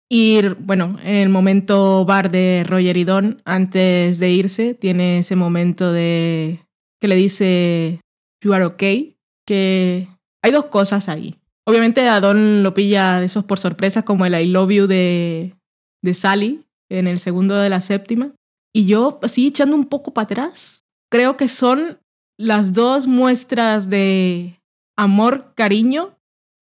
Y 0.08 0.40
bueno, 0.60 0.96
en 1.02 1.16
el 1.16 1.28
momento 1.28 2.04
bar 2.04 2.30
de 2.30 2.64
Roger 2.64 2.96
y 2.96 3.02
Don, 3.02 3.42
antes 3.44 4.20
de 4.20 4.30
irse, 4.30 4.74
tiene 4.74 5.18
ese 5.18 5.34
momento 5.34 5.92
de 5.92 6.60
que 7.00 7.08
le 7.08 7.16
dice 7.16 8.00
You 8.44 8.52
are 8.52 8.64
okay, 8.64 9.18
que 9.44 10.06
hay 10.40 10.52
dos 10.52 10.66
cosas 10.66 11.08
ahí. 11.08 11.34
Obviamente 11.66 12.08
a 12.08 12.20
Don 12.20 12.62
lo 12.62 12.74
pilla 12.74 13.18
de 13.18 13.26
esos 13.26 13.42
por 13.42 13.58
sorpresa, 13.58 14.04
como 14.04 14.24
el 14.24 14.34
I 14.34 14.46
love 14.46 14.70
you 14.70 14.86
de, 14.86 15.56
de 16.00 16.14
Sally 16.14 16.64
en 16.88 17.08
el 17.08 17.18
segundo 17.18 17.56
de 17.56 17.70
la 17.70 17.80
séptima. 17.80 18.36
Y 18.72 18.86
yo, 18.86 19.18
así 19.20 19.48
echando 19.48 19.74
un 19.74 19.86
poco 19.86 20.14
para 20.14 20.26
atrás, 20.26 20.84
creo 21.10 21.36
que 21.36 21.48
son 21.48 21.98
las 22.38 22.72
dos 22.72 23.06
muestras 23.06 23.90
de 23.90 24.60
amor, 24.96 25.52
cariño, 25.54 26.16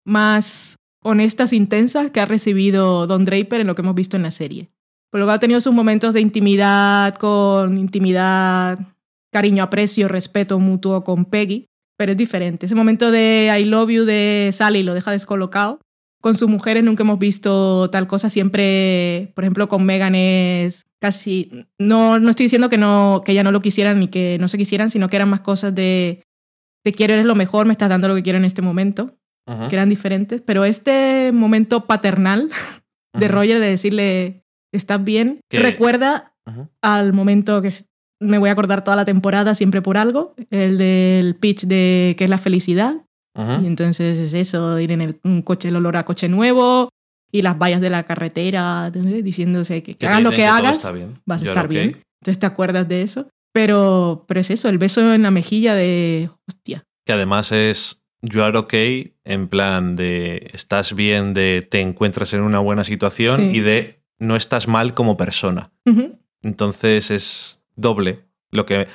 más 0.06 0.76
honestas, 1.02 1.54
intensas 1.54 2.12
que 2.12 2.20
ha 2.20 2.26
recibido 2.26 3.08
Don 3.08 3.26
Draper 3.26 3.62
en 3.62 3.68
lo 3.68 3.76
que 3.76 3.82
hemos 3.82 3.96
visto 3.96 4.18
en 4.18 4.24
la 4.24 4.32
serie. 4.32 4.70
Por 5.10 5.20
lo 5.20 5.26
cual 5.26 5.38
ha 5.38 5.40
tenido 5.40 5.62
sus 5.62 5.74
momentos 5.74 6.14
de 6.14 6.22
intimidad 6.22 7.16
con 7.16 7.78
intimidad, 7.78 8.80
cariño, 9.32 9.64
aprecio, 9.64 10.08
respeto 10.08 10.60
mutuo 10.60 11.04
con 11.04 11.26
Peggy, 11.26 11.68
pero 11.98 12.12
es 12.12 12.18
diferente. 12.18 12.66
Ese 12.66 12.76
momento 12.76 13.12
de 13.12 13.56
I 13.58 13.64
love 13.64 13.90
you 13.90 14.06
de 14.06 14.50
Sally 14.52 14.84
lo 14.84 14.94
deja 14.94 15.12
descolocado. 15.12 15.80
Con 16.24 16.36
sus 16.36 16.48
mujeres 16.48 16.86
nunca 16.86 17.04
hemos 17.04 17.20
visto 17.20 17.90
tal 17.90 18.08
cosa. 18.08 18.30
Siempre, 18.30 19.34
por 19.36 19.44
ejemplo, 19.44 19.68
con 19.68 19.86
Megan 19.86 20.16
es 20.16 20.86
casi... 21.02 21.68
No, 21.78 22.18
no 22.18 22.30
estoy 22.30 22.46
diciendo 22.46 22.70
que, 22.70 22.78
no, 22.78 23.24
que 23.26 23.34
ella 23.34 23.44
no 23.44 23.52
lo 23.52 23.60
quisieran 23.60 24.00
ni 24.00 24.08
que 24.08 24.38
no 24.40 24.48
se 24.48 24.58
quisieran, 24.58 24.90
sino 24.90 25.10
que 25.10 25.18
eran 25.18 25.30
más 25.30 25.42
cosas 25.42 25.76
de 25.76 26.24
te 26.84 26.94
quiero, 26.94 27.14
eres 27.14 27.26
lo 27.26 27.36
mejor, 27.36 27.66
me 27.66 27.74
estás 27.74 27.90
dando 27.90 28.08
lo 28.08 28.16
que 28.16 28.24
quiero 28.24 28.38
en 28.38 28.46
este 28.46 28.62
momento 28.62 29.18
que 29.70 29.76
eran 29.76 29.90
diferentes, 29.90 30.40
pero 30.40 30.64
este 30.64 31.32
momento 31.34 31.86
paternal 31.86 32.50
de. 33.14 33.28
Roger 33.28 33.60
de 33.60 33.68
decirle, 33.68 34.46
¿estás 34.72 35.04
bien? 35.04 35.42
Recuerda 35.52 36.34
al 36.82 37.12
momento 37.12 37.62
que 37.62 37.70
me 38.22 38.38
voy 38.38 38.48
a 38.48 38.54
acordar 38.54 38.86
toda 38.86 38.96
la 38.96 39.04
temporada 39.06 39.54
siempre 39.56 39.82
por 39.82 39.98
algo, 39.98 40.34
el 40.50 40.78
del 40.78 41.36
pitch 41.36 41.66
de 41.66 42.16
que 42.18 42.24
es 42.24 42.30
la 42.30 42.38
felicidad. 42.38 43.06
Y 43.36 43.66
entonces 43.66 44.20
es 44.20 44.34
eso, 44.34 44.80
ir 44.80 44.92
en 44.92 45.02
el 45.02 45.20
un 45.24 45.42
coche, 45.42 45.70
el 45.70 45.76
olor 45.76 45.98
a 45.98 46.06
coche 46.06 46.30
nuevo 46.30 46.90
y 47.32 47.42
las 47.42 47.58
vallas 47.58 47.82
de 47.82 47.90
la 47.90 48.04
carretera, 48.04 48.88
¿entendés? 48.88 49.24
diciéndose 49.24 49.82
que, 49.82 49.96
hagas 50.06 50.22
lo 50.22 50.32
que 50.32 50.46
hagas, 50.46 50.84
vas 51.26 51.42
a 51.42 51.46
Yo 51.46 51.52
estar 51.52 51.68
bien. 51.68 52.04
Entonces 52.22 52.40
te 52.40 52.46
acuerdas 52.46 52.88
de 52.88 53.02
eso. 53.02 53.28
Pero, 53.52 54.26
pero 54.28 54.40
es 54.40 54.50
eso, 54.50 54.68
el 54.68 54.80
beso 54.80 55.14
en 55.14 55.22
la 55.24 55.32
mejilla 55.32 55.76
de, 55.76 56.30
hostia, 56.48 56.84
Que 57.06 57.14
además 57.14 57.52
es 57.52 58.02
you 58.24 58.42
are 58.42 58.58
okay, 58.58 59.16
en 59.26 59.48
plan 59.48 59.96
de 59.96 60.50
estás 60.54 60.96
bien, 60.96 61.34
de 61.34 61.68
te 61.70 61.82
encuentras 61.82 62.34
en 62.34 62.42
una 62.42 62.60
buena 62.60 62.84
situación 62.84 63.52
Sí. 63.52 63.58
y 63.58 63.60
de 63.60 64.00
no 64.18 64.36
estás 64.36 64.68
mal 64.68 64.94
como 64.94 65.18
persona. 65.18 65.72
Entonces 66.42 67.12
es 67.12 67.64
doble 67.76 68.26
lo 68.52 68.66
que 68.66 68.88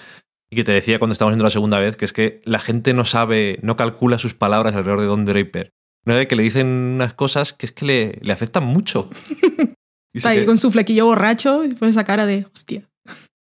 y 0.50 0.56
que 0.56 0.64
te 0.64 0.72
decía 0.72 0.98
cuando 0.98 1.12
estábamos 1.12 1.32
viendo 1.34 1.44
la 1.44 1.50
segunda 1.50 1.78
vez, 1.78 1.96
que 1.96 2.04
es 2.04 2.12
que 2.12 2.40
la 2.44 2.58
gente 2.58 2.94
no 2.94 3.04
sabe, 3.04 3.58
no 3.62 3.76
calcula 3.76 4.18
sus 4.18 4.34
palabras 4.34 4.74
alrededor 4.74 5.00
de 5.00 5.06
Don 5.06 5.24
Draper. 5.24 5.72
No 6.04 6.14
de 6.14 6.26
que 6.26 6.36
le 6.36 6.42
dicen 6.42 6.66
unas 6.66 7.12
cosas 7.12 7.52
que 7.52 7.66
es 7.66 7.72
que 7.72 7.84
le, 7.84 8.18
le 8.22 8.32
afectan 8.32 8.64
mucho. 8.64 9.10
Y 10.14 10.18
Está 10.18 10.30
se 10.30 10.34
ahí 10.36 10.40
que- 10.40 10.46
con 10.46 10.56
su 10.56 10.70
flequillo 10.70 11.04
borracho 11.04 11.64
y 11.66 11.74
pone 11.74 11.90
esa 11.90 12.02
cara 12.02 12.24
de, 12.24 12.46
hostia, 12.54 12.88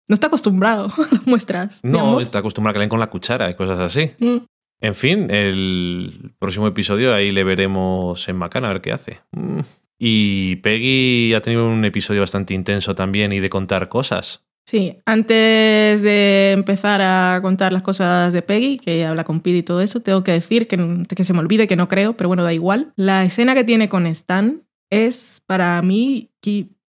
no 0.09 0.13
está 0.15 0.27
acostumbrado 0.27 0.93
a 0.99 1.09
las 1.15 1.27
muestras. 1.27 1.81
no, 1.83 2.21
está 2.21 2.41
acostumbrado 2.41 2.73
a 2.73 2.75
que 2.75 2.79
le 2.81 2.83
den 2.83 2.91
con 2.91 3.01
la 3.01 3.09
cuchara 3.09 3.49
y 3.51 3.55
cosas 3.55 3.79
así. 3.79 4.11
Mm. 4.19 4.37
En 4.83 4.95
fin, 4.95 5.31
el 5.31 6.33
próximo 6.39 6.67
episodio 6.67 7.15
ahí 7.15 7.33
le 7.33 7.45
veremos 7.45 8.29
en 8.29 8.37
Macana 8.37 8.69
a 8.69 8.73
ver 8.75 8.83
qué 8.83 8.93
hace. 8.93 9.21
Mm. 9.33 9.61
Y 9.99 10.57
Peggy 10.57 11.33
ha 11.35 11.41
tenido 11.41 11.67
un 11.67 11.83
episodio 11.87 12.21
bastante 12.21 12.53
intenso 12.53 12.95
también 12.95 13.33
y 13.33 13.41
de 13.41 13.49
contar 13.49 13.89
cosas. 13.89 14.45
Sí, 14.71 14.99
antes 15.05 16.01
de 16.01 16.53
empezar 16.53 17.01
a 17.03 17.41
contar 17.43 17.73
las 17.73 17.83
cosas 17.83 18.33
de 18.33 18.41
Peggy, 18.41 18.79
que 18.79 19.05
habla 19.05 19.25
con 19.25 19.41
Pete 19.41 19.57
y 19.57 19.63
todo 19.65 19.81
eso, 19.81 19.99
tengo 19.99 20.23
que 20.23 20.31
decir 20.31 20.69
que, 20.69 20.77
que 21.09 21.25
se 21.25 21.33
me 21.33 21.41
olvide, 21.41 21.67
que 21.67 21.75
no 21.75 21.89
creo, 21.89 22.17
pero 22.17 22.29
bueno, 22.29 22.45
da 22.45 22.53
igual. 22.53 22.93
La 22.95 23.25
escena 23.25 23.55
que 23.55 23.65
tiene 23.65 23.89
con 23.89 24.07
Stan 24.07 24.63
es 24.89 25.43
para 25.47 25.83
mí, 25.83 26.31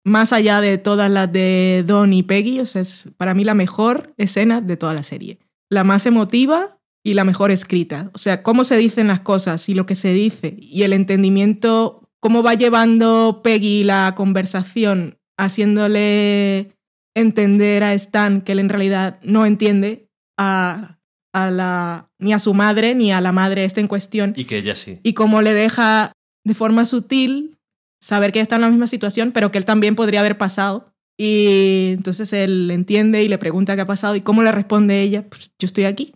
más 0.04 0.34
allá 0.34 0.60
de 0.60 0.76
todas 0.76 1.10
las 1.10 1.32
de 1.32 1.82
Don 1.86 2.12
y 2.12 2.22
Peggy, 2.22 2.60
o 2.60 2.66
sea, 2.66 2.82
es 2.82 3.08
para 3.16 3.32
mí 3.32 3.42
la 3.42 3.54
mejor 3.54 4.12
escena 4.18 4.60
de 4.60 4.76
toda 4.76 4.92
la 4.92 5.02
serie. 5.02 5.38
La 5.70 5.82
más 5.82 6.04
emotiva 6.04 6.78
y 7.02 7.14
la 7.14 7.24
mejor 7.24 7.50
escrita. 7.50 8.10
O 8.12 8.18
sea, 8.18 8.42
cómo 8.42 8.64
se 8.64 8.76
dicen 8.76 9.08
las 9.08 9.20
cosas 9.20 9.66
y 9.70 9.74
lo 9.74 9.86
que 9.86 9.94
se 9.94 10.12
dice 10.12 10.58
y 10.60 10.82
el 10.82 10.92
entendimiento, 10.92 12.10
cómo 12.20 12.42
va 12.42 12.52
llevando 12.52 13.40
Peggy 13.42 13.82
la 13.82 14.12
conversación, 14.14 15.16
haciéndole 15.38 16.76
entender 17.14 17.82
a 17.82 17.94
Stan 17.94 18.40
que 18.40 18.52
él 18.52 18.58
en 18.58 18.68
realidad 18.68 19.18
no 19.22 19.46
entiende 19.46 20.08
a, 20.38 20.98
a 21.32 21.50
la, 21.50 22.10
ni 22.18 22.32
a 22.32 22.38
su 22.38 22.54
madre 22.54 22.94
ni 22.94 23.12
a 23.12 23.20
la 23.20 23.32
madre 23.32 23.64
esta 23.64 23.80
en 23.80 23.88
cuestión. 23.88 24.34
Y 24.36 24.44
que 24.44 24.58
ella 24.58 24.76
sí. 24.76 24.98
Y 25.02 25.14
cómo 25.14 25.42
le 25.42 25.54
deja 25.54 26.12
de 26.44 26.54
forma 26.54 26.84
sutil 26.84 27.58
saber 28.00 28.32
que 28.32 28.40
está 28.40 28.56
en 28.56 28.62
la 28.62 28.70
misma 28.70 28.86
situación, 28.86 29.32
pero 29.32 29.50
que 29.50 29.58
él 29.58 29.64
también 29.64 29.94
podría 29.94 30.20
haber 30.20 30.36
pasado. 30.36 30.92
Y 31.18 31.92
entonces 31.92 32.32
él 32.32 32.70
entiende 32.70 33.22
y 33.22 33.28
le 33.28 33.38
pregunta 33.38 33.76
qué 33.76 33.82
ha 33.82 33.86
pasado 33.86 34.16
y 34.16 34.22
cómo 34.22 34.42
le 34.42 34.50
responde 34.50 35.02
ella, 35.02 35.28
pues 35.28 35.50
yo 35.58 35.66
estoy 35.66 35.84
aquí. 35.84 36.14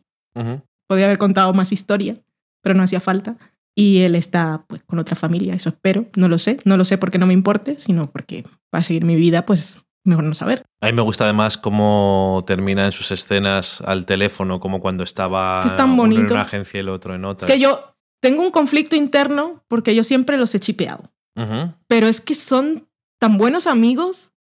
Podría 0.89 1.07
haber 1.07 1.19
contado 1.19 1.53
más 1.55 1.73
historia, 1.73 2.21
pero 2.63 2.75
no 2.75 2.83
hacía 2.83 3.01
falta. 3.01 3.37
Y 3.75 4.01
él 4.01 4.15
está 4.15 4.65
pues 4.69 4.83
con 4.85 4.99
otra 4.99 5.17
familia, 5.17 5.55
eso 5.55 5.69
espero, 5.69 6.07
no 6.17 6.29
lo 6.29 6.39
sé, 6.39 6.59
no 6.65 6.77
lo 6.77 6.85
sé 6.85 6.97
porque 6.97 7.19
no 7.19 7.27
me 7.27 7.35
importe, 7.35 7.79
sino 7.79 8.11
porque 8.11 8.43
va 8.75 8.79
a 8.79 8.83
seguir 8.83 9.05
mi 9.05 9.17
vida, 9.17 9.45
pues 9.45 9.81
mejor 10.07 10.25
no 10.25 10.35
saber. 10.35 10.65
A 10.81 10.87
mí 10.87 10.93
me 10.93 11.03
gusta 11.03 11.25
además 11.25 11.59
cómo 11.59 12.45
termina 12.47 12.87
en 12.87 12.93
sus 12.93 13.11
escenas 13.11 13.81
al 13.81 14.07
teléfono, 14.07 14.61
como 14.61 14.81
cuando 14.81 15.05
estaba 15.05 15.63
es 15.65 15.77
tan 15.77 15.97
bonito. 15.97 16.21
uno 16.21 16.29
en 16.29 16.33
una 16.35 16.43
agencia 16.43 16.79
y 16.79 16.81
el 16.81 16.89
otro 16.89 17.15
en 17.15 17.25
otra. 17.25 17.47
Es 17.47 17.53
que 17.53 17.61
yo 17.61 17.97
tengo 18.21 18.43
un 18.43 18.51
conflicto 18.51 18.97
interno 18.97 19.65
porque 19.69 19.95
yo 19.95 20.05
siempre 20.05 20.37
los 20.37 20.55
he 20.55 20.61
chipeado. 20.61 21.13
Pero 21.87 22.07
es 22.07 22.23
que 22.23 22.35
son 22.35 22.89
tan 23.21 23.37
buenos 23.37 23.67
amigos 23.67 24.33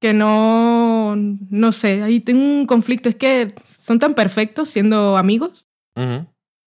que 0.00 0.12
no, 0.12 1.14
no 1.14 1.70
sé, 1.70 2.02
ahí 2.02 2.18
tengo 2.18 2.42
un 2.42 2.66
conflicto. 2.66 3.08
Es 3.08 3.14
que 3.14 3.54
son 3.62 4.00
tan 4.00 4.14
perfectos 4.14 4.68
siendo 4.68 5.16
amigos. 5.16 5.68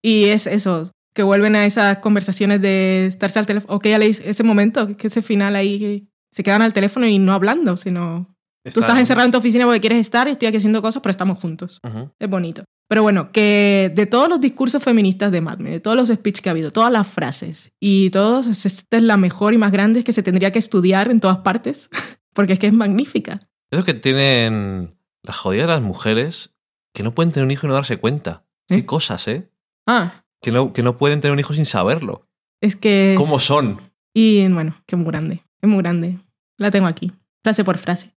Y 0.02 0.26
es 0.26 0.46
eso, 0.46 0.90
que 1.14 1.22
vuelven 1.22 1.56
a 1.56 1.66
esas 1.66 1.98
conversaciones 1.98 2.62
de 2.62 3.06
estarse 3.06 3.38
al 3.38 3.46
teléfono. 3.46 3.74
O 3.74 3.78
que 3.78 3.90
ya 3.90 3.98
leí 3.98 4.16
ese 4.24 4.42
momento, 4.42 4.96
que 4.96 5.08
ese 5.08 5.20
final 5.20 5.56
ahí, 5.56 6.08
se 6.30 6.42
quedan 6.42 6.62
al 6.62 6.72
teléfono 6.72 7.06
y 7.06 7.18
no 7.18 7.32
hablando, 7.32 7.76
sino 7.76 8.35
Tú 8.72 8.80
estás 8.80 8.98
encerrado 8.98 9.26
en 9.26 9.32
tu 9.32 9.38
oficina 9.38 9.64
porque 9.64 9.80
quieres 9.80 9.98
estar 9.98 10.28
y 10.28 10.32
estoy 10.32 10.48
aquí 10.48 10.56
haciendo 10.56 10.82
cosas, 10.82 11.02
pero 11.02 11.10
estamos 11.10 11.38
juntos. 11.38 11.80
Es 12.18 12.28
bonito. 12.28 12.64
Pero 12.88 13.02
bueno, 13.02 13.32
que 13.32 13.92
de 13.94 14.06
todos 14.06 14.28
los 14.28 14.40
discursos 14.40 14.82
feministas 14.82 15.32
de 15.32 15.40
Mad 15.40 15.58
Men, 15.58 15.72
de 15.72 15.80
todos 15.80 15.96
los 15.96 16.08
speeches 16.08 16.40
que 16.40 16.48
ha 16.48 16.52
habido, 16.52 16.70
todas 16.70 16.92
las 16.92 17.06
frases 17.06 17.72
y 17.80 18.10
todos, 18.10 18.46
esta 18.46 18.96
es 18.96 19.02
la 19.02 19.16
mejor 19.16 19.54
y 19.54 19.58
más 19.58 19.72
grande 19.72 20.04
que 20.04 20.12
se 20.12 20.22
tendría 20.22 20.52
que 20.52 20.60
estudiar 20.60 21.10
en 21.10 21.20
todas 21.20 21.38
partes, 21.38 21.90
porque 22.32 22.52
es 22.52 22.58
que 22.58 22.68
es 22.68 22.72
magnífica. 22.72 23.40
Es 23.70 23.78
lo 23.78 23.84
que 23.84 23.94
tienen 23.94 24.96
la 25.22 25.32
jodida 25.32 25.62
de 25.62 25.68
las 25.68 25.82
mujeres 25.82 26.50
que 26.94 27.02
no 27.02 27.12
pueden 27.12 27.32
tener 27.32 27.44
un 27.44 27.50
hijo 27.50 27.66
y 27.66 27.68
no 27.68 27.74
darse 27.74 27.98
cuenta. 27.98 28.44
Qué 28.68 28.76
¿Eh? 28.76 28.86
cosas, 28.86 29.26
¿eh? 29.28 29.50
Ah. 29.86 30.24
Que 30.40 30.52
no, 30.52 30.72
que 30.72 30.82
no 30.82 30.96
pueden 30.96 31.20
tener 31.20 31.32
un 31.32 31.40
hijo 31.40 31.54
sin 31.54 31.66
saberlo. 31.66 32.28
Es 32.60 32.76
que... 32.76 33.16
¿Cómo 33.18 33.40
son? 33.40 33.80
Y 34.14 34.48
bueno, 34.48 34.76
que 34.86 34.94
es 34.94 34.98
muy 34.98 35.10
grande. 35.10 35.42
Es 35.60 35.68
muy 35.68 35.82
grande. 35.82 36.18
La 36.56 36.70
tengo 36.70 36.86
aquí, 36.86 37.12
frase 37.42 37.64
por 37.64 37.78
frase. 37.78 38.15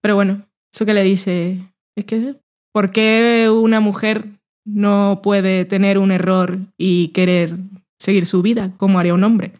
Pero 0.00 0.14
bueno, 0.14 0.46
eso 0.72 0.86
que 0.86 0.94
le 0.94 1.02
dice, 1.02 1.72
es 1.96 2.04
que, 2.04 2.36
¿por 2.72 2.90
qué 2.90 3.50
una 3.52 3.80
mujer 3.80 4.26
no 4.64 5.20
puede 5.22 5.64
tener 5.64 5.98
un 5.98 6.12
error 6.12 6.58
y 6.76 7.08
querer 7.08 7.56
seguir 7.98 8.26
su 8.26 8.42
vida 8.42 8.72
como 8.76 8.98
haría 8.98 9.14
un 9.14 9.24
hombre? 9.24 9.52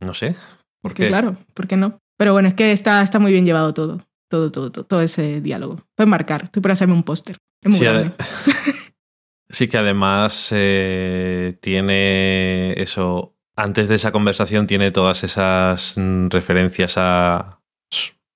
No 0.00 0.14
sé. 0.14 0.36
¿Por 0.82 0.94
qué? 0.94 1.08
Claro, 1.08 1.36
¿por 1.54 1.66
qué 1.66 1.76
no? 1.76 1.98
Pero 2.18 2.32
bueno, 2.32 2.48
es 2.48 2.54
que 2.54 2.72
está, 2.72 3.02
está 3.02 3.18
muy 3.18 3.32
bien 3.32 3.44
llevado 3.44 3.72
todo, 3.72 4.00
todo, 4.28 4.52
todo, 4.52 4.70
todo, 4.70 5.00
ese 5.00 5.40
diálogo. 5.40 5.80
Puedes 5.96 6.08
marcar, 6.08 6.44
estoy 6.44 6.60
por 6.60 6.72
hacerme 6.72 6.94
un 6.94 7.02
póster. 7.02 7.38
Es 7.62 7.70
muy 7.70 7.78
sí, 7.78 7.86
sí, 9.48 9.68
que 9.68 9.78
además 9.78 10.50
eh, 10.52 11.56
tiene 11.60 12.72
eso. 12.80 13.34
Antes 13.56 13.88
de 13.88 13.96
esa 13.96 14.12
conversación 14.12 14.66
tiene 14.66 14.90
todas 14.90 15.24
esas 15.24 15.94
referencias 16.30 16.94
a, 16.96 17.61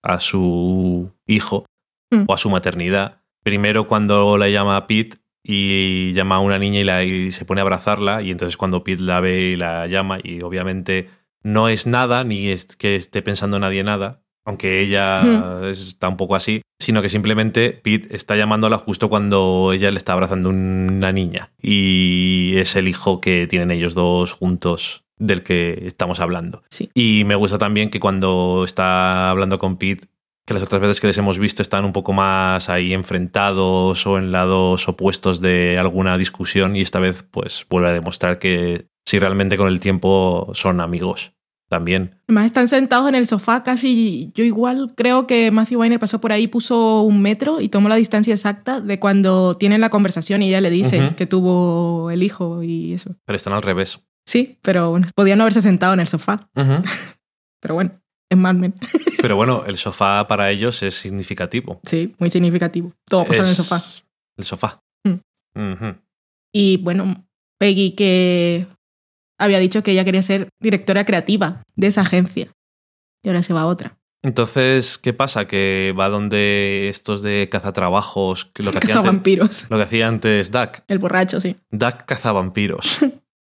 a 0.07 0.21
su 0.21 1.11
hijo 1.27 1.67
mm. 2.11 2.25
o 2.27 2.35
a 2.35 2.39
su 2.39 2.51
maternidad. 2.51 3.21
Primero 3.43 3.87
cuando 3.87 4.39
la 4.39 4.49
llama 4.49 4.77
a 4.77 4.87
Pete 4.87 5.19
y 5.43 6.13
llama 6.13 6.37
a 6.37 6.41
una 6.41 6.59
niña 6.59 6.81
y, 6.81 6.85
la, 6.85 7.33
se 7.33 7.45
pone 7.45 7.61
a 7.61 7.63
abrazarla 7.63 8.23
y 8.23 8.31
entonces 8.31 8.57
cuando 8.57 8.83
Pete 8.83 9.03
la 9.03 9.21
ve 9.21 9.51
y 9.53 9.57
la 9.57 9.87
llama 9.87 10.19
y 10.23 10.43
obviamente 10.43 11.09
no 11.43 11.69
es 11.69 11.87
nada 11.87 12.25
ni 12.25 12.49
es 12.49 12.77
que 12.77 12.97
esté 12.97 13.23
pensando 13.23 13.59
nadie 13.59 13.85
nada, 13.85 14.23
aunque 14.45 14.81
ella 14.81 15.23
mm. 15.23 15.65
está 15.67 16.09
un 16.09 16.17
poco 16.17 16.35
así, 16.35 16.63
sino 16.81 17.03
que 17.03 17.09
simplemente 17.09 17.71
Pete 17.71 18.15
está 18.17 18.37
llamándola 18.37 18.79
justo 18.79 19.09
cuando 19.09 19.73
ella 19.73 19.91
le 19.91 19.99
está 19.99 20.13
abrazando 20.13 20.51
una 20.51 21.13
niña 21.13 21.53
y 21.63 22.55
es 22.57 22.75
el 22.77 22.89
hijo 22.89 23.21
que 23.21 23.47
tienen 23.47 23.71
ellos 23.71 23.95
dos 23.95 24.33
juntos 24.33 25.06
del 25.19 25.43
que 25.43 25.85
estamos 25.87 26.21
hablando. 26.21 26.62
Y 26.95 27.25
me 27.25 27.35
gusta 27.35 27.59
también 27.59 27.91
que 27.91 28.01
cuando 28.01 28.62
está 28.64 29.31
hablando 29.31 29.59
con 29.59 29.77
Pete, 29.77 30.09
que 30.47 30.55
las 30.55 30.62
otras 30.62 30.81
veces 30.81 31.01
que 31.01 31.09
les 31.09 31.19
hemos 31.19 31.39
visto 31.39 31.61
están 31.61 31.85
un 31.85 31.93
poco 31.93 32.12
más 32.12 32.69
ahí 32.69 32.93
enfrentados 32.93 34.07
o 34.07 34.17
en 34.17 34.31
lados 34.31 34.89
opuestos 34.89 35.41
de 35.41 35.77
alguna 35.79 36.17
discusión 36.17 36.77
y 36.77 36.83
esta 36.83 37.01
vez 37.01 37.25
pues 37.25 37.67
vuelve 37.69 37.89
a 37.89 37.93
demostrar 37.93 38.39
que 38.39 38.87
si 39.05 39.19
realmente 39.19 39.57
con 39.57 39.69
el 39.69 39.81
tiempo 39.81 40.53
son 40.55 40.81
amigos 40.81 41.33
también. 41.69 42.21
Además 42.29 42.47
están 42.47 42.69
sentados 42.69 43.09
en 43.09 43.17
el 43.17 43.27
sofá 43.27 43.64
casi, 43.64 44.31
yo 44.37 44.45
igual 44.45 44.93
creo 44.97 45.27
que 45.27 45.51
Matthew 45.51 45.81
Weiner 45.81 45.99
pasó 45.99 46.21
por 46.21 46.31
ahí, 46.31 46.47
puso 46.47 47.03
un 47.03 47.21
metro 47.23 47.61
y 47.61 47.69
tomó 47.69 47.89
la 47.89 47.97
distancia 47.97 48.33
exacta 48.33 48.81
de 48.81 49.01
cuando 49.01 49.57
tienen 49.57 49.81
la 49.81 49.91
conversación 49.91 50.43
y 50.43 50.51
ella 50.51 50.61
le 50.61 50.71
dice 50.71 51.14
que 51.17 51.27
tuvo 51.27 52.12
el 52.12 52.23
hijo 52.23 52.62
y 52.62 52.93
eso. 52.93 53.17
Pero 53.25 53.37
están 53.37 53.53
al 53.53 53.62
revés. 53.62 54.01
Sí, 54.27 54.59
pero 54.62 54.91
bueno, 54.91 55.07
podían 55.14 55.39
no 55.39 55.45
haberse 55.45 55.61
sentado 55.61 55.95
en 55.95 56.01
el 56.01 56.09
sofá. 56.09 56.49
pero 57.61 57.74
bueno, 57.74 58.01
es 58.29 58.37
Mad 58.39 58.55
Men. 58.55 58.74
pero 59.22 59.37
bueno, 59.37 59.64
el 59.66 59.77
sofá 59.77 60.27
para 60.27 60.51
ellos 60.51 60.83
es 60.83 60.95
significativo. 60.95 61.81
Sí, 61.85 62.14
muy 62.18 62.31
significativo. 62.31 62.93
Todo 63.09 63.24
pasa 63.24 63.43
en 63.43 63.49
el 63.49 63.55
sofá. 63.55 63.83
El 64.37 64.45
sofá. 64.45 64.83
Mm. 65.05 65.91
Y 66.53 66.77
bueno, 66.79 67.27
Peggy 67.59 67.93
que 67.93 68.66
había 69.39 69.59
dicho 69.59 69.83
que 69.83 69.93
ella 69.93 70.05
quería 70.05 70.22
ser 70.22 70.49
directora 70.61 71.05
creativa 71.05 71.62
de 71.74 71.87
esa 71.87 72.03
agencia. 72.03 72.49
Y 73.22 73.29
ahora 73.29 73.43
se 73.43 73.53
va 73.53 73.62
a 73.62 73.66
otra. 73.66 73.97
Entonces, 74.22 74.99
¿qué 74.99 75.12
pasa? 75.12 75.47
Que 75.47 75.95
va 75.99 76.09
donde 76.09 76.89
estos 76.89 77.22
de 77.22 77.49
cazatrabajos, 77.51 78.51
lo 78.59 78.72
que 78.72 78.79
hacía 78.79 78.99
antes, 78.99 79.70
lo 79.70 79.77
que 79.77 79.83
hacía 79.83 80.09
antes 80.09 80.51
Duck. 80.51 80.83
El 80.89 80.99
borracho, 80.99 81.41
sí. 81.41 81.57
Duck 81.70 82.05
cazavampiros. 82.07 82.99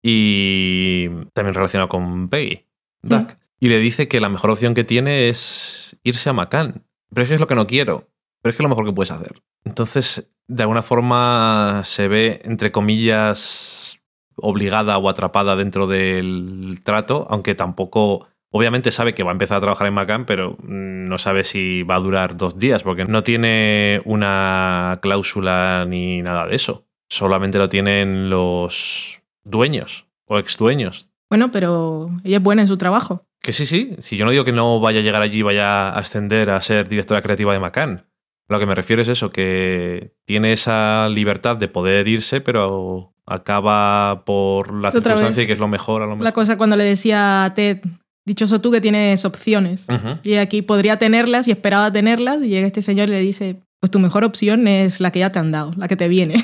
Y 0.04 1.08
también 1.34 1.56
relacionado 1.56 1.90
con 1.90 2.30
Peggy, 2.30 2.68
Duck. 3.02 3.38
Y 3.60 3.70
le 3.70 3.80
dice 3.80 4.08
que 4.08 4.20
la 4.20 4.30
mejor 4.30 4.52
opción 4.52 4.74
que 4.74 4.84
tiene 4.84 5.30
es 5.30 5.98
irse 6.04 6.30
a 6.30 6.34
Macán. 6.34 6.86
Pero 7.10 7.24
es 7.24 7.30
que 7.30 7.36
es 7.36 7.40
lo 7.40 7.48
que 7.48 7.56
no 7.56 7.66
quiero. 7.66 8.10
Pero 8.42 8.52
es 8.52 8.58
que 8.58 8.62
es 8.62 8.66
lo 8.66 8.70
mejor 8.70 8.86
que 8.86 8.92
puedes 8.92 9.12
hacer. 9.12 9.42
Entonces, 9.64 10.32
de 10.48 10.64
alguna 10.64 10.82
forma 10.82 11.82
se 11.86 12.10
ve, 12.10 12.42
entre 12.44 12.74
comillas, 12.74 14.00
obligada 14.36 14.98
o 14.98 15.08
atrapada 15.08 15.56
dentro 15.56 15.88
del 15.88 16.82
trato, 16.84 17.26
aunque 17.30 17.56
tampoco 17.56 18.28
Obviamente 18.56 18.92
sabe 18.92 19.16
que 19.16 19.24
va 19.24 19.32
a 19.32 19.34
empezar 19.34 19.58
a 19.58 19.62
trabajar 19.62 19.88
en 19.88 19.96
Macán, 19.96 20.26
pero 20.28 20.58
no 20.62 21.18
sabe 21.18 21.44
si 21.44 21.82
va 21.82 21.96
a 21.96 22.00
durar 22.00 22.38
dos 22.38 22.60
días, 22.60 22.84
porque 22.84 23.04
no 23.04 23.24
tiene 23.24 24.00
una 24.06 25.00
cláusula 25.02 25.86
ni 25.88 26.22
nada 26.22 26.46
de 26.46 26.56
eso. 26.56 26.86
Solamente 27.10 27.58
lo 27.58 27.68
tienen 27.68 28.30
los 28.30 29.23
dueños 29.44 30.08
o 30.26 30.40
ex 30.40 30.58
dueños. 30.58 31.10
Bueno, 31.30 31.52
pero 31.52 32.10
ella 32.24 32.38
es 32.38 32.44
buena 32.44 32.62
en 32.62 32.68
su 32.68 32.78
trabajo. 32.78 33.26
Que 33.42 33.54
sí, 33.54 33.66
sí. 33.66 33.96
Si 34.00 34.18
yo 34.18 34.26
no 34.26 34.32
digo 34.32 34.46
que 34.46 34.52
no 34.52 34.80
vaya 34.80 35.00
a 35.00 35.04
llegar 35.04 35.22
allí 35.22 35.40
y 35.40 35.42
vaya 35.42 35.90
a 35.90 35.98
ascender 35.98 36.50
a 36.50 36.62
ser 36.62 36.88
directora 36.88 37.22
creativa 37.22 37.54
de 37.54 37.60
Macán. 37.60 38.06
Lo 38.50 38.60
que 38.60 38.66
me 38.66 38.76
refiero 38.76 39.02
es 39.02 39.08
eso, 39.08 39.32
que 39.32 40.14
tiene 40.26 40.54
esa 40.54 41.10
libertad 41.10 41.58
de 41.58 41.68
poder 41.68 42.08
irse, 42.08 42.42
pero 42.42 43.14
acaba 43.26 44.24
por 44.26 44.74
la 44.74 44.92
circunstancia 44.92 45.44
y 45.44 45.48
que 45.48 45.54
es 45.54 45.60
lo 45.60 45.68
mejor 45.68 46.02
a 46.02 46.06
lo 46.06 46.12
mejor. 46.12 46.26
La 46.26 46.34
cosa 46.34 46.58
cuando 46.58 46.76
le 46.76 46.84
decía 46.84 47.46
a 47.46 47.54
Ted, 47.54 47.80
dichoso 48.26 48.62
tú 48.62 48.72
que 48.72 48.82
tienes 48.82 49.26
opciones. 49.26 49.88
Y 50.24 50.36
aquí 50.36 50.62
podría 50.62 50.98
tenerlas 50.98 51.48
y 51.48 51.52
esperaba 51.52 51.92
tenerlas, 51.92 52.42
y 52.44 52.50
llega 52.50 52.68
este 52.68 52.82
señor 52.82 53.10
y 53.10 53.14
le 53.14 53.20
dice, 53.20 53.62
pues 53.80 53.92
tu 53.92 54.00
mejor 54.00 54.24
opción 54.24 54.68
es 54.68 55.00
la 55.00 55.12
que 55.12 55.20
ya 55.20 55.32
te 55.32 55.40
han 55.40 55.52
dado, 55.52 55.74
la 55.78 55.88
que 55.88 55.96
te 55.96 56.08
viene. 56.08 56.44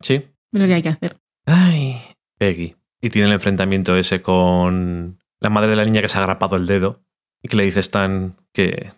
Sí. 0.00 0.22
Lo 0.52 0.66
que 0.66 0.74
hay 0.74 0.82
que 0.82 0.88
hacer. 0.88 1.16
Ay, 1.44 2.00
Peggy. 2.38 2.76
Y 3.00 3.10
tiene 3.10 3.28
el 3.28 3.34
enfrentamiento 3.34 3.96
ese 3.96 4.22
con 4.22 5.18
la 5.40 5.50
madre 5.50 5.70
de 5.70 5.76
la 5.76 5.84
niña 5.84 6.02
que 6.02 6.08
se 6.08 6.18
ha 6.18 6.20
agrapado 6.20 6.56
el 6.56 6.66
dedo 6.66 7.02
y 7.42 7.48
que 7.48 7.56
le 7.56 7.64
dice 7.64 7.80
Stan 7.80 8.36
que 8.52 8.92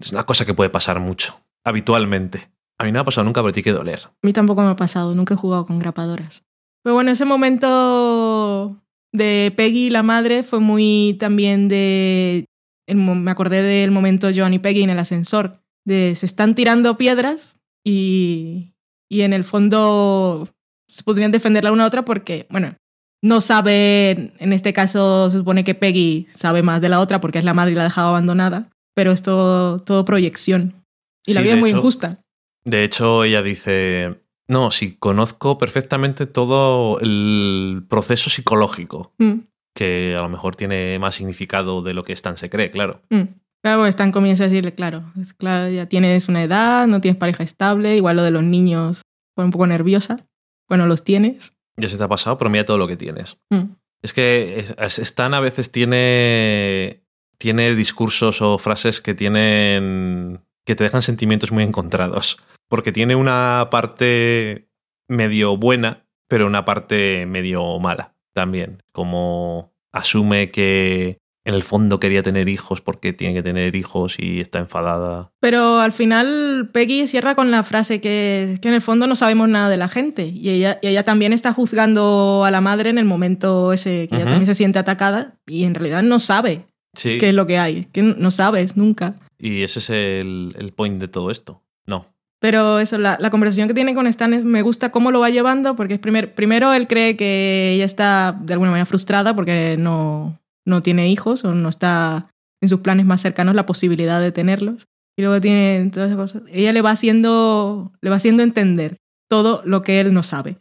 es 0.00 0.12
una 0.12 0.26
cosa 0.26 0.44
que 0.44 0.54
puede 0.54 0.70
pasar 0.70 1.00
mucho, 1.00 1.40
habitualmente. 1.64 2.50
A 2.78 2.84
mí 2.84 2.90
no 2.90 2.98
me 2.98 3.00
ha 3.00 3.04
pasado 3.04 3.24
nunca, 3.24 3.42
pero 3.42 3.52
tiene 3.52 3.64
que 3.64 3.72
doler. 3.72 4.00
A 4.04 4.12
mí 4.22 4.32
tampoco 4.32 4.62
me 4.62 4.70
ha 4.70 4.76
pasado, 4.76 5.14
nunca 5.14 5.34
he 5.34 5.36
jugado 5.36 5.66
con 5.66 5.78
grapadoras. 5.78 6.44
Pero 6.82 6.94
bueno, 6.94 7.10
ese 7.10 7.24
momento 7.24 8.76
de 9.12 9.52
Peggy, 9.56 9.90
la 9.90 10.02
madre, 10.02 10.42
fue 10.42 10.60
muy 10.60 11.16
también 11.18 11.68
de... 11.68 12.44
Me 12.86 13.30
acordé 13.30 13.62
del 13.62 13.90
momento 13.90 14.28
John 14.34 14.54
y 14.54 14.58
Peggy 14.58 14.82
en 14.82 14.90
el 14.90 14.98
ascensor, 14.98 15.60
de 15.84 16.14
se 16.14 16.24
están 16.24 16.54
tirando 16.54 16.96
piedras 16.96 17.58
y, 17.84 18.72
y 19.10 19.22
en 19.22 19.32
el 19.32 19.44
fondo 19.44 20.48
se 20.88 21.02
podrían 21.02 21.30
defender 21.30 21.64
la 21.64 21.72
una 21.72 21.84
a 21.84 21.86
otra 21.86 22.04
porque, 22.04 22.46
bueno, 22.50 22.74
no 23.22 23.40
sabe, 23.40 24.32
en 24.38 24.52
este 24.52 24.72
caso 24.72 25.30
se 25.30 25.38
supone 25.38 25.64
que 25.64 25.74
Peggy 25.74 26.26
sabe 26.30 26.62
más 26.62 26.80
de 26.80 26.88
la 26.88 27.00
otra 27.00 27.20
porque 27.20 27.38
es 27.38 27.44
la 27.44 27.54
madre 27.54 27.72
y 27.72 27.74
la 27.74 27.82
ha 27.82 27.84
dejado 27.84 28.08
abandonada, 28.10 28.70
pero 28.94 29.12
es 29.12 29.22
todo, 29.22 29.80
todo 29.82 30.04
proyección. 30.04 30.84
Y 31.26 31.34
la 31.34 31.40
Sí, 31.40 31.44
vida 31.44 31.52
de 31.54 31.58
es 31.58 31.60
muy 31.60 31.70
hecho- 31.70 31.78
injusta. 31.78 32.20
De 32.64 32.84
hecho, 32.84 33.24
ella 33.24 33.42
dice, 33.42 34.20
no, 34.46 34.70
sí, 34.70 34.96
conozco 34.98 35.58
perfectamente 35.58 36.26
todo 36.26 36.98
el 37.00 37.84
proceso 37.88 38.30
psicológico, 38.30 39.12
Mm, 39.18 39.40
que 39.74 40.16
a 40.18 40.22
lo 40.22 40.28
mejor 40.28 40.56
tiene 40.56 40.98
más 40.98 41.14
significado 41.16 41.82
de 41.82 41.94
lo 41.94 42.04
que 42.04 42.12
Stan 42.12 42.36
se 42.36 42.48
cree, 42.50 42.70
claro. 42.70 43.02
mm. 43.10 43.22
Claro, 43.60 43.78
porque 43.80 43.88
Stan 43.90 44.12
comienza 44.12 44.44
a 44.44 44.48
decirle, 44.48 44.72
claro, 44.74 45.12
es 45.20 45.34
claro, 45.34 45.68
ya 45.68 45.86
tienes 45.86 46.28
una 46.28 46.44
edad, 46.44 46.86
no 46.86 47.00
tienes 47.00 47.18
pareja 47.18 47.42
estable, 47.42 47.96
igual 47.96 48.14
lo 48.16 48.22
de 48.22 48.30
los 48.30 48.44
niños, 48.44 49.02
pone 49.34 49.46
un 49.46 49.50
poco 49.52 49.66
nerviosa. 49.66 50.24
Bueno, 50.68 50.86
los 50.86 51.04
tienes. 51.04 51.54
Ya 51.76 51.88
se 51.88 51.96
te 51.96 52.04
ha 52.04 52.08
pasado, 52.08 52.38
pero 52.38 52.50
mira 52.50 52.64
todo 52.64 52.78
lo 52.78 52.88
que 52.88 52.96
tienes. 52.96 53.38
Mm. 53.50 53.72
Es 54.02 54.12
que 54.12 54.64
Stan 54.78 55.34
a 55.34 55.40
veces 55.40 55.72
tiene, 55.72 57.02
tiene 57.38 57.74
discursos 57.74 58.42
o 58.42 58.58
frases 58.58 59.00
que 59.00 59.14
tienen 59.14 60.40
que 60.68 60.76
te 60.76 60.84
dejan 60.84 61.00
sentimientos 61.00 61.50
muy 61.50 61.64
encontrados. 61.64 62.38
Porque 62.68 62.92
tiene 62.92 63.16
una 63.16 63.68
parte 63.70 64.68
medio 65.08 65.56
buena, 65.56 66.06
pero 66.28 66.46
una 66.46 66.66
parte 66.66 67.24
medio 67.24 67.78
mala 67.78 68.14
también. 68.34 68.82
Como 68.92 69.72
asume 69.92 70.50
que 70.50 71.18
en 71.48 71.54
el 71.54 71.62
fondo 71.62 71.98
quería 71.98 72.22
tener 72.22 72.48
hijos 72.48 72.80
porque 72.82 73.12
tiene 73.14 73.32
que 73.34 73.42
tener 73.42 73.74
hijos 73.74 74.16
y 74.18 74.40
está 74.40 74.58
enfadada. 74.58 75.30
Pero 75.40 75.80
al 75.80 75.92
final 75.92 76.68
Peggy 76.72 77.06
cierra 77.06 77.34
con 77.34 77.50
la 77.50 77.62
frase 77.64 78.00
que, 78.02 78.58
que 78.60 78.68
en 78.68 78.74
el 78.74 78.82
fondo 78.82 79.06
no 79.06 79.16
sabemos 79.16 79.48
nada 79.48 79.70
de 79.70 79.78
la 79.78 79.88
gente. 79.88 80.26
Y 80.26 80.50
ella, 80.50 80.78
y 80.82 80.88
ella 80.88 81.04
también 81.04 81.32
está 81.32 81.52
juzgando 81.54 82.42
a 82.44 82.50
la 82.50 82.60
madre 82.60 82.90
en 82.90 82.98
el 82.98 83.06
momento 83.06 83.72
ese 83.72 84.08
que 84.08 84.16
ella 84.16 84.24
Ujú. 84.24 84.30
también 84.32 84.46
se 84.46 84.54
siente 84.54 84.78
atacada 84.78 85.34
y 85.46 85.64
en 85.64 85.74
realidad 85.74 86.02
no 86.02 86.18
sabe 86.18 86.66
Sí. 86.94 87.18
qué 87.18 87.28
es 87.30 87.34
lo 87.34 87.46
que 87.46 87.58
hay. 87.58 87.84
Que 87.92 88.02
no 88.02 88.30
sabes 88.30 88.76
nunca. 88.76 89.14
Y 89.38 89.62
ese 89.62 89.78
es 89.78 89.90
el, 89.90 90.54
el 90.58 90.72
point 90.72 91.00
de 91.00 91.08
todo 91.08 91.30
esto. 91.30 91.62
No. 91.86 92.06
Pero 92.40 92.78
eso, 92.78 92.98
la, 92.98 93.16
la 93.20 93.30
conversación 93.30 93.68
que 93.68 93.74
tiene 93.74 93.94
con 93.94 94.06
Stan 94.06 94.32
es- 94.34 94.44
me 94.44 94.62
gusta 94.62 94.90
cómo 94.90 95.10
lo 95.10 95.20
va 95.20 95.30
llevando, 95.30 95.76
porque 95.76 95.94
es 95.94 96.00
primer, 96.00 96.34
primero 96.34 96.72
él 96.72 96.86
cree 96.86 97.16
que 97.16 97.72
ella 97.74 97.84
está 97.84 98.36
de 98.40 98.52
alguna 98.52 98.70
manera 98.70 98.86
frustrada 98.86 99.34
porque 99.34 99.76
no, 99.78 100.37
no 100.68 100.82
tiene 100.82 101.08
hijos 101.08 101.44
o 101.44 101.54
no 101.54 101.68
está 101.68 102.30
en 102.60 102.68
sus 102.68 102.80
planes 102.80 103.06
más 103.06 103.22
cercanos 103.22 103.54
la 103.54 103.66
posibilidad 103.66 104.20
de 104.20 104.32
tenerlos. 104.32 104.86
Y 105.16 105.22
luego 105.22 105.40
tiene 105.40 105.90
todas 105.92 106.10
esas 106.10 106.20
cosas. 106.20 106.42
Ella 106.52 106.72
le 106.72 106.82
va 106.82 106.90
haciendo, 106.90 107.92
le 108.00 108.10
va 108.10 108.16
haciendo 108.16 108.42
entender 108.42 108.98
todo 109.28 109.62
lo 109.64 109.82
que 109.82 110.00
él 110.00 110.14
no 110.14 110.22
sabe. 110.22 110.58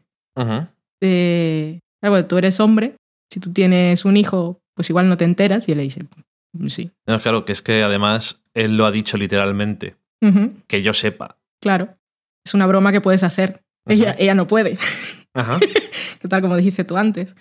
De, 1.00 1.80
ah, 2.02 2.10
bueno, 2.10 2.26
tú 2.26 2.38
eres 2.38 2.60
hombre, 2.60 2.96
si 3.32 3.40
tú 3.40 3.54
tienes 3.54 4.06
un 4.06 4.18
hijo, 4.18 4.60
pues 4.74 4.90
igual 4.90 5.10
no 5.10 5.18
te 5.18 5.26
enteras. 5.26 5.68
Y 5.68 5.74
él 5.74 5.78
le 5.78 5.84
dice, 5.84 6.06
sí. 6.70 6.92
No, 7.06 7.20
claro, 7.20 7.46
que 7.46 7.52
es 7.52 7.62
que 7.62 7.84
además 7.84 8.44
él 8.54 8.78
lo 8.78 8.86
ha 8.86 8.92
dicho 8.92 9.18
literalmente. 9.18 9.96
Que 10.68 10.82
yo 10.82 10.94
sepa. 10.94 11.38
claro, 11.62 11.96
es 12.44 12.54
una 12.56 12.66
broma 12.66 12.92
que 12.92 13.02
puedes 13.02 13.24
hacer. 13.24 13.62
Ella, 13.86 14.16
ella 14.18 14.34
no 14.34 14.48
puede. 14.48 14.80
Ajá. 15.34 15.60
que 16.20 16.28
tal 16.28 16.42
como 16.42 16.58
dijiste 16.58 16.84
tú 16.84 16.98
antes. 16.98 17.36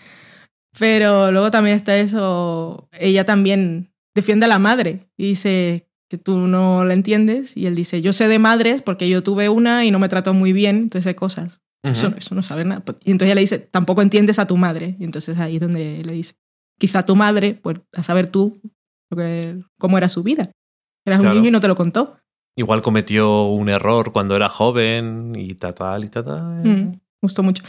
Pero 0.78 1.30
luego 1.32 1.50
también 1.50 1.76
está 1.76 1.96
eso, 1.96 2.88
ella 2.92 3.24
también 3.24 3.92
defiende 4.14 4.46
a 4.46 4.48
la 4.48 4.58
madre 4.58 5.08
y 5.16 5.28
dice 5.28 5.88
que 6.08 6.18
tú 6.18 6.38
no 6.38 6.84
la 6.84 6.94
entiendes 6.94 7.56
y 7.56 7.66
él 7.66 7.74
dice, 7.74 8.00
yo 8.02 8.12
sé 8.12 8.28
de 8.28 8.38
madres 8.38 8.82
porque 8.82 9.08
yo 9.08 9.22
tuve 9.22 9.48
una 9.48 9.84
y 9.84 9.90
no 9.90 9.98
me 9.98 10.08
trató 10.08 10.34
muy 10.34 10.52
bien, 10.52 10.76
entonces 10.76 11.06
hay 11.06 11.14
cosas. 11.14 11.60
Eso, 11.82 12.08
Ujú. 12.08 12.16
eso 12.18 12.34
no 12.34 12.42
sabe 12.42 12.64
nada. 12.64 12.82
Y 13.04 13.10
entonces 13.12 13.26
ella 13.28 13.34
le 13.36 13.40
dice, 13.42 13.58
tampoco 13.58 14.02
entiendes 14.02 14.38
a 14.38 14.46
tu 14.46 14.56
madre. 14.56 14.96
Y 14.98 15.04
entonces 15.04 15.38
ahí 15.38 15.56
es 15.56 15.60
donde 15.60 16.02
le 16.04 16.12
dice, 16.14 16.34
quizá 16.78 17.04
tu 17.04 17.14
madre, 17.16 17.54
pues 17.62 17.80
a 17.94 18.02
saber 18.02 18.26
tú 18.28 18.60
lo 19.10 19.16
que- 19.16 19.60
cómo 19.78 19.96
era 19.98 20.08
su 20.08 20.22
vida. 20.22 20.50
Eras 21.04 21.20
Claro. 21.20 21.36
un 21.36 21.42
niño 21.42 21.48
y 21.48 21.52
no 21.52 21.60
te 21.60 21.68
lo 21.68 21.76
contó. 21.76 22.16
Igual 22.56 22.82
cometió 22.82 23.44
un 23.48 23.68
error 23.68 24.12
cuando 24.12 24.34
era 24.34 24.48
joven 24.48 25.34
y 25.36 25.54
tal, 25.54 25.74
tal 25.74 26.04
y 26.04 26.08
tal. 26.08 26.24
tal. 26.24 26.64
Mm, 26.64 27.00
gustó 27.22 27.42
mucho. 27.42 27.62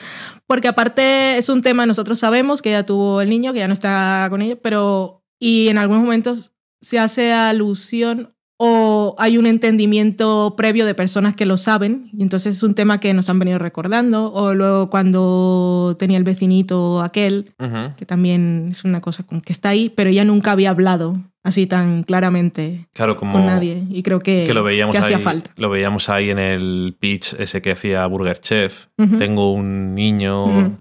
Porque 0.45 0.67
aparte 0.67 1.37
es 1.37 1.49
un 1.49 1.61
tema, 1.61 1.85
nosotros 1.85 2.19
sabemos 2.19 2.61
que 2.61 2.69
ella 2.69 2.85
tuvo 2.85 3.21
el 3.21 3.29
niño, 3.29 3.53
que 3.53 3.59
ya 3.59 3.67
no 3.67 3.73
está 3.73 4.27
con 4.29 4.41
ella, 4.41 4.57
pero 4.61 5.23
y 5.39 5.67
en 5.67 5.77
algunos 5.77 6.03
momentos 6.03 6.53
se 6.81 6.99
hace 6.99 7.31
alusión 7.31 8.35
o 8.57 8.96
hay 9.19 9.37
un 9.37 9.45
entendimiento 9.47 10.53
previo 10.57 10.85
de 10.85 10.95
personas 10.95 11.35
que 11.35 11.45
lo 11.45 11.57
saben 11.57 12.09
y 12.17 12.23
entonces 12.23 12.57
es 12.57 12.63
un 12.63 12.73
tema 12.75 12.99
que 12.99 13.13
nos 13.13 13.29
han 13.29 13.39
venido 13.39 13.59
recordando 13.59 14.31
o 14.33 14.53
luego 14.53 14.89
cuando 14.89 15.95
tenía 15.99 16.17
el 16.17 16.23
vecinito 16.23 17.01
aquel 17.01 17.53
que 17.97 18.05
también 18.05 18.69
es 18.71 18.83
una 18.83 19.01
cosa 19.01 19.25
que 19.43 19.53
está 19.53 19.69
ahí 19.69 19.89
pero 19.89 20.09
ella 20.09 20.23
nunca 20.25 20.51
había 20.51 20.69
hablado 20.69 21.17
así 21.43 21.65
tan 21.67 22.03
claramente 22.03 22.87
Claro, 22.93 23.15
como 23.17 23.33
con 23.33 23.45
nadie 23.45 23.83
y 23.89 24.03
creo 24.03 24.19
que, 24.19 24.45
que 24.45 24.53
lo 24.53 24.63
veíamos 24.63 24.93
que 24.93 24.99
ahí. 24.99 25.05
hacía 25.05 25.19
falta 25.19 25.51
Lo 25.55 25.69
veíamos 25.69 26.09
ahí 26.09 26.29
en 26.29 26.39
el 26.39 26.95
pitch 26.99 27.33
ese 27.39 27.61
que 27.61 27.71
hacía 27.71 28.05
Burger 28.05 28.39
Chef. 28.39 28.87
Tengo 29.17 29.53
un 29.53 29.95
niño 29.95 30.77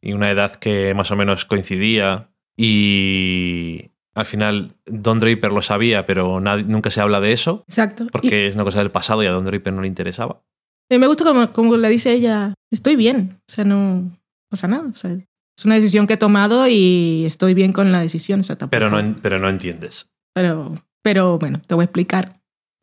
y 0.00 0.12
una 0.12 0.30
edad 0.30 0.52
que 0.54 0.94
más 0.94 1.10
o 1.10 1.16
menos 1.16 1.44
coincidía. 1.44 2.30
Y 2.56 3.90
al 4.16 4.24
final 4.24 4.74
Don 4.86 5.18
Draper 5.20 5.52
lo 5.52 5.62
sabía, 5.62 6.04
pero 6.06 6.40
nadie- 6.40 6.64
nunca 6.64 6.90
se 6.90 7.00
habla 7.00 7.20
de 7.20 7.32
eso. 7.32 7.64
exacto 7.68 8.04
Y- 8.04 8.08
Porque 8.10 8.48
es 8.48 8.54
una 8.54 8.64
cosa 8.64 8.80
del 8.80 8.90
pasado 8.90 9.22
y 9.22 9.26
a 9.26 9.30
Don 9.30 9.44
Draper 9.44 9.72
no 9.72 9.82
le 9.82 9.88
interesaba. 9.88 10.42
Y 10.90 10.98
me 10.98 11.06
gusta 11.06 11.24
como, 11.24 11.52
como 11.52 11.76
le 11.76 11.88
dice 11.88 12.12
ella, 12.12 12.54
estoy 12.72 12.96
bien, 12.96 13.38
o 13.48 13.52
sea, 13.52 13.64
no 13.64 14.10
pasa 14.50 14.68
nada. 14.68 14.88
O 14.88 14.94
sea, 14.96 15.10
es 15.12 15.64
una 15.64 15.74
decisión 15.76 16.06
que 16.06 16.14
he 16.14 16.16
tomado 16.18 16.66
y 16.68 17.24
estoy 17.26 17.54
bien 17.54 17.72
con 17.72 17.92
la 17.92 18.00
decisión. 18.00 18.40
O 18.40 18.42
sea, 18.42 18.56
tampoco- 18.56 18.70
Pero 18.78 18.90
no, 18.90 19.16
pero 19.22 19.38
no 19.38 19.48
entiendes. 19.48 20.08
pero, 20.34 20.74
pero 21.02 21.38
bueno, 21.38 21.60
te 21.66 21.74
voy 21.74 21.82
a 21.82 21.86
explicar 21.86 22.32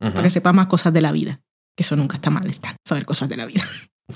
Ujú. 0.01 0.11
para 0.11 0.23
que 0.23 0.29
sepas 0.29 0.53
más 0.53 0.67
cosas 0.67 0.91
de 0.93 1.01
la 1.01 1.11
vida. 1.11 1.39
Que 1.77 1.83
eso 1.83 1.95
nunca 1.95 2.15
está 2.17 2.29
mal, 2.29 2.47
está, 2.47 2.75
saber 2.87 3.05
cosas 3.05 3.29
de 3.29 3.37
la 3.37 3.45
vida. 3.47 3.63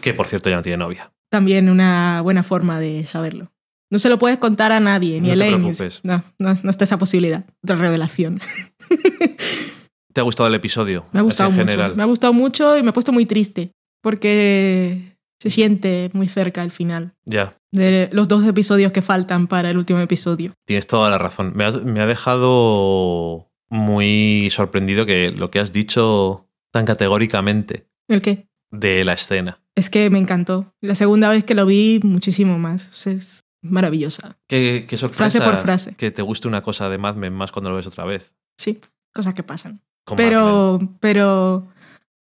Que 0.02 0.14
por 0.14 0.28
cierto 0.28 0.50
ya 0.50 0.58
no 0.58 0.62
tiene 0.62 0.78
novia. 0.78 1.12
También 1.32 1.70
una 1.70 2.22
buena 2.22 2.44
forma 2.44 2.80
de 2.80 3.08
saberlo. 3.08 3.52
No 3.90 4.00
se 4.00 4.10
lo 4.10 4.18
puedes 4.18 4.38
contar 4.38 4.72
a 4.72 4.80
nadie, 4.80 5.22
ni 5.22 5.28
No 5.28 5.32
a 5.32 5.34
Elaine. 5.36 5.72
No, 6.04 6.24
no, 6.40 6.58
no 6.62 6.70
está 6.70 6.84
esa 6.84 6.98
posibilidad. 6.98 7.46
Otra 7.64 7.76
revelación. 7.78 8.42
¿Te 10.14 10.22
ha 10.22 10.24
gustado 10.24 10.48
el 10.48 10.56
episodio? 10.56 11.06
Me 11.12 11.20
ha 11.20 11.24
gustado 11.24 11.52
mucho. 11.52 11.64
general. 11.66 11.96
Me 11.96 12.04
ha 12.04 12.08
gustado 12.08 12.34
mucho 12.34 12.78
y 12.78 12.84
me 12.84 12.90
he 12.90 12.94
puesto 12.94 13.12
muy 13.12 13.26
triste 13.26 13.72
porque 14.02 15.16
se 15.40 15.50
siente 15.50 16.10
muy 16.14 16.28
cerca 16.28 16.64
el 16.64 16.72
final. 16.72 17.14
Ya, 17.26 17.56
de 17.72 18.10
los 18.12 18.28
dos 18.28 18.44
episodios 18.46 18.92
que 18.92 19.02
faltan 19.02 19.48
para 19.48 19.70
el 19.70 19.78
último 19.78 20.00
episodio. 20.00 20.54
tienes 20.66 20.88
toda 20.88 21.10
la 21.10 21.18
razón. 21.18 21.54
Me 21.56 22.02
ha 22.02 22.06
dejado 22.08 23.50
muy 23.70 24.50
sorprendido 24.52 25.06
que 25.06 25.32
lo 25.32 25.52
que 25.52 25.60
has 25.60 25.72
dicho 25.72 26.48
tan 26.72 26.86
categóricamente 26.86 27.88
¿El 28.08 28.22
qué? 28.22 28.48
de 28.72 29.04
la 29.06 29.14
escena. 29.14 29.60
Es 29.76 29.90
que 29.90 30.10
me 30.10 30.18
encantó. 30.20 30.74
La 30.82 30.96
segunda 30.96 31.30
vez 31.30 31.44
que 31.44 31.54
lo 31.54 31.66
vi, 31.66 32.00
muchísimo 32.04 32.58
más. 32.58 32.90
O 32.90 32.94
sea, 32.94 33.14
es 33.14 33.44
maravillosa. 33.62 34.38
Qué, 34.48 34.86
qué 34.88 34.98
sorpresa 34.98 35.40
Frase 35.40 35.42
por 35.42 35.58
frase. 35.58 35.96
que 35.96 36.12
te 36.12 36.22
guste 36.22 36.48
una 36.48 36.62
cosa 36.64 36.90
de 36.90 36.98
Mad 36.98 37.16
Men 37.16 37.34
más 37.34 37.52
cuando 37.52 37.70
lo 37.70 37.76
ves 37.76 37.88
otra 37.88 38.06
vez. 38.06 38.34
Sí, 38.58 38.80
cosas 39.14 39.34
que 39.34 39.44
pasan. 39.44 39.82
con 40.06 40.18
Pero, 40.18 40.80
pero 41.00 41.68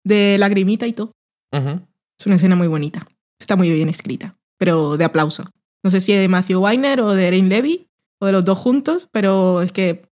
de 0.04 0.36
lagrimita 0.38 0.86
y 0.86 0.92
todo. 0.92 1.12
Es 1.52 2.26
una 2.26 2.36
escena 2.36 2.54
muy 2.56 2.68
bonita. 2.68 3.06
Está 3.40 3.56
muy 3.56 3.70
bien 3.70 3.88
escrita, 3.88 4.36
pero 4.58 4.96
de 4.96 5.04
aplauso. 5.04 5.50
No 5.82 5.90
sé 5.90 6.00
si 6.00 6.12
es 6.12 6.20
de 6.20 6.28
Matthew 6.28 6.60
Weiner 6.62 7.00
o 7.00 7.12
de 7.12 7.28
Erin 7.28 7.48
Levy 7.48 7.88
o 8.20 8.26
de 8.26 8.32
los 8.32 8.44
dos 8.44 8.58
juntos, 8.58 9.08
pero 9.10 9.62
es 9.62 9.72
que 9.72 10.02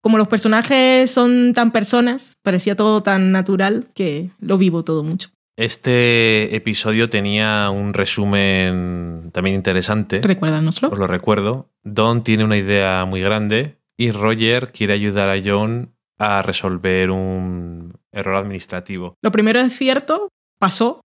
como 0.00 0.18
los 0.18 0.28
personajes 0.28 1.10
son 1.10 1.52
tan 1.54 1.72
personas, 1.72 2.34
parecía 2.42 2.76
todo 2.76 3.02
tan 3.02 3.32
natural 3.32 3.88
que 3.94 4.30
lo 4.38 4.58
vivo 4.58 4.84
todo 4.84 5.02
mucho. 5.02 5.30
Este 5.56 6.56
episodio 6.56 7.08
tenía 7.08 7.70
un 7.70 7.94
resumen 7.94 9.30
también 9.32 9.54
interesante. 9.54 10.20
Recuérdanoslo. 10.20 10.88
Os 10.88 10.98
lo 10.98 11.06
recuerdo. 11.06 11.70
Don 11.84 12.24
tiene 12.24 12.44
una 12.44 12.56
idea 12.56 13.04
muy 13.04 13.20
grande 13.20 13.78
y 13.96 14.10
Roger 14.10 14.72
quiere 14.72 14.94
ayudar 14.94 15.28
a 15.28 15.40
John 15.44 15.94
a 16.18 16.42
resolver 16.42 17.10
un 17.10 17.94
error 18.10 18.36
administrativo. 18.36 19.14
Lo 19.22 19.30
primero 19.30 19.60
es 19.60 19.76
cierto, 19.76 20.28
pasó. 20.58 21.00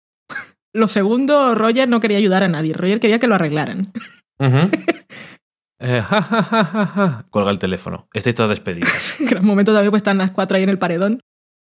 Lo 0.74 0.88
segundo, 0.88 1.56
Roger 1.56 1.88
no 1.88 2.00
quería 2.00 2.18
ayudar 2.18 2.44
a 2.44 2.48
nadie. 2.48 2.74
Roger 2.74 3.00
quería 3.00 3.20
que 3.20 3.28
lo 3.28 3.36
arreglaran. 3.36 3.92
Ujú. 4.40 4.70
Eh, 5.82 6.02
ja, 6.02 6.22
ja, 6.22 6.44
ja, 6.44 6.64
ja, 6.66 6.86
ja. 6.86 7.26
Cuelga 7.30 7.52
el 7.52 7.58
teléfono. 7.58 8.10
Estáis 8.14 8.36
todas 8.36 8.50
despedidas. 8.50 9.16
Gran 9.22 9.46
momento 9.46 9.72
también, 9.72 9.92
pues 9.92 10.02
están 10.02 10.18
las 10.18 10.32
cuatro 10.32 10.58
ahí 10.58 10.64
en 10.64 10.70
el 10.70 10.78
paredón. 10.78 11.22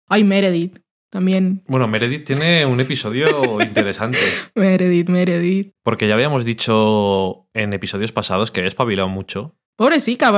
Ay, 0.10 0.24
Meredith. 0.24 0.80
También. 1.10 1.64
Bueno, 1.68 1.88
Meredith 1.88 2.26
tiene 2.26 2.66
un 2.66 2.80
episodio 2.80 3.62
interesante. 3.62 4.20
Meredith, 4.56 5.10
Meredith. 5.10 5.74
Porque 5.84 6.08
ya 6.08 6.14
habíamos 6.16 6.44
dicho 6.46 7.48
en 7.54 7.74
episodios 7.74 8.12
pasados 8.12 8.52
que 8.52 8.60
había 8.60 8.70
espabilado 8.70 9.08
mucho. 9.08 9.56
Pobrecita, 9.78 10.32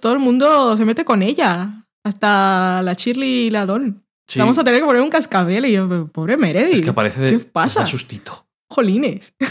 todo 0.00 0.12
el 0.12 0.18
mundo 0.18 0.76
se 0.76 0.84
mete 0.84 1.04
con 1.04 1.22
ella. 1.22 1.86
Hasta 2.04 2.82
la 2.82 2.92
Shirley 2.92 3.46
y 3.46 3.50
la 3.50 3.64
Don. 3.66 4.02
Sí, 4.28 4.38
Vamos 4.38 4.58
a 4.58 4.64
tener 4.64 4.80
que 4.80 4.86
poner 4.86 5.02
un 5.02 5.10
cascabel 5.10 5.64
y 5.66 5.72
yo, 5.72 6.06
pobre 6.08 6.36
Meredith. 6.36 6.74
es 6.74 6.82
que 6.82 6.90
aparece 6.90 7.20
de 7.20 7.30
¿Qué 7.32 7.38
pasa? 7.44 7.80
da 7.80 7.86
sustito. 7.86 8.46
Jolines. 8.68 9.34
¿De 9.38 9.46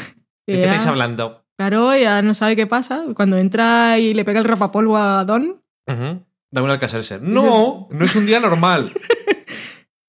qué 0.48 0.64
estáis 0.66 0.86
hablando? 0.86 1.44
Claro, 1.58 1.96
ya 1.96 2.22
no 2.22 2.34
sabe 2.34 2.56
qué 2.56 2.68
pasa. 2.68 3.04
Cuando 3.16 3.38
entra 3.38 4.00
y 4.00 4.14
le 4.14 4.24
pega 4.26 4.40
el 4.40 4.46
rapapolvo 4.46 4.98
a 4.98 5.24
Don. 5.26 5.62
Dame 5.88 6.66
un 6.66 6.70
alcacerse. 6.70 7.20
No, 7.22 7.88
no 7.92 8.06
es 8.06 8.16
un 8.16 8.26
día 8.26 8.40
normal. 8.40 8.92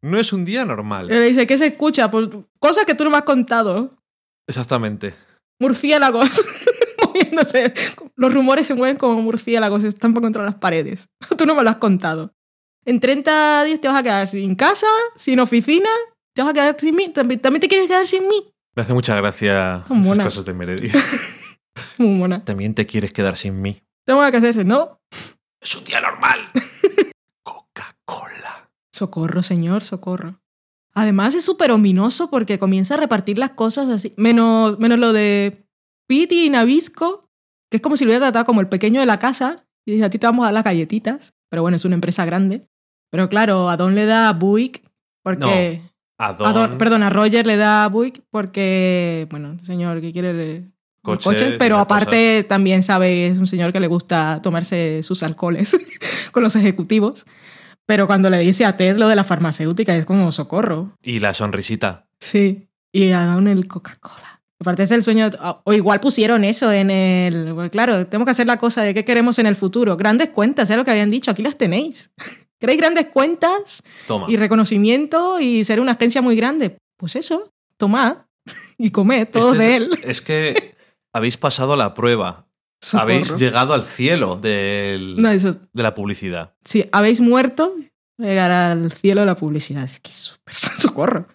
no 0.04 0.18
es 0.18 0.32
un 0.34 0.44
día 0.44 0.66
normal. 0.66 1.08
Le 1.08 1.20
dice, 1.22 1.46
¿qué 1.46 1.56
se 1.56 1.66
escucha? 1.66 2.10
Pues 2.10 2.28
cosas 2.58 2.84
que 2.84 2.94
tú 2.94 3.04
no 3.04 3.10
me 3.10 3.16
has 3.16 3.24
contado. 3.24 3.90
Exactamente. 4.46 5.14
Murciélagos 5.58 6.28
moviéndose. 7.06 7.72
Los 8.14 8.34
rumores 8.34 8.66
se 8.66 8.74
mueven 8.74 8.98
como 8.98 9.22
murciélagos, 9.22 9.80
se 9.80 9.88
estampan 9.88 10.22
contra 10.22 10.44
las 10.44 10.56
paredes. 10.56 11.08
Tú 11.38 11.46
no 11.46 11.54
me 11.54 11.62
lo 11.62 11.70
has 11.70 11.78
contado. 11.78 12.34
En 12.84 13.00
30 13.00 13.64
días 13.64 13.80
te 13.80 13.88
vas 13.88 13.96
a 13.96 14.02
quedar 14.02 14.26
sin 14.26 14.54
casa, 14.56 14.86
sin 15.16 15.40
oficina, 15.40 15.88
te 16.34 16.42
vas 16.42 16.50
a 16.50 16.54
quedar 16.54 16.76
sin 16.78 16.94
mí. 16.94 17.08
¿También, 17.08 17.40
te 17.40 17.68
quieres 17.68 17.88
quedar 17.88 18.06
sin 18.06 18.28
mí? 18.28 18.52
Me 18.76 18.82
hace 18.82 18.92
mucha 18.92 19.16
gracia 19.16 19.84
esas 19.88 20.18
cosas 20.18 20.44
de 20.44 20.52
Meredith. 20.52 20.94
Muy 21.98 22.18
buena. 22.18 22.44
También 22.44 22.74
te 22.74 22.84
quieres 22.84 23.10
quedar 23.12 23.36
sin 23.36 23.62
mí. 23.62 23.80
Tengo 24.04 24.30
que 24.30 24.36
hacerse, 24.36 24.64
¿no? 24.64 25.00
Es 25.62 25.74
un 25.76 25.84
día 25.84 26.02
normal. 26.02 26.50
Coca-Cola. 27.42 28.63
Socorro, 28.94 29.42
señor, 29.42 29.82
socorro. 29.82 30.40
Además 30.92 31.34
es 31.34 31.44
súper 31.44 31.72
ominoso 31.72 32.30
porque 32.30 32.60
comienza 32.60 32.94
a 32.94 32.98
repartir 32.98 33.40
las 33.40 33.50
cosas 33.50 33.88
así. 33.88 34.14
Menos, 34.16 34.78
menos 34.78 35.00
lo 35.00 35.12
de 35.12 35.66
Piti 36.06 36.46
y 36.46 36.50
Nabisco, 36.50 37.28
que 37.68 37.78
es 37.78 37.82
como 37.82 37.96
si 37.96 38.04
lo 38.04 38.10
hubiera 38.10 38.26
tratado 38.26 38.44
como 38.44 38.60
el 38.60 38.68
pequeño 38.68 39.00
de 39.00 39.06
la 39.06 39.18
casa. 39.18 39.66
Y 39.84 39.94
dice, 39.94 40.04
a 40.04 40.10
ti 40.10 40.20
te 40.20 40.28
vamos 40.28 40.44
a 40.44 40.46
dar 40.46 40.54
las 40.54 40.62
galletitas. 40.62 41.34
Pero 41.50 41.62
bueno, 41.62 41.74
es 41.74 41.84
una 41.84 41.96
empresa 41.96 42.24
grande. 42.24 42.68
Pero 43.10 43.28
claro, 43.28 43.68
a 43.68 43.76
Don 43.76 43.96
le 43.96 44.06
da 44.06 44.32
Buick 44.32 44.88
porque... 45.24 45.82
a, 46.16 46.32
Don... 46.34 46.78
Perdón, 46.78 47.02
a 47.02 47.10
Roger 47.10 47.48
le 47.48 47.56
da 47.56 47.88
Buick 47.88 48.22
porque, 48.30 49.26
bueno, 49.28 49.58
señor 49.64 50.00
que 50.02 50.12
quiere 50.12 50.70
coches, 51.02 51.56
pero 51.58 51.78
aparte 51.78 52.44
también 52.44 52.84
sabe, 52.84 53.26
es 53.26 53.38
un 53.38 53.48
señor 53.48 53.72
que 53.72 53.80
le 53.80 53.88
gusta 53.88 54.40
tomarse 54.40 55.02
sus 55.02 55.24
alcoholes 55.24 55.76
con 56.30 56.44
los 56.44 56.54
ejecutivos. 56.54 57.26
Pero 57.86 58.06
cuando 58.06 58.30
le 58.30 58.38
dice 58.38 58.64
a 58.64 58.76
Ted 58.76 58.96
lo 58.96 59.08
de 59.08 59.16
la 59.16 59.24
farmacéutica 59.24 59.94
es 59.94 60.04
como 60.04 60.32
socorro. 60.32 60.96
Y 61.02 61.20
la 61.20 61.34
sonrisita. 61.34 62.06
Sí. 62.20 62.68
Y 62.92 63.10
a 63.10 63.24
Don 63.26 63.48
el 63.48 63.68
Coca-Cola. 63.68 64.34
Aparte 64.60 64.84
es 64.84 64.90
el 64.92 65.02
sueño, 65.02 65.28
o 65.64 65.72
igual 65.72 66.00
pusieron 66.00 66.44
eso 66.44 66.72
en 66.72 66.90
el, 66.90 67.70
claro, 67.70 68.06
tenemos 68.06 68.24
que 68.24 68.30
hacer 68.30 68.46
la 68.46 68.56
cosa 68.56 68.82
de 68.82 68.94
qué 68.94 69.04
queremos 69.04 69.38
en 69.38 69.46
el 69.46 69.56
futuro. 69.56 69.96
Grandes 69.96 70.30
cuentas, 70.30 70.70
es 70.70 70.76
lo 70.76 70.84
que 70.84 70.90
habían 70.90 71.10
dicho, 71.10 71.30
aquí 71.30 71.42
las 71.42 71.58
tenéis. 71.58 72.12
¿Queréis 72.58 72.80
grandes 72.80 73.08
cuentas 73.08 73.82
y 74.28 74.36
reconocimiento 74.36 75.38
y 75.38 75.64
ser 75.64 75.80
una 75.80 75.92
agencia 75.92 76.22
muy 76.22 76.36
grande? 76.36 76.78
Pues 76.96 77.16
eso, 77.16 77.52
tomad 77.76 78.18
y 78.78 78.90
comed 78.90 79.28
todos 79.28 79.58
de 79.58 79.76
él. 79.76 79.98
Es 80.02 80.22
que 80.22 80.76
habéis 81.12 81.36
pasado 81.36 81.76
la 81.76 81.92
prueba. 81.92 82.46
Habéis 82.92 83.36
llegado 83.36 83.74
al 83.74 83.84
cielo 83.84 84.36
del, 84.36 85.16
de 85.16 85.82
la 85.82 85.94
publicidad. 85.94 86.54
Sí, 86.64 86.88
habéis 86.92 87.20
muerto, 87.20 87.74
llegar 88.18 88.50
al 88.50 88.92
cielo 88.92 89.22
de 89.22 89.26
la 89.26 89.36
publicidad. 89.36 89.84
Es 89.84 90.00
que 90.00 90.10
es 90.10 90.16
súper 90.16 90.54
socorro. 90.78 91.26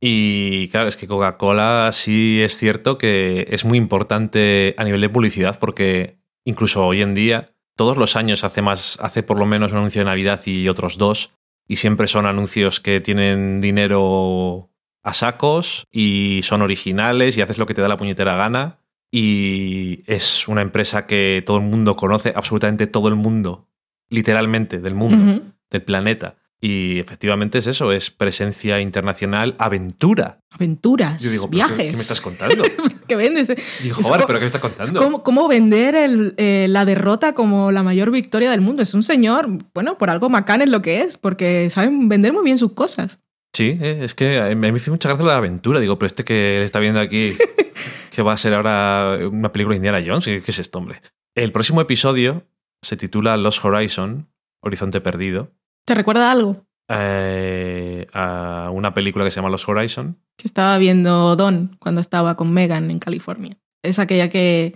Y 0.00 0.68
claro, 0.68 0.88
es 0.88 0.96
que 0.96 1.06
Coca-Cola 1.06 1.90
sí 1.92 2.40
es 2.42 2.58
cierto 2.58 2.98
que 2.98 3.46
es 3.50 3.64
muy 3.64 3.78
importante 3.78 4.74
a 4.76 4.84
nivel 4.84 5.00
de 5.00 5.08
publicidad 5.08 5.58
porque 5.58 6.18
incluso 6.44 6.86
hoy 6.86 7.00
en 7.00 7.14
día 7.14 7.54
todos 7.76 7.96
los 7.96 8.16
años 8.16 8.44
hace 8.44 8.62
más, 8.62 8.98
hace 9.00 9.22
por 9.22 9.38
lo 9.38 9.46
menos 9.46 9.72
un 9.72 9.78
anuncio 9.78 10.00
de 10.00 10.06
Navidad 10.06 10.40
y 10.44 10.68
otros 10.68 10.98
dos, 10.98 11.32
y 11.66 11.76
siempre 11.76 12.06
son 12.06 12.26
anuncios 12.26 12.80
que 12.80 13.00
tienen 13.00 13.60
dinero 13.60 14.70
a 15.02 15.14
sacos 15.14 15.86
y 15.90 16.40
son 16.44 16.62
originales 16.62 17.36
y 17.36 17.42
haces 17.42 17.58
lo 17.58 17.66
que 17.66 17.74
te 17.74 17.82
da 17.82 17.88
la 17.88 17.96
puñetera 17.96 18.36
gana. 18.36 18.78
Y 19.16 20.02
es 20.08 20.48
una 20.48 20.60
empresa 20.60 21.06
que 21.06 21.40
todo 21.46 21.58
el 21.58 21.62
mundo 21.62 21.94
conoce, 21.94 22.32
absolutamente 22.34 22.88
todo 22.88 23.06
el 23.06 23.14
mundo, 23.14 23.68
literalmente 24.10 24.80
del 24.80 24.96
mundo, 24.96 25.40
del 25.70 25.82
planeta. 25.82 26.34
Y 26.60 26.98
efectivamente 26.98 27.58
es 27.58 27.68
eso, 27.68 27.92
es 27.92 28.10
presencia 28.10 28.80
internacional, 28.80 29.54
aventura. 29.60 30.40
Aventuras, 30.50 31.22
viajes. 31.48 31.76
¿qué, 31.76 31.92
me 31.92 32.02
estás 32.02 32.20
contando? 32.20 32.64
¿Qué 33.06 33.14
vendes? 33.14 33.52
Dijo, 33.84 34.02
joder, 34.02 34.24
¿pero 34.26 34.40
qué 34.40 34.46
me 34.46 34.46
estás 34.46 34.60
contando? 34.60 35.22
¿Cómo, 35.22 35.46
vender 35.46 35.94
eh, 36.36 36.66
la 36.68 36.84
derrota 36.84 37.34
como 37.34 37.70
la 37.70 37.84
mayor 37.84 38.10
victoria 38.10 38.50
del 38.50 38.62
mundo? 38.62 38.82
Es 38.82 38.94
un 38.94 39.04
señor, 39.04 39.46
bueno, 39.74 39.96
por 39.96 40.10
algo 40.10 40.28
macán 40.28 40.60
es 40.60 40.70
lo 40.70 40.82
que 40.82 41.02
es, 41.02 41.18
porque 41.18 41.70
saben 41.70 42.08
vender 42.08 42.32
muy 42.32 42.42
bien 42.42 42.58
sus 42.58 42.72
cosas. 42.72 43.20
Sí, 43.54 43.78
eh, 43.80 44.00
es 44.02 44.14
que 44.14 44.54
me 44.56 44.68
hizo 44.68 44.90
mucha 44.90 45.08
gracia 45.08 45.26
la 45.26 45.36
aventura. 45.36 45.80
Digo, 45.80 45.98
pero 45.98 46.08
este 46.08 46.24
que 46.24 46.62
está 46.64 46.80
viendo 46.80 47.00
aquí, 47.00 47.36
que 48.10 48.22
va 48.22 48.32
a 48.32 48.38
ser 48.38 48.52
ahora 48.52 49.18
una 49.30 49.52
película 49.52 49.74
de 49.74 49.76
Indiana 49.76 50.04
Jones, 50.04 50.24
¿qué 50.24 50.42
es 50.46 50.58
esto, 50.58 50.78
hombre? 50.78 51.00
El 51.34 51.52
próximo 51.52 51.80
episodio 51.80 52.44
se 52.82 52.96
titula 52.96 53.36
Lost 53.36 53.64
Horizon, 53.64 54.28
Horizonte 54.60 55.00
Perdido 55.00 55.52
¿Te 55.84 55.94
recuerda 55.94 56.32
algo? 56.32 56.66
Eh, 56.88 58.06
a 58.12 58.70
una 58.72 58.94
película 58.94 59.24
que 59.24 59.30
se 59.30 59.36
llama 59.36 59.50
Los 59.50 59.68
Horizon. 59.68 60.18
Que 60.36 60.48
estaba 60.48 60.78
viendo 60.78 61.36
Don 61.36 61.76
cuando 61.78 62.00
estaba 62.00 62.36
con 62.36 62.52
Megan 62.52 62.90
en 62.90 62.98
California. 62.98 63.56
Es 63.82 63.98
aquella 63.98 64.30
que 64.30 64.74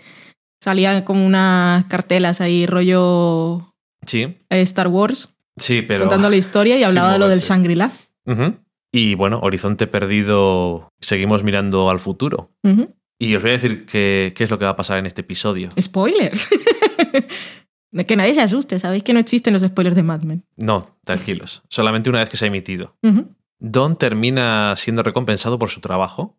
salía 0.62 1.04
como 1.04 1.24
unas 1.24 1.86
cartelas 1.86 2.40
ahí, 2.40 2.66
rollo. 2.66 3.74
Sí. 4.06 4.36
Star 4.50 4.88
Wars. 4.88 5.34
Sí, 5.56 5.82
pero. 5.82 6.00
Contando 6.04 6.28
la 6.28 6.36
historia 6.36 6.76
y 6.76 6.82
hablaba 6.84 7.12
de 7.12 7.18
lo 7.18 7.28
del 7.28 7.40
Shangri-La. 7.40 7.92
Y 8.98 9.14
bueno, 9.14 9.38
Horizonte 9.44 9.86
Perdido, 9.86 10.92
seguimos 10.98 11.44
mirando 11.44 11.88
al 11.88 12.00
futuro. 12.00 12.50
Y 13.16 13.36
os 13.36 13.42
voy 13.42 13.52
a 13.52 13.54
decir 13.54 13.86
qué 13.86 14.34
es 14.36 14.50
lo 14.50 14.58
que 14.58 14.64
va 14.64 14.72
a 14.72 14.76
pasar 14.76 14.98
en 14.98 15.06
este 15.06 15.20
episodio. 15.20 15.68
Spoilers. 15.80 16.48
Que 18.06 18.16
nadie 18.16 18.34
se 18.34 18.42
asuste, 18.42 18.78
sabéis 18.78 19.02
que 19.02 19.14
no 19.14 19.18
existen 19.18 19.54
los 19.54 19.62
spoilers 19.62 19.96
de 19.96 20.02
Mad 20.02 20.20
Men. 20.22 20.44
No, 20.56 20.98
tranquilos. 21.04 21.62
Solamente 21.70 22.10
una 22.10 22.18
vez 22.18 22.28
que 22.28 22.36
se 22.36 22.44
ha 22.44 22.48
emitido. 22.48 22.96
Don 23.58 23.96
termina 23.96 24.74
siendo 24.76 25.02
recompensado 25.02 25.58
por 25.58 25.70
su 25.70 25.80
trabajo. 25.80 26.36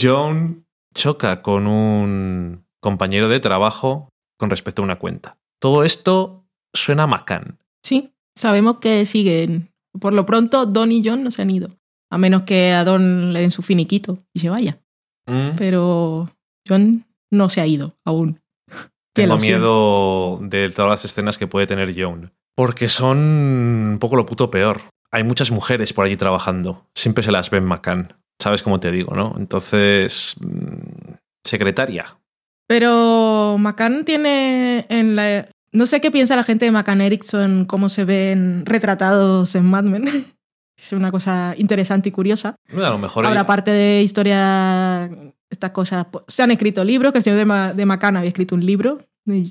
John 0.00 0.66
choca 0.94 1.42
con 1.42 1.66
un 1.66 2.64
compañero 2.80 3.28
de 3.28 3.38
trabajo 3.38 4.08
con 4.38 4.48
respecto 4.48 4.80
a 4.80 4.86
una 4.86 4.98
cuenta. 4.98 5.36
Todo 5.58 5.84
esto 5.84 6.46
suena 6.72 7.02
a 7.02 7.44
Sí, 7.82 8.14
sabemos 8.34 8.78
que 8.78 9.04
siguen. 9.04 9.69
Por 9.98 10.12
lo 10.12 10.26
pronto, 10.26 10.66
Don 10.66 10.92
y 10.92 11.02
John 11.04 11.24
no 11.24 11.30
se 11.30 11.42
han 11.42 11.50
ido. 11.50 11.70
A 12.10 12.18
menos 12.18 12.42
que 12.42 12.72
a 12.72 12.84
Don 12.84 13.32
le 13.32 13.40
den 13.40 13.50
su 13.50 13.62
finiquito 13.62 14.18
y 14.32 14.40
se 14.40 14.50
vaya. 14.50 14.80
Mm. 15.26 15.56
Pero 15.56 16.30
John 16.68 17.06
no 17.30 17.48
se 17.48 17.60
ha 17.60 17.66
ido 17.66 17.96
aún. 18.04 18.40
Tengo 19.14 19.38
miedo 19.38 20.38
de 20.42 20.70
todas 20.70 20.90
las 20.90 21.04
escenas 21.04 21.38
que 21.38 21.46
puede 21.46 21.66
tener 21.66 21.94
Joan. 21.96 22.32
Porque 22.54 22.88
son 22.88 23.18
un 23.18 23.98
poco 24.00 24.16
lo 24.16 24.26
puto 24.26 24.50
peor. 24.50 24.82
Hay 25.12 25.24
muchas 25.24 25.50
mujeres 25.50 25.92
por 25.92 26.06
allí 26.06 26.16
trabajando. 26.16 26.86
Siempre 26.94 27.24
se 27.24 27.32
las 27.32 27.50
ven 27.50 27.64
McCann. 27.64 28.14
¿Sabes 28.40 28.62
cómo 28.62 28.80
te 28.80 28.90
digo, 28.90 29.14
no? 29.14 29.34
Entonces. 29.36 30.36
Mm, 30.40 31.14
secretaria. 31.44 32.18
Pero 32.66 33.56
McCann 33.58 34.04
tiene 34.04 34.86
en 34.88 35.16
la. 35.16 35.48
No 35.72 35.86
sé 35.86 36.00
qué 36.00 36.10
piensa 36.10 36.36
la 36.36 36.42
gente 36.42 36.64
de 36.64 36.72
McCann 36.72 37.00
Erickson, 37.00 37.64
cómo 37.64 37.88
se 37.88 38.04
ven 38.04 38.66
retratados 38.66 39.54
en 39.54 39.66
Mad 39.66 39.84
Men. 39.84 40.04
es 40.76 40.92
una 40.92 41.10
cosa 41.10 41.54
interesante 41.56 42.08
y 42.08 42.12
curiosa. 42.12 42.56
a 42.72 42.90
lo 42.90 42.98
mejor. 42.98 43.26
Ahora, 43.26 43.46
parte 43.46 43.70
de 43.70 44.02
historia 44.02 45.10
estas 45.50 45.70
cosas. 45.70 46.06
Se 46.28 46.42
han 46.42 46.50
escrito 46.50 46.84
libros, 46.84 47.12
que 47.12 47.18
el 47.18 47.24
señor 47.24 47.46
de, 47.46 47.74
de 47.74 47.86
Macana 47.86 48.20
había 48.20 48.28
escrito 48.28 48.54
un 48.54 48.64
libro, 48.64 48.98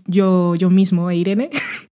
yo, 0.05 0.55
yo 0.55 0.69
mismo 0.69 1.09
e 1.09 1.17
Irene. 1.17 1.49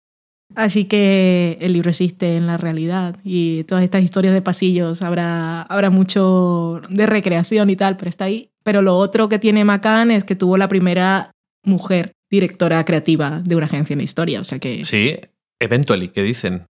Así 0.54 0.84
que 0.84 1.58
el 1.60 1.72
libro 1.72 1.90
existe 1.90 2.36
en 2.36 2.46
la 2.46 2.56
realidad 2.56 3.16
y 3.24 3.64
todas 3.64 3.82
estas 3.82 4.04
historias 4.04 4.34
de 4.34 4.42
pasillos 4.42 5.02
habrá, 5.02 5.62
habrá 5.62 5.90
mucho 5.90 6.80
de 6.88 7.06
recreación 7.06 7.70
y 7.70 7.76
tal, 7.76 7.96
pero 7.96 8.08
está 8.08 8.26
ahí. 8.26 8.50
Pero 8.62 8.80
lo 8.80 8.96
otro 8.96 9.28
que 9.28 9.40
tiene 9.40 9.64
Macan 9.64 10.12
es 10.12 10.22
que 10.22 10.36
tuvo 10.36 10.56
la 10.56 10.68
primera 10.68 11.32
mujer 11.64 12.12
directora 12.34 12.84
creativa 12.84 13.40
de 13.44 13.56
una 13.56 13.66
agencia 13.66 13.94
en 13.94 13.98
la 13.98 14.04
historia, 14.04 14.40
o 14.40 14.44
sea 14.44 14.58
que... 14.58 14.84
Sí, 14.84 15.18
eventually, 15.60 16.08
que 16.08 16.22
dicen. 16.22 16.66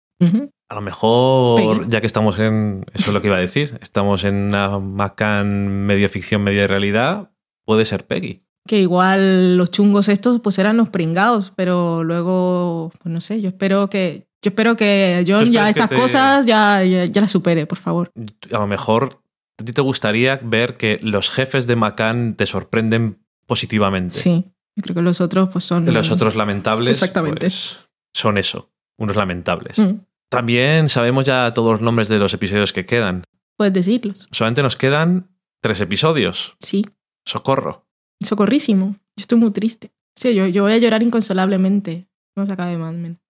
A 0.68 0.74
lo 0.74 0.80
mejor, 0.80 1.88
ya 1.88 2.00
que 2.00 2.06
estamos 2.06 2.38
en. 2.38 2.84
Eso 2.94 3.10
es 3.10 3.14
lo 3.14 3.20
que 3.20 3.28
iba 3.28 3.36
a 3.36 3.40
decir. 3.40 3.78
Estamos 3.82 4.24
en 4.24 4.34
una 4.34 4.78
Macan 4.78 5.68
medio 5.86 6.08
ficción, 6.08 6.42
media 6.42 6.66
realidad. 6.66 7.30
Puede 7.66 7.84
ser 7.84 8.06
Peggy. 8.06 8.42
Que 8.66 8.80
igual 8.80 9.58
los 9.58 9.70
chungos 9.70 10.08
estos 10.08 10.40
pues 10.40 10.58
eran 10.58 10.78
los 10.78 10.88
pringados, 10.88 11.52
pero 11.54 12.02
luego, 12.02 12.92
pues 13.02 13.12
no 13.12 13.20
sé, 13.20 13.40
yo 13.42 13.48
espero 13.48 13.90
que. 13.90 14.26
Yo 14.42 14.50
espero 14.50 14.76
que 14.76 15.24
John 15.26 15.50
ya 15.52 15.70
estas 15.70 15.88
cosas 15.88 16.44
ya, 16.44 16.84
ya, 16.84 17.20
las 17.20 17.30
supere, 17.30 17.66
por 17.66 17.78
favor. 17.78 18.10
A 18.52 18.58
lo 18.58 18.66
mejor 18.66 19.22
a 19.58 19.64
ti 19.64 19.72
te 19.72 19.80
gustaría 19.80 20.38
ver 20.42 20.76
que 20.76 20.98
los 21.02 21.30
jefes 21.30 21.66
de 21.66 21.76
Macan 21.76 22.34
te 22.34 22.44
sorprenden 22.44 23.18
positivamente. 23.46 24.16
Sí, 24.16 24.44
creo 24.82 24.94
que 24.94 25.02
los 25.02 25.20
otros 25.20 25.48
pues 25.52 25.64
son... 25.64 25.92
Los 25.92 26.10
otros 26.10 26.36
lamentables 26.36 26.96
Exactamente. 26.96 27.40
Pues, 27.40 27.78
son 28.12 28.38
eso, 28.38 28.70
unos 28.98 29.16
lamentables. 29.16 29.78
Mm. 29.78 30.00
También 30.30 30.88
sabemos 30.88 31.24
ya 31.24 31.52
todos 31.54 31.72
los 31.72 31.82
nombres 31.82 32.08
de 32.08 32.18
los 32.18 32.34
episodios 32.34 32.72
que 32.72 32.86
quedan. 32.86 33.24
Puedes 33.56 33.72
decirlos. 33.72 34.28
Solamente 34.32 34.62
nos 34.62 34.76
quedan 34.76 35.28
tres 35.62 35.80
episodios. 35.80 36.56
Sí. 36.60 36.84
Socorro. 37.26 37.86
Socorrísimo. 38.22 38.96
Yo 39.16 39.22
estoy 39.22 39.38
muy 39.38 39.52
triste. 39.52 39.92
Sí, 40.16 40.34
yo, 40.34 40.46
yo 40.46 40.62
voy 40.62 40.72
a 40.72 40.78
llorar 40.78 41.02
inconsolablemente. 41.02 42.08
No 42.36 42.46
se 42.46 42.52
acabe 42.52 42.76
Mad 42.76 42.94
Men. 42.94 43.20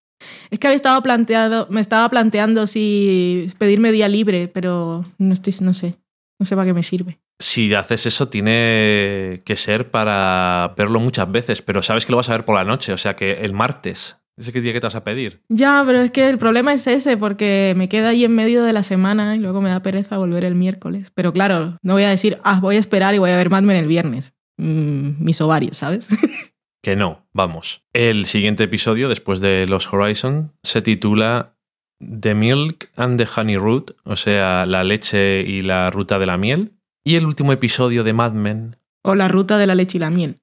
Es 0.51 0.59
que 0.59 0.67
había 0.67 0.77
estado 0.77 1.03
planteado, 1.03 1.67
me 1.71 1.81
estaba 1.81 2.09
planteando 2.09 2.67
si 2.67 3.51
pedirme 3.59 3.93
día 3.93 4.09
libre, 4.09 4.49
pero 4.49 5.05
no 5.19 5.35
estoy, 5.35 5.55
no 5.61 5.75
sé. 5.75 5.99
No 6.39 6.47
sé 6.47 6.57
para 6.57 6.67
qué 6.67 6.75
me 6.75 6.83
sirve. 6.83 7.21
Si 7.41 7.75
haces 7.75 8.07
eso, 8.07 8.29
tiene 8.29 9.43
que 9.45 9.57
ser 9.57 9.91
para 9.91 10.75
verlo 10.77 11.01
muchas 11.01 11.31
veces, 11.31 11.63
pero 11.63 11.83
sabes 11.83 12.07
que 12.07 12.13
lo 12.13 12.19
vas 12.19 12.29
a 12.29 12.33
ver 12.33 12.45
por 12.45 12.55
la 12.55 12.65
noche, 12.65 12.93
o 12.93 12.99
sea 12.99 13.17
que 13.17 13.33
el 13.33 13.53
martes. 13.53 14.17
¿Ese 14.37 14.53
qué 14.53 14.61
día 14.61 14.73
que 14.73 14.81
te 14.81 14.87
vas 14.87 14.97
a 14.97 15.05
pedir? 15.05 15.43
Ya, 15.49 15.83
pero 15.87 16.01
es 16.01 16.11
que 16.11 16.29
el 16.29 16.39
problema 16.39 16.73
es 16.73 16.87
ese, 16.87 17.17
porque 17.17 17.73
me 17.77 17.89
queda 17.89 18.09
ahí 18.09 18.25
en 18.25 18.35
medio 18.35 18.65
de 18.65 18.73
la 18.73 18.83
semana 18.83 19.37
y 19.37 19.39
luego 19.39 19.61
me 19.61 19.71
da 19.71 19.81
pereza 19.81 20.19
volver 20.19 20.45
el 20.45 20.57
miércoles. 20.57 21.13
Pero 21.15 21.33
claro, 21.33 21.79
no 21.83 21.93
voy 21.93 22.03
a 22.03 22.11
decir, 22.11 22.39
ah, 22.43 22.59
voy 22.61 22.77
a 22.77 22.81
esperar 22.81 23.15
y 23.15 23.19
voy 23.19 23.31
a 23.31 23.37
ver 23.37 23.51
Mad 23.51 23.63
Men 23.63 23.77
el 23.77 23.87
viernes. 23.87 24.35
Mm, 24.57 25.23
mis 25.25 25.41
ovarios, 25.41 25.77
¿sabes? 25.77 26.09
que 26.83 26.97
no, 26.97 27.27
vamos. 27.33 27.85
El 27.93 28.27
siguiente 28.27 28.65
episodio, 28.65 29.09
después 29.09 29.41
de 29.41 29.67
Los 29.67 29.93
Horizon, 29.93 30.53
se 30.65 30.83
titula 30.83 31.57
The 31.99 32.35
Milk 32.35 32.91
and 32.97 33.19
the 33.19 33.29
Honey 33.37 33.57
Root, 33.57 33.93
o 34.05 34.17
sea, 34.17 34.67
la 34.67 34.83
leche 34.83 35.43
y 35.43 35.63
la 35.63 35.91
ruta 35.91 36.19
de 36.19 36.27
la 36.27 36.39
miel. 36.39 36.73
Y 37.07 37.17
el 37.17 37.27
último 37.27 37.53
episodio 37.53 38.03
de 38.03 38.15
Mad 38.15 38.33
Men. 38.33 38.79
O 39.03 39.15
la 39.15 39.29
ruta 39.29 39.59
de 39.59 39.67
la 39.67 39.75
leche 39.75 39.99
y 39.99 40.01
la 40.01 40.09
miel. 40.09 40.41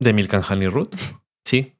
¿De 0.00 0.12
Milk 0.12 0.34
and 0.34 0.44
Honey 0.48 0.68
Root? 0.68 0.94
Sí. 1.42 1.74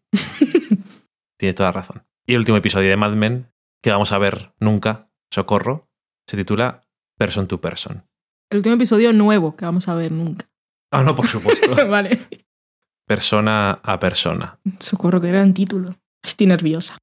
Tiene 1.39 1.52
toda 1.52 1.70
razón. 1.70 2.02
Y 2.27 2.32
el 2.32 2.39
último 2.39 2.57
episodio 2.57 2.89
de 2.89 2.97
Mad 2.97 3.12
Men, 3.12 3.52
que 3.82 3.90
vamos 3.90 4.11
a 4.11 4.19
ver 4.19 4.52
nunca, 4.59 5.11
socorro, 5.31 5.89
se 6.27 6.36
titula 6.36 6.81
Person 7.19 7.47
to 7.47 7.61
Person. 7.61 8.05
El 8.51 8.59
último 8.59 8.74
episodio 8.74 9.12
nuevo 9.12 9.55
que 9.55 9.66
vamos 9.66 9.86
a 9.86 9.94
ver 9.94 10.12
nunca. 10.12 10.48
Ah, 10.90 11.02
no, 11.02 11.15
por 11.15 11.28
supuesto. 11.28 11.73
vale. 11.89 12.27
Persona 13.07 13.81
a 13.82 14.01
persona. 14.01 14.59
Socorro, 14.81 15.20
que 15.20 15.28
era 15.28 15.43
en 15.43 15.55
título. 15.55 15.97
Estoy 16.24 16.47
nerviosa. 16.47 16.98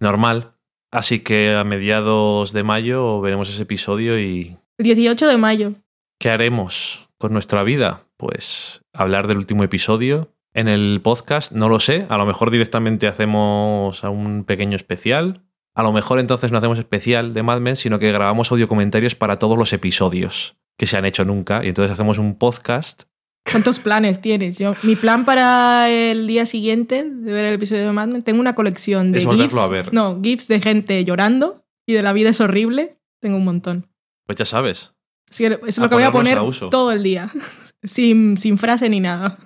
Normal. 0.00 0.54
Así 0.90 1.20
que 1.20 1.54
a 1.54 1.64
mediados 1.64 2.52
de 2.52 2.62
mayo 2.62 3.20
veremos 3.20 3.48
ese 3.48 3.62
episodio 3.62 4.18
y... 4.18 4.58
El 4.76 4.84
18 4.84 5.28
de 5.28 5.36
mayo. 5.38 5.74
¿Qué 6.18 6.30
haremos 6.30 7.08
con 7.18 7.32
nuestra 7.32 7.62
vida? 7.62 8.06
Pues 8.16 8.82
hablar 8.92 9.26
del 9.26 9.36
último 9.36 9.64
episodio, 9.64 10.32
en 10.54 10.68
el 10.68 11.00
podcast, 11.02 11.52
no 11.52 11.68
lo 11.68 11.80
sé. 11.80 12.06
A 12.08 12.16
lo 12.16 12.24
mejor 12.24 12.50
directamente 12.50 13.06
hacemos 13.06 14.02
un 14.02 14.44
pequeño 14.44 14.76
especial. 14.76 15.42
A 15.74 15.82
lo 15.82 15.92
mejor 15.92 16.18
entonces 16.18 16.50
no 16.50 16.56
hacemos 16.56 16.78
especial 16.78 17.34
de 17.34 17.42
Mad 17.42 17.60
Men, 17.60 17.76
sino 17.76 17.98
que 17.98 18.10
grabamos 18.10 18.50
audio 18.50 18.66
comentarios 18.66 19.14
para 19.14 19.38
todos 19.38 19.58
los 19.58 19.74
episodios 19.74 20.56
que 20.78 20.86
se 20.86 20.96
han 20.96 21.04
hecho 21.04 21.26
nunca. 21.26 21.62
Y 21.62 21.68
entonces 21.68 21.92
hacemos 21.92 22.16
un 22.16 22.36
podcast. 22.36 23.02
¿Cuántos 23.50 23.78
planes 23.78 24.22
tienes? 24.22 24.58
Yo, 24.58 24.72
mi 24.82 24.96
plan 24.96 25.26
para 25.26 25.90
el 25.90 26.26
día 26.26 26.46
siguiente 26.46 27.04
de 27.04 27.32
ver 27.32 27.44
el 27.44 27.54
episodio 27.54 27.84
de 27.84 27.92
Mad 27.92 28.08
Men, 28.08 28.22
tengo 28.22 28.40
una 28.40 28.54
colección 28.54 29.12
de 29.12 29.18
es 29.18 29.28
GIFs. 29.28 29.60
A 29.60 29.68
ver. 29.68 29.92
No, 29.92 30.18
GIFs 30.22 30.48
de 30.48 30.62
gente 30.62 31.04
llorando 31.04 31.66
y 31.84 31.92
de 31.92 32.02
la 32.02 32.14
vida 32.14 32.30
es 32.30 32.40
horrible. 32.40 32.96
Tengo 33.20 33.36
un 33.36 33.44
montón. 33.44 33.90
Pues 34.24 34.38
ya 34.38 34.46
sabes. 34.46 34.95
Sí, 35.30 35.44
es 35.44 35.78
lo 35.78 35.88
que 35.88 35.94
voy 35.94 36.04
a 36.04 36.12
poner 36.12 36.38
todo 36.70 36.92
el 36.92 37.02
día. 37.02 37.30
Sin, 37.82 38.36
sin 38.36 38.58
frase 38.58 38.88
ni 38.88 38.98
nada. 38.98 39.38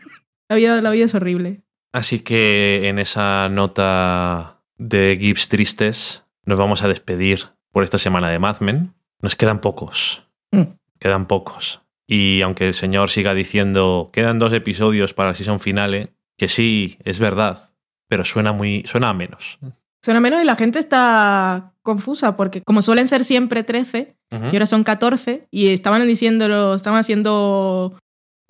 La 0.49 0.57
vida, 0.57 0.81
la 0.81 0.91
vida 0.91 1.05
es 1.05 1.15
horrible. 1.15 1.61
Así 1.93 2.21
que 2.21 2.89
en 2.89 2.99
esa 2.99 3.49
nota 3.51 4.63
de 4.79 5.19
GIFs 5.21 5.49
tristes 5.49 6.25
nos 6.45 6.59
vamos 6.59 6.83
a 6.83 6.89
despedir 6.89 7.49
por 7.71 7.85
esta 7.85 7.99
semana 7.99 8.31
de 8.31 8.39
Mad 8.39 8.61
Men. 8.61 8.95
Nos 9.21 9.37
quedan 9.37 9.61
pocos. 9.61 10.25
Mm. 10.53 10.73
Quedan 10.99 11.27
pocos. 11.27 11.83
Y 12.07 12.41
aunque 12.43 12.67
el 12.67 12.75
señor 12.75 13.11
siga 13.11 13.35
diciendo 13.35 14.11
quedan 14.13 14.39
dos 14.39 14.53
episodios 14.53 15.13
para 15.13 15.31
la 15.31 15.35
season 15.35 15.61
finale, 15.61 16.15
que 16.37 16.49
sí, 16.49 16.99
es 17.05 17.19
verdad, 17.19 17.73
pero 18.09 18.25
suena 18.25 18.53
muy. 18.53 18.83
suena 18.89 19.11
a 19.11 19.15
menos. 19.15 19.59
Suena 20.03 20.21
menos 20.21 20.41
y 20.43 20.45
la 20.45 20.57
gente 20.57 20.79
está 20.79 21.75
confusa 21.83 22.37
porque 22.37 22.63
como 22.63 22.83
suelen 22.83 23.09
ser 23.09 23.25
siempre 23.25 23.63
13 23.63 24.17
y 24.31 24.35
ahora 24.35 24.67
son 24.67 24.85
14 24.85 25.47
y 25.51 25.69
estaban 25.69 26.07
diciéndolo, 26.07 26.75
estaban 26.75 27.01
haciendo 27.01 27.99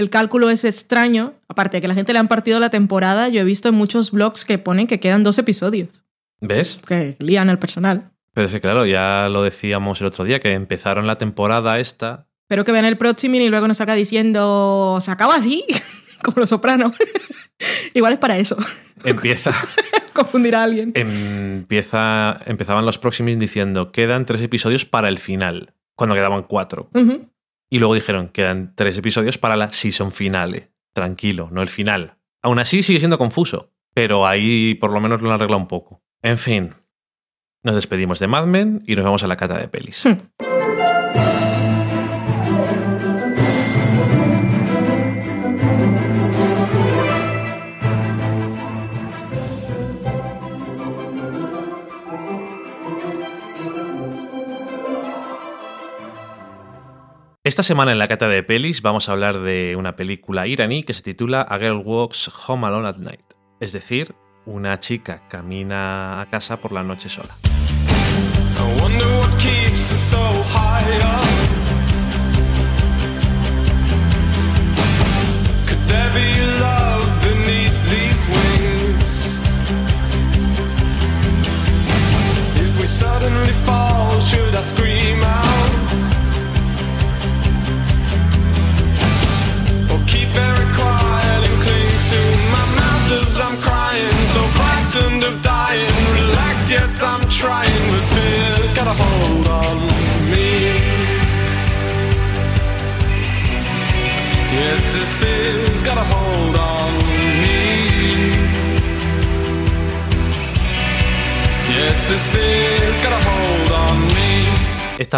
el 0.00 0.08
cálculo 0.08 0.48
es 0.48 0.64
extraño. 0.64 1.34
Aparte 1.46 1.76
de 1.76 1.80
que 1.82 1.88
la 1.88 1.94
gente 1.94 2.14
le 2.14 2.18
han 2.18 2.28
partido 2.28 2.58
la 2.58 2.70
temporada, 2.70 3.28
yo 3.28 3.42
he 3.42 3.44
visto 3.44 3.68
en 3.68 3.74
muchos 3.74 4.12
blogs 4.12 4.46
que 4.46 4.58
ponen 4.58 4.86
que 4.86 4.98
quedan 4.98 5.22
dos 5.22 5.38
episodios. 5.38 6.04
¿Ves? 6.40 6.80
Que 6.86 7.16
lían 7.18 7.50
al 7.50 7.58
personal. 7.58 8.10
Pero 8.32 8.48
que 8.48 8.60
claro, 8.62 8.86
ya 8.86 9.28
lo 9.28 9.42
decíamos 9.42 10.00
el 10.00 10.06
otro 10.06 10.24
día, 10.24 10.40
que 10.40 10.52
empezaron 10.52 11.06
la 11.06 11.18
temporada 11.18 11.78
esta. 11.78 12.26
Pero 12.48 12.64
que 12.64 12.72
vean 12.72 12.86
el 12.86 12.96
próximo 12.96 13.36
y 13.36 13.48
luego 13.50 13.68
nos 13.68 13.76
saca 13.76 13.94
diciendo, 13.94 15.00
se 15.02 15.10
acaba 15.10 15.34
así, 15.34 15.64
como 16.24 16.40
los 16.40 16.48
sopranos. 16.48 16.92
Igual 17.94 18.14
es 18.14 18.18
para 18.18 18.36
eso. 18.38 18.56
Empieza. 19.04 19.52
Confundir 20.12 20.56
a 20.56 20.62
alguien. 20.64 20.92
Empieza, 20.94 22.40
empezaban 22.46 22.84
los 22.84 22.98
próximos 22.98 23.38
diciendo, 23.38 23.92
quedan 23.92 24.24
tres 24.24 24.42
episodios 24.42 24.84
para 24.84 25.08
el 25.08 25.18
final, 25.18 25.74
cuando 25.94 26.14
quedaban 26.14 26.42
cuatro. 26.42 26.90
Y 27.70 27.78
luego 27.78 27.94
dijeron, 27.94 28.28
quedan 28.28 28.74
tres 28.74 28.98
episodios 28.98 29.38
para 29.38 29.56
la 29.56 29.70
season 29.70 30.10
finale. 30.10 30.72
Tranquilo, 30.92 31.48
no 31.52 31.62
el 31.62 31.68
final. 31.68 32.16
Aún 32.42 32.58
así 32.58 32.82
sigue 32.82 32.98
siendo 32.98 33.18
confuso, 33.18 33.70
pero 33.94 34.26
ahí 34.26 34.74
por 34.74 34.92
lo 34.92 35.00
menos 35.00 35.22
lo 35.22 35.28
han 35.28 35.34
arreglado 35.34 35.60
un 35.60 35.68
poco. 35.68 36.02
En 36.22 36.36
fin, 36.36 36.74
nos 37.62 37.76
despedimos 37.76 38.18
de 38.18 38.26
Mad 38.26 38.46
Men 38.46 38.82
y 38.86 38.96
nos 38.96 39.04
vamos 39.04 39.22
a 39.22 39.28
la 39.28 39.36
cata 39.36 39.56
de 39.58 39.68
pelis. 39.68 40.04
Hmm. 40.04 40.59
Esta 57.50 57.64
semana 57.64 57.90
en 57.90 57.98
la 57.98 58.06
cata 58.06 58.28
de 58.28 58.44
pelis 58.44 58.80
vamos 58.80 59.08
a 59.08 59.12
hablar 59.12 59.40
de 59.40 59.74
una 59.76 59.96
película 59.96 60.46
iraní 60.46 60.84
que 60.84 60.94
se 60.94 61.02
titula 61.02 61.42
A 61.42 61.58
Girl 61.58 61.82
Walks 61.84 62.30
Home 62.46 62.64
Alone 62.64 62.86
at 62.86 62.98
Night, 62.98 63.24
es 63.58 63.72
decir, 63.72 64.14
una 64.46 64.78
chica 64.78 65.26
camina 65.28 66.20
a 66.20 66.30
casa 66.30 66.60
por 66.60 66.70
la 66.70 66.84
noche 66.84 67.08
sola. 67.08 67.34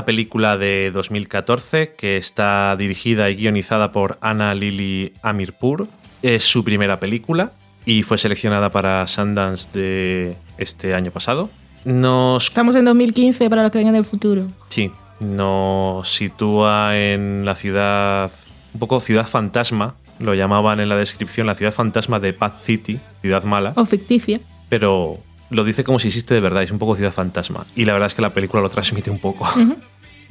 Esta 0.03 0.07
película 0.07 0.57
de 0.57 0.91
2014, 0.93 1.95
que 1.97 2.17
está 2.17 2.75
dirigida 2.75 3.31
y 3.31 3.37
guionizada 3.37 3.93
por 3.93 4.19
Anna 4.21 4.53
Lily 4.53 5.13
Amirpur, 5.23 5.87
es 6.23 6.43
su 6.43 6.65
primera 6.65 6.99
película 6.99 7.53
y 7.87 8.03
fue 8.03 8.19
seleccionada 8.19 8.73
para 8.73 9.07
Sundance 9.07 9.71
de 9.73 10.37
este 10.59 10.95
año 10.95 11.13
pasado. 11.13 11.51
Nos... 11.85 12.47
Estamos 12.49 12.75
en 12.75 12.85
2015 12.87 13.49
para 13.49 13.63
los 13.63 13.71
que 13.71 13.79
vengan 13.79 13.95
del 13.95 14.05
futuro. 14.05 14.49
Sí, 14.71 14.91
nos 15.21 16.13
sitúa 16.13 16.99
en 16.99 17.45
la 17.45 17.55
ciudad, 17.55 18.33
un 18.75 18.81
poco 18.81 18.99
ciudad 18.99 19.29
fantasma, 19.29 19.95
lo 20.19 20.35
llamaban 20.35 20.81
en 20.81 20.89
la 20.89 20.97
descripción 20.97 21.47
la 21.47 21.55
ciudad 21.55 21.73
fantasma 21.73 22.19
de 22.19 22.33
Path 22.33 22.57
City, 22.57 22.99
ciudad 23.21 23.45
mala. 23.45 23.73
O 23.77 23.85
ficticia. 23.85 24.41
Pero 24.69 25.21
lo 25.53 25.65
dice 25.65 25.85
como 25.85 25.99
si 25.99 26.09
existe 26.09 26.35
de 26.35 26.41
verdad, 26.41 26.63
es 26.63 26.73
un 26.73 26.79
poco 26.79 26.97
ciudad 26.97 27.13
fantasma. 27.13 27.67
Y 27.77 27.85
la 27.85 27.93
verdad 27.93 28.09
es 28.09 28.15
que 28.15 28.23
la 28.23 28.33
película 28.33 28.63
lo 28.63 28.71
transmite 28.71 29.11
un 29.11 29.19
poco. 29.19 29.47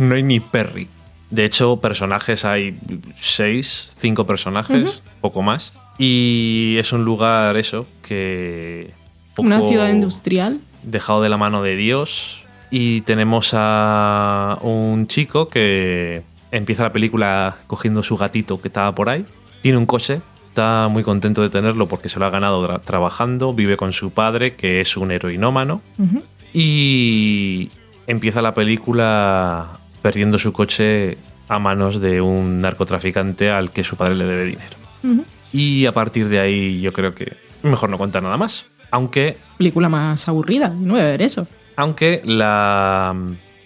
No 0.01 0.15
hay 0.15 0.23
ni 0.23 0.39
Perry. 0.39 0.87
De 1.29 1.45
hecho, 1.45 1.77
personajes 1.77 2.43
hay 2.43 2.77
seis, 3.15 3.93
cinco 3.97 4.25
personajes, 4.25 5.03
poco 5.21 5.41
más. 5.41 5.77
Y 5.97 6.75
es 6.77 6.91
un 6.91 7.05
lugar, 7.05 7.55
eso, 7.57 7.87
que. 8.01 8.91
Una 9.37 9.61
ciudad 9.61 9.89
industrial. 9.89 10.59
Dejado 10.83 11.21
de 11.21 11.29
la 11.29 11.37
mano 11.37 11.61
de 11.61 11.75
Dios. 11.75 12.43
Y 12.69 13.01
tenemos 13.01 13.51
a 13.53 14.57
un 14.61 15.07
chico 15.07 15.49
que 15.49 16.23
empieza 16.51 16.83
la 16.83 16.93
película 16.93 17.57
cogiendo 17.67 18.03
su 18.03 18.17
gatito 18.17 18.61
que 18.61 18.67
estaba 18.67 18.93
por 18.93 19.09
ahí. 19.09 19.25
Tiene 19.61 19.77
un 19.77 19.85
coche, 19.85 20.21
está 20.49 20.87
muy 20.89 21.03
contento 21.03 21.41
de 21.41 21.49
tenerlo 21.49 21.87
porque 21.87 22.09
se 22.09 22.19
lo 22.19 22.25
ha 22.25 22.29
ganado 22.29 22.79
trabajando, 22.79 23.53
vive 23.53 23.77
con 23.77 23.93
su 23.93 24.11
padre, 24.11 24.55
que 24.55 24.81
es 24.81 24.97
un 24.97 25.11
heroinómano, 25.11 25.81
y 26.53 27.69
empieza 28.07 28.41
la 28.41 28.53
película 28.53 29.80
perdiendo 30.01 30.37
su 30.37 30.53
coche 30.53 31.17
a 31.47 31.59
manos 31.59 31.99
de 31.99 32.21
un 32.21 32.61
narcotraficante 32.61 33.51
al 33.51 33.71
que 33.71 33.83
su 33.83 33.97
padre 33.97 34.15
le 34.15 34.25
debe 34.25 34.45
dinero. 34.45 35.25
Y 35.51 35.85
a 35.85 35.93
partir 35.93 36.29
de 36.29 36.39
ahí 36.39 36.81
yo 36.81 36.93
creo 36.93 37.13
que 37.13 37.35
mejor 37.63 37.89
no 37.89 37.97
contar 37.97 38.23
nada 38.23 38.37
más. 38.37 38.65
Aunque... 38.89 39.37
Película 39.57 39.89
más 39.89 40.27
aburrida, 40.27 40.69
no 40.69 40.93
voy 40.93 41.01
a 41.01 41.05
ver 41.05 41.21
eso. 41.21 41.47
Aunque 41.75 42.21
la 42.25 43.15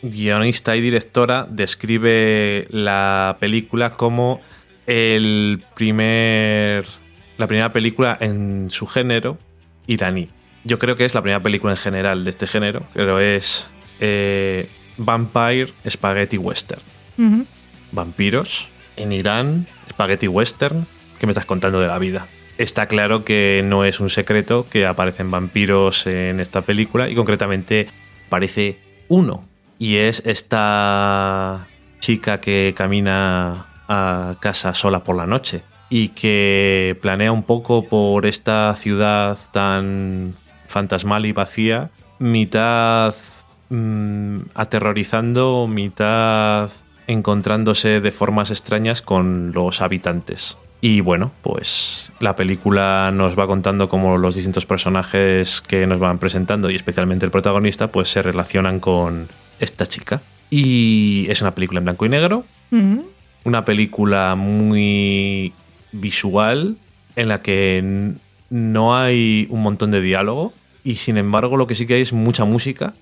guionista 0.01 0.75
y 0.75 0.81
directora 0.81 1.47
describe 1.49 2.67
la 2.69 3.37
película 3.39 3.95
como 3.95 4.41
el 4.85 5.63
primer, 5.75 6.85
la 7.37 7.47
primera 7.47 7.73
película 7.73 8.17
en 8.19 8.69
su 8.69 8.85
género 8.87 9.37
iraní. 9.87 10.29
Yo 10.63 10.79
creo 10.79 10.95
que 10.95 11.05
es 11.05 11.13
la 11.13 11.21
primera 11.21 11.43
película 11.43 11.73
en 11.73 11.77
general 11.77 12.23
de 12.23 12.29
este 12.31 12.47
género, 12.47 12.83
pero 12.93 13.19
es 13.19 13.67
eh, 13.99 14.69
Vampire 14.97 15.73
Spaghetti 15.89 16.37
Western. 16.37 16.81
Vampiros 17.91 18.67
en 18.95 19.11
Irán, 19.11 19.67
Spaghetti 19.89 20.27
Western. 20.27 20.85
¿Qué 21.19 21.25
me 21.25 21.31
estás 21.31 21.45
contando 21.45 21.79
de 21.79 21.87
la 21.87 21.99
vida? 21.99 22.27
Está 22.57 22.87
claro 22.87 23.25
que 23.25 23.61
no 23.65 23.83
es 23.83 23.99
un 23.99 24.09
secreto 24.09 24.65
que 24.69 24.85
aparecen 24.85 25.29
vampiros 25.29 26.07
en 26.07 26.39
esta 26.39 26.61
película 26.61 27.09
y 27.09 27.15
concretamente 27.15 27.87
parece 28.29 28.79
uno. 29.07 29.45
Y 29.77 29.97
es 29.97 30.23
esta 30.25 31.67
chica 31.99 32.39
que 32.39 32.73
camina 32.75 33.67
a 33.87 34.37
casa 34.39 34.73
sola 34.73 35.03
por 35.03 35.17
la 35.17 35.27
noche 35.27 35.63
y 35.89 36.09
que 36.09 36.97
planea 37.01 37.31
un 37.31 37.43
poco 37.43 37.87
por 37.87 38.25
esta 38.25 38.73
ciudad 38.75 39.37
tan 39.51 40.35
fantasmal 40.67 41.25
y 41.25 41.31
vacía, 41.33 41.89
mitad 42.19 43.13
mm, 43.69 44.37
aterrorizando, 44.53 45.67
mitad 45.67 46.69
encontrándose 47.07 48.01
de 48.01 48.11
formas 48.11 48.51
extrañas 48.51 49.01
con 49.01 49.51
los 49.53 49.81
habitantes. 49.81 50.57
Y 50.81 51.01
bueno, 51.01 51.31
pues 51.41 52.11
la 52.19 52.35
película 52.35 53.11
nos 53.13 53.37
va 53.37 53.47
contando 53.47 53.89
cómo 53.89 54.17
los 54.17 54.35
distintos 54.35 54.65
personajes 54.65 55.61
que 55.61 55.87
nos 55.87 55.99
van 55.99 56.19
presentando 56.19 56.69
y 56.69 56.75
especialmente 56.75 57.25
el 57.25 57.31
protagonista 57.31 57.87
pues 57.87 58.09
se 58.09 58.21
relacionan 58.21 58.79
con 58.79 59.27
esta 59.59 59.85
chica. 59.85 60.21
Y 60.49 61.25
es 61.29 61.41
una 61.41 61.55
película 61.55 61.79
en 61.79 61.85
blanco 61.85 62.05
y 62.05 62.09
negro, 62.09 62.45
una 63.43 63.65
película 63.65 64.35
muy 64.35 65.53
visual 65.91 66.77
en 67.15 67.29
la 67.29 67.41
que 67.41 68.13
no 68.49 68.95
hay 68.95 69.47
un 69.49 69.63
montón 69.63 69.91
de 69.91 70.01
diálogo 70.01 70.53
y 70.83 70.95
sin 70.95 71.17
embargo 71.17 71.57
lo 71.57 71.65
que 71.65 71.75
sí 71.75 71.87
que 71.87 71.95
hay 71.95 72.01
es 72.01 72.13
mucha 72.13 72.45
música, 72.45 72.93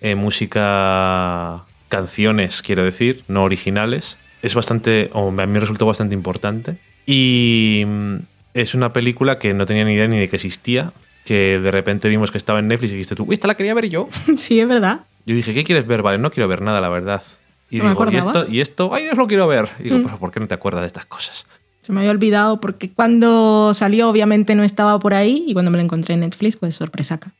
eh, 0.00 0.14
música, 0.14 1.64
canciones 1.88 2.62
quiero 2.62 2.84
decir, 2.84 3.24
no 3.28 3.44
originales. 3.44 4.18
Es 4.42 4.54
bastante, 4.54 5.10
o 5.12 5.28
a 5.28 5.46
mí 5.46 5.58
resultó 5.58 5.86
bastante 5.86 6.14
importante. 6.14 6.78
Y 7.06 7.84
mm, 7.86 8.16
es 8.54 8.74
una 8.74 8.92
película 8.92 9.38
que 9.38 9.52
no 9.54 9.66
tenía 9.66 9.84
ni 9.84 9.94
idea 9.94 10.08
ni 10.08 10.18
de 10.18 10.28
que 10.28 10.36
existía, 10.36 10.92
que 11.24 11.58
de 11.58 11.70
repente 11.70 12.08
vimos 12.08 12.30
que 12.30 12.38
estaba 12.38 12.58
en 12.58 12.68
Netflix 12.68 12.92
y 12.92 12.94
dijiste 12.94 13.14
tú, 13.14 13.24
uy, 13.28 13.34
esta 13.34 13.46
la 13.46 13.56
quería 13.56 13.74
ver 13.74 13.88
yo. 13.88 14.08
Sí, 14.36 14.60
es 14.60 14.68
verdad. 14.68 15.00
Yo 15.26 15.34
dije, 15.34 15.52
¿qué 15.52 15.64
quieres 15.64 15.86
ver? 15.86 16.02
Vale, 16.02 16.18
no 16.18 16.30
quiero 16.30 16.48
ver 16.48 16.62
nada, 16.62 16.80
la 16.80 16.88
verdad. 16.88 17.22
Y 17.70 17.80
digo, 17.80 18.10
¿y 18.10 18.16
esto? 18.16 18.46
¿y 18.48 18.60
esto? 18.60 18.92
¡Ay, 18.92 19.04
Dios, 19.04 19.16
lo 19.16 19.28
quiero 19.28 19.46
ver! 19.46 19.68
Y 19.78 19.84
digo, 19.84 19.98
mm. 19.98 20.02
¿pero 20.02 20.18
por 20.18 20.32
qué 20.32 20.40
no 20.40 20.48
te 20.48 20.54
acuerdas 20.54 20.80
de 20.80 20.88
estas 20.88 21.04
cosas? 21.04 21.46
Se 21.82 21.92
me 21.92 22.00
había 22.00 22.10
olvidado 22.10 22.60
porque 22.60 22.90
cuando 22.92 23.72
salió 23.74 24.08
obviamente 24.08 24.54
no 24.54 24.64
estaba 24.64 24.98
por 24.98 25.14
ahí 25.14 25.44
y 25.46 25.52
cuando 25.52 25.70
me 25.70 25.76
la 25.76 25.84
encontré 25.84 26.14
en 26.14 26.20
Netflix, 26.20 26.56
pues 26.56 26.74
sorpresaca. 26.74 27.32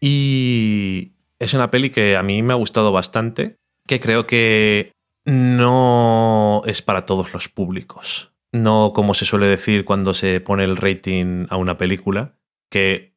Y 0.00 1.12
es 1.38 1.54
una 1.54 1.70
peli 1.70 1.90
que 1.90 2.16
a 2.16 2.22
mí 2.22 2.42
me 2.42 2.52
ha 2.52 2.56
gustado 2.56 2.92
bastante, 2.92 3.56
que 3.86 4.00
creo 4.00 4.26
que 4.26 4.92
no 5.24 6.62
es 6.66 6.82
para 6.82 7.06
todos 7.06 7.32
los 7.32 7.48
públicos. 7.48 8.32
No 8.52 8.92
como 8.94 9.14
se 9.14 9.24
suele 9.24 9.46
decir 9.46 9.84
cuando 9.84 10.14
se 10.14 10.40
pone 10.40 10.64
el 10.64 10.76
rating 10.76 11.46
a 11.50 11.56
una 11.56 11.76
película, 11.76 12.36
que, 12.70 13.14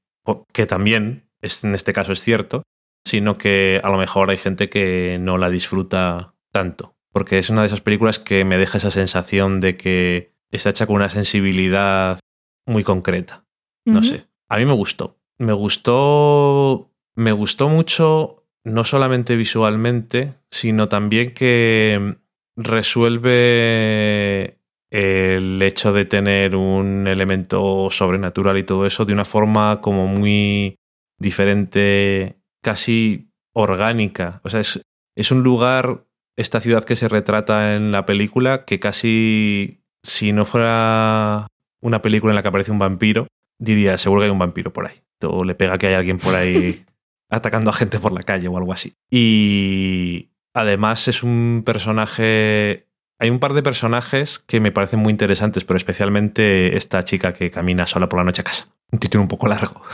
que 0.53 0.65
también 0.65 1.29
es, 1.41 1.63
en 1.63 1.75
este 1.75 1.93
caso 1.93 2.11
es 2.11 2.21
cierto, 2.21 2.63
sino 3.05 3.37
que 3.37 3.79
a 3.83 3.89
lo 3.89 3.97
mejor 3.97 4.29
hay 4.29 4.37
gente 4.37 4.69
que 4.69 5.17
no 5.19 5.37
la 5.37 5.49
disfruta 5.49 6.35
tanto. 6.51 6.95
Porque 7.11 7.39
es 7.39 7.49
una 7.49 7.61
de 7.61 7.67
esas 7.67 7.81
películas 7.81 8.19
que 8.19 8.45
me 8.45 8.57
deja 8.57 8.77
esa 8.77 8.91
sensación 8.91 9.59
de 9.59 9.75
que 9.75 10.33
está 10.51 10.69
hecha 10.69 10.85
con 10.85 10.97
una 10.97 11.09
sensibilidad 11.09 12.19
muy 12.65 12.83
concreta. 12.83 13.45
No 13.85 14.03
sé. 14.03 14.27
A 14.47 14.57
mí 14.57 14.65
me 14.65 14.73
gustó. 14.73 15.20
Me 15.41 15.53
gustó. 15.53 16.91
Me 17.15 17.31
gustó 17.31 17.67
mucho, 17.67 18.45
no 18.63 18.83
solamente 18.83 19.35
visualmente, 19.35 20.35
sino 20.51 20.87
también 20.87 21.33
que 21.33 22.15
resuelve 22.55 24.59
el 24.91 25.59
hecho 25.63 25.93
de 25.93 26.05
tener 26.05 26.55
un 26.55 27.07
elemento 27.07 27.89
sobrenatural 27.89 28.59
y 28.59 28.63
todo 28.63 28.85
eso 28.85 29.03
de 29.03 29.13
una 29.13 29.25
forma 29.25 29.81
como 29.81 30.05
muy 30.05 30.75
diferente 31.17 32.37
casi 32.61 33.31
orgánica. 33.53 34.41
O 34.43 34.49
sea, 34.51 34.59
es, 34.59 34.83
es 35.15 35.31
un 35.31 35.41
lugar, 35.41 36.05
esta 36.37 36.61
ciudad 36.61 36.83
que 36.83 36.95
se 36.95 37.09
retrata 37.09 37.75
en 37.75 37.91
la 37.91 38.05
película, 38.05 38.63
que 38.63 38.79
casi 38.79 39.81
si 40.03 40.33
no 40.33 40.45
fuera 40.45 41.47
una 41.81 42.03
película 42.03 42.31
en 42.31 42.35
la 42.35 42.43
que 42.43 42.49
aparece 42.49 42.71
un 42.71 42.79
vampiro, 42.79 43.25
diría, 43.57 43.97
seguro 43.97 44.21
que 44.21 44.25
hay 44.25 44.31
un 44.31 44.37
vampiro 44.37 44.71
por 44.71 44.85
ahí. 44.85 45.01
O 45.29 45.43
le 45.43 45.55
pega 45.55 45.77
que 45.77 45.87
hay 45.87 45.93
alguien 45.93 46.17
por 46.17 46.35
ahí 46.35 46.85
atacando 47.29 47.69
a 47.69 47.73
gente 47.73 47.99
por 47.99 48.11
la 48.11 48.23
calle 48.23 48.47
o 48.47 48.57
algo 48.57 48.73
así. 48.73 48.95
Y 49.09 50.31
además 50.53 51.07
es 51.07 51.23
un 51.23 51.63
personaje... 51.65 52.87
Hay 53.19 53.29
un 53.29 53.39
par 53.39 53.53
de 53.53 53.61
personajes 53.61 54.39
que 54.39 54.59
me 54.59 54.71
parecen 54.71 54.99
muy 54.99 55.11
interesantes, 55.11 55.63
pero 55.63 55.77
especialmente 55.77 56.75
esta 56.75 57.03
chica 57.03 57.33
que 57.33 57.51
camina 57.51 57.85
sola 57.85 58.09
por 58.09 58.17
la 58.17 58.25
noche 58.25 58.41
a 58.41 58.45
casa. 58.45 58.67
Un 58.91 58.99
título 58.99 59.21
un 59.21 59.27
poco 59.27 59.47
largo 59.47 59.81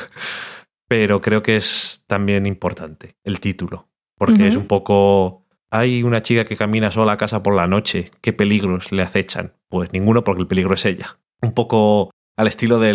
pero 0.87 1.21
creo 1.21 1.43
que 1.43 1.55
es 1.55 2.03
también 2.07 2.45
importante 2.45 3.15
el 3.23 3.39
título, 3.39 3.89
porque 4.17 4.47
es 4.47 4.55
un 4.55 4.67
poco... 4.67 5.43
Hay 5.69 6.01
una 6.03 6.21
chica 6.21 6.45
que 6.45 6.55
camina 6.55 6.91
sola 6.91 7.13
a 7.13 7.17
casa 7.17 7.43
por 7.43 7.53
la 7.53 7.67
noche, 7.67 8.11
¿qué 8.21 8.31
peligros 8.31 8.93
le 8.93 9.01
acechan? 9.01 9.53
Pues 9.67 9.91
ninguno 9.91 10.23
porque 10.23 10.41
el 10.41 10.47
peligro 10.47 10.75
es 10.75 10.85
ella. 10.85 11.19
Un 11.41 11.51
poco 11.51 12.11
al 12.37 12.47
estilo 12.47 12.79
de 12.79 12.93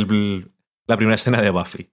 la 0.86 0.96
primera 0.96 1.16
escena 1.16 1.42
de 1.42 1.50
Buffy. 1.50 1.90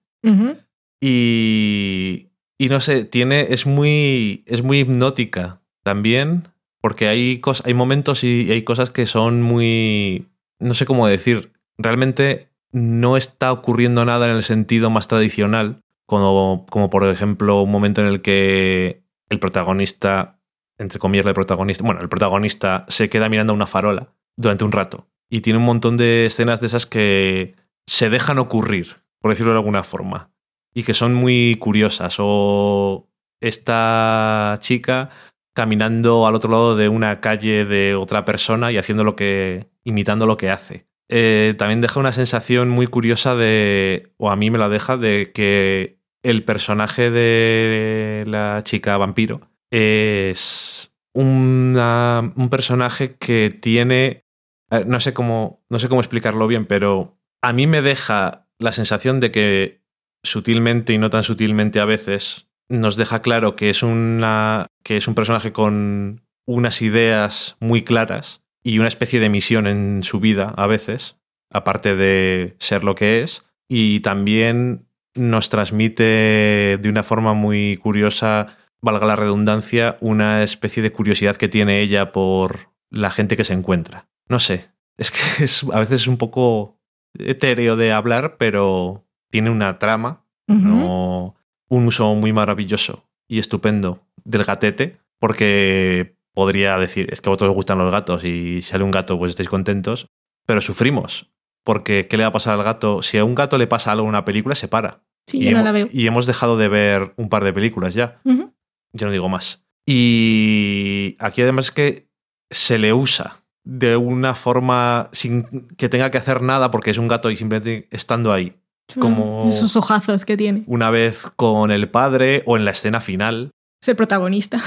Y, 1.00 2.28
y 2.58 2.68
no 2.68 2.80
sé, 2.80 3.04
tiene, 3.04 3.48
es 3.50 3.66
muy, 3.66 4.44
es 4.46 4.62
muy 4.62 4.80
hipnótica 4.80 5.60
también, 5.82 6.48
porque 6.80 7.08
hay, 7.08 7.40
hay 7.64 7.74
momentos 7.74 8.24
y 8.24 8.50
hay 8.50 8.62
cosas 8.62 8.90
que 8.90 9.06
son 9.06 9.42
muy, 9.42 10.28
no 10.58 10.74
sé 10.74 10.86
cómo 10.86 11.06
decir, 11.06 11.52
realmente 11.78 12.48
no 12.72 13.16
está 13.16 13.52
ocurriendo 13.52 14.04
nada 14.04 14.26
en 14.26 14.36
el 14.36 14.42
sentido 14.42 14.90
más 14.90 15.08
tradicional, 15.08 15.82
como, 16.06 16.66
como 16.70 16.90
por 16.90 17.06
ejemplo 17.08 17.62
un 17.62 17.70
momento 17.70 18.00
en 18.00 18.08
el 18.08 18.20
que 18.20 19.02
el 19.28 19.38
protagonista, 19.38 20.40
entre 20.78 20.98
comillas 20.98 21.26
el 21.26 21.34
protagonista, 21.34 21.84
bueno, 21.84 22.00
el 22.00 22.08
protagonista 22.08 22.84
se 22.88 23.08
queda 23.08 23.28
mirando 23.28 23.54
una 23.54 23.66
farola 23.66 24.12
durante 24.36 24.64
un 24.64 24.72
rato. 24.72 25.06
Y 25.28 25.42
tiene 25.42 25.58
un 25.58 25.64
montón 25.64 25.96
de 25.96 26.26
escenas 26.26 26.60
de 26.60 26.66
esas 26.66 26.86
que 26.86 27.54
se 27.86 28.10
dejan 28.10 28.38
ocurrir, 28.38 28.96
por 29.20 29.30
decirlo 29.30 29.52
de 29.52 29.58
alguna 29.58 29.82
forma, 29.82 30.32
y 30.74 30.82
que 30.82 30.94
son 30.94 31.14
muy 31.14 31.56
curiosas. 31.60 32.16
O 32.18 33.08
esta 33.40 34.58
chica 34.60 35.10
caminando 35.54 36.26
al 36.26 36.34
otro 36.34 36.50
lado 36.50 36.76
de 36.76 36.88
una 36.88 37.20
calle 37.20 37.64
de 37.64 37.94
otra 37.94 38.24
persona 38.24 38.72
y 38.72 38.78
haciendo 38.78 39.04
lo 39.04 39.16
que. 39.16 39.68
imitando 39.84 40.26
lo 40.26 40.36
que 40.36 40.50
hace. 40.50 40.86
Eh, 41.08 41.54
también 41.58 41.80
deja 41.80 41.98
una 42.00 42.12
sensación 42.12 42.68
muy 42.68 42.86
curiosa 42.86 43.34
de. 43.34 44.12
o 44.16 44.30
a 44.30 44.36
mí 44.36 44.50
me 44.50 44.58
la 44.58 44.68
deja, 44.68 44.96
de 44.96 45.32
que 45.32 45.98
el 46.22 46.44
personaje 46.44 47.10
de 47.10 48.24
la 48.26 48.62
chica 48.64 48.96
vampiro 48.96 49.50
es 49.70 50.94
un 51.12 52.48
personaje 52.50 53.16
que 53.16 53.50
tiene. 53.50 54.24
Eh, 54.70 54.84
no 54.86 55.00
sé 55.00 55.12
cómo. 55.12 55.64
No 55.68 55.78
sé 55.78 55.88
cómo 55.88 56.00
explicarlo 56.00 56.46
bien, 56.46 56.66
pero 56.66 57.18
a 57.42 57.52
mí 57.52 57.66
me 57.66 57.82
deja 57.82 58.46
la 58.60 58.72
sensación 58.72 59.18
de 59.18 59.30
que 59.32 59.80
sutilmente 60.22 60.92
y 60.92 60.98
no 60.98 61.10
tan 61.10 61.24
sutilmente 61.24 61.80
a 61.80 61.84
veces 61.84 62.48
nos 62.68 62.96
deja 62.96 63.20
claro 63.20 63.56
que 63.56 63.70
es 63.70 63.82
una. 63.82 64.66
que 64.84 64.96
es 64.96 65.08
un 65.08 65.14
personaje 65.14 65.52
con 65.52 66.22
unas 66.46 66.82
ideas 66.82 67.56
muy 67.60 67.82
claras 67.82 68.42
y 68.62 68.78
una 68.78 68.88
especie 68.88 69.20
de 69.20 69.28
misión 69.28 69.66
en 69.66 70.02
su 70.04 70.20
vida 70.20 70.54
a 70.56 70.66
veces, 70.66 71.16
aparte 71.50 71.96
de 71.96 72.54
ser 72.58 72.84
lo 72.84 72.94
que 72.94 73.22
es, 73.22 73.44
y 73.68 74.00
también 74.00 74.86
nos 75.14 75.48
transmite 75.48 76.78
de 76.80 76.88
una 76.88 77.02
forma 77.02 77.34
muy 77.34 77.76
curiosa, 77.76 78.56
valga 78.80 79.06
la 79.06 79.16
redundancia, 79.16 79.96
una 80.00 80.42
especie 80.42 80.82
de 80.82 80.92
curiosidad 80.92 81.36
que 81.36 81.48
tiene 81.48 81.80
ella 81.80 82.12
por 82.12 82.70
la 82.90 83.10
gente 83.10 83.36
que 83.36 83.44
se 83.44 83.54
encuentra. 83.54 84.08
No 84.28 84.38
sé, 84.38 84.70
Es 84.96 85.10
que 85.10 85.18
es, 85.44 85.64
a 85.72 85.78
veces 85.80 86.02
es 86.02 86.06
un 86.06 86.18
poco 86.18 86.79
etéreo 87.18 87.76
de 87.76 87.92
hablar, 87.92 88.36
pero 88.38 89.06
tiene 89.30 89.50
una 89.50 89.78
trama, 89.78 90.24
no 90.46 91.36
un 91.68 91.86
uso 91.86 92.14
muy 92.14 92.32
maravilloso 92.32 93.08
y 93.28 93.38
estupendo 93.38 94.06
del 94.24 94.44
gatete, 94.44 94.98
porque 95.18 96.16
podría 96.34 96.76
decir, 96.78 97.08
es 97.12 97.20
que 97.20 97.28
a 97.28 97.30
vosotros 97.30 97.50
os 97.50 97.54
gustan 97.54 97.78
los 97.78 97.92
gatos 97.92 98.24
y 98.24 98.60
si 98.60 98.62
sale 98.62 98.84
un 98.84 98.90
gato 98.90 99.18
pues 99.18 99.30
estáis 99.30 99.48
contentos, 99.48 100.08
pero 100.46 100.60
sufrimos, 100.60 101.30
porque 101.64 102.08
¿qué 102.08 102.16
le 102.16 102.24
va 102.24 102.30
a 102.30 102.32
pasar 102.32 102.58
al 102.58 102.64
gato? 102.64 103.02
Si 103.02 103.18
a 103.18 103.24
un 103.24 103.34
gato 103.34 103.56
le 103.56 103.68
pasa 103.68 103.92
algo 103.92 104.04
en 104.04 104.10
una 104.10 104.24
película, 104.24 104.54
se 104.54 104.68
para. 104.68 105.04
Sí, 105.26 105.38
y, 105.38 105.44
yo 105.44 105.50
no 105.52 105.58
hemos, 105.58 105.64
la 105.64 105.72
veo. 105.72 105.88
y 105.92 106.06
hemos 106.06 106.26
dejado 106.26 106.56
de 106.56 106.68
ver 106.68 107.14
un 107.16 107.28
par 107.28 107.44
de 107.44 107.52
películas 107.52 107.94
ya. 107.94 108.20
Yo 108.24 109.06
no 109.06 109.12
digo 109.12 109.28
más. 109.28 109.64
Y 109.86 111.16
aquí 111.20 111.42
además 111.42 111.66
es 111.66 111.70
que 111.70 112.08
se 112.50 112.78
le 112.78 112.92
usa 112.92 113.39
de 113.64 113.96
una 113.96 114.34
forma 114.34 115.08
sin 115.12 115.66
que 115.76 115.88
tenga 115.88 116.10
que 116.10 116.18
hacer 116.18 116.42
nada 116.42 116.70
porque 116.70 116.90
es 116.90 116.98
un 116.98 117.08
gato 117.08 117.30
y 117.30 117.36
simplemente 117.36 117.86
estando 117.90 118.32
ahí. 118.32 118.54
Como- 118.98 119.48
Esos 119.48 119.76
ojazos 119.76 120.24
que 120.24 120.36
tiene. 120.36 120.64
Una 120.66 120.90
vez 120.90 121.22
con 121.36 121.70
el 121.70 121.88
padre 121.88 122.42
o 122.46 122.56
en 122.56 122.64
la 122.64 122.72
escena 122.72 123.00
final. 123.00 123.50
Es 123.82 123.88
el 123.88 123.96
protagonista. 123.96 124.62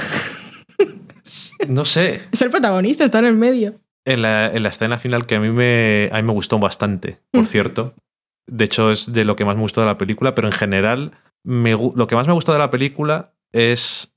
No 1.68 1.86
sé, 1.86 2.22
Es 2.32 2.42
el 2.42 2.50
protagonista, 2.52 3.06
está 3.06 3.20
en 3.20 3.26
el 3.26 3.36
medio. 3.36 3.76
en 4.06 4.22
la, 4.22 4.48
en 4.48 4.64
la 4.64 4.70
escena 4.70 4.98
final 4.98 5.26
que 5.26 5.36
a 5.36 5.40
mí 5.40 5.50
me, 5.50 6.10
a 6.12 6.18
mí 6.18 6.24
me 6.24 6.34
gustó 6.34 6.60
bastante, 6.60 7.20
por 7.32 7.44
Mm. 7.44 7.48
cierto. 7.48 7.94
De 8.48 8.66
hecho, 8.66 8.92
es 8.92 9.14
de 9.14 9.24
lo 9.24 9.36
que 9.38 9.46
más 9.46 9.56
me 9.56 9.62
gustó 9.62 9.80
de 9.82 9.88
la 9.88 9.98
película, 9.98 10.36
pero 10.36 10.48
en 10.50 10.54
general, 10.54 11.14
me 11.46 11.72
lo 11.72 12.08
que 12.08 12.16
más 12.16 12.28
me 12.28 12.34
gustó 12.34 12.52
de 12.52 12.60
la 12.60 12.70
película 12.70 13.34
es 13.54 14.14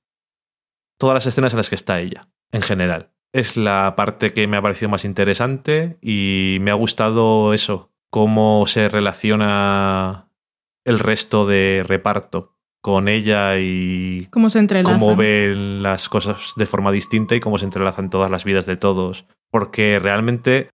todas 0.99 1.15
las 1.15 1.27
escenas 1.27 1.53
en 1.53 1.59
las 1.59 1.69
que 1.69 1.77
está 1.77 2.01
ella, 2.01 2.29
en 2.51 2.63
general. 2.63 3.11
Es 3.37 3.59
la 3.59 3.93
parte 3.97 4.33
que 4.33 4.47
me 4.47 4.57
ha 4.57 4.63
parecido 4.63 4.89
más 4.89 5.05
interesante 5.05 5.99
y 6.01 6.57
me 6.63 6.71
ha 6.71 6.75
gustado 6.75 7.53
eso, 7.53 7.93
cómo 8.11 8.67
se 8.67 8.89
relaciona 8.89 10.31
el 10.87 10.99
resto 10.99 11.47
de 11.47 11.85
reparto 11.87 12.57
con 12.81 13.09
ella 13.09 13.59
y 13.59 14.27
Cómo 14.31 14.49
se 14.49 14.59
entrelazan. 14.59 14.99
cómo 14.99 15.17
ven 15.17 15.83
las 15.83 16.09
cosas 16.09 16.55
de 16.57 16.65
forma 16.65 16.93
distinta 16.93 17.35
y 17.35 17.41
cómo 17.41 17.59
se 17.59 17.67
entrelazan 17.67 18.09
todas 18.09 18.31
las 18.31 18.45
vidas 18.45 18.65
de 18.65 18.79
todos. 18.79 19.27
Porque 19.51 19.99
realmente 19.99 20.71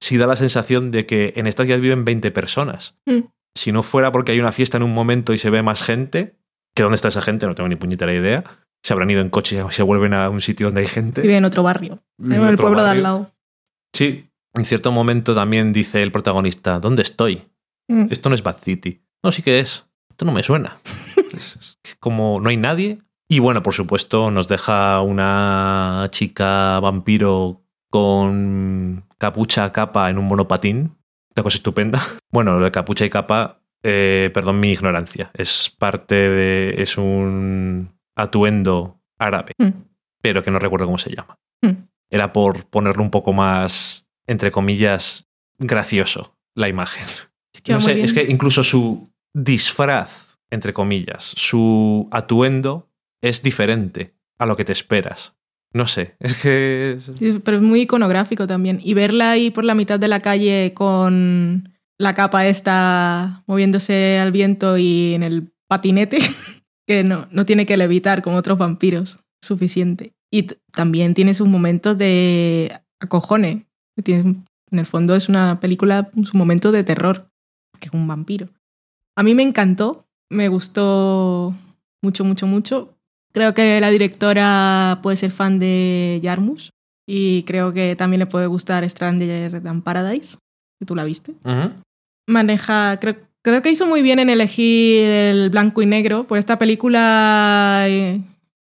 sí 0.00 0.16
da 0.16 0.28
la 0.28 0.36
sensación 0.36 0.92
de 0.92 1.06
que 1.06 1.32
en 1.34 1.48
estas 1.48 1.66
días 1.66 1.80
viven 1.80 2.04
20 2.04 2.30
personas. 2.30 2.94
Mm. 3.06 3.22
Si 3.56 3.72
no 3.72 3.82
fuera 3.82 4.12
porque 4.12 4.30
hay 4.30 4.38
una 4.38 4.52
fiesta 4.52 4.76
en 4.76 4.84
un 4.84 4.94
momento 4.94 5.32
y 5.32 5.38
se 5.38 5.50
ve 5.50 5.64
más 5.64 5.82
gente, 5.82 6.36
que 6.76 6.84
dónde 6.84 6.94
está 6.94 7.08
esa 7.08 7.22
gente, 7.22 7.48
no 7.48 7.56
tengo 7.56 7.68
ni 7.68 7.74
puñetera 7.74 8.14
idea. 8.14 8.44
Se 8.84 8.92
habrán 8.92 9.08
ido 9.08 9.22
en 9.22 9.30
coche 9.30 9.56
y 9.56 9.72
se 9.72 9.82
vuelven 9.82 10.12
a 10.12 10.28
un 10.28 10.42
sitio 10.42 10.66
donde 10.66 10.82
hay 10.82 10.86
gente. 10.86 11.22
Vive 11.22 11.38
en 11.38 11.46
otro 11.46 11.62
barrio. 11.62 12.02
En 12.22 12.34
en 12.34 12.46
el 12.46 12.56
pueblo 12.56 12.84
de 12.84 12.90
al 12.90 13.02
lado. 13.02 13.32
Sí. 13.94 14.28
En 14.52 14.64
cierto 14.66 14.92
momento 14.92 15.34
también 15.34 15.72
dice 15.72 16.02
el 16.02 16.12
protagonista, 16.12 16.80
¿dónde 16.80 17.00
estoy? 17.00 17.48
Mm. 17.88 18.08
Esto 18.10 18.28
no 18.28 18.34
es 18.34 18.42
Bad 18.42 18.58
City. 18.58 19.02
No, 19.22 19.32
sí 19.32 19.40
que 19.40 19.58
es. 19.58 19.86
Esto 20.10 20.26
no 20.26 20.32
me 20.32 20.42
suena. 20.42 20.80
es 21.34 21.78
como 21.98 22.40
no 22.40 22.50
hay 22.50 22.58
nadie. 22.58 22.98
Y 23.26 23.38
bueno, 23.38 23.62
por 23.62 23.72
supuesto, 23.72 24.30
nos 24.30 24.48
deja 24.48 25.00
una 25.00 26.08
chica 26.10 26.78
vampiro 26.80 27.62
con 27.88 29.06
capucha, 29.16 29.72
capa 29.72 30.10
en 30.10 30.18
un 30.18 30.26
monopatín. 30.26 30.94
Una 31.34 31.42
cosa 31.42 31.56
estupenda. 31.56 32.02
Bueno, 32.30 32.58
lo 32.58 32.64
de 32.64 32.72
capucha 32.72 33.04
y 33.04 33.10
capa, 33.10 33.60
eh, 33.82 34.28
perdón 34.34 34.60
mi 34.60 34.72
ignorancia. 34.72 35.30
Es 35.34 35.74
parte 35.78 36.16
de. 36.16 36.82
Es 36.82 36.98
un 36.98 37.94
atuendo 38.16 39.00
árabe, 39.18 39.52
Mm. 39.58 39.70
pero 40.22 40.42
que 40.42 40.50
no 40.50 40.58
recuerdo 40.58 40.86
cómo 40.86 40.98
se 40.98 41.14
llama. 41.14 41.38
Mm. 41.62 41.86
Era 42.10 42.32
por 42.32 42.66
ponerlo 42.66 43.02
un 43.02 43.10
poco 43.10 43.32
más, 43.32 44.06
entre 44.26 44.50
comillas, 44.50 45.26
gracioso 45.58 46.36
la 46.54 46.68
imagen. 46.68 47.06
No 47.68 47.80
sé, 47.80 48.02
es 48.02 48.12
que 48.12 48.24
incluso 48.28 48.62
su 48.64 49.10
disfraz, 49.32 50.24
entre 50.50 50.72
comillas, 50.72 51.32
su 51.36 52.08
atuendo 52.10 52.90
es 53.22 53.42
diferente 53.42 54.14
a 54.38 54.46
lo 54.46 54.56
que 54.56 54.64
te 54.64 54.72
esperas. 54.72 55.34
No 55.72 55.86
sé, 55.86 56.16
es 56.20 56.40
que... 56.40 56.98
Pero 57.44 57.56
es 57.56 57.62
muy 57.62 57.82
iconográfico 57.82 58.46
también. 58.46 58.80
Y 58.82 58.94
verla 58.94 59.32
ahí 59.32 59.50
por 59.50 59.64
la 59.64 59.74
mitad 59.74 59.98
de 59.98 60.08
la 60.08 60.20
calle 60.20 60.72
con 60.74 61.72
la 61.98 62.14
capa 62.14 62.46
esta 62.46 63.42
moviéndose 63.46 64.18
al 64.18 64.30
viento 64.32 64.76
y 64.78 65.14
en 65.14 65.22
el 65.22 65.52
patinete, 65.68 66.18
que 66.86 67.04
no, 67.04 67.26
no 67.30 67.44
tiene 67.46 67.66
que 67.66 67.76
levitar 67.76 68.22
como 68.22 68.36
otros 68.36 68.58
vampiros, 68.58 69.18
suficiente. 69.42 70.12
Y 70.32 70.44
también 70.72 71.14
tiene 71.14 71.34
sus 71.34 71.48
momentos 71.48 71.96
de 71.98 72.80
acojone. 73.00 73.66
que 73.96 74.02
tiene- 74.02 74.42
en 74.72 74.78
el 74.80 74.86
fondo 74.86 75.14
es 75.14 75.28
una 75.28 75.60
película, 75.60 76.10
su 76.24 76.36
momento 76.36 76.72
de 76.72 76.82
terror, 76.82 77.28
que 77.78 77.86
es 77.86 77.92
un 77.94 78.08
vampiro. 78.08 78.48
A 79.16 79.22
mí 79.22 79.36
me 79.36 79.44
encantó, 79.44 80.04
me 80.32 80.48
gustó 80.48 81.54
mucho, 82.02 82.24
mucho, 82.24 82.48
mucho. 82.48 82.96
Creo 83.32 83.54
que 83.54 83.80
la 83.80 83.90
directora 83.90 84.98
puede 85.00 85.16
ser 85.16 85.30
fan 85.30 85.60
de 85.60 86.18
Jarmusch 86.24 86.70
y 87.08 87.44
creo 87.44 87.72
que 87.72 87.94
también 87.94 88.18
le 88.18 88.26
puede 88.26 88.48
gustar 88.48 88.88
Stranger 88.90 89.62
Than 89.62 89.82
Paradise, 89.82 90.38
que 90.80 90.86
tú 90.86 90.96
la 90.96 91.04
viste. 91.04 91.34
Maneja, 92.28 92.98
creo, 93.00 93.16
creo 93.44 93.62
que 93.62 93.70
hizo 93.70 93.86
muy 93.86 94.02
bien 94.02 94.18
en 94.18 94.30
elegir 94.30 95.04
el 95.04 95.50
blanco 95.50 95.82
y 95.82 95.86
negro, 95.86 96.24
por 96.24 96.38
esta 96.38 96.58
película... 96.58 97.84
eh, 97.86 98.20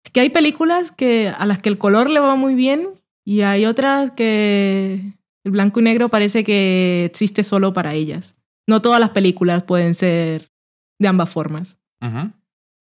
es 0.04 0.12
que 0.12 0.20
hay 0.20 0.30
películas 0.30 0.92
que, 0.92 1.30
a 1.30 1.46
las 1.48 1.60
que 1.60 1.70
el 1.70 1.80
color 1.80 2.10
le 2.12 2.20
va 2.20 2.36
muy 2.36 2.54
bien 2.54 2.90
y 3.26 3.42
hay 3.42 3.66
otras 3.66 4.12
que 4.12 5.14
el 5.44 5.52
blanco 5.52 5.80
y 5.80 5.84
negro 5.84 6.10
parece 6.10 6.44
que 6.44 7.06
existe 7.06 7.44
solo 7.44 7.74
para 7.74 7.96
ellas. 7.96 8.36
No 8.68 8.82
todas 8.82 9.00
las 9.00 9.10
películas 9.10 9.64
pueden 9.64 9.96
ser 9.96 10.52
de 11.00 11.08
ambas 11.08 11.30
formas. 11.30 11.80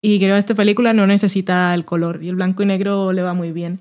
Y 0.03 0.19
creo 0.19 0.35
que 0.35 0.41
esta 0.41 0.55
película 0.55 0.93
no 0.93 1.07
necesita 1.07 1.73
el 1.73 1.87
color 1.87 2.23
y 2.23 2.29
el 2.29 2.35
blanco 2.35 2.63
y 2.63 2.67
negro 2.67 3.13
le 3.15 3.23
va 3.23 3.33
muy 3.33 3.53
bien. 3.53 3.81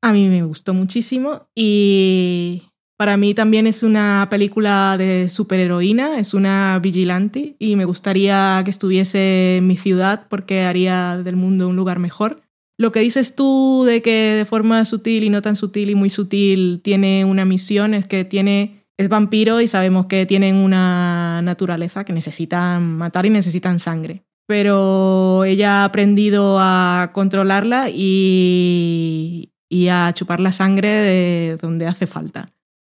A 0.00 0.12
mí 0.12 0.28
me 0.28 0.44
gustó 0.44 0.72
muchísimo 0.72 1.48
y 1.56 2.69
para 3.00 3.16
mí 3.16 3.32
también 3.32 3.66
es 3.66 3.82
una 3.82 4.28
película 4.28 4.96
de 4.98 5.30
superheroína, 5.30 6.18
es 6.18 6.34
una 6.34 6.78
vigilante 6.82 7.56
y 7.58 7.74
me 7.74 7.86
gustaría 7.86 8.60
que 8.62 8.70
estuviese 8.70 9.56
en 9.56 9.66
mi 9.66 9.78
ciudad 9.78 10.26
porque 10.28 10.64
haría 10.64 11.16
del 11.16 11.34
mundo 11.34 11.66
un 11.66 11.76
lugar 11.76 11.98
mejor. 11.98 12.42
Lo 12.76 12.92
que 12.92 13.00
dices 13.00 13.34
tú 13.34 13.84
de 13.86 14.02
que 14.02 14.34
de 14.34 14.44
forma 14.44 14.84
sutil 14.84 15.24
y 15.24 15.30
no 15.30 15.40
tan 15.40 15.56
sutil 15.56 15.88
y 15.88 15.94
muy 15.94 16.10
sutil 16.10 16.82
tiene 16.84 17.24
una 17.24 17.46
misión 17.46 17.94
es 17.94 18.06
que 18.06 18.26
tiene 18.26 18.84
es 18.98 19.08
vampiro 19.08 19.62
y 19.62 19.66
sabemos 19.66 20.04
que 20.04 20.26
tienen 20.26 20.56
una 20.56 21.40
naturaleza 21.40 22.04
que 22.04 22.12
necesitan 22.12 22.98
matar 22.98 23.24
y 23.24 23.30
necesitan 23.30 23.78
sangre 23.78 24.24
pero 24.46 25.44
ella 25.44 25.80
ha 25.80 25.84
aprendido 25.84 26.58
a 26.60 27.12
controlarla 27.14 27.88
y, 27.88 29.52
y 29.70 29.88
a 29.88 30.12
chupar 30.12 30.40
la 30.40 30.52
sangre 30.52 30.88
de 30.88 31.56
donde 31.56 31.86
hace 31.86 32.06
falta. 32.06 32.48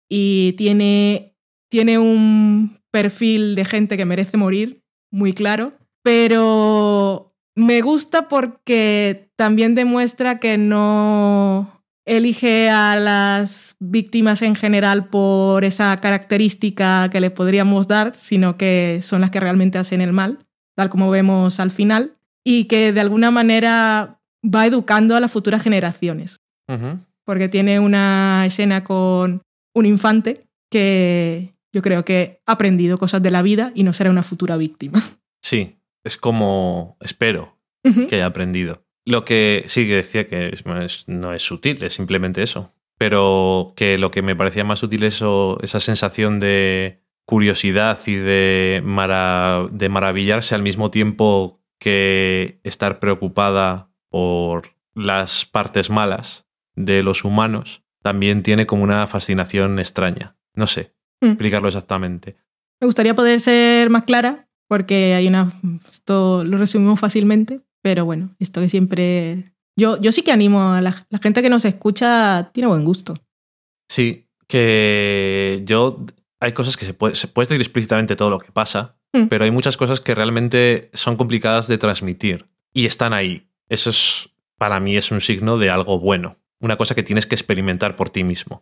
Y 0.10 0.53
tiene, 0.53 1.36
tiene 1.69 1.99
un 1.99 2.80
perfil 2.91 3.56
de 3.56 3.65
gente 3.65 3.98
que 3.98 4.06
merece 4.06 4.38
morir, 4.38 4.81
muy 5.11 5.34
claro, 5.34 5.73
pero 6.03 7.36
me 7.56 7.81
gusta 7.81 8.27
porque 8.27 9.31
también 9.36 9.76
demuestra 9.76 10.40
que 10.40 10.57
no 10.57 11.84
elige 12.06 12.69
a 12.69 12.95
las 12.95 13.76
víctimas 13.80 14.41
en 14.41 14.56
general 14.56 15.10
por 15.10 15.64
esa 15.64 15.99
característica 16.02 17.07
que 17.11 17.22
les 17.22 17.31
podríamos 17.31 17.88
dar, 17.88 18.15
sino 18.15 18.57
que 18.57 19.02
son 19.03 19.22
las 19.22 19.30
que 19.30 19.40
realmente 19.40 19.77
hacen 19.77 20.02
el 20.02 20.14
mal 20.14 20.40
tal 20.80 20.90
como 20.90 21.10
vemos 21.10 21.60
al 21.60 21.72
final, 21.72 22.14
y 22.41 22.64
que 22.65 22.94
de 22.94 23.02
alguna 23.02 23.31
manera 23.31 24.22
va 24.45 24.65
educando 24.65 25.14
a 25.14 25.19
las 25.19 25.30
futuras 25.30 25.61
generaciones, 25.61 26.38
porque 27.26 27.49
tiene 27.49 27.81
una 27.81 28.45
escena 28.45 28.86
con 28.86 29.41
un 29.80 29.86
infante 29.86 30.46
que 30.70 31.54
yo 31.74 31.82
creo 31.82 32.06
que 32.06 32.42
ha 32.46 32.54
aprendido 32.54 32.98
cosas 32.98 33.22
de 33.22 33.32
la 33.32 33.42
vida 33.42 33.72
y 33.76 33.84
no 33.84 33.94
será 33.94 34.10
una 34.10 34.24
futura 34.24 34.58
víctima. 34.58 35.04
Sí, 35.42 35.78
es 36.04 36.18
como 36.18 36.98
espero 37.02 37.58
que 38.08 38.16
haya 38.16 38.26
aprendido. 38.28 38.84
Lo 39.06 39.26
que 39.26 39.64
sí 39.68 39.88
que 39.88 39.96
decía 39.96 40.28
que 40.28 40.50
es- 40.50 40.66
no 41.08 41.34
es 41.34 41.42
sutil, 41.44 41.82
es 41.84 41.94
simplemente 41.94 42.44
eso. 42.44 42.74
Pero 42.98 43.74
que 43.78 43.98
lo 43.98 44.12
que 44.12 44.22
me 44.22 44.36
parecía 44.36 44.64
más 44.66 44.84
útil 44.84 45.04
es 45.04 45.24
esa 45.64 45.80
sensación 45.80 46.40
de 46.40 47.02
curiosidad 47.26 47.98
y 48.06 48.16
de 48.16 48.82
maravillarse 48.84 50.54
al 50.56 50.62
mismo 50.64 50.92
tiempo 50.92 51.62
que 51.80 52.60
estar 52.64 53.00
preocupada 53.00 53.90
por 54.10 54.74
las 54.94 55.46
partes 55.46 55.90
malas 55.90 56.46
de 56.76 57.04
los 57.04 57.24
humanos, 57.24 57.84
también 58.10 58.41
tiene 58.44 58.65
como 58.65 58.84
una 58.84 59.06
fascinación 59.06 59.77
extraña. 59.80 60.36
No 60.56 60.65
sé 60.68 60.94
Mm. 61.22 61.27
explicarlo 61.31 61.68
exactamente. 61.68 62.38
Me 62.81 62.86
gustaría 62.88 63.14
poder 63.14 63.40
ser 63.40 63.90
más 63.90 64.03
clara, 64.03 64.48
porque 64.68 65.14
hay 65.14 65.27
una. 65.27 65.52
Esto 65.88 66.44
lo 66.44 66.57
resumimos 66.57 66.99
fácilmente, 66.99 67.60
pero 67.84 68.06
bueno, 68.06 68.36
esto 68.40 68.61
que 68.61 68.69
siempre. 68.69 69.44
Yo, 69.77 69.99
yo 70.02 70.11
sí 70.11 70.22
que 70.23 70.31
animo 70.31 70.72
a 70.73 70.81
la, 70.81 71.06
la 71.10 71.19
gente 71.19 71.41
que 71.41 71.49
nos 71.49 71.65
escucha, 71.65 72.49
tiene 72.53 72.68
buen 72.68 72.84
gusto. 72.86 73.14
Sí, 73.90 74.27
que 74.48 75.61
yo 75.65 76.06
hay 76.40 76.53
cosas 76.53 76.77
que 76.77 76.86
se 76.86 76.94
puede, 76.94 77.15
se 77.15 77.27
puede 77.27 77.48
decir 77.49 77.61
explícitamente 77.61 78.15
todo 78.15 78.30
lo 78.30 78.40
que 78.40 78.52
pasa, 78.52 78.95
Mm. 79.14 79.26
pero 79.27 79.44
hay 79.44 79.52
muchas 79.52 79.76
cosas 79.76 79.99
que 80.02 80.14
realmente 80.15 80.90
son 80.94 81.15
complicadas 81.15 81.68
de 81.68 81.77
transmitir 81.80 82.48
y 82.73 82.86
están 82.86 83.11
ahí. 83.14 83.49
Eso 83.68 83.90
es, 83.90 84.30
para 84.57 84.80
mí, 84.80 84.95
es 84.98 85.11
un 85.11 85.19
signo 85.19 85.57
de 85.57 85.69
algo 85.72 85.99
bueno. 85.99 86.38
Una 86.61 86.77
cosa 86.77 86.95
que 86.95 87.03
tienes 87.03 87.26
que 87.26 87.36
experimentar 87.36 87.95
por 87.95 88.10
ti 88.10 88.23
mismo. 88.23 88.60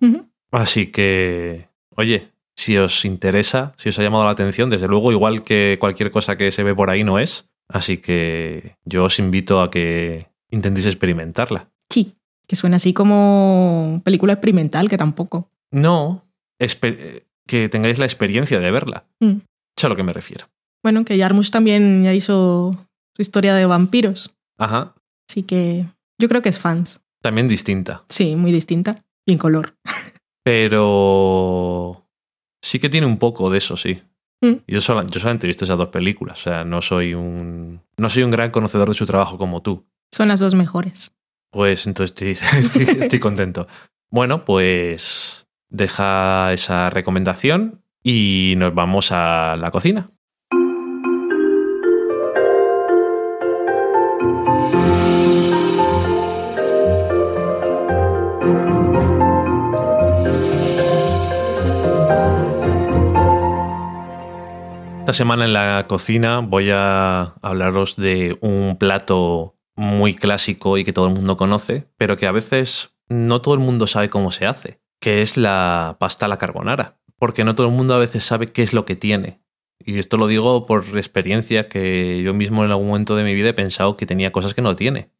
Así 0.51 0.87
que, 0.87 1.67
oye, 1.95 2.29
si 2.55 2.77
os 2.77 3.05
interesa, 3.05 3.73
si 3.77 3.89
os 3.89 3.99
ha 3.99 4.03
llamado 4.03 4.25
la 4.25 4.31
atención, 4.31 4.69
desde 4.69 4.87
luego, 4.87 5.11
igual 5.11 5.43
que 5.43 5.77
cualquier 5.79 6.11
cosa 6.11 6.37
que 6.37 6.51
se 6.51 6.63
ve 6.63 6.75
por 6.75 6.89
ahí 6.89 7.03
no 7.03 7.19
es. 7.19 7.49
Así 7.69 7.97
que 7.97 8.75
yo 8.85 9.05
os 9.05 9.19
invito 9.19 9.61
a 9.61 9.69
que 9.69 10.27
intentéis 10.51 10.87
experimentarla. 10.87 11.69
Sí, 11.89 12.15
que 12.47 12.55
suena 12.55 12.77
así 12.77 12.93
como 12.93 14.01
película 14.03 14.33
experimental, 14.33 14.89
que 14.89 14.97
tampoco. 14.97 15.49
No, 15.71 16.25
que 16.57 17.69
tengáis 17.69 17.97
la 17.97 18.05
experiencia 18.05 18.59
de 18.59 18.71
verla. 18.71 19.05
Mm. 19.19 19.37
Es 19.75 19.83
a 19.83 19.89
lo 19.89 19.95
que 19.95 20.03
me 20.03 20.13
refiero. 20.13 20.47
Bueno, 20.83 21.03
que 21.03 21.17
Jarmusch 21.17 21.51
también 21.51 22.03
ya 22.03 22.13
hizo 22.13 22.71
su 23.15 23.21
historia 23.21 23.55
de 23.55 23.65
vampiros, 23.65 24.33
Ajá, 24.57 24.95
así 25.29 25.43
que 25.43 25.85
yo 26.19 26.27
creo 26.27 26.41
que 26.41 26.49
es 26.49 26.59
fans. 26.59 26.99
También 27.21 27.47
distinta. 27.47 28.03
Sí, 28.09 28.35
muy 28.35 28.51
distinta 28.51 29.03
y 29.25 29.33
en 29.33 29.37
color. 29.39 29.75
Pero 30.43 32.07
sí 32.61 32.79
que 32.79 32.89
tiene 32.89 33.05
un 33.07 33.17
poco 33.17 33.49
de 33.49 33.57
eso, 33.57 33.77
sí. 33.77 34.01
Mm. 34.41 34.53
Yo, 34.67 34.81
sola- 34.81 35.05
yo 35.09 35.19
solamente 35.19 35.45
he 35.45 35.49
visto 35.49 35.65
esas 35.65 35.77
dos 35.77 35.89
películas. 35.89 36.39
O 36.39 36.43
sea, 36.43 36.63
no 36.63 36.81
soy 36.81 37.13
un. 37.13 37.81
No 37.97 38.09
soy 38.09 38.23
un 38.23 38.31
gran 38.31 38.51
conocedor 38.51 38.87
de 38.89 38.95
su 38.95 39.05
trabajo 39.05 39.37
como 39.37 39.61
tú. 39.61 39.85
Son 40.11 40.27
las 40.29 40.39
dos 40.39 40.55
mejores. 40.55 41.13
Pues 41.51 41.85
entonces 41.87 42.11
estoy, 42.15 42.47
estoy- 42.85 43.01
estoy 43.03 43.19
contento. 43.19 43.67
Bueno, 44.09 44.45
pues 44.45 45.47
deja 45.69 46.53
esa 46.53 46.89
recomendación 46.89 47.83
y 48.03 48.53
nos 48.57 48.73
vamos 48.73 49.11
a 49.11 49.57
la 49.57 49.71
cocina. 49.71 50.11
Esta 65.07 65.19
semana 65.19 65.45
en 65.45 65.53
la 65.53 65.85
cocina 65.87 66.39
voy 66.39 66.69
a 66.69 67.33
hablaros 67.41 67.95
de 67.95 68.37
un 68.41 68.75
plato 68.77 69.55
muy 69.77 70.13
clásico 70.13 70.77
y 70.77 70.83
que 70.83 70.91
todo 70.91 71.07
el 71.07 71.13
mundo 71.13 71.37
conoce, 71.37 71.87
pero 71.95 72.17
que 72.17 72.27
a 72.27 72.33
veces 72.33 72.93
no 73.07 73.39
todo 73.39 73.53
el 73.53 73.61
mundo 73.61 73.87
sabe 73.87 74.09
cómo 74.09 74.33
se 74.33 74.45
hace, 74.45 74.81
que 74.99 75.21
es 75.21 75.37
la 75.37 75.95
pasta 75.97 76.25
a 76.25 76.27
la 76.27 76.37
carbonara, 76.37 76.97
porque 77.17 77.45
no 77.45 77.55
todo 77.55 77.67
el 77.67 77.73
mundo 77.73 77.93
a 77.93 77.99
veces 77.99 78.25
sabe 78.25 78.51
qué 78.51 78.63
es 78.63 78.73
lo 78.73 78.83
que 78.83 78.97
tiene. 78.97 79.39
Y 79.79 79.97
esto 79.97 80.17
lo 80.17 80.27
digo 80.27 80.65
por 80.65 80.83
experiencia 80.97 81.69
que 81.69 82.21
yo 82.21 82.33
mismo 82.33 82.65
en 82.65 82.71
algún 82.71 82.87
momento 82.87 83.15
de 83.15 83.23
mi 83.23 83.33
vida 83.33 83.47
he 83.47 83.53
pensado 83.53 83.95
que 83.95 84.05
tenía 84.05 84.33
cosas 84.33 84.53
que 84.53 84.61
no 84.61 84.75
tiene. 84.75 85.11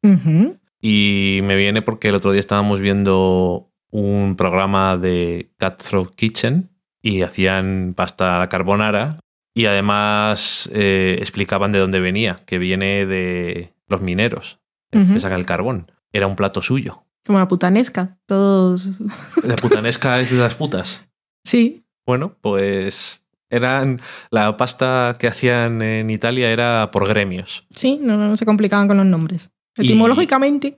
Y 0.81 1.39
me 1.43 1.55
viene 1.55 1.81
porque 1.81 2.09
el 2.09 2.15
otro 2.15 2.33
día 2.33 2.41
estábamos 2.41 2.81
viendo 2.81 3.71
un 3.89 4.35
programa 4.35 4.97
de 4.97 5.53
Cutthroat 5.57 6.13
Kitchen 6.13 6.71
y 7.01 7.21
hacían 7.21 7.93
pasta 7.95 8.35
a 8.35 8.39
la 8.39 8.49
carbonara 8.49 9.21
y 9.57 9.65
además 9.65 10.69
eh, 10.73 11.15
explicaban 11.19 11.71
de 11.71 11.79
dónde 11.79 11.99
venía, 11.99 12.37
que 12.45 12.57
viene 12.59 13.05
de 13.05 13.73
los 13.87 14.01
mineros 14.01 14.59
Ujú. 14.93 15.13
que 15.15 15.19
sacan 15.19 15.39
el 15.39 15.45
carbón. 15.45 15.91
Era 16.13 16.27
un 16.27 16.35
plato 16.35 16.61
suyo. 16.61 17.03
Como 17.25 17.39
la 17.39 17.47
putanesca. 17.47 18.17
Todos. 18.27 18.89
La 19.43 19.55
putanesca 19.61 20.19
es 20.19 20.29
de 20.31 20.37
las 20.37 20.55
putas. 20.55 21.09
Sí. 21.43 21.83
Bueno, 22.05 22.35
pues 22.41 23.25
eran 23.49 23.99
la 24.29 24.57
pasta 24.57 25.17
que 25.19 25.27
hacían 25.27 25.81
en 25.81 26.09
Italia 26.09 26.51
era 26.51 26.91
por 26.91 27.07
gremios. 27.07 27.65
Sí, 27.75 27.99
no, 28.01 28.15
no 28.17 28.37
se 28.37 28.45
complicaban 28.45 28.87
con 28.87 28.97
los 28.97 29.05
nombres. 29.05 29.49
Y- 29.77 29.85
Etimológicamente. 29.85 30.75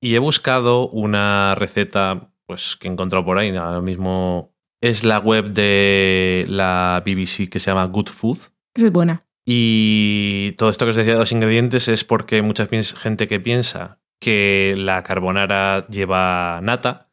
Y 0.00 0.14
he 0.14 0.18
buscado 0.18 0.88
una 0.88 1.54
receta 1.54 2.30
pues, 2.46 2.76
que 2.76 2.88
he 2.88 2.90
encontrado 2.90 3.24
por 3.24 3.38
ahí. 3.38 3.54
Ahora 3.56 3.80
mismo 3.80 4.51
es 4.82 5.04
la 5.04 5.18
web 5.20 5.52
de 5.52 6.44
la 6.48 7.02
BBC 7.06 7.48
que 7.48 7.60
se 7.60 7.70
llama 7.70 7.84
Good 7.86 8.08
Food. 8.08 8.38
Esa 8.74 8.86
es 8.86 8.92
buena. 8.92 9.24
Y 9.46 10.52
todo 10.58 10.70
esto 10.70 10.84
que 10.84 10.90
os 10.90 10.96
decía 10.96 11.14
de 11.14 11.20
los 11.20 11.32
ingredientes 11.32 11.88
es 11.88 12.04
porque 12.04 12.42
mucha 12.42 12.66
gente 12.66 13.28
que 13.28 13.40
piensa 13.40 14.00
que 14.20 14.74
la 14.76 15.02
carbonara 15.02 15.86
lleva 15.88 16.60
nata. 16.62 17.08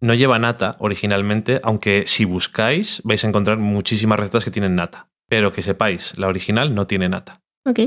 No 0.00 0.14
lleva 0.14 0.40
nata 0.40 0.76
originalmente, 0.80 1.60
aunque 1.62 2.04
si 2.06 2.24
buscáis 2.24 3.00
vais 3.04 3.24
a 3.24 3.28
encontrar 3.28 3.58
muchísimas 3.58 4.18
recetas 4.18 4.44
que 4.44 4.50
tienen 4.50 4.74
nata. 4.74 5.08
Pero 5.28 5.52
que 5.52 5.62
sepáis, 5.62 6.18
la 6.18 6.26
original 6.26 6.74
no 6.74 6.88
tiene 6.88 7.08
nata. 7.08 7.42
Ok. 7.64 7.78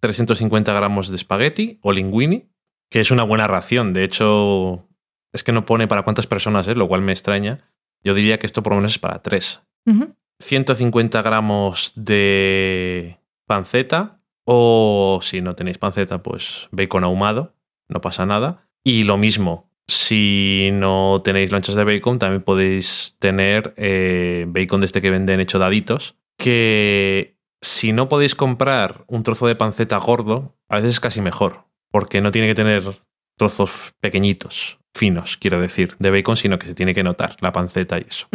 350 0.00 0.72
gramos 0.72 1.08
de 1.08 1.16
espagueti 1.16 1.80
o 1.82 1.92
linguini, 1.92 2.48
que 2.88 3.00
es 3.00 3.10
una 3.10 3.24
buena 3.24 3.48
ración. 3.48 3.92
De 3.92 4.04
hecho, 4.04 4.88
es 5.32 5.42
que 5.42 5.52
no 5.52 5.66
pone 5.66 5.88
para 5.88 6.02
cuántas 6.02 6.28
personas 6.28 6.68
es, 6.68 6.76
lo 6.76 6.86
cual 6.86 7.02
me 7.02 7.12
extraña. 7.12 7.73
Yo 8.04 8.14
diría 8.14 8.38
que 8.38 8.46
esto 8.46 8.62
por 8.62 8.72
lo 8.72 8.76
menos 8.76 8.92
es 8.92 8.98
para 8.98 9.22
tres. 9.22 9.66
Ujú. 9.86 10.14
150 10.40 11.22
gramos 11.22 11.92
de 11.96 13.18
panceta 13.46 14.20
o 14.44 15.20
si 15.22 15.40
no 15.40 15.54
tenéis 15.54 15.78
panceta, 15.78 16.22
pues 16.22 16.68
bacon 16.70 17.04
ahumado, 17.04 17.54
no 17.88 18.00
pasa 18.00 18.26
nada. 18.26 18.68
Y 18.84 19.04
lo 19.04 19.16
mismo, 19.16 19.70
si 19.88 20.70
no 20.72 21.18
tenéis 21.24 21.50
lonchas 21.50 21.74
de 21.74 21.84
bacon, 21.84 22.18
también 22.18 22.42
podéis 22.42 23.16
tener 23.18 23.74
eh, 23.76 24.44
bacon 24.48 24.80
de 24.80 24.86
este 24.86 25.00
que 25.00 25.10
venden 25.10 25.40
hecho 25.40 25.58
daditos, 25.58 26.16
que 26.38 27.38
si 27.62 27.92
no 27.92 28.08
podéis 28.08 28.34
comprar 28.34 29.04
un 29.06 29.22
trozo 29.22 29.46
de 29.46 29.56
panceta 29.56 29.96
gordo, 29.96 30.54
a 30.68 30.76
veces 30.76 30.90
es 30.90 31.00
casi 31.00 31.22
mejor, 31.22 31.64
porque 31.90 32.20
no 32.20 32.30
tiene 32.30 32.48
que 32.48 32.54
tener 32.54 33.00
trozos 33.38 33.94
pequeñitos, 34.00 34.78
finos, 34.94 35.36
quiero 35.36 35.60
decir, 35.60 35.96
de 35.98 36.10
bacon, 36.10 36.36
sino 36.36 36.58
que 36.58 36.68
se 36.68 36.74
tiene 36.74 36.94
que 36.94 37.02
notar 37.02 37.36
la 37.40 37.52
panceta 37.52 37.98
y 37.98 38.06
eso 38.08 38.28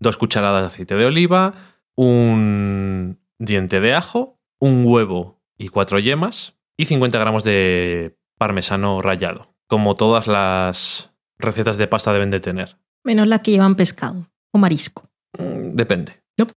dos 0.00 0.16
cucharadas 0.16 0.62
de 0.62 0.66
aceite 0.66 0.94
de 0.96 1.04
oliva, 1.04 1.54
un 1.94 3.20
diente 3.38 3.80
de 3.80 3.94
ajo, 3.94 4.40
un 4.58 4.84
huevo 4.84 5.40
y 5.56 5.68
cuatro 5.68 5.98
yemas 5.98 6.56
y 6.76 6.86
50 6.86 7.18
gramos 7.18 7.44
de 7.44 8.16
parmesano 8.38 9.02
rallado, 9.02 9.54
como 9.68 9.96
todas 9.96 10.26
las 10.26 11.12
recetas 11.38 11.76
de 11.76 11.86
pasta 11.86 12.12
deben 12.12 12.30
de 12.30 12.40
tener. 12.40 12.78
Menos 13.04 13.28
las 13.28 13.40
que 13.40 13.52
llevan 13.52 13.76
pescado 13.76 14.26
o 14.52 14.58
marisco. 14.58 15.08
Mm, 15.38 15.74
Depende. 15.76 16.22
Nope. 16.38 16.52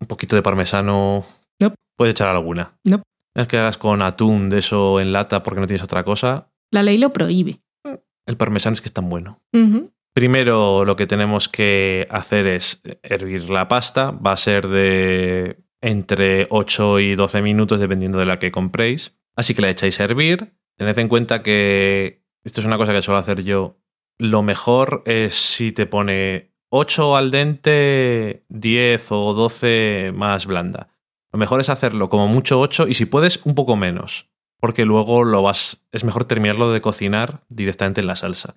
Un 0.00 0.06
poquito 0.06 0.36
de 0.36 0.42
parmesano. 0.42 1.24
Nope. 1.60 1.76
Puedes 1.96 2.12
echar 2.12 2.28
alguna. 2.28 2.78
Nope. 2.84 3.04
No 3.36 3.42
es 3.42 3.48
que 3.48 3.58
hagas 3.58 3.78
con 3.78 4.02
atún 4.02 4.48
de 4.48 4.58
eso 4.58 5.00
en 5.00 5.12
lata 5.12 5.42
porque 5.42 5.60
no 5.60 5.66
tienes 5.66 5.82
otra 5.82 6.04
cosa. 6.04 6.50
La 6.70 6.82
ley 6.82 6.98
lo 6.98 7.12
prohíbe. 7.12 7.60
El 8.26 8.36
parmesano 8.36 8.74
es 8.74 8.80
que 8.80 8.88
es 8.88 8.92
tan 8.92 9.08
bueno. 9.08 9.40
Primero 10.14 10.84
lo 10.84 10.96
que 10.96 11.06
tenemos 11.06 11.48
que 11.48 12.06
hacer 12.10 12.46
es 12.46 12.82
hervir 13.02 13.50
la 13.50 13.68
pasta. 13.68 14.12
Va 14.12 14.32
a 14.32 14.36
ser 14.36 14.68
de 14.68 15.58
entre 15.80 16.46
8 16.50 17.00
y 17.00 17.14
12 17.14 17.42
minutos 17.42 17.80
dependiendo 17.80 18.18
de 18.18 18.26
la 18.26 18.38
que 18.38 18.52
compréis. 18.52 19.16
Así 19.36 19.54
que 19.54 19.62
la 19.62 19.70
echáis 19.70 20.00
a 20.00 20.04
hervir. 20.04 20.54
Tened 20.76 20.98
en 20.98 21.08
cuenta 21.08 21.42
que 21.42 22.22
esto 22.44 22.60
es 22.60 22.66
una 22.66 22.78
cosa 22.78 22.92
que 22.92 23.02
suelo 23.02 23.18
hacer 23.18 23.42
yo. 23.42 23.78
Lo 24.16 24.42
mejor 24.42 25.02
es 25.06 25.34
si 25.34 25.72
te 25.72 25.86
pone 25.86 26.52
8 26.68 27.16
al 27.16 27.30
dente, 27.30 28.44
10 28.48 29.12
o 29.12 29.34
12 29.34 30.12
más 30.14 30.46
blanda. 30.46 30.88
Lo 31.32 31.38
mejor 31.38 31.60
es 31.60 31.68
hacerlo 31.68 32.08
como 32.08 32.28
mucho 32.28 32.60
8 32.60 32.86
y 32.88 32.94
si 32.94 33.06
puedes 33.06 33.40
un 33.44 33.54
poco 33.54 33.76
menos. 33.76 34.30
Porque 34.64 34.86
luego 34.86 35.24
lo 35.24 35.42
vas. 35.42 35.84
Es 35.92 36.04
mejor 36.04 36.24
terminarlo 36.24 36.72
de 36.72 36.80
cocinar 36.80 37.44
directamente 37.48 38.00
en 38.00 38.06
la 38.06 38.16
salsa 38.16 38.54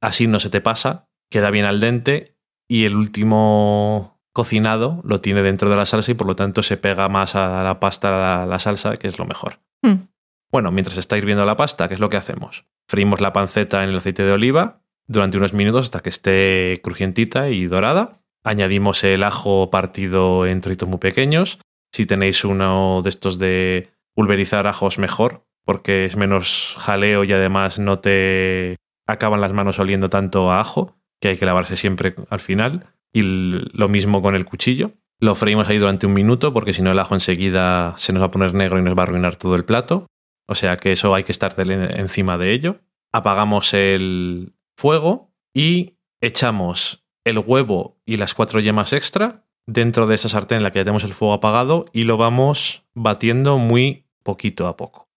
así 0.00 0.26
no 0.26 0.40
se 0.40 0.50
te 0.50 0.60
pasa, 0.60 1.08
queda 1.30 1.50
bien 1.50 1.64
al 1.64 1.80
dente 1.80 2.36
y 2.68 2.84
el 2.84 2.96
último 2.96 4.20
cocinado 4.32 5.00
lo 5.04 5.20
tiene 5.20 5.42
dentro 5.42 5.70
de 5.70 5.76
la 5.76 5.86
salsa 5.86 6.10
y 6.12 6.14
por 6.14 6.26
lo 6.26 6.36
tanto 6.36 6.62
se 6.62 6.76
pega 6.76 7.08
más 7.08 7.34
a 7.34 7.62
la 7.62 7.80
pasta 7.80 8.10
la, 8.10 8.46
la 8.46 8.58
salsa, 8.58 8.96
que 8.96 9.08
es 9.08 9.18
lo 9.18 9.26
mejor. 9.26 9.60
Mm. 9.82 10.06
Bueno, 10.50 10.72
mientras 10.72 10.98
está 10.98 11.16
hirviendo 11.16 11.44
la 11.44 11.56
pasta, 11.56 11.88
¿qué 11.88 11.94
es 11.94 12.00
lo 12.00 12.10
que 12.10 12.16
hacemos? 12.16 12.64
Freímos 12.88 13.20
la 13.20 13.32
panceta 13.32 13.84
en 13.84 13.90
el 13.90 13.96
aceite 13.96 14.24
de 14.24 14.32
oliva 14.32 14.82
durante 15.06 15.38
unos 15.38 15.52
minutos 15.52 15.86
hasta 15.86 16.00
que 16.00 16.08
esté 16.08 16.80
crujientita 16.82 17.50
y 17.50 17.66
dorada. 17.66 18.20
Añadimos 18.42 19.04
el 19.04 19.22
ajo 19.22 19.70
partido 19.70 20.46
en 20.46 20.60
trocitos 20.60 20.88
muy 20.88 20.98
pequeños. 20.98 21.58
Si 21.92 22.06
tenéis 22.06 22.44
uno 22.44 23.00
de 23.02 23.10
estos 23.10 23.38
de 23.38 23.90
pulverizar 24.14 24.66
ajos, 24.66 24.98
mejor, 24.98 25.46
porque 25.64 26.04
es 26.04 26.16
menos 26.16 26.76
jaleo 26.78 27.24
y 27.24 27.32
además 27.32 27.78
no 27.78 28.00
te 28.00 28.76
acaban 29.06 29.40
las 29.40 29.52
manos 29.52 29.78
oliendo 29.78 30.10
tanto 30.10 30.50
a 30.50 30.60
ajo, 30.60 30.96
que 31.20 31.28
hay 31.28 31.36
que 31.36 31.46
lavarse 31.46 31.76
siempre 31.76 32.14
al 32.28 32.40
final. 32.40 32.94
Y 33.12 33.22
lo 33.22 33.88
mismo 33.88 34.22
con 34.22 34.34
el 34.34 34.44
cuchillo. 34.44 34.92
Lo 35.18 35.34
freímos 35.34 35.68
ahí 35.68 35.78
durante 35.78 36.06
un 36.06 36.14
minuto, 36.14 36.54
porque 36.54 36.72
si 36.72 36.80
no 36.80 36.90
el 36.90 36.98
ajo 36.98 37.14
enseguida 37.14 37.94
se 37.98 38.12
nos 38.12 38.22
va 38.22 38.26
a 38.26 38.30
poner 38.30 38.54
negro 38.54 38.78
y 38.78 38.82
nos 38.82 38.96
va 38.96 39.00
a 39.00 39.02
arruinar 39.02 39.36
todo 39.36 39.54
el 39.54 39.64
plato. 39.64 40.06
O 40.46 40.54
sea 40.54 40.76
que 40.78 40.92
eso 40.92 41.14
hay 41.14 41.24
que 41.24 41.32
estar 41.32 41.54
encima 41.58 42.38
de 42.38 42.52
ello. 42.52 42.80
Apagamos 43.12 43.74
el 43.74 44.54
fuego 44.76 45.32
y 45.54 45.98
echamos 46.20 47.04
el 47.24 47.38
huevo 47.38 48.00
y 48.06 48.16
las 48.16 48.34
cuatro 48.34 48.60
yemas 48.60 48.92
extra 48.92 49.44
dentro 49.66 50.06
de 50.06 50.14
esa 50.14 50.28
sartén 50.28 50.58
en 50.58 50.62
la 50.62 50.72
que 50.72 50.80
ya 50.80 50.84
tenemos 50.84 51.04
el 51.04 51.14
fuego 51.14 51.34
apagado 51.34 51.86
y 51.92 52.04
lo 52.04 52.16
vamos 52.16 52.84
batiendo 52.94 53.58
muy 53.58 54.06
poquito 54.22 54.66
a 54.66 54.76
poco, 54.76 55.08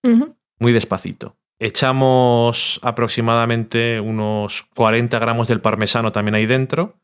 muy 0.59 0.71
despacito. 0.71 1.37
Echamos 1.59 2.79
aproximadamente 2.83 3.99
unos 3.99 4.63
40 4.75 5.17
gramos 5.19 5.47
del 5.47 5.61
parmesano 5.61 6.11
también 6.11 6.35
ahí 6.35 6.45
dentro, 6.45 6.99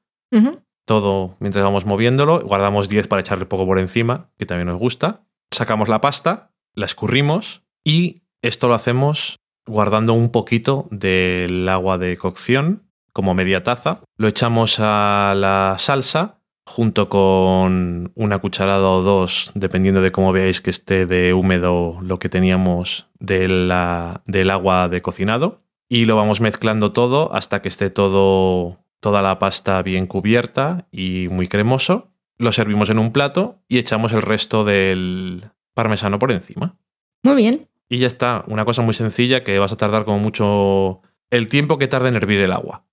todo 0.85 1.35
mientras 1.39 1.63
vamos 1.63 1.85
moviéndolo. 1.85 2.41
Guardamos 2.41 2.89
10 2.89 3.07
para 3.07 3.21
echarle 3.21 3.45
poco 3.45 3.65
por 3.65 3.79
encima, 3.79 4.31
que 4.37 4.45
también 4.45 4.67
nos 4.67 4.79
gusta. 4.79 5.23
Sacamos 5.51 5.87
la 5.87 6.01
pasta, 6.01 6.51
la 6.73 6.85
escurrimos 6.85 7.63
y 7.83 8.23
esto 8.41 8.67
lo 8.67 8.73
hacemos 8.73 9.39
guardando 9.65 10.13
un 10.13 10.31
poquito 10.31 10.87
del 10.89 11.69
agua 11.69 11.97
de 11.97 12.17
cocción, 12.17 12.89
como 13.13 13.33
media 13.33 13.63
taza. 13.63 14.01
Lo 14.17 14.27
echamos 14.27 14.79
a 14.79 15.33
la 15.35 15.75
salsa 15.77 16.39
junto 16.69 17.09
con 17.09 18.11
una 18.15 18.37
cucharada 18.37 18.87
o 18.87 19.01
dos, 19.01 19.51
dependiendo 19.55 20.01
de 20.01 20.11
cómo 20.11 20.31
veáis 20.31 20.61
que 20.61 20.69
esté 20.69 21.07
de 21.07 21.33
húmedo 21.33 21.97
lo 22.01 22.19
que 22.19 22.29
teníamos 22.29 23.07
de 23.19 23.47
la- 23.47 24.21
del 24.27 24.51
agua 24.51 24.87
de 24.87 25.01
cocinado. 25.01 25.61
Y 25.89 26.05
lo 26.05 26.15
vamos 26.15 26.41
mezclando 26.41 26.91
todo 26.91 27.33
hasta 27.33 27.63
que 27.63 27.69
esté 27.69 27.89
todo, 27.89 28.77
toda 28.99 29.23
la 29.23 29.39
pasta 29.39 29.81
bien 29.81 30.05
cubierta 30.05 30.87
y 30.91 31.27
muy 31.31 31.47
cremoso. 31.47 32.11
Lo 32.37 32.51
servimos 32.51 32.91
en 32.91 32.99
un 32.99 33.11
plato 33.11 33.57
y 33.67 33.79
echamos 33.79 34.13
el 34.13 34.21
resto 34.21 34.63
del 34.63 35.49
parmesano 35.73 36.19
por 36.19 36.31
encima. 36.31 36.77
Muy 37.23 37.35
bien. 37.35 37.67
Y 37.89 37.97
ya 37.97 38.05
está, 38.07 38.43
una 38.47 38.63
cosa 38.63 38.83
muy 38.83 38.93
sencilla 38.93 39.43
que 39.43 39.57
vas 39.57 39.71
a 39.71 39.77
tardar 39.77 40.05
como 40.05 40.19
mucho 40.19 41.01
el 41.31 41.47
tiempo 41.47 41.79
que 41.79 41.87
tarda 41.87 42.09
en 42.09 42.15
hervir 42.15 42.41
el 42.41 42.53
agua, 42.53 42.85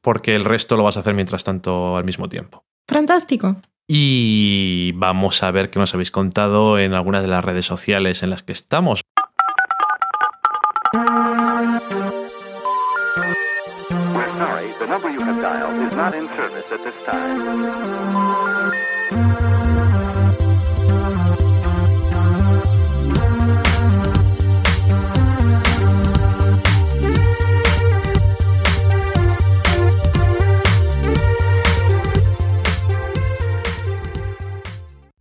porque 0.00 0.36
el 0.36 0.44
resto 0.44 0.76
lo 0.76 0.84
vas 0.84 0.96
a 0.96 1.00
hacer 1.00 1.14
mientras 1.14 1.42
tanto 1.42 1.96
al 1.96 2.04
mismo 2.04 2.28
tiempo. 2.28 2.64
Fantástico. 2.88 3.56
Y 3.88 4.92
vamos 4.96 5.42
a 5.42 5.50
ver 5.50 5.70
qué 5.70 5.78
nos 5.78 5.94
habéis 5.94 6.10
contado 6.10 6.78
en 6.78 6.92
algunas 6.92 7.22
de 7.22 7.28
las 7.28 7.44
redes 7.44 7.66
sociales 7.66 8.22
en 8.22 8.30
las 8.30 8.42
que 8.42 8.52
estamos. 8.52 9.02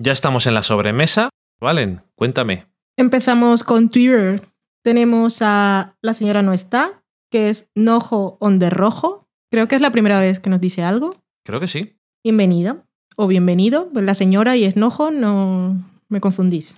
Ya 0.06 0.12
estamos 0.12 0.46
en 0.46 0.54
la 0.54 0.62
sobremesa. 0.62 1.30
Valen, 1.60 2.04
cuéntame. 2.14 2.68
Empezamos 2.96 3.64
con 3.64 3.90
Twitter. 3.90 4.48
Tenemos 4.84 5.42
a 5.42 5.98
La 6.04 6.14
señora 6.14 6.44
no 6.44 6.54
está, 6.54 7.04
que 7.32 7.50
es 7.50 7.72
Nojo 7.74 8.38
on 8.40 8.60
the 8.60 8.70
Rojo. 8.70 9.28
Creo 9.50 9.68
que 9.68 9.74
es 9.74 9.82
la 9.82 9.92
primera 9.92 10.20
vez 10.20 10.40
que 10.40 10.52
nos 10.52 10.62
dice 10.62 10.84
algo. 10.84 11.10
Creo 11.44 11.60
que 11.60 11.68
sí. 11.68 11.98
Bienvenida 12.24 12.86
o 13.16 13.26
bienvenido. 13.26 13.90
Pues 13.92 14.06
La 14.06 14.14
señora 14.14 14.56
y 14.56 14.66
es 14.66 14.76
Nojo, 14.76 15.10
no 15.10 15.84
me 16.08 16.22
confundís. 16.22 16.78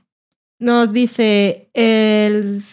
Nos 0.58 0.94
dice, 0.94 1.70
el 1.74 2.64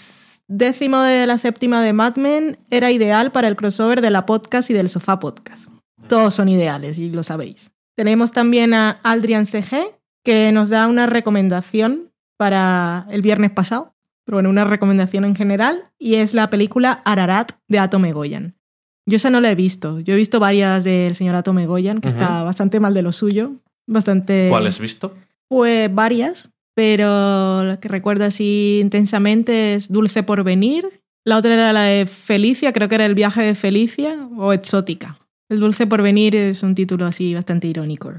décimo 0.47 1.01
de 1.01 1.26
la 1.26 1.39
séptima 1.39 1.82
de 1.82 1.93
Mad 1.94 2.14
Men 2.14 2.59
era 2.70 2.93
ideal 2.93 3.32
para 3.32 3.48
el 3.48 3.56
crossover 3.56 4.01
de 4.01 4.12
la 4.12 4.24
podcast 4.24 4.70
y 4.70 4.74
del 4.74 4.89
sofá 4.89 5.18
podcast. 5.18 5.68
Todos 6.06 6.32
son 6.32 6.48
ideales 6.48 7.01
y 7.01 7.10
lo 7.10 7.24
sabéis. 7.24 7.72
Tenemos 7.97 8.31
también 8.31 8.72
a 8.72 9.01
Aldrian 9.02 9.47
CG, 9.47 9.93
que 10.25 10.51
nos 10.53 10.71
da 10.71 10.89
una 10.89 11.07
recomendación 11.07 12.11
para 12.37 13.07
el 13.11 13.23
viernes 13.23 13.53
pasado, 13.53 13.95
pero 14.25 14.37
bueno, 14.37 14.51
una 14.51 14.65
recomendación 14.65 15.25
en 15.25 15.37
general, 15.37 15.91
y 15.99 16.15
es 16.15 16.35
la 16.35 16.51
película 16.51 17.03
Ararat 17.05 17.53
de 17.69 17.79
Atome 17.79 18.13
Goyan. 18.13 18.57
Yo 19.07 19.17
esa 19.17 19.31
no 19.31 19.41
la 19.41 19.51
he 19.51 19.55
visto. 19.55 20.01
Yo 20.01 20.15
he 20.15 20.17
visto 20.17 20.41
varias 20.41 20.83
del 20.83 21.15
señor 21.15 21.35
Atome 21.35 21.67
Goyan, 21.67 22.01
que 22.01 22.09
está 22.09 22.43
bastante 22.43 22.81
mal 22.81 22.95
de 22.95 23.03
lo 23.03 23.13
suyo. 23.13 23.53
Bastante. 23.87 24.47
¿Cuál 24.49 24.67
has 24.67 24.81
visto? 24.81 25.15
Pues 25.47 25.95
varias, 25.95 26.49
pero 26.75 27.63
la 27.65 27.79
que 27.81 27.89
recuerdo 27.89 28.25
así 28.25 28.79
intensamente 28.83 29.75
es 29.75 29.93
Dulce 29.93 30.23
por 30.23 30.43
venir. 30.43 31.03
La 31.23 31.37
otra 31.37 31.53
era 31.53 31.73
la 31.75 31.83
de 31.83 32.07
Felicia, 32.07 32.73
creo 32.73 32.89
que 32.89 32.95
era 32.95 33.05
el 33.05 33.15
viaje 33.15 33.43
de 33.43 33.55
Felicia 33.55 34.29
o 34.39 34.55
Exótica. 34.55 35.19
El 35.51 35.61
Dulce 35.61 35.87
por 35.87 36.01
venir 36.01 36.35
es 36.35 36.63
un 36.63 36.75
título 36.75 37.05
así 37.05 37.35
bastante 37.35 37.67
irónico. 37.67 38.13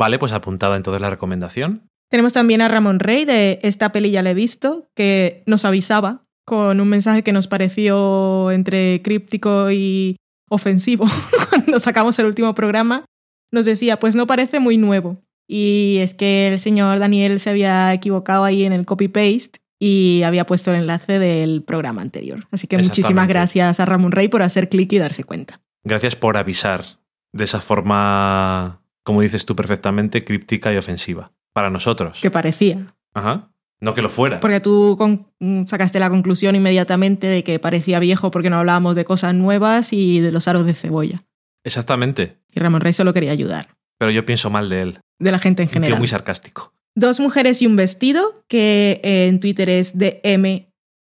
Vale, 0.00 0.18
pues 0.18 0.32
apuntada 0.32 0.78
entonces 0.78 1.02
la 1.02 1.10
recomendación. 1.10 1.90
Tenemos 2.08 2.32
también 2.32 2.62
a 2.62 2.68
Ramón 2.68 3.00
Rey 3.00 3.26
de 3.26 3.58
Esta 3.62 3.92
peli 3.92 4.10
ya 4.10 4.22
la 4.22 4.30
he 4.30 4.34
visto, 4.34 4.88
que 4.96 5.42
nos 5.44 5.66
avisaba 5.66 6.24
con 6.46 6.80
un 6.80 6.88
mensaje 6.88 7.22
que 7.22 7.34
nos 7.34 7.48
pareció 7.48 8.50
entre 8.50 9.02
críptico 9.02 9.70
y 9.70 10.16
ofensivo 10.48 11.04
cuando 11.50 11.78
sacamos 11.80 12.18
el 12.18 12.24
último 12.24 12.54
programa. 12.54 13.04
Nos 13.52 13.66
decía, 13.66 14.00
pues 14.00 14.16
no 14.16 14.26
parece 14.26 14.58
muy 14.58 14.78
nuevo. 14.78 15.18
Y 15.46 15.98
es 16.00 16.14
que 16.14 16.48
el 16.48 16.58
señor 16.58 16.98
Daniel 16.98 17.38
se 17.38 17.50
había 17.50 17.92
equivocado 17.92 18.44
ahí 18.44 18.64
en 18.64 18.72
el 18.72 18.86
copy-paste 18.86 19.60
y 19.78 20.22
había 20.22 20.46
puesto 20.46 20.70
el 20.70 20.78
enlace 20.78 21.18
del 21.18 21.62
programa 21.62 22.00
anterior. 22.00 22.46
Así 22.50 22.66
que 22.66 22.78
muchísimas 22.78 23.28
gracias 23.28 23.80
a 23.80 23.84
Ramón 23.84 24.12
Rey 24.12 24.28
por 24.28 24.40
hacer 24.40 24.70
clic 24.70 24.90
y 24.94 24.98
darse 24.98 25.24
cuenta. 25.24 25.60
Gracias 25.84 26.16
por 26.16 26.38
avisar 26.38 26.86
de 27.32 27.44
esa 27.44 27.60
forma, 27.60 28.79
como 29.10 29.22
dices 29.22 29.44
tú 29.44 29.56
perfectamente, 29.56 30.24
críptica 30.24 30.72
y 30.72 30.76
ofensiva. 30.76 31.32
Para 31.52 31.68
nosotros. 31.68 32.20
Que 32.22 32.30
parecía. 32.30 32.94
Ajá. 33.12 33.50
No 33.80 33.92
que 33.92 34.02
lo 34.02 34.08
fuera. 34.08 34.38
Porque 34.38 34.60
tú 34.60 34.96
mm, 35.40 35.64
sacaste 35.64 35.98
la 35.98 36.08
conclusión 36.08 36.54
inmediatamente 36.54 37.26
de 37.26 37.42
que 37.42 37.58
parecía 37.58 37.98
viejo 37.98 38.30
porque 38.30 38.50
no 38.50 38.58
hablábamos 38.58 38.94
de 38.94 39.04
cosas 39.04 39.34
nuevas 39.34 39.92
y 39.92 40.20
de 40.20 40.30
los 40.30 40.46
aros 40.46 40.64
de 40.64 40.74
cebolla. 40.74 41.24
Exactamente. 41.64 42.38
Y 42.52 42.60
Ramón 42.60 42.82
Rey 42.82 42.92
solo 42.92 43.12
quería 43.12 43.32
ayudar. 43.32 43.70
Pero 43.98 44.12
yo 44.12 44.24
pienso 44.24 44.48
mal 44.48 44.68
de 44.68 44.82
él. 44.82 45.00
De 45.18 45.32
la 45.32 45.40
gente 45.40 45.64
en 45.64 45.66
Un 45.66 45.72
tío 45.72 45.80
general. 45.80 45.98
muy 45.98 46.06
sarcástico. 46.06 46.72
Dos 46.94 47.18
mujeres 47.18 47.62
y 47.62 47.66
un 47.66 47.74
vestido, 47.74 48.44
que 48.46 49.00
en 49.02 49.40
Twitter 49.40 49.68
es 49.70 49.98
de 49.98 50.20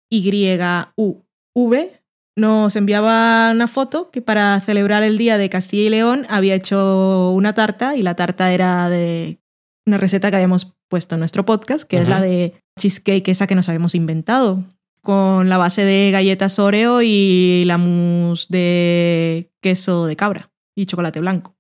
MYUV, 0.10 1.90
nos 2.40 2.76
enviaba 2.76 3.52
una 3.52 3.68
foto 3.68 4.10
que 4.12 4.22
para 4.22 4.60
celebrar 4.62 5.04
el 5.04 5.18
día 5.18 5.38
de 5.38 5.50
Castilla 5.50 5.84
y 5.84 5.90
León 5.90 6.26
había 6.30 6.56
hecho 6.56 7.32
una 7.32 7.54
tarta 7.54 7.96
y 7.96 8.02
la 8.02 8.16
tarta 8.16 8.52
era 8.52 8.90
de 8.90 9.40
una 9.86 9.98
receta 9.98 10.30
que 10.30 10.38
habíamos 10.38 10.78
puesto 10.88 11.16
en 11.16 11.20
nuestro 11.20 11.46
podcast, 11.46 11.88
que 11.88 11.98
es 11.98 12.10
la 12.10 12.22
de 12.22 12.54
cheesecake 12.80 13.28
esa 13.30 13.48
que 13.48 13.56
nos 13.56 13.70
habíamos 13.70 13.96
inventado, 13.96 14.64
con 15.02 15.50
la 15.50 15.58
base 15.58 15.84
de 15.84 16.12
galletas 16.12 16.60
Oreo 16.60 17.02
y 17.02 17.64
la 17.66 17.78
mousse 17.78 18.48
de 18.50 19.52
queso 19.62 20.06
de 20.06 20.16
cabra 20.16 20.52
y 20.76 20.86
chocolate 20.86 21.20
blanco. 21.20 21.56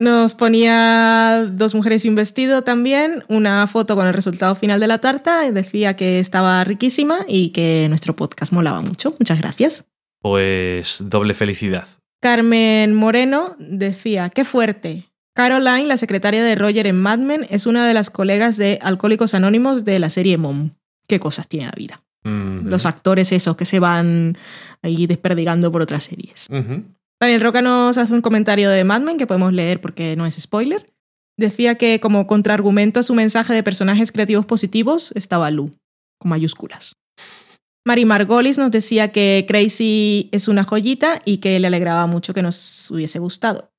Nos 0.00 0.34
ponía 0.34 1.44
dos 1.50 1.74
mujeres 1.74 2.04
y 2.04 2.08
un 2.08 2.14
vestido 2.14 2.62
también, 2.62 3.24
una 3.28 3.66
foto 3.66 3.96
con 3.96 4.06
el 4.06 4.14
resultado 4.14 4.54
final 4.54 4.78
de 4.78 4.86
la 4.86 4.98
tarta, 4.98 5.50
decía 5.50 5.96
que 5.96 6.20
estaba 6.20 6.62
riquísima 6.62 7.24
y 7.26 7.50
que 7.50 7.86
nuestro 7.88 8.14
podcast 8.14 8.52
molaba 8.52 8.80
mucho. 8.80 9.16
Muchas 9.18 9.38
gracias. 9.38 9.86
Pues 10.20 10.98
doble 11.00 11.34
felicidad. 11.34 11.88
Carmen 12.20 12.94
Moreno 12.94 13.56
decía, 13.58 14.30
qué 14.30 14.44
fuerte. 14.44 15.08
Caroline, 15.34 15.86
la 15.86 15.96
secretaria 15.96 16.42
de 16.42 16.54
Roger 16.54 16.86
en 16.86 17.00
Mad 17.00 17.18
Men, 17.18 17.46
es 17.48 17.66
una 17.66 17.86
de 17.86 17.94
las 17.94 18.10
colegas 18.10 18.56
de 18.56 18.78
Alcohólicos 18.82 19.34
Anónimos 19.34 19.84
de 19.84 19.98
la 19.98 20.10
serie 20.10 20.36
Mom. 20.36 20.70
Qué 21.06 21.20
cosas 21.20 21.48
tiene 21.48 21.66
la 21.66 21.74
vida. 21.76 22.02
Mm. 22.24 22.66
Los 22.66 22.86
actores 22.86 23.30
esos 23.32 23.56
que 23.56 23.64
se 23.64 23.78
van 23.78 24.36
ahí 24.82 25.06
desperdigando 25.06 25.70
por 25.70 25.82
otras 25.82 26.04
series. 26.04 26.48
Daniel 27.20 27.40
Roca 27.40 27.62
nos 27.62 27.98
hace 27.98 28.12
un 28.12 28.22
comentario 28.22 28.70
de 28.70 28.84
Mad 28.84 29.00
Men 29.00 29.18
que 29.18 29.26
podemos 29.26 29.52
leer 29.52 29.80
porque 29.80 30.14
no 30.16 30.24
es 30.24 30.34
spoiler. 30.34 30.86
Decía 31.36 31.76
que 31.76 32.00
como 32.00 32.26
contraargumento 32.26 33.00
a 33.00 33.02
su 33.02 33.14
mensaje 33.14 33.54
de 33.54 33.62
personajes 33.62 34.12
creativos 34.12 34.46
positivos 34.46 35.12
estaba 35.12 35.50
Lu, 35.50 35.72
con 36.18 36.30
mayúsculas. 36.30 36.94
Mari 37.86 38.04
Margolis 38.04 38.58
nos 38.58 38.70
decía 38.70 39.12
que 39.12 39.46
Crazy 39.48 40.28
es 40.30 40.46
una 40.48 40.64
joyita 40.64 41.20
y 41.24 41.38
que 41.38 41.58
le 41.58 41.68
alegraba 41.68 42.06
mucho 42.06 42.34
que 42.34 42.42
nos 42.42 42.90
hubiese 42.90 43.18
gustado. 43.18 43.70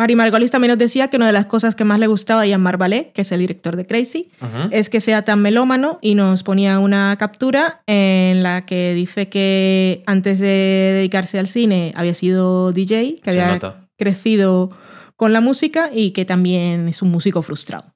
Mari 0.00 0.16
Margolis 0.16 0.50
también 0.50 0.70
nos 0.70 0.78
decía 0.78 1.08
que 1.08 1.18
una 1.18 1.26
de 1.26 1.34
las 1.34 1.44
cosas 1.44 1.74
que 1.74 1.84
más 1.84 1.98
le 1.98 2.06
gustaba 2.06 2.40
a 2.40 2.46
Jean-Marc 2.46 2.80
Vallée, 2.80 3.10
que 3.12 3.20
es 3.20 3.32
el 3.32 3.40
director 3.40 3.76
de 3.76 3.84
Crazy, 3.84 4.30
es 4.70 4.88
que 4.88 4.98
sea 4.98 5.26
tan 5.26 5.42
melómano 5.42 5.98
y 6.00 6.14
nos 6.14 6.42
ponía 6.42 6.78
una 6.78 7.14
captura 7.18 7.82
en 7.86 8.42
la 8.42 8.64
que 8.64 8.94
dice 8.94 9.28
que 9.28 10.02
antes 10.06 10.38
de 10.38 10.46
dedicarse 10.46 11.38
al 11.38 11.48
cine 11.48 11.92
había 11.94 12.14
sido 12.14 12.72
DJ, 12.72 13.16
que 13.22 13.30
Se 13.30 13.42
había 13.42 13.52
nota. 13.52 13.88
crecido 13.98 14.70
con 15.16 15.34
la 15.34 15.42
música 15.42 15.90
y 15.92 16.12
que 16.12 16.24
también 16.24 16.88
es 16.88 17.02
un 17.02 17.10
músico 17.10 17.42
frustrado. 17.42 17.92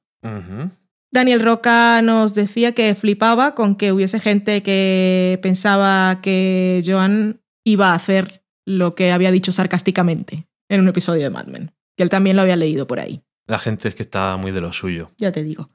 Daniel 1.10 1.40
Roca 1.40 2.02
nos 2.02 2.34
decía 2.34 2.72
que 2.72 2.94
flipaba 2.94 3.54
con 3.54 3.76
que 3.76 3.92
hubiese 3.92 4.20
gente 4.20 4.62
que 4.62 5.38
pensaba 5.40 6.20
que 6.20 6.82
Joan 6.84 7.40
iba 7.64 7.92
a 7.92 7.94
hacer 7.94 8.44
lo 8.66 8.94
que 8.94 9.10
había 9.10 9.30
dicho 9.30 9.52
sarcásticamente 9.52 10.46
en 10.68 10.82
un 10.82 10.88
episodio 10.88 11.22
de 11.22 11.30
Mad 11.30 11.46
Men. 11.46 11.70
Que 11.96 12.02
él 12.02 12.10
también 12.10 12.36
lo 12.36 12.42
había 12.42 12.56
leído 12.56 12.86
por 12.86 13.00
ahí. 13.00 13.22
La 13.46 13.58
gente 13.58 13.88
es 13.88 13.94
que 13.94 14.02
está 14.02 14.36
muy 14.36 14.52
de 14.52 14.60
lo 14.60 14.72
suyo. 14.72 15.10
Ya 15.18 15.30
te 15.32 15.42
digo. 15.42 15.68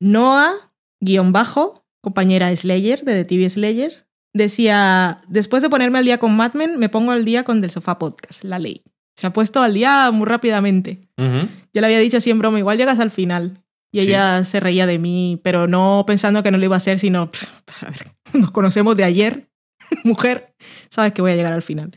Noah, 0.00 0.72
guion 1.00 1.32
bajo, 1.32 1.84
compañera 2.02 2.54
Slayer 2.54 3.04
de 3.04 3.14
The 3.14 3.24
TV 3.24 3.48
Slayers, 3.50 4.06
decía, 4.34 5.22
después 5.28 5.62
de 5.62 5.70
ponerme 5.70 5.98
al 5.98 6.04
día 6.04 6.18
con 6.18 6.36
Mad 6.36 6.54
Men, 6.54 6.78
me 6.78 6.88
pongo 6.88 7.12
al 7.12 7.24
día 7.24 7.44
con 7.44 7.60
Del 7.60 7.70
Sofá 7.70 7.98
Podcast, 7.98 8.44
la 8.44 8.58
ley. 8.58 8.82
Se 9.16 9.26
ha 9.28 9.32
puesto 9.32 9.62
al 9.62 9.74
día 9.74 10.10
muy 10.10 10.26
rápidamente. 10.26 10.98
Yo 11.16 11.80
le 11.80 11.86
había 11.86 12.00
dicho 12.00 12.16
así 12.16 12.30
en 12.30 12.38
broma, 12.40 12.58
igual 12.58 12.76
llegas 12.78 12.98
al 12.98 13.12
final. 13.12 13.62
Y 13.92 14.00
Sí. 14.00 14.08
ella 14.08 14.44
se 14.44 14.58
reía 14.58 14.86
de 14.88 14.98
mí, 14.98 15.40
pero 15.44 15.68
no 15.68 16.02
pensando 16.04 16.42
que 16.42 16.50
no 16.50 16.58
lo 16.58 16.64
iba 16.64 16.74
a 16.74 16.78
hacer, 16.78 16.98
sino, 16.98 17.30
"Pff, 17.30 17.48
a 17.84 17.90
ver, 17.90 18.10
nos 18.32 18.50
conocemos 18.50 18.96
de 18.96 19.04
ayer, 19.04 19.48
mujer, 20.04 20.52
sabes 20.90 21.12
que 21.12 21.22
voy 21.22 21.30
a 21.30 21.36
llegar 21.36 21.52
al 21.52 21.62
final. 21.62 21.96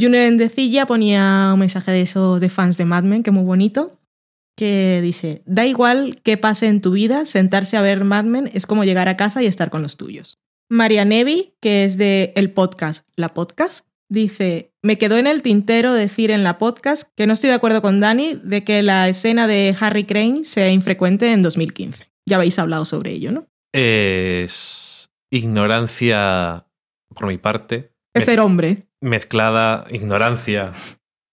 Junior 0.00 0.24
Endecilla 0.24 0.86
ponía 0.86 1.50
un 1.52 1.60
mensaje 1.60 1.90
de 1.90 2.02
esos 2.02 2.40
de 2.40 2.48
fans 2.48 2.76
de 2.76 2.84
Mad 2.84 3.02
Men, 3.02 3.22
que 3.22 3.30
es 3.30 3.34
muy 3.34 3.44
bonito, 3.44 3.98
que 4.56 5.00
dice, 5.02 5.42
da 5.46 5.66
igual 5.66 6.20
qué 6.22 6.36
pase 6.36 6.66
en 6.66 6.80
tu 6.80 6.92
vida, 6.92 7.26
sentarse 7.26 7.76
a 7.76 7.82
ver 7.82 8.04
Mad 8.04 8.24
Men 8.24 8.50
es 8.52 8.66
como 8.66 8.84
llegar 8.84 9.08
a 9.08 9.16
casa 9.16 9.42
y 9.42 9.46
estar 9.46 9.70
con 9.70 9.82
los 9.82 9.96
tuyos. 9.96 10.38
María 10.68 11.04
Nevi, 11.04 11.54
que 11.60 11.84
es 11.84 11.96
de 11.96 12.32
el 12.36 12.52
podcast 12.52 13.08
La 13.16 13.30
Podcast, 13.30 13.86
dice, 14.08 14.72
me 14.82 14.98
quedó 14.98 15.16
en 15.16 15.26
el 15.26 15.42
tintero 15.42 15.92
decir 15.92 16.30
en 16.30 16.44
la 16.44 16.58
podcast 16.58 17.10
que 17.16 17.26
no 17.26 17.32
estoy 17.32 17.48
de 17.48 17.56
acuerdo 17.56 17.82
con 17.82 18.00
Dani 18.00 18.38
de 18.42 18.64
que 18.64 18.82
la 18.82 19.08
escena 19.08 19.46
de 19.46 19.74
Harry 19.80 20.04
Crane 20.04 20.44
sea 20.44 20.70
infrecuente 20.70 21.32
en 21.32 21.42
2015. 21.42 22.10
Ya 22.26 22.36
habéis 22.36 22.58
hablado 22.58 22.84
sobre 22.84 23.12
ello, 23.12 23.32
¿no? 23.32 23.46
Es 23.72 25.10
ignorancia 25.30 26.66
por 27.14 27.26
mi 27.26 27.38
parte. 27.38 27.87
Es 28.14 28.24
ser 28.24 28.40
hombre. 28.40 28.88
mezclada 29.00 29.86
ignorancia 29.90 30.72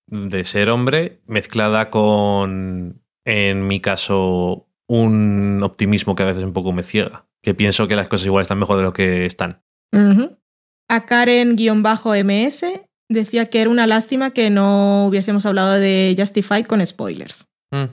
de 0.07 0.45
ser 0.45 0.69
hombre, 0.69 1.21
mezclada 1.25 1.89
con, 1.89 3.01
en 3.25 3.67
mi 3.67 3.79
caso, 3.79 4.67
un 4.87 5.61
optimismo 5.63 6.15
que 6.15 6.23
a 6.23 6.27
veces 6.27 6.43
un 6.43 6.53
poco 6.53 6.71
me 6.71 6.83
ciega. 6.83 7.25
Que 7.41 7.53
pienso 7.53 7.87
que 7.87 7.95
las 7.95 8.07
cosas 8.07 8.25
igual 8.27 8.43
están 8.43 8.59
mejor 8.59 8.77
de 8.77 8.83
lo 8.83 8.93
que 8.93 9.25
están. 9.25 9.63
Ujú. 9.93 10.37
A 10.89 11.05
Karen-MS 11.05 12.65
decía 13.09 13.45
que 13.47 13.61
era 13.61 13.69
una 13.69 13.87
lástima 13.87 14.31
que 14.31 14.49
no 14.49 15.07
hubiésemos 15.07 15.45
hablado 15.45 15.73
de 15.73 16.15
Justified 16.17 16.65
con 16.65 16.85
spoilers. 16.85 17.47
Mm. 17.71 17.85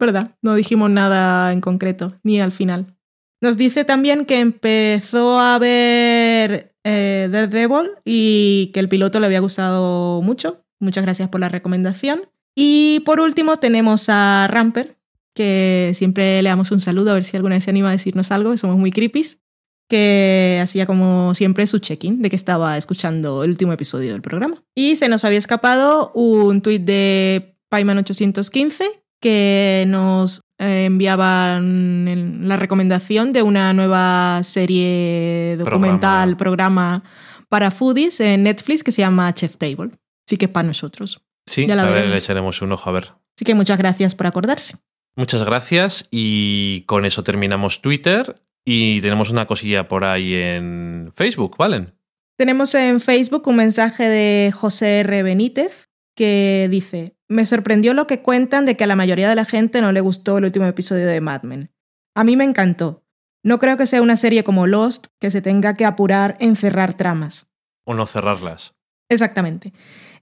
¿Verdad? 0.00 0.36
No 0.42 0.54
dijimos 0.54 0.90
nada 0.90 1.52
en 1.52 1.60
concreto, 1.60 2.08
ni 2.22 2.40
al 2.40 2.52
final. 2.52 2.96
Nos 3.42 3.56
dice 3.56 3.84
también 3.84 4.24
que 4.24 4.40
empezó 4.40 5.38
a 5.38 5.58
ver 5.58 6.74
eh, 6.88 7.28
Daredevil 7.30 7.90
y 8.04 8.70
que 8.72 8.80
el 8.80 8.88
piloto 8.88 9.20
le 9.20 9.26
había 9.26 9.40
gustado 9.40 10.22
mucho. 10.22 10.64
Muchas 10.80 11.04
gracias 11.04 11.28
por 11.28 11.40
la 11.40 11.48
recomendación. 11.48 12.22
Y 12.54 13.00
por 13.04 13.20
último 13.20 13.58
tenemos 13.58 14.06
a 14.08 14.48
Ramper, 14.48 14.96
que 15.34 15.92
siempre 15.94 16.42
le 16.42 16.48
damos 16.48 16.70
un 16.70 16.80
saludo 16.80 17.10
a 17.10 17.14
ver 17.14 17.24
si 17.24 17.36
alguna 17.36 17.56
vez 17.56 17.64
se 17.64 17.70
anima 17.70 17.88
a 17.88 17.92
decirnos 17.92 18.32
algo, 18.32 18.50
que 18.50 18.58
somos 18.58 18.76
muy 18.76 18.90
creepies, 18.90 19.40
que 19.88 20.58
hacía 20.62 20.86
como 20.86 21.34
siempre 21.34 21.66
su 21.66 21.78
check-in 21.78 22.20
de 22.22 22.30
que 22.30 22.36
estaba 22.36 22.76
escuchando 22.76 23.44
el 23.44 23.50
último 23.50 23.72
episodio 23.72 24.12
del 24.12 24.22
programa. 24.22 24.62
Y 24.74 24.96
se 24.96 25.08
nos 25.08 25.24
había 25.24 25.38
escapado 25.38 26.10
un 26.14 26.62
tuit 26.62 26.82
de 26.82 27.56
Paiman815 27.70 28.84
que 29.20 29.84
nos 29.88 30.42
enviaban 30.58 32.48
la 32.48 32.56
recomendación 32.56 33.32
de 33.32 33.42
una 33.42 33.72
nueva 33.72 34.42
serie 34.44 35.56
documental, 35.58 36.36
programa, 36.36 37.04
para 37.48 37.70
foodies 37.70 38.20
en 38.20 38.42
Netflix 38.44 38.82
que 38.82 38.92
se 38.92 39.02
llama 39.02 39.32
Chef 39.34 39.56
Table. 39.56 39.90
Sí 40.26 40.36
que 40.36 40.46
es 40.46 40.50
para 40.50 40.66
nosotros. 40.66 41.22
Sí, 41.46 41.66
Ya 41.66 41.76
la 41.76 41.84
a 41.84 41.90
ver, 41.90 42.06
le 42.06 42.16
echaremos 42.16 42.60
un 42.60 42.72
ojo 42.72 42.90
a 42.90 42.92
ver. 42.92 43.12
Así 43.36 43.44
que 43.44 43.54
muchas 43.54 43.78
gracias 43.78 44.14
por 44.14 44.26
acordarse. 44.26 44.76
Muchas 45.16 45.42
gracias 45.44 46.06
y 46.10 46.82
con 46.82 47.04
eso 47.04 47.24
terminamos 47.24 47.80
Twitter 47.80 48.42
y 48.64 49.00
tenemos 49.00 49.30
una 49.30 49.46
cosilla 49.46 49.88
por 49.88 50.04
ahí 50.04 50.34
en 50.34 51.12
Facebook, 51.16 51.56
¿valen? 51.58 51.94
Tenemos 52.36 52.74
en 52.74 53.00
Facebook 53.00 53.48
un 53.48 53.56
mensaje 53.56 54.08
de 54.08 54.52
José 54.52 55.00
R. 55.00 55.22
Benítez 55.22 55.87
que 56.18 56.66
dice, 56.68 57.16
me 57.28 57.46
sorprendió 57.46 57.94
lo 57.94 58.08
que 58.08 58.22
cuentan 58.22 58.64
de 58.64 58.76
que 58.76 58.82
a 58.82 58.88
la 58.88 58.96
mayoría 58.96 59.28
de 59.28 59.36
la 59.36 59.44
gente 59.44 59.80
no 59.80 59.92
le 59.92 60.00
gustó 60.00 60.38
el 60.38 60.46
último 60.46 60.66
episodio 60.66 61.06
de 61.06 61.20
Mad 61.20 61.44
Men. 61.44 61.70
A 62.16 62.24
mí 62.24 62.36
me 62.36 62.42
encantó. 62.42 63.04
No 63.44 63.60
creo 63.60 63.76
que 63.76 63.86
sea 63.86 64.02
una 64.02 64.16
serie 64.16 64.42
como 64.42 64.66
Lost 64.66 65.06
que 65.20 65.30
se 65.30 65.42
tenga 65.42 65.74
que 65.74 65.84
apurar 65.84 66.36
en 66.40 66.56
cerrar 66.56 66.94
tramas. 66.94 67.46
O 67.86 67.94
no 67.94 68.04
cerrarlas. 68.04 68.74
Exactamente. 69.08 69.72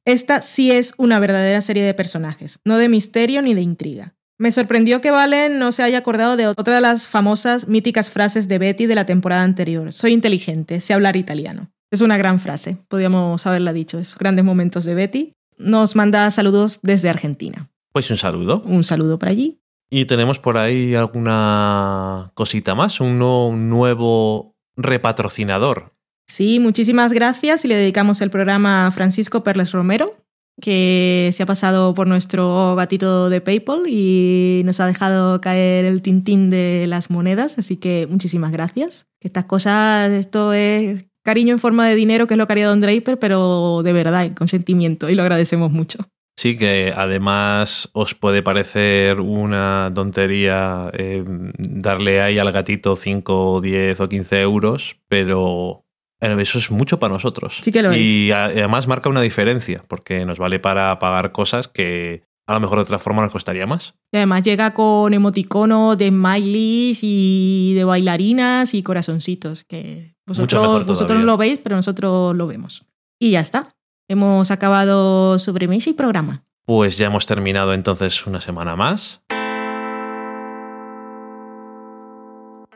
Esta 0.05 0.43
sí 0.43 0.70
es 0.70 0.93
una 0.98 1.18
verdadera 1.18 1.62
serie 1.62 1.82
de 1.82 1.94
personajes, 1.94 2.60
no 2.62 2.77
de 2.77 2.90
misterio 2.90 3.40
ni 3.40 3.55
de 3.55 3.62
intriga. 3.62 4.14
Me 4.36 4.52
sorprendió 4.52 5.01
que 5.01 5.10
Valen 5.10 5.59
no 5.59 5.73
se 5.73 5.82
haya 5.82 5.97
acordado 5.97 6.36
de 6.36 6.47
otra 6.47 6.74
de 6.74 6.82
las 6.82 7.09
famosas 7.09 7.68
míticas 7.68 8.10
frases 8.10 8.48
de 8.48 8.59
Betty 8.59 8.85
de 8.85 8.97
la 8.97 9.06
temporada 9.06 9.44
anterior. 9.44 9.94
Soy 9.94 10.12
inteligente, 10.12 10.82
sé 10.82 10.93
hablar 10.93 11.16
italiano. 11.16 11.70
Es 11.90 12.02
una 12.02 12.18
gran 12.18 12.39
frase, 12.39 12.77
podríamos 12.89 13.47
haberla 13.47 13.73
dicho, 13.73 13.98
esos 13.98 14.18
grandes 14.18 14.44
momentos 14.44 14.85
de 14.85 14.94
Betty. 14.94 15.35
Nos 15.58 15.96
manda 15.96 16.30
saludos 16.30 16.80
desde 16.82 17.08
Argentina. 17.08 17.70
Pues 17.92 18.10
un 18.10 18.18
saludo. 18.18 18.62
Un 18.66 18.84
saludo 18.84 19.18
para 19.18 19.32
allí. 19.32 19.60
Y 19.88 20.04
tenemos 20.04 20.38
por 20.38 20.58
ahí 20.58 20.94
alguna 20.94 22.32
cosita 22.34 22.74
más, 22.74 23.00
un, 23.00 23.22
un 23.22 23.70
nuevo 23.70 24.56
repatrocinador. 24.76 25.94
Sí, 26.26 26.58
muchísimas 26.58 27.12
gracias 27.12 27.64
y 27.64 27.68
le 27.68 27.76
dedicamos 27.76 28.20
el 28.20 28.30
programa 28.30 28.88
a 28.88 28.90
Francisco 28.90 29.44
Perles 29.44 29.70
Romero, 29.72 30.16
que 30.60 31.30
se 31.32 31.42
ha 31.42 31.46
pasado 31.46 31.94
por 31.94 32.08
nuestro 32.08 32.74
gatito 32.74 33.28
de 33.28 33.40
PayPal 33.40 33.84
y 33.86 34.62
nos 34.64 34.80
ha 34.80 34.86
dejado 34.86 35.40
caer 35.40 35.84
el 35.84 36.02
tintín 36.02 36.50
de 36.50 36.86
las 36.88 37.10
monedas, 37.10 37.58
así 37.58 37.76
que 37.76 38.06
muchísimas 38.08 38.50
gracias. 38.50 39.06
Estas 39.20 39.44
cosas, 39.44 40.10
esto 40.10 40.52
es 40.52 41.06
cariño 41.26 41.52
en 41.52 41.58
forma 41.58 41.86
de 41.86 41.94
dinero, 41.94 42.26
que 42.26 42.34
es 42.34 42.38
lo 42.38 42.46
que 42.46 42.54
haría 42.54 42.68
Don 42.68 42.80
Draper, 42.80 43.18
pero 43.18 43.82
de 43.82 43.92
verdad, 43.92 44.32
con 44.34 44.48
sentimiento, 44.48 45.10
y 45.10 45.14
lo 45.14 45.22
agradecemos 45.22 45.70
mucho. 45.70 46.08
Sí, 46.38 46.56
que 46.56 46.92
además 46.94 47.88
os 47.92 48.14
puede 48.14 48.42
parecer 48.42 49.20
una 49.20 49.90
tontería 49.94 50.90
eh, 50.92 51.24
darle 51.58 52.20
ahí 52.20 52.38
al 52.38 52.52
gatito 52.52 52.94
5, 52.94 53.60
10 53.62 54.00
o 54.00 54.08
15 54.08 54.40
euros, 54.42 54.96
pero 55.08 55.84
eso 56.20 56.58
es 56.58 56.70
mucho 56.70 56.98
para 56.98 57.14
nosotros. 57.14 57.58
Sí 57.62 57.72
que 57.72 57.82
lo 57.82 57.94
y 57.94 58.32
además 58.32 58.86
marca 58.86 59.08
una 59.08 59.22
diferencia, 59.22 59.82
porque 59.88 60.26
nos 60.26 60.38
vale 60.38 60.58
para 60.58 60.98
pagar 60.98 61.32
cosas 61.32 61.68
que 61.68 62.22
a 62.47 62.55
lo 62.55 62.60
mejor 62.60 62.78
de 62.78 62.82
otra 62.82 62.98
forma 62.98 63.23
nos 63.23 63.32
costaría 63.32 63.66
más. 63.66 63.94
Y 64.12 64.16
además 64.16 64.43
llega 64.43 64.73
con 64.73 65.12
emoticono 65.12 65.97
de 65.97 66.09
smileys 66.09 67.01
y 67.02 67.74
de 67.74 67.85
bailarinas 67.85 68.73
y 68.74 68.82
corazoncitos, 68.82 69.64
que 69.64 70.14
vosotros, 70.27 70.86
vosotros 70.86 71.18
no 71.18 71.27
lo 71.27 71.36
veis, 71.36 71.59
pero 71.62 71.77
nosotros 71.77 72.36
lo 72.36 72.47
vemos. 72.47 72.85
Y 73.20 73.32
ya 73.32 73.40
está. 73.40 73.74
Hemos 74.09 74.51
acabado 74.51 75.39
sobremesa 75.39 75.90
y 75.90 75.94
programa. 75.94 76.44
Pues 76.64 76.97
ya 76.98 77.06
hemos 77.06 77.27
terminado 77.27 77.74
entonces 77.74 78.27
una 78.27 78.40
semana 78.40 78.77
más. 78.77 79.23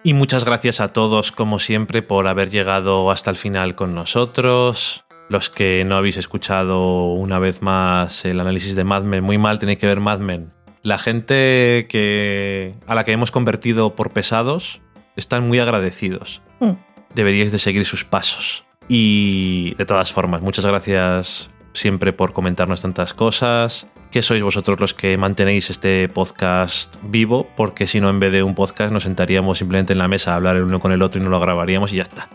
Y 0.03 0.15
muchas 0.15 0.45
gracias 0.45 0.81
a 0.81 0.89
todos, 0.89 1.31
como 1.31 1.59
siempre, 1.59 2.03
por 2.03 2.27
haber 2.27 2.51
llegado 2.51 3.11
hasta 3.11 3.31
el 3.31 3.37
final 3.37 3.75
con 3.75 3.95
nosotros. 3.95 5.05
Los 5.31 5.49
que 5.49 5.85
no 5.85 5.97
habéis 5.97 6.17
escuchado 6.17 7.13
una 7.13 7.39
vez 7.39 7.63
más 7.63 8.25
el 8.25 8.41
análisis 8.41 8.75
de 8.75 8.83
Mad 8.83 9.05
Men, 9.05 9.23
muy 9.23 9.39
mal 9.39 9.61
tenéis 9.61 9.79
que 9.79 9.87
ver 9.87 10.01
Mad 10.01 10.19
Men. 10.19 10.51
La 10.83 10.99
gente 10.99 11.87
que, 11.89 12.75
a 12.89 12.97
la 12.97 13.05
que 13.05 13.13
hemos 13.13 13.31
convertido 13.31 13.95
por 13.95 14.11
pesados 14.11 14.81
están 15.15 15.47
muy 15.47 15.61
agradecidos. 15.61 16.43
Mm. 16.59 16.73
Deberíais 17.15 17.53
de 17.53 17.59
seguir 17.59 17.87
sus 17.87 18.05
pasos. 18.05 18.65
Y 18.89 19.77
de 19.77 19.87
todas 19.87 20.13
formas, 20.13 20.43
muchas 20.43 20.67
gracias 20.67 21.49
siempre 21.75 22.13
por 22.13 22.33
comentarnos 22.33 22.83
tantas 22.83 23.15
cosas. 23.15 23.87
Que 24.11 24.23
sois 24.23 24.43
vosotros 24.43 24.81
los 24.81 24.95
que 24.95 25.17
mantenéis 25.17 25.71
este 25.71 26.09
podcast 26.09 26.97
vivo, 27.05 27.49
porque 27.57 27.87
si 27.87 28.01
no, 28.01 28.11
en 28.11 28.19
vez 28.19 28.33
de 28.33 28.43
un 28.43 28.57
podcast, 28.57 28.93
nos 28.93 29.05
sentaríamos 29.05 29.59
simplemente 29.59 29.93
en 29.93 30.01
la 30.01 30.09
mesa 30.09 30.33
a 30.33 30.37
hablar 30.37 30.57
el 30.57 30.65
uno 30.65 30.81
con 30.81 30.91
el 30.91 31.03
otro 31.03 31.21
y 31.21 31.25
no 31.25 31.31
lo 31.31 31.39
grabaríamos 31.39 31.93
y 31.93 31.99
ya 31.99 32.03
está. 32.03 32.29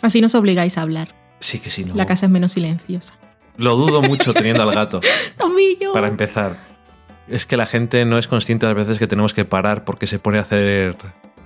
Así 0.00 0.20
nos 0.20 0.36
obligáis 0.36 0.78
a 0.78 0.82
hablar. 0.82 1.23
Sí 1.44 1.58
que 1.58 1.68
sí, 1.68 1.84
no. 1.84 1.94
La 1.94 2.06
casa 2.06 2.24
es 2.24 2.32
menos 2.32 2.52
silenciosa. 2.52 3.14
Lo 3.58 3.76
dudo 3.76 4.00
mucho 4.00 4.32
teniendo 4.32 4.62
al 4.62 4.74
gato, 4.74 5.00
Tomillo. 5.38 5.92
para 5.92 6.08
empezar. 6.08 6.58
Es 7.28 7.44
que 7.44 7.56
la 7.58 7.66
gente 7.66 8.04
no 8.06 8.16
es 8.18 8.26
consciente 8.26 8.64
a 8.66 8.72
veces 8.72 8.98
que 8.98 9.06
tenemos 9.06 9.34
que 9.34 9.44
parar 9.44 9.84
porque 9.84 10.06
se 10.06 10.18
pone 10.18 10.38
a 10.38 10.40
hacer 10.40 10.96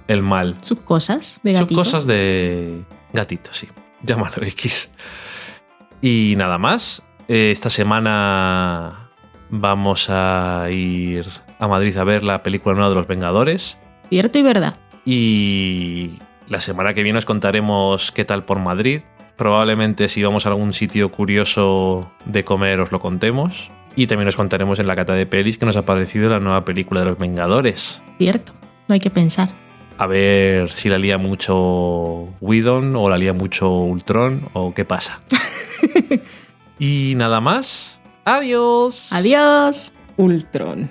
el 0.06 0.22
mal. 0.22 0.56
Sus 0.60 0.80
cosas 0.80 1.40
de 1.42 1.52
gatito. 1.52 1.74
cosas 1.74 2.06
de 2.06 2.82
gatito, 3.12 3.52
sí. 3.52 3.66
Llámalo 4.02 4.36
X. 4.44 4.92
Y 6.00 6.34
nada 6.36 6.58
más. 6.58 7.02
Eh, 7.26 7.50
Esta 7.50 7.70
semana 7.70 9.10
vamos 9.50 10.06
a 10.10 10.68
ir 10.70 11.26
a 11.58 11.66
Madrid 11.66 11.96
a 11.96 12.04
ver 12.04 12.22
la 12.22 12.42
película 12.44 12.74
nueva 12.76 12.90
de 12.90 12.94
los 12.94 13.06
Vengadores. 13.08 13.76
Cierto 14.08 14.38
y 14.38 14.42
verdad. 14.42 14.78
Y 15.04 16.18
la 16.48 16.60
semana 16.60 16.94
que 16.94 17.02
viene 17.02 17.18
os 17.18 17.24
contaremos 17.26 18.12
qué 18.12 18.24
tal 18.24 18.44
por 18.44 18.60
Madrid. 18.60 19.00
Probablemente 19.38 20.08
si 20.08 20.20
vamos 20.20 20.46
a 20.46 20.48
algún 20.48 20.72
sitio 20.72 21.12
curioso 21.12 22.10
de 22.24 22.44
comer 22.44 22.80
os 22.80 22.90
lo 22.90 22.98
contemos. 22.98 23.70
Y 23.94 24.08
también 24.08 24.26
os 24.26 24.34
contaremos 24.34 24.80
en 24.80 24.88
la 24.88 24.96
cata 24.96 25.14
de 25.14 25.26
pelis 25.26 25.58
que 25.58 25.64
nos 25.64 25.76
ha 25.76 25.84
parecido 25.84 26.28
la 26.28 26.40
nueva 26.40 26.64
película 26.64 27.00
de 27.00 27.06
los 27.06 27.18
Vengadores. 27.18 28.02
Cierto, 28.18 28.52
no 28.88 28.94
hay 28.94 29.00
que 29.00 29.10
pensar. 29.10 29.48
A 29.96 30.06
ver 30.08 30.70
si 30.70 30.88
la 30.88 30.98
lía 30.98 31.18
mucho 31.18 32.28
Whedon 32.40 32.96
o 32.96 33.08
la 33.08 33.16
lía 33.16 33.32
mucho 33.32 33.70
Ultron 33.70 34.48
o 34.54 34.74
qué 34.74 34.84
pasa. 34.84 35.20
y 36.80 37.14
nada 37.16 37.40
más. 37.40 38.00
Adiós. 38.24 39.12
Adiós. 39.12 39.92
Ultron. 40.16 40.90